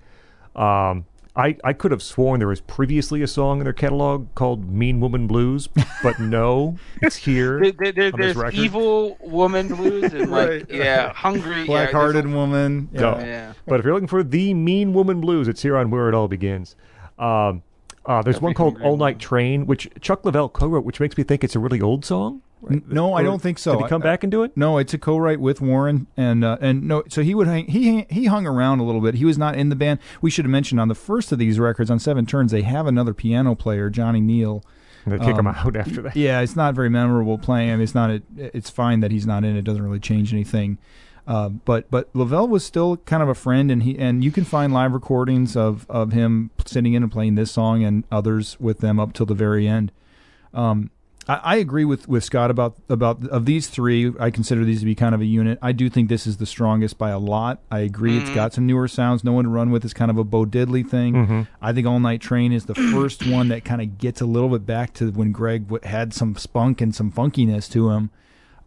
[0.54, 1.06] Um,
[1.38, 4.98] I, I could have sworn there was previously a song in their catalog called Mean
[4.98, 5.68] Woman Blues,
[6.02, 7.60] but no, it's here.
[7.60, 8.54] There, there, there- on this there's record.
[8.58, 10.66] evil woman blues and like Right.
[10.68, 11.64] yeah, hungry.
[11.64, 12.88] Black Hearted there's woman.
[12.92, 13.16] No.
[13.18, 13.52] Yeah.
[13.66, 16.26] But if you're looking for the Mean Woman Blues, it's here on Where It All
[16.28, 16.74] Begins.
[17.18, 17.62] Um,
[18.04, 19.18] uh, there's one called All Night.
[19.20, 22.42] Train, which Chuck Leavell co-wrote, which makes me think it's a really old song.
[22.70, 23.72] N- No, I don't think so.
[23.76, 24.56] Did he come I- back and do it?
[24.56, 28.06] No, it's a co-write with Warren, and uh, and no, so he would hang, he
[28.10, 29.14] he hung around a little bit.
[29.14, 30.00] He was not in the band.
[30.20, 32.86] We should have mentioned on the first of these records on Seven Turns, they have
[32.86, 34.64] another piano player, Johnny Neel.
[35.04, 36.16] And they kick him Um, out after that.
[36.16, 37.70] Yeah, it's not very memorable playing.
[37.70, 38.10] I mean, it's not.
[38.10, 39.56] A, it's fine that he's not in.
[39.56, 40.78] It doesn't really change anything.
[41.26, 44.44] Uh, but but Leavell was still kind of a friend, and he and you can
[44.44, 48.78] find live recordings of of him sitting in and playing this song and others with
[48.78, 49.92] them up till the very end.
[50.54, 50.90] Um,
[51.28, 54.12] I, I agree with, with Scott about about of these three.
[54.18, 55.58] I consider these to be kind of a unit.
[55.60, 57.60] I do think this is the strongest by a lot.
[57.70, 58.18] I agree.
[58.18, 59.22] It's got some newer sounds.
[59.22, 61.46] No one to run with is kind of a Bo Diddley thing.
[61.60, 64.48] I think All Night Train is the first one that kind of gets a little
[64.48, 68.10] bit back to when Gregg w- had some spunk and some funkiness to him.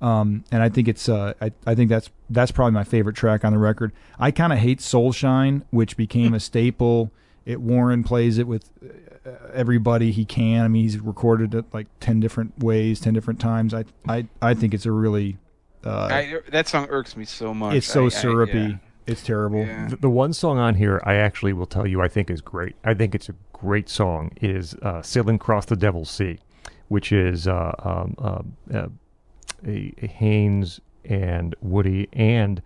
[0.01, 3.45] Um, and I think it's uh, I, I think that's that's probably my favorite track
[3.45, 3.91] on the record.
[4.19, 7.11] I kind of hate Soul Shine, which became a staple.
[7.45, 8.69] It Warren plays it with
[9.53, 10.63] everybody he can.
[10.63, 13.73] I mean, he's recorded it like ten different ways, ten different times.
[13.73, 15.37] I I I think it's a really
[15.85, 17.75] uh, I, that song irks me so much.
[17.75, 18.57] it's so I- I- syrupy.
[18.59, 18.75] yeah.
[19.07, 19.61] It's terrible.
[19.65, 19.87] Yeah.
[19.89, 22.75] The, the one song on here, I actually will tell you, I think is great.
[22.85, 24.31] I think it's a great song.
[24.41, 26.37] Is uh, "Sailing Across the Devil's Sea,"
[26.87, 28.87] which is uh, um, um, uh,
[29.67, 32.61] a, a Haynes and Woody and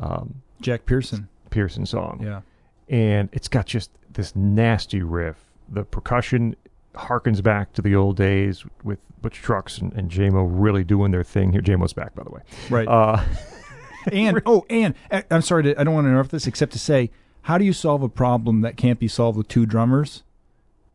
[0.00, 1.28] um, Jack Pearson.
[1.50, 2.20] Pearson song.
[2.22, 2.40] Yeah.
[2.88, 5.44] and it's got just this nasty riff.
[5.68, 6.56] The percussion
[6.94, 11.24] harkens back to the old days with Butch Trucks and, and Jaimoe really doing their
[11.24, 11.60] thing here.
[11.60, 12.40] Jaimoe's back, by the way.
[12.70, 12.86] Right.
[12.86, 13.24] Uh,
[14.12, 16.78] and oh, and uh, I'm sorry, to, I don't want to interrupt this, except to
[16.78, 17.10] say,
[17.42, 20.22] how do you solve a problem that can't be solved with two drummers?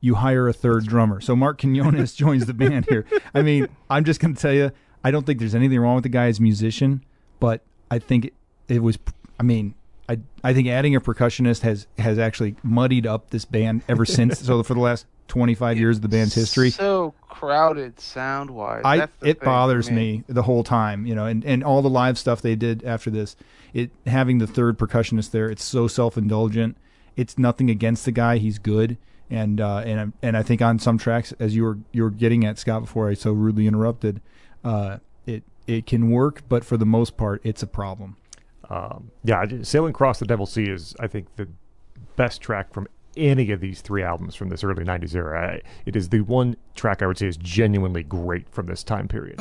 [0.01, 1.19] You hire a third drummer.
[1.21, 3.05] So Marc Quiñones joins the band here.
[3.33, 4.71] I mean, I'm just going to tell you,
[5.03, 7.03] I don't think there's anything wrong with the guy as a musician,
[7.39, 8.33] but I think it,
[8.67, 8.97] it was.
[9.39, 9.73] I mean,
[10.09, 14.39] I I think adding a percussionist has has actually muddied up this band ever since.
[14.45, 18.81] so for the last 25 years of the band's history, So crowded sound wise.
[18.83, 20.23] I it bothers me.
[20.27, 23.35] the whole time, you know, and, and all the live stuff they did after this,
[23.73, 26.75] it having the third percussionist there, it's so self indulgent.
[27.15, 28.97] It's nothing against the guy; he's good,
[29.29, 32.45] and uh, and and I think on some tracks, as you were you were getting
[32.45, 34.21] at Scott before I so rudely interrupted,
[34.63, 38.15] uh, it it can work, but for the most part, it's a problem.
[38.69, 41.47] Um, yeah, "Sailing Across the Devil's Sea" is, I think, the
[42.15, 45.55] best track from any of these three albums from this early '90s era.
[45.55, 49.07] I, it is the one track I would say is genuinely great from this time
[49.07, 49.39] period.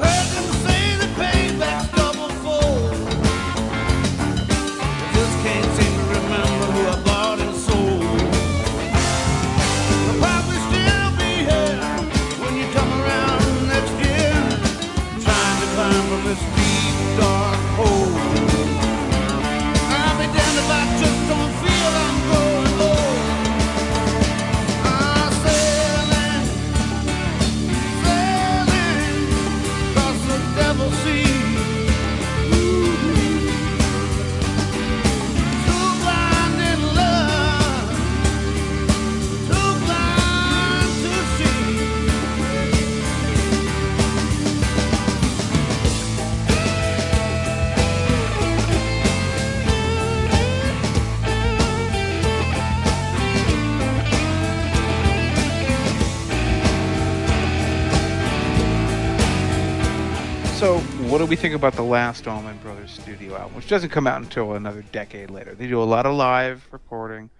[61.08, 64.20] What do we think about the last Allman Brothers studio album, which doesn't come out
[64.20, 65.54] until another decade later?
[65.54, 67.30] They do a lot of live recording,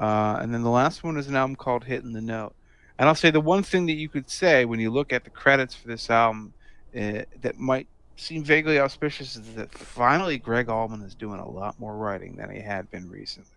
[0.00, 2.52] uh, and then the last one is an album called "Hitting the Note."
[2.98, 5.30] And I'll say the one thing that you could say when you look at the
[5.30, 6.52] credits for this album
[6.96, 7.86] uh, that might
[8.16, 12.50] seem vaguely auspicious is that finally Gregg Allman is doing a lot more writing than
[12.50, 13.50] he had been recently.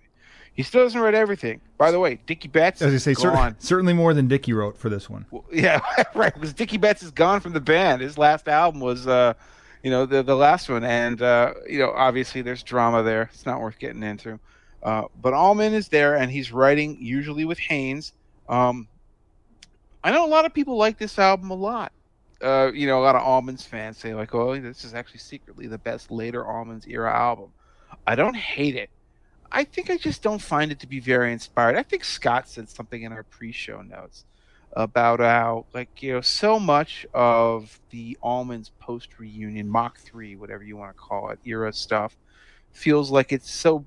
[0.53, 1.60] He still doesn't write everything.
[1.77, 4.90] By the way, Dickey Betts As is say, cer- certainly more than Dickey wrote for
[4.90, 5.26] this one.
[5.32, 5.82] Well, Yeah,
[6.16, 6.34] right.
[6.34, 8.02] Because Dickey Betts is gone from the band.
[8.02, 9.34] His last album was, uh,
[9.85, 13.30] you know, the the last one, and uh, you know, obviously there's drama there.
[13.31, 14.39] It's not worth getting into.
[14.81, 18.11] Uh, but Allman is there, and he's writing usually with Haynes.
[18.49, 18.88] Um,
[20.03, 21.91] I know a lot of people like this album a lot.
[22.41, 25.67] Uh, you know, a lot of Allmans fans say like, "Oh, this is actually secretly
[25.67, 27.51] the best later Allmans era album."
[28.07, 28.89] I don't hate it.
[29.51, 31.75] I think I just don't find it to be very inspired.
[31.75, 34.25] I think Scott said something in our pre-show notes
[34.74, 40.64] about how, like, you know, so much of the Allmans post reunion, Mach 3, whatever
[40.64, 42.18] you want to call it, era stuff,
[42.72, 43.85] feels like it's so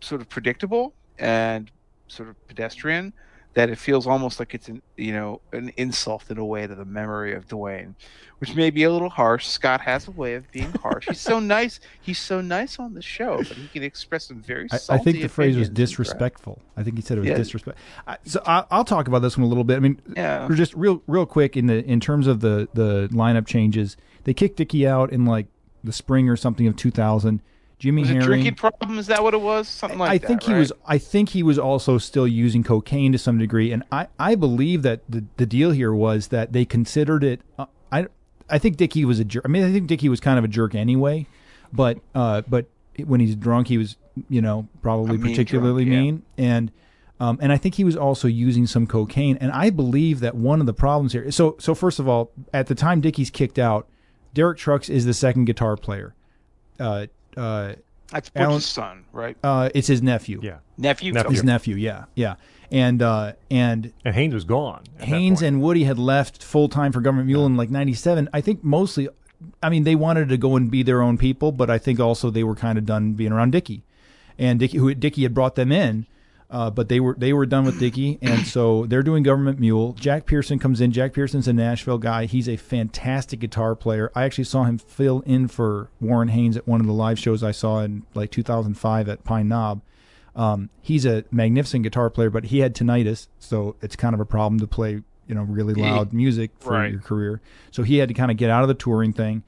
[0.00, 1.70] sort of predictable and
[2.08, 3.12] sort of pedestrian
[3.54, 6.74] that it feels almost like it's an you know an insult in a way to
[6.74, 7.96] the memory of Duane,
[8.38, 9.46] which may be a little harsh.
[9.46, 11.08] Scott has a way of being harsh.
[11.08, 11.80] He's so nice.
[12.00, 14.68] He's so nice on the show, but he can express some very.
[14.70, 16.62] I, I think the phrase was disrespectful.
[16.76, 17.36] I think he said it was Yeah.
[17.36, 17.78] disrespect.
[18.06, 19.76] I, so I, I'll talk about this one a little bit.
[19.76, 20.48] I mean, Yeah.
[20.54, 24.56] just real, real quick in the in terms of the the lineup changes, they kicked
[24.58, 25.46] Dickey out in like
[25.82, 27.42] the spring or something of 2000.
[27.80, 28.26] Jimmy Was it Herring.
[28.26, 28.98] drinking problem?
[28.98, 29.66] Is that what it was?
[29.66, 30.24] Something like I that.
[30.24, 30.58] I think he right?
[30.58, 30.72] was.
[30.86, 34.82] I think he was also still using cocaine to some degree, and I, I believe
[34.82, 37.40] that the the deal here was that they considered it.
[37.58, 38.06] Uh, I
[38.50, 39.42] I think Dickey was a jerk.
[39.46, 41.26] I mean, I think Dickey was kind of a jerk anyway,
[41.72, 42.66] but uh, but
[43.02, 43.96] when he's drunk, he was
[44.28, 46.00] you know probably mean particularly drunk, yeah.
[46.02, 46.72] mean, and
[47.18, 49.38] um, and I think he was also using some cocaine.
[49.40, 51.30] And I believe that one of the problems here.
[51.30, 53.88] So so first of all, at the time Dickey's kicked out,
[54.34, 56.14] Derek Trucks is the second guitar player.
[56.78, 57.74] Uh, uh,
[58.10, 59.36] That's Butch's Alan- son, right?
[59.42, 60.40] uh, it's his nephew.
[60.42, 60.58] Yeah.
[60.78, 61.12] Nephew.
[61.12, 61.30] Nephew.
[61.30, 62.36] His nephew, yeah, yeah,
[62.72, 64.84] and uh, and And Haynes was gone.
[64.98, 68.28] at Haynes and Woody had left full time for Government Mule in like '97.
[68.32, 69.08] I think mostly,
[69.62, 72.30] I mean, they wanted to go and be their own people, but I think also
[72.30, 73.84] they were kind of done being around Dickey,
[74.38, 76.06] and Dickey, who Dickey had brought them in,
[76.50, 79.92] uh, but they were they were done with Dickey, and so they're doing Government Mule.
[79.92, 80.90] Jack Pearson comes in.
[80.92, 82.26] Jack Pearson's a Nashville guy.
[82.26, 84.10] He's a fantastic guitar player.
[84.14, 87.42] I actually saw him fill in for Warren Haynes at one of the live shows
[87.44, 89.80] I saw in like 2005 at Pine Knob.
[90.36, 94.24] Um, he's a magnificent guitar player, but he had tinnitus, so it's kind of a
[94.24, 96.92] problem to play, you know, really loud music for Right.
[96.92, 97.40] your career.
[97.72, 99.42] So he had to kind of get out of the touring thing.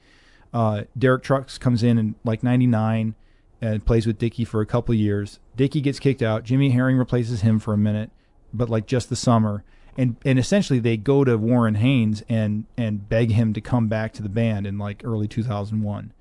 [0.53, 3.15] Uh, Derek Trucks comes in in like '99
[3.63, 5.39] and plays with Dickey for a couple years.
[5.55, 6.43] Dickey gets kicked out.
[6.43, 8.11] Jimmy Herring replaces him for a minute,
[8.53, 9.63] but like just the summer.
[9.97, 14.13] And and essentially they go to Warren Haynes and and beg him to come back
[14.13, 16.13] to the band in like early 2001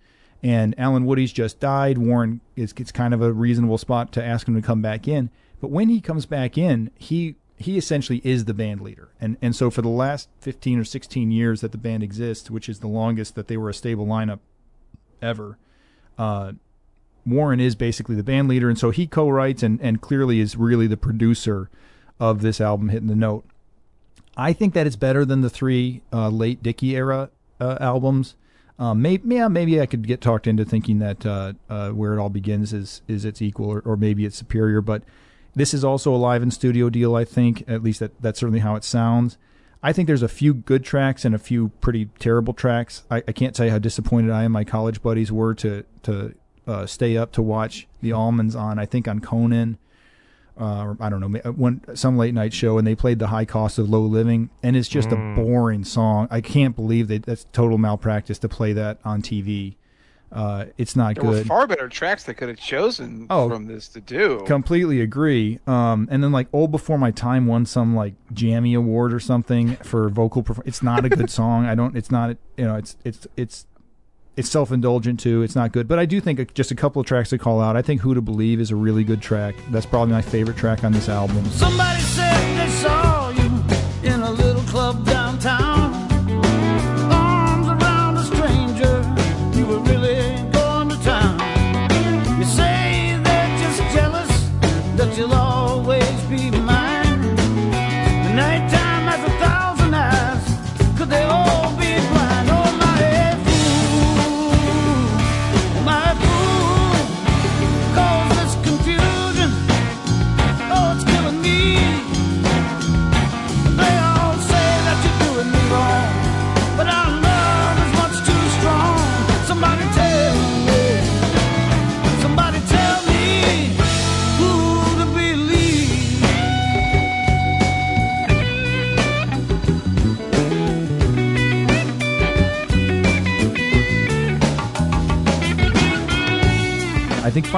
[0.42, 1.98] and Allen Woody's just died.
[1.98, 5.30] Warren is it's kind of a reasonable spot to ask him to come back in.
[5.60, 9.10] But when he comes back in, he he essentially is the band leader.
[9.20, 12.68] And and so for the last 15 or 16 years that the band exists, which
[12.68, 14.40] is the longest that they were a stable lineup
[15.20, 15.58] ever,
[16.18, 16.52] uh,
[17.24, 20.86] Warren is basically the band leader, and so he co-writes and and clearly is really
[20.86, 21.70] the producer
[22.18, 23.44] of this album hitting the note.
[24.36, 28.34] I think that it's better than the three uh, late Dickey era uh, albums.
[28.78, 32.18] Um, maybe, yeah, maybe I could get talked into thinking that uh, uh, where it
[32.18, 34.80] all begins is is its equal, or, or maybe it's superior.
[34.80, 35.02] But
[35.54, 37.14] this is also a live in studio deal.
[37.14, 39.38] I think at least that that's certainly how it sounds.
[39.82, 43.02] I think there's a few good tracks and a few pretty terrible tracks.
[43.10, 46.34] I, I can't tell you how disappointed I and my college buddies were to to
[46.66, 48.78] uh, stay up to watch the Allmans on.
[48.78, 49.78] I think on Conan
[50.60, 53.28] uh, or I don't know, ma- one some late night show, and they played the
[53.28, 56.28] high cost of low living, and it's just a boring song.
[56.30, 59.76] I can't believe they that's total malpractice to play that on TV.
[60.30, 61.46] Uh, it's not There were good.
[61.46, 64.42] far better tracks they could have chosen Oh, from this to do.
[64.46, 65.58] Completely agree.
[65.66, 69.76] Um, and then like "Old Before My Time" won some like Jammy Award or something
[69.76, 70.42] for vocal.
[70.42, 71.64] Perform- it's not a good song.
[71.66, 71.96] I don't.
[71.96, 72.36] It's not.
[72.56, 72.76] You know.
[72.76, 73.66] It's it's it's
[74.36, 75.42] it's self indulgent too.
[75.42, 75.88] It's not good.
[75.88, 77.76] But I do think just a couple of tracks to call out.
[77.76, 79.54] I think "Who to Believe" is a really good track.
[79.70, 81.44] That's probably my favorite track on this album.
[81.46, 82.00] Somebody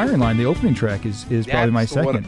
[0.04, 2.26] "Firing Line," the opening track, is is probably my second.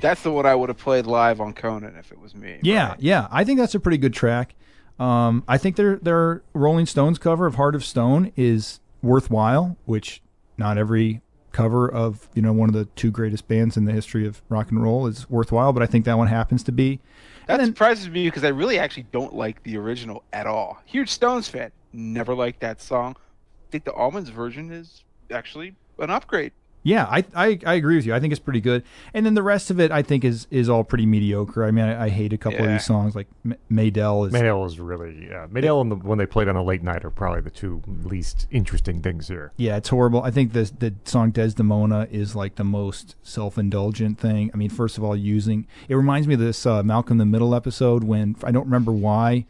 [0.00, 2.58] That's the one I would have played live on Conan if it was me.
[2.62, 3.00] Yeah, right?
[3.00, 3.28] yeah.
[3.30, 4.54] I think that's a pretty good track.
[4.98, 10.22] Um, I think their their Rolling Stones cover of Heart of Stone is worthwhile, which
[10.58, 14.26] not every cover of you know one of the two greatest bands in the history
[14.26, 15.72] of rock and roll is worthwhile.
[15.72, 17.00] But I think that one happens to be.
[17.46, 20.80] That then- surprises me because I really actually don't like the original at all.
[20.84, 23.16] Huge Stones fan, never liked that song.
[23.16, 26.52] I think the Allmans version is actually an upgrade.
[26.84, 28.14] Yeah, I, I I agree with you.
[28.14, 28.84] I think it's pretty good.
[29.14, 31.64] And then the rest of it, I think, is is all pretty mediocre.
[31.64, 34.34] I mean, I, I hate a couple of these songs, like M- Maydell is.
[34.34, 35.46] Maydell is really yeah.
[35.46, 38.46] Maydell and the, when they played on a late night are probably the two least
[38.50, 39.52] interesting things here.
[39.56, 40.22] Yeah, it's horrible.
[40.22, 44.50] I think the the song Desdemona is like the most self indulgent thing.
[44.52, 47.24] I mean, first of all, using it reminds me of this uh, Malcolm in the
[47.24, 49.46] Middle episode when I don't remember why,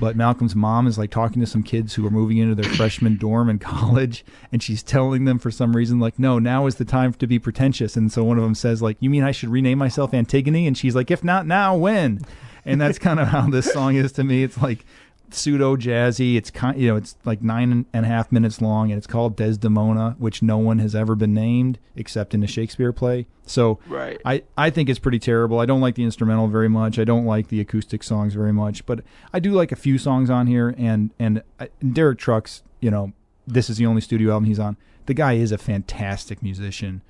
[0.00, 3.16] but Malcolm's mom is like talking to some kids who are moving into their freshman
[3.16, 6.84] dorm in college, and she's telling them for some reason like, no, now is the
[6.84, 7.96] time to be pretentious.
[7.96, 10.66] And so one of them says like, you mean I should rename myself Antigone?
[10.66, 12.20] And she's like, if not now, when?
[12.64, 14.42] And that's kind of how this song is to me.
[14.42, 14.84] It's like
[15.30, 16.36] pseudo jazzy.
[16.36, 19.36] It's kind, you know, it's like nine and a half minutes long, and it's called
[19.36, 23.26] Desdemona, which no one has ever been named except in a Shakespeare play.
[23.46, 24.20] So Right.
[24.24, 25.58] I I think it's pretty terrible.
[25.58, 26.98] I don't like the instrumental very much.
[26.98, 29.00] I don't like the acoustic songs very much, but
[29.32, 30.74] I do like a few songs on here.
[30.76, 33.12] And and I, Derek Trucks, you know,
[33.46, 34.76] this is the only studio album he's on.
[35.06, 37.02] The guy is a fantastic musician.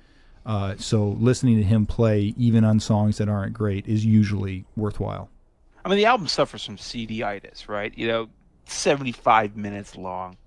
[0.45, 5.29] Uh, so listening to him play, even on songs that aren't great, is usually worthwhile.
[5.83, 7.95] I mean, the album suffers from CD-itis, right?
[7.97, 8.29] You know,
[8.65, 10.37] 75 minutes long.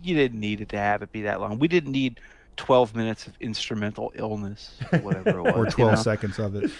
[0.00, 1.58] You didn't need it to have it be that long.
[1.58, 2.20] We didn't need
[2.56, 5.54] 12 minutes of instrumental illness, or whatever it was.
[5.54, 6.02] Or you 12 know?
[6.02, 6.70] seconds of it.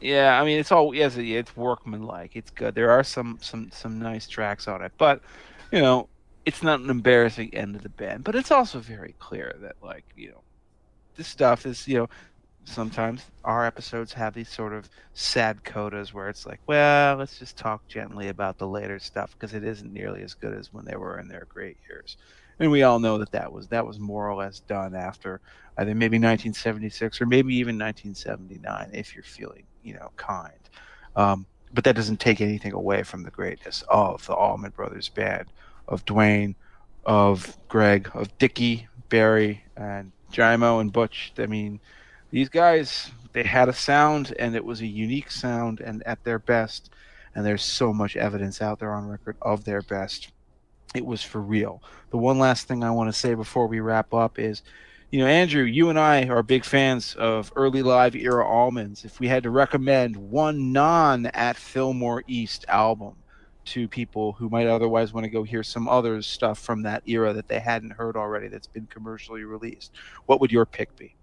[0.00, 2.36] Yeah, I mean it's all yes, it's workmanlike.
[2.36, 2.74] It's good.
[2.74, 5.20] There are some some some nice tracks on it, but
[5.72, 6.08] you know,
[6.46, 8.22] it's not an embarrassing end of the band.
[8.24, 10.42] But it's also very clear that like you know,
[11.16, 12.08] this stuff is you know,
[12.68, 17.56] sometimes our episodes have these sort of sad codas where it's like, well, let's just
[17.56, 20.96] talk gently about the later stuff because it isn't nearly as good as when they
[20.96, 22.16] were in their great years.
[22.60, 25.40] And we all know that that was that was more or less done after
[25.76, 30.58] either maybe 1976 or maybe even 1979 if you're feeling you know kind.
[31.14, 35.46] Um, but that doesn't take anything away from the greatness of the Allman Brothers band,
[35.86, 36.54] of Duane,
[37.04, 41.32] of Gregg, of Dickey, Berry, and Jaimoe and Butch.
[41.38, 41.80] I mean,
[42.30, 46.38] these guys they had a sound and it was a unique sound and at their
[46.38, 46.90] best.
[47.34, 50.30] And there's so much evidence out there on record of their best.
[50.94, 51.82] It was for real.
[52.10, 54.62] The one last thing I want to say before we wrap up is,
[55.10, 59.04] you know, Andrew, you and I are big fans of early live era Allmans.
[59.04, 63.14] If we had to recommend one non at Fillmore East album
[63.66, 67.34] to people who might otherwise want to go hear some other stuff from that era
[67.34, 69.92] that they hadn't heard already that's been commercially released,
[70.24, 71.14] what would your pick be?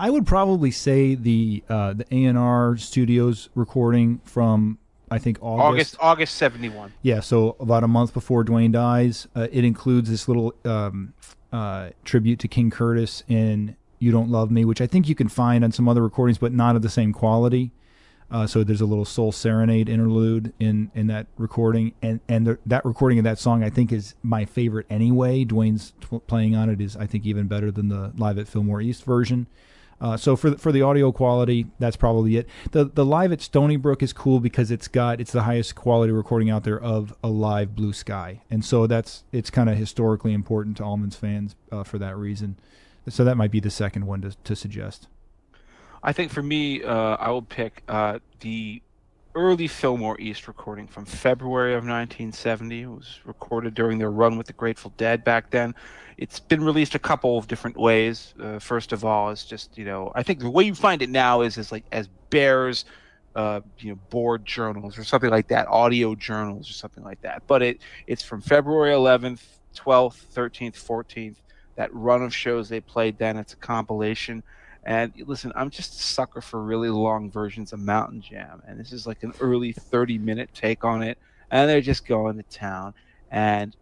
[0.00, 4.78] I would probably say the uh, the A and R Studios recording from
[5.10, 6.94] I think August August 71.
[7.02, 11.12] Yeah, so about a month before Duane dies, uh, it includes this little um,
[11.52, 15.28] uh, tribute to King Curtis in "You Don't Love Me," which I think you can
[15.28, 17.70] find on some other recordings, but not of the same quality.
[18.30, 22.58] Uh, so there's a little soul serenade interlude in in that recording, and and the,
[22.64, 25.44] that recording of that song I think is my favorite anyway.
[25.44, 28.80] Duane's t- playing on it is I think even better than the live at Fillmore
[28.80, 29.46] East version.
[30.00, 32.48] Uh, so for the, for the audio quality, that's probably it.
[32.70, 36.12] the The live at Stony Brook is cool because it's got it's the highest quality
[36.12, 40.32] recording out there of a live Blue Sky, and so that's it's kind of historically
[40.32, 42.56] important to Allmans fans uh, for that reason.
[43.08, 45.06] So that might be the second one to to suggest.
[46.02, 48.80] I think for me, uh, I will pick uh, the
[49.34, 52.82] early Fillmore East recording from February of 1970.
[52.82, 55.74] It was recorded during their run with the Grateful Dead back then.
[56.16, 58.34] It's been released a couple of different ways.
[58.40, 61.10] Uh, first of all, it's just you know, I think the way you find it
[61.10, 62.84] now is is like as bears,
[63.36, 67.42] uh, you know, board journals or something like that, audio journals or something like that.
[67.46, 69.42] But it it's from February 11th,
[69.76, 71.36] 12th, 13th, 14th.
[71.76, 73.36] That run of shows they played then.
[73.36, 74.42] It's a compilation.
[74.84, 78.92] And listen, I'm just a sucker for really long versions of Mountain Jam, and this
[78.92, 81.18] is like an early 30 minute take on it,
[81.50, 82.94] and they're just going to town,
[83.30, 83.76] and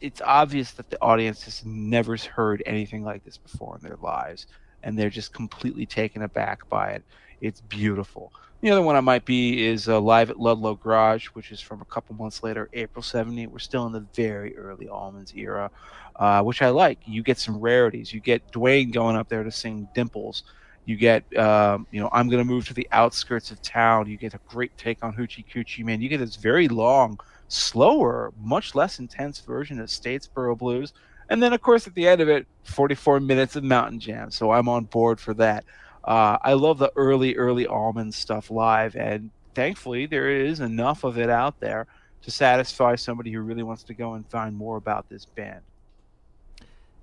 [0.00, 4.46] it's obvious that the audience has never heard anything like this before in their lives,
[4.82, 7.04] and they're just completely taken aback by it.
[7.40, 8.32] It's beautiful.
[8.60, 11.80] The other one I might be is uh, live at Ludlow Garage, which is from
[11.80, 13.46] a couple months later, April 70.
[13.46, 15.70] We're still in the very early Allmans era,
[16.16, 16.98] uh, which I like.
[17.06, 18.12] You get some rarities.
[18.12, 20.42] You get Duane going up there to sing Dimples.
[20.84, 24.10] You get, um, you know, I'm going to move to the outskirts of town.
[24.10, 26.02] You get a great take on Hoochie Coochie Man.
[26.02, 30.92] You get this very long, slower, much less intense version of Statesboro Blues.
[31.30, 34.30] And then, of course, at the end of it, 44 minutes of Mountain Jam.
[34.30, 35.64] So I'm on board for that.
[36.04, 41.18] Uh, I love the early, early Allman stuff live, and thankfully there is enough of
[41.18, 41.86] it out there
[42.22, 45.60] to satisfy somebody who really wants to go and find more about this band.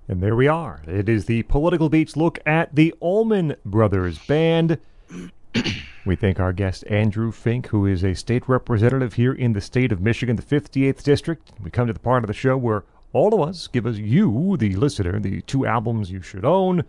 [0.06, 0.80] And there we are.
[0.86, 4.78] It is the Political Beats look at the Allman Brothers Band.
[6.06, 9.92] we thank our guest Andrew Fink, who is a state representative here in the state
[9.92, 11.52] of Michigan, the 58th District.
[11.62, 14.56] We come to the part of the show where all of us give us you,
[14.56, 16.84] the listener, the two albums you should own,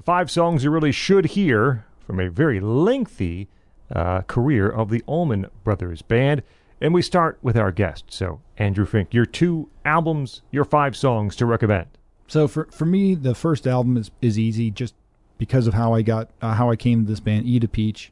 [0.00, 3.48] the five songs you really should hear from a very lengthy
[3.94, 6.42] uh, career of the Allman Brothers Band.
[6.80, 8.04] And we start with our guest.
[8.08, 11.86] So, Andrew Fink, your two albums, your five songs to recommend.
[12.28, 14.94] So for for me, the first album is is easy just
[15.36, 17.44] because of how I got uh, how I came to this band.
[17.44, 18.10] Eat a Peach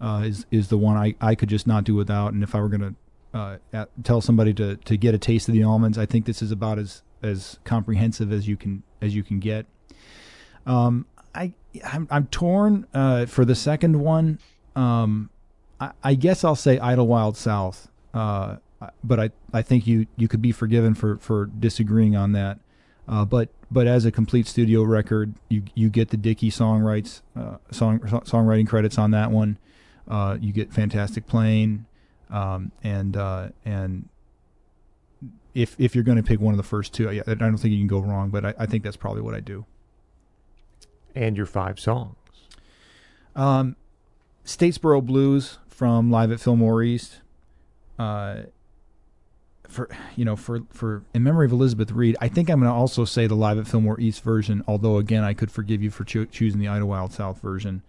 [0.00, 2.32] uh, is is the one I, I could just not do without.
[2.32, 2.94] And if I were gonna
[3.32, 6.42] uh, at, tell somebody to, to get a taste of the Allmans, I think this
[6.42, 9.66] is about as as comprehensive as you can as you can get.
[10.66, 11.52] Um, I
[11.84, 14.38] I'm, I'm torn uh, for the second one.
[14.74, 15.30] Um,
[15.80, 17.88] I, I guess I'll say Idlewild South.
[18.12, 18.56] Uh,
[19.04, 22.58] but I, I think you, you could be forgiven for, for disagreeing on that.
[23.08, 27.56] Uh, but but as a complete studio record, you you get the Dickey songwrites uh,
[27.72, 29.58] song songwriting credits on that one.
[30.06, 31.86] Uh, you get fantastic playing,
[32.30, 34.08] um, and uh, and
[35.54, 37.72] if if you're going to pick one of the first two, I, I don't think
[37.72, 38.30] you can go wrong.
[38.30, 39.64] But I, I think that's probably what I do.
[41.14, 42.16] And your five songs.
[43.34, 43.76] Um,
[44.44, 47.20] Statesboro Blues from Live at Fillmore East.
[47.98, 48.42] Uh,
[49.68, 52.74] for you know, for for in memory of Elizabeth Reed, I think I'm going to
[52.74, 54.64] also say the Live at Fillmore East version.
[54.66, 57.82] Although again, I could forgive you for cho- choosing the Idlewild South version.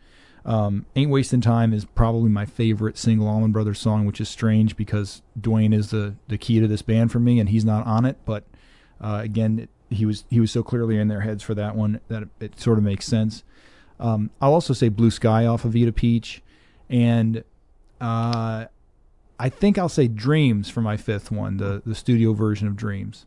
[0.46, 4.76] Um, Ain't Wasting Time is probably my favorite single Allman Brothers song, which is strange
[4.76, 8.06] because Duane is the the key to this band for me, and he's not on
[8.06, 8.18] it.
[8.26, 8.44] But
[9.00, 12.00] uh, again, it, he was he was so clearly in their heads for that one
[12.08, 13.44] that it, it sort of makes sense.
[14.00, 16.42] Um, I'll also say Blue Sky off of Eat a Peach,
[16.90, 17.44] and
[18.00, 18.66] uh,
[19.40, 23.26] I think I'll say Dreams for my fifth one, the the studio version of Dreams.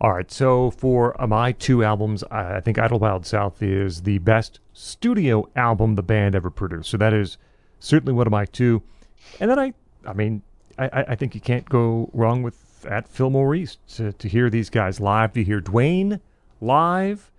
[0.00, 4.60] All right, so for uh, my two albums, I think Idlewild South is the best
[4.72, 6.88] studio album the band ever produced.
[6.90, 7.36] So that is
[7.80, 8.80] certainly one of my two.
[9.40, 9.74] And then I,
[10.06, 10.42] I mean,
[10.78, 12.54] I- I think you can't go wrong with
[12.86, 16.20] at Fillmore East to, to hear these guys live, to hear Duane
[16.60, 17.30] live,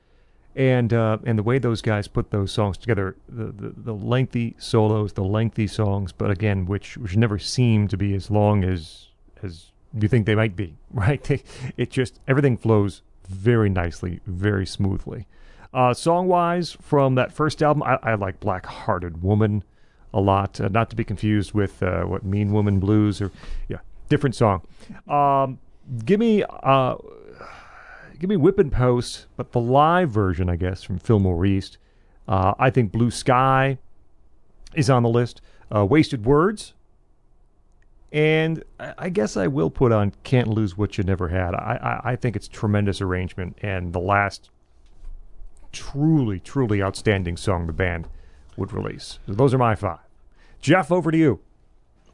[0.55, 4.55] and uh, and the way those guys put those songs together, the, the, the lengthy
[4.57, 9.07] solos, the lengthy songs, but again, which which never seem to be as long as
[9.43, 11.43] as you think they might be, right?
[11.77, 15.27] It just everything flows very nicely, very smoothly.
[15.71, 19.63] Uh, song wise, from that first album, I, I like Black Hearted Woman
[20.11, 23.31] a lot, uh, not to be confused with uh, what Mean Woman Blues or
[23.67, 23.77] yeah,
[24.09, 24.61] different song.
[25.07, 25.59] Um,
[26.05, 26.95] give me uh,
[28.19, 31.77] give me Whipping Post, but the live version, I guess, from Fillmore East.
[32.27, 33.77] Uh, I think Blue Sky
[34.75, 35.41] is on the list.
[35.73, 36.73] Uh, Wasted Words.
[38.11, 41.53] And I guess I will put on Can't Lose What You Never Had.
[41.53, 44.49] I, I, I think it's tremendous arrangement and the last
[45.71, 48.07] truly, truly outstanding song the band
[48.57, 49.19] would release.
[49.27, 49.99] So those are my five.
[50.59, 51.39] Jeff, over to you.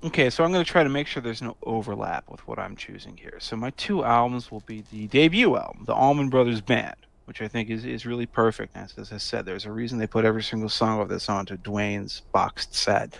[0.03, 2.75] Okay, so I'm going to try to make sure there's no overlap with what I'm
[2.75, 3.37] choosing here.
[3.39, 7.47] So my two albums will be the debut album, the Allman Brothers Band, which I
[7.47, 8.75] think is, is really perfect.
[8.75, 11.57] As, as I said, there's a reason they put every single song of this onto
[11.57, 13.17] Duane's boxed set.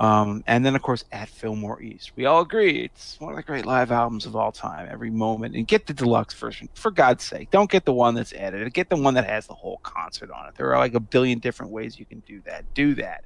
[0.00, 2.12] Um, and then, of course, at Fillmore East.
[2.16, 5.54] We all agree it's one of the great live albums of all time, every moment.
[5.54, 7.52] And get the deluxe version, for God's sake.
[7.52, 8.74] Don't get the one that's edited.
[8.74, 10.56] Get the one that has the whole concert on it.
[10.56, 12.64] There are like a billion different ways you can do that.
[12.74, 13.24] Do that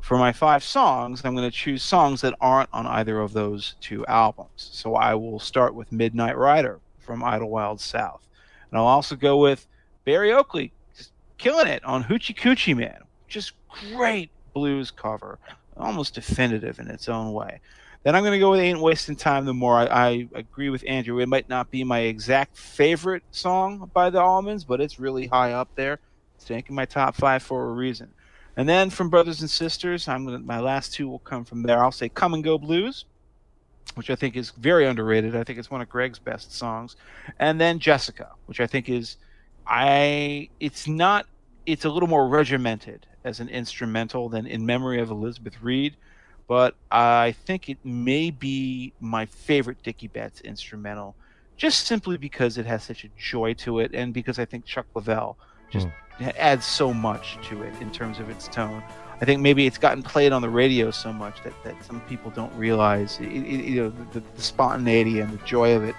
[0.00, 3.74] for my five songs, I'm going to choose songs that aren't on either of those
[3.80, 4.70] two albums.
[4.72, 8.26] So I will start with Midnight Rider from Idlewild South.
[8.70, 9.66] And I'll also go with
[10.04, 12.98] Berry Oakley, just killing it on Hoochie Coochie Man.
[13.28, 13.52] Just
[13.92, 15.38] great blues cover,
[15.76, 17.60] almost definitive in its own way.
[18.02, 19.76] Then I'm going to go with Ain't Wasting Time the More.
[19.76, 21.20] I, I agree with Andrew.
[21.20, 25.52] It might not be my exact favorite song by the Allmans, but it's really high
[25.52, 25.98] up there.
[26.36, 28.10] It's making my top five for a reason.
[28.60, 31.82] And then from Brothers and Sisters, I'm gonna my last two will come from there.
[31.82, 33.06] I'll say Come and Go Blues,
[33.94, 35.34] which I think is very underrated.
[35.34, 36.96] I think it's one of Gregg's best songs.
[37.38, 39.16] And then Jessica, which I think is
[39.66, 41.24] I it's not
[41.64, 45.96] it's a little more regimented as an instrumental than In Memory of Elizabeth Reed,
[46.46, 51.16] but I think it may be my favorite Dickey Betts instrumental,
[51.56, 54.84] just simply because it has such a joy to it, and because I think Chuck
[54.94, 55.36] Leavell
[55.70, 56.09] just hmm.
[56.36, 58.82] Adds so much to it in terms of its tone.
[59.20, 62.30] I think maybe it's gotten played on the radio so much that, that some people
[62.30, 65.94] don't realize, it, it, you know, the, the spontaneity and the joy of it,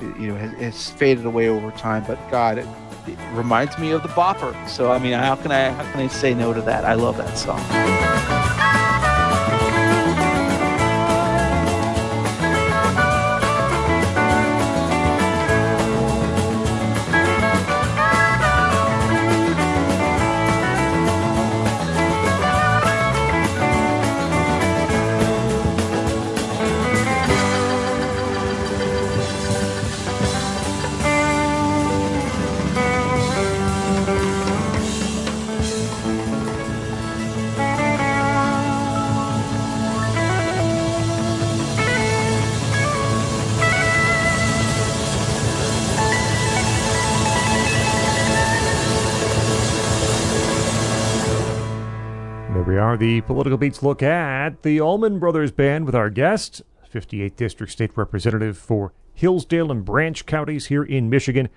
[0.00, 2.04] you know, has, has faded away over time.
[2.06, 2.66] But God, it,
[3.06, 4.68] it reminds me of the Bopper.
[4.68, 6.84] So I mean, how can I how can I say no to that?
[6.84, 8.44] I love that song.
[52.76, 56.60] We are, the Political Beats look at the Allman Brothers Band with our guest,
[56.92, 61.48] 58th District State Representative for Hillsdale and Branch counties here in Michigan,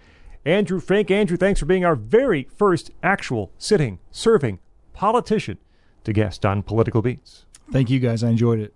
[0.45, 1.11] Andrew Fink.
[1.11, 4.59] Andrew, thanks for being our very first actual sitting, serving
[4.93, 5.57] politician
[6.05, 7.45] to guest on Political Beats.
[7.69, 8.23] Thank you guys.
[8.23, 8.73] I enjoyed it.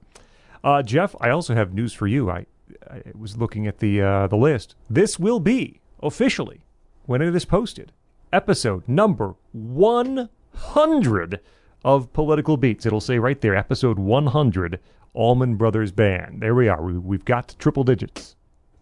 [0.66, 2.30] Uh, Jeff, I also have news for you.
[2.30, 2.46] I,
[2.92, 4.76] I was looking at the uh, the list.
[4.90, 6.66] This will be officially,
[7.06, 7.94] when it is posted,
[8.34, 11.40] episode number 100
[11.84, 12.86] of Political Beats.
[12.86, 14.80] It'll say right there, episode 100,
[15.14, 16.42] Allman Brothers Band.
[16.42, 16.82] There we are.
[16.82, 18.36] We, we've got triple digits.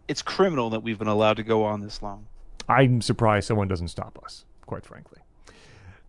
[0.08, 2.28] It's criminal that we've been allowed to go on this long.
[2.68, 5.20] I'm surprised someone doesn't stop us, quite frankly.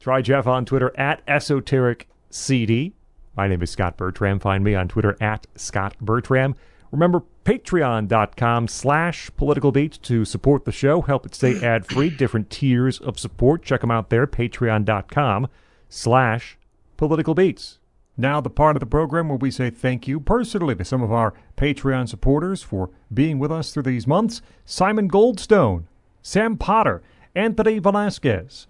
[0.00, 2.92] Try Jeff on Twitter at EsotericCD.
[3.36, 4.40] My name is Scott Bertram.
[4.40, 6.54] Find me on Twitter at Scott Bertram.
[6.90, 11.00] Remember, patreon.com slash political beats to support the show.
[11.00, 12.10] Help it stay ad free.
[12.10, 13.62] Different tiers of support.
[13.62, 14.26] Check them out there.
[14.26, 15.48] Patreon.com
[15.88, 16.58] slash
[17.02, 17.80] political beats.
[18.16, 21.10] Now, the part of the program where we say thank you personally to some of
[21.10, 25.86] our Patreon supporters for being with us through these months Simon Goldstone,
[26.22, 27.02] Sam Potter,
[27.34, 28.68] Anthony Velasquez,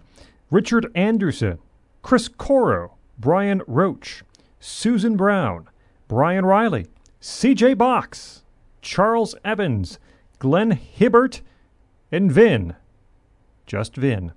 [0.49, 1.59] Richard Anderson,
[2.01, 4.23] Chris Coro, Brian Roach,
[4.59, 5.69] Susan Brown,
[6.07, 6.87] Brian Riley,
[7.21, 8.41] CJ Box,
[8.81, 9.99] Charles Evans,
[10.39, 11.41] Glenn Hibbert,
[12.11, 12.73] and Vin.
[13.67, 14.31] Just Vin.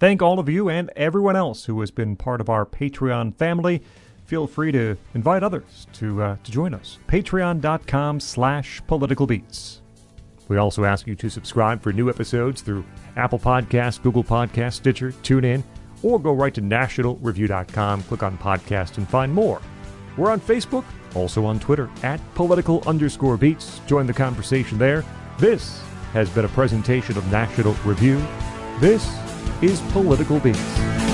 [0.00, 3.82] Thank all of you and everyone else who has been part of our Patreon family.
[4.24, 6.98] Feel free to invite others to uh, to join us.
[7.06, 9.82] Patreon.com slash political beats.
[10.48, 12.84] We also ask you to subscribe for new episodes through
[13.16, 15.62] Apple Podcasts, Google Podcasts, Stitcher, TuneIn,
[16.02, 19.60] or go right to nationalreview.com, click on podcast, and find more.
[20.16, 23.80] We're on Facebook, also on Twitter, at political underscore beats.
[23.86, 25.04] Join the conversation there.
[25.38, 25.82] This
[26.14, 28.20] has been a presentation of National Review.
[28.80, 29.14] This
[29.60, 31.09] is Political Beats.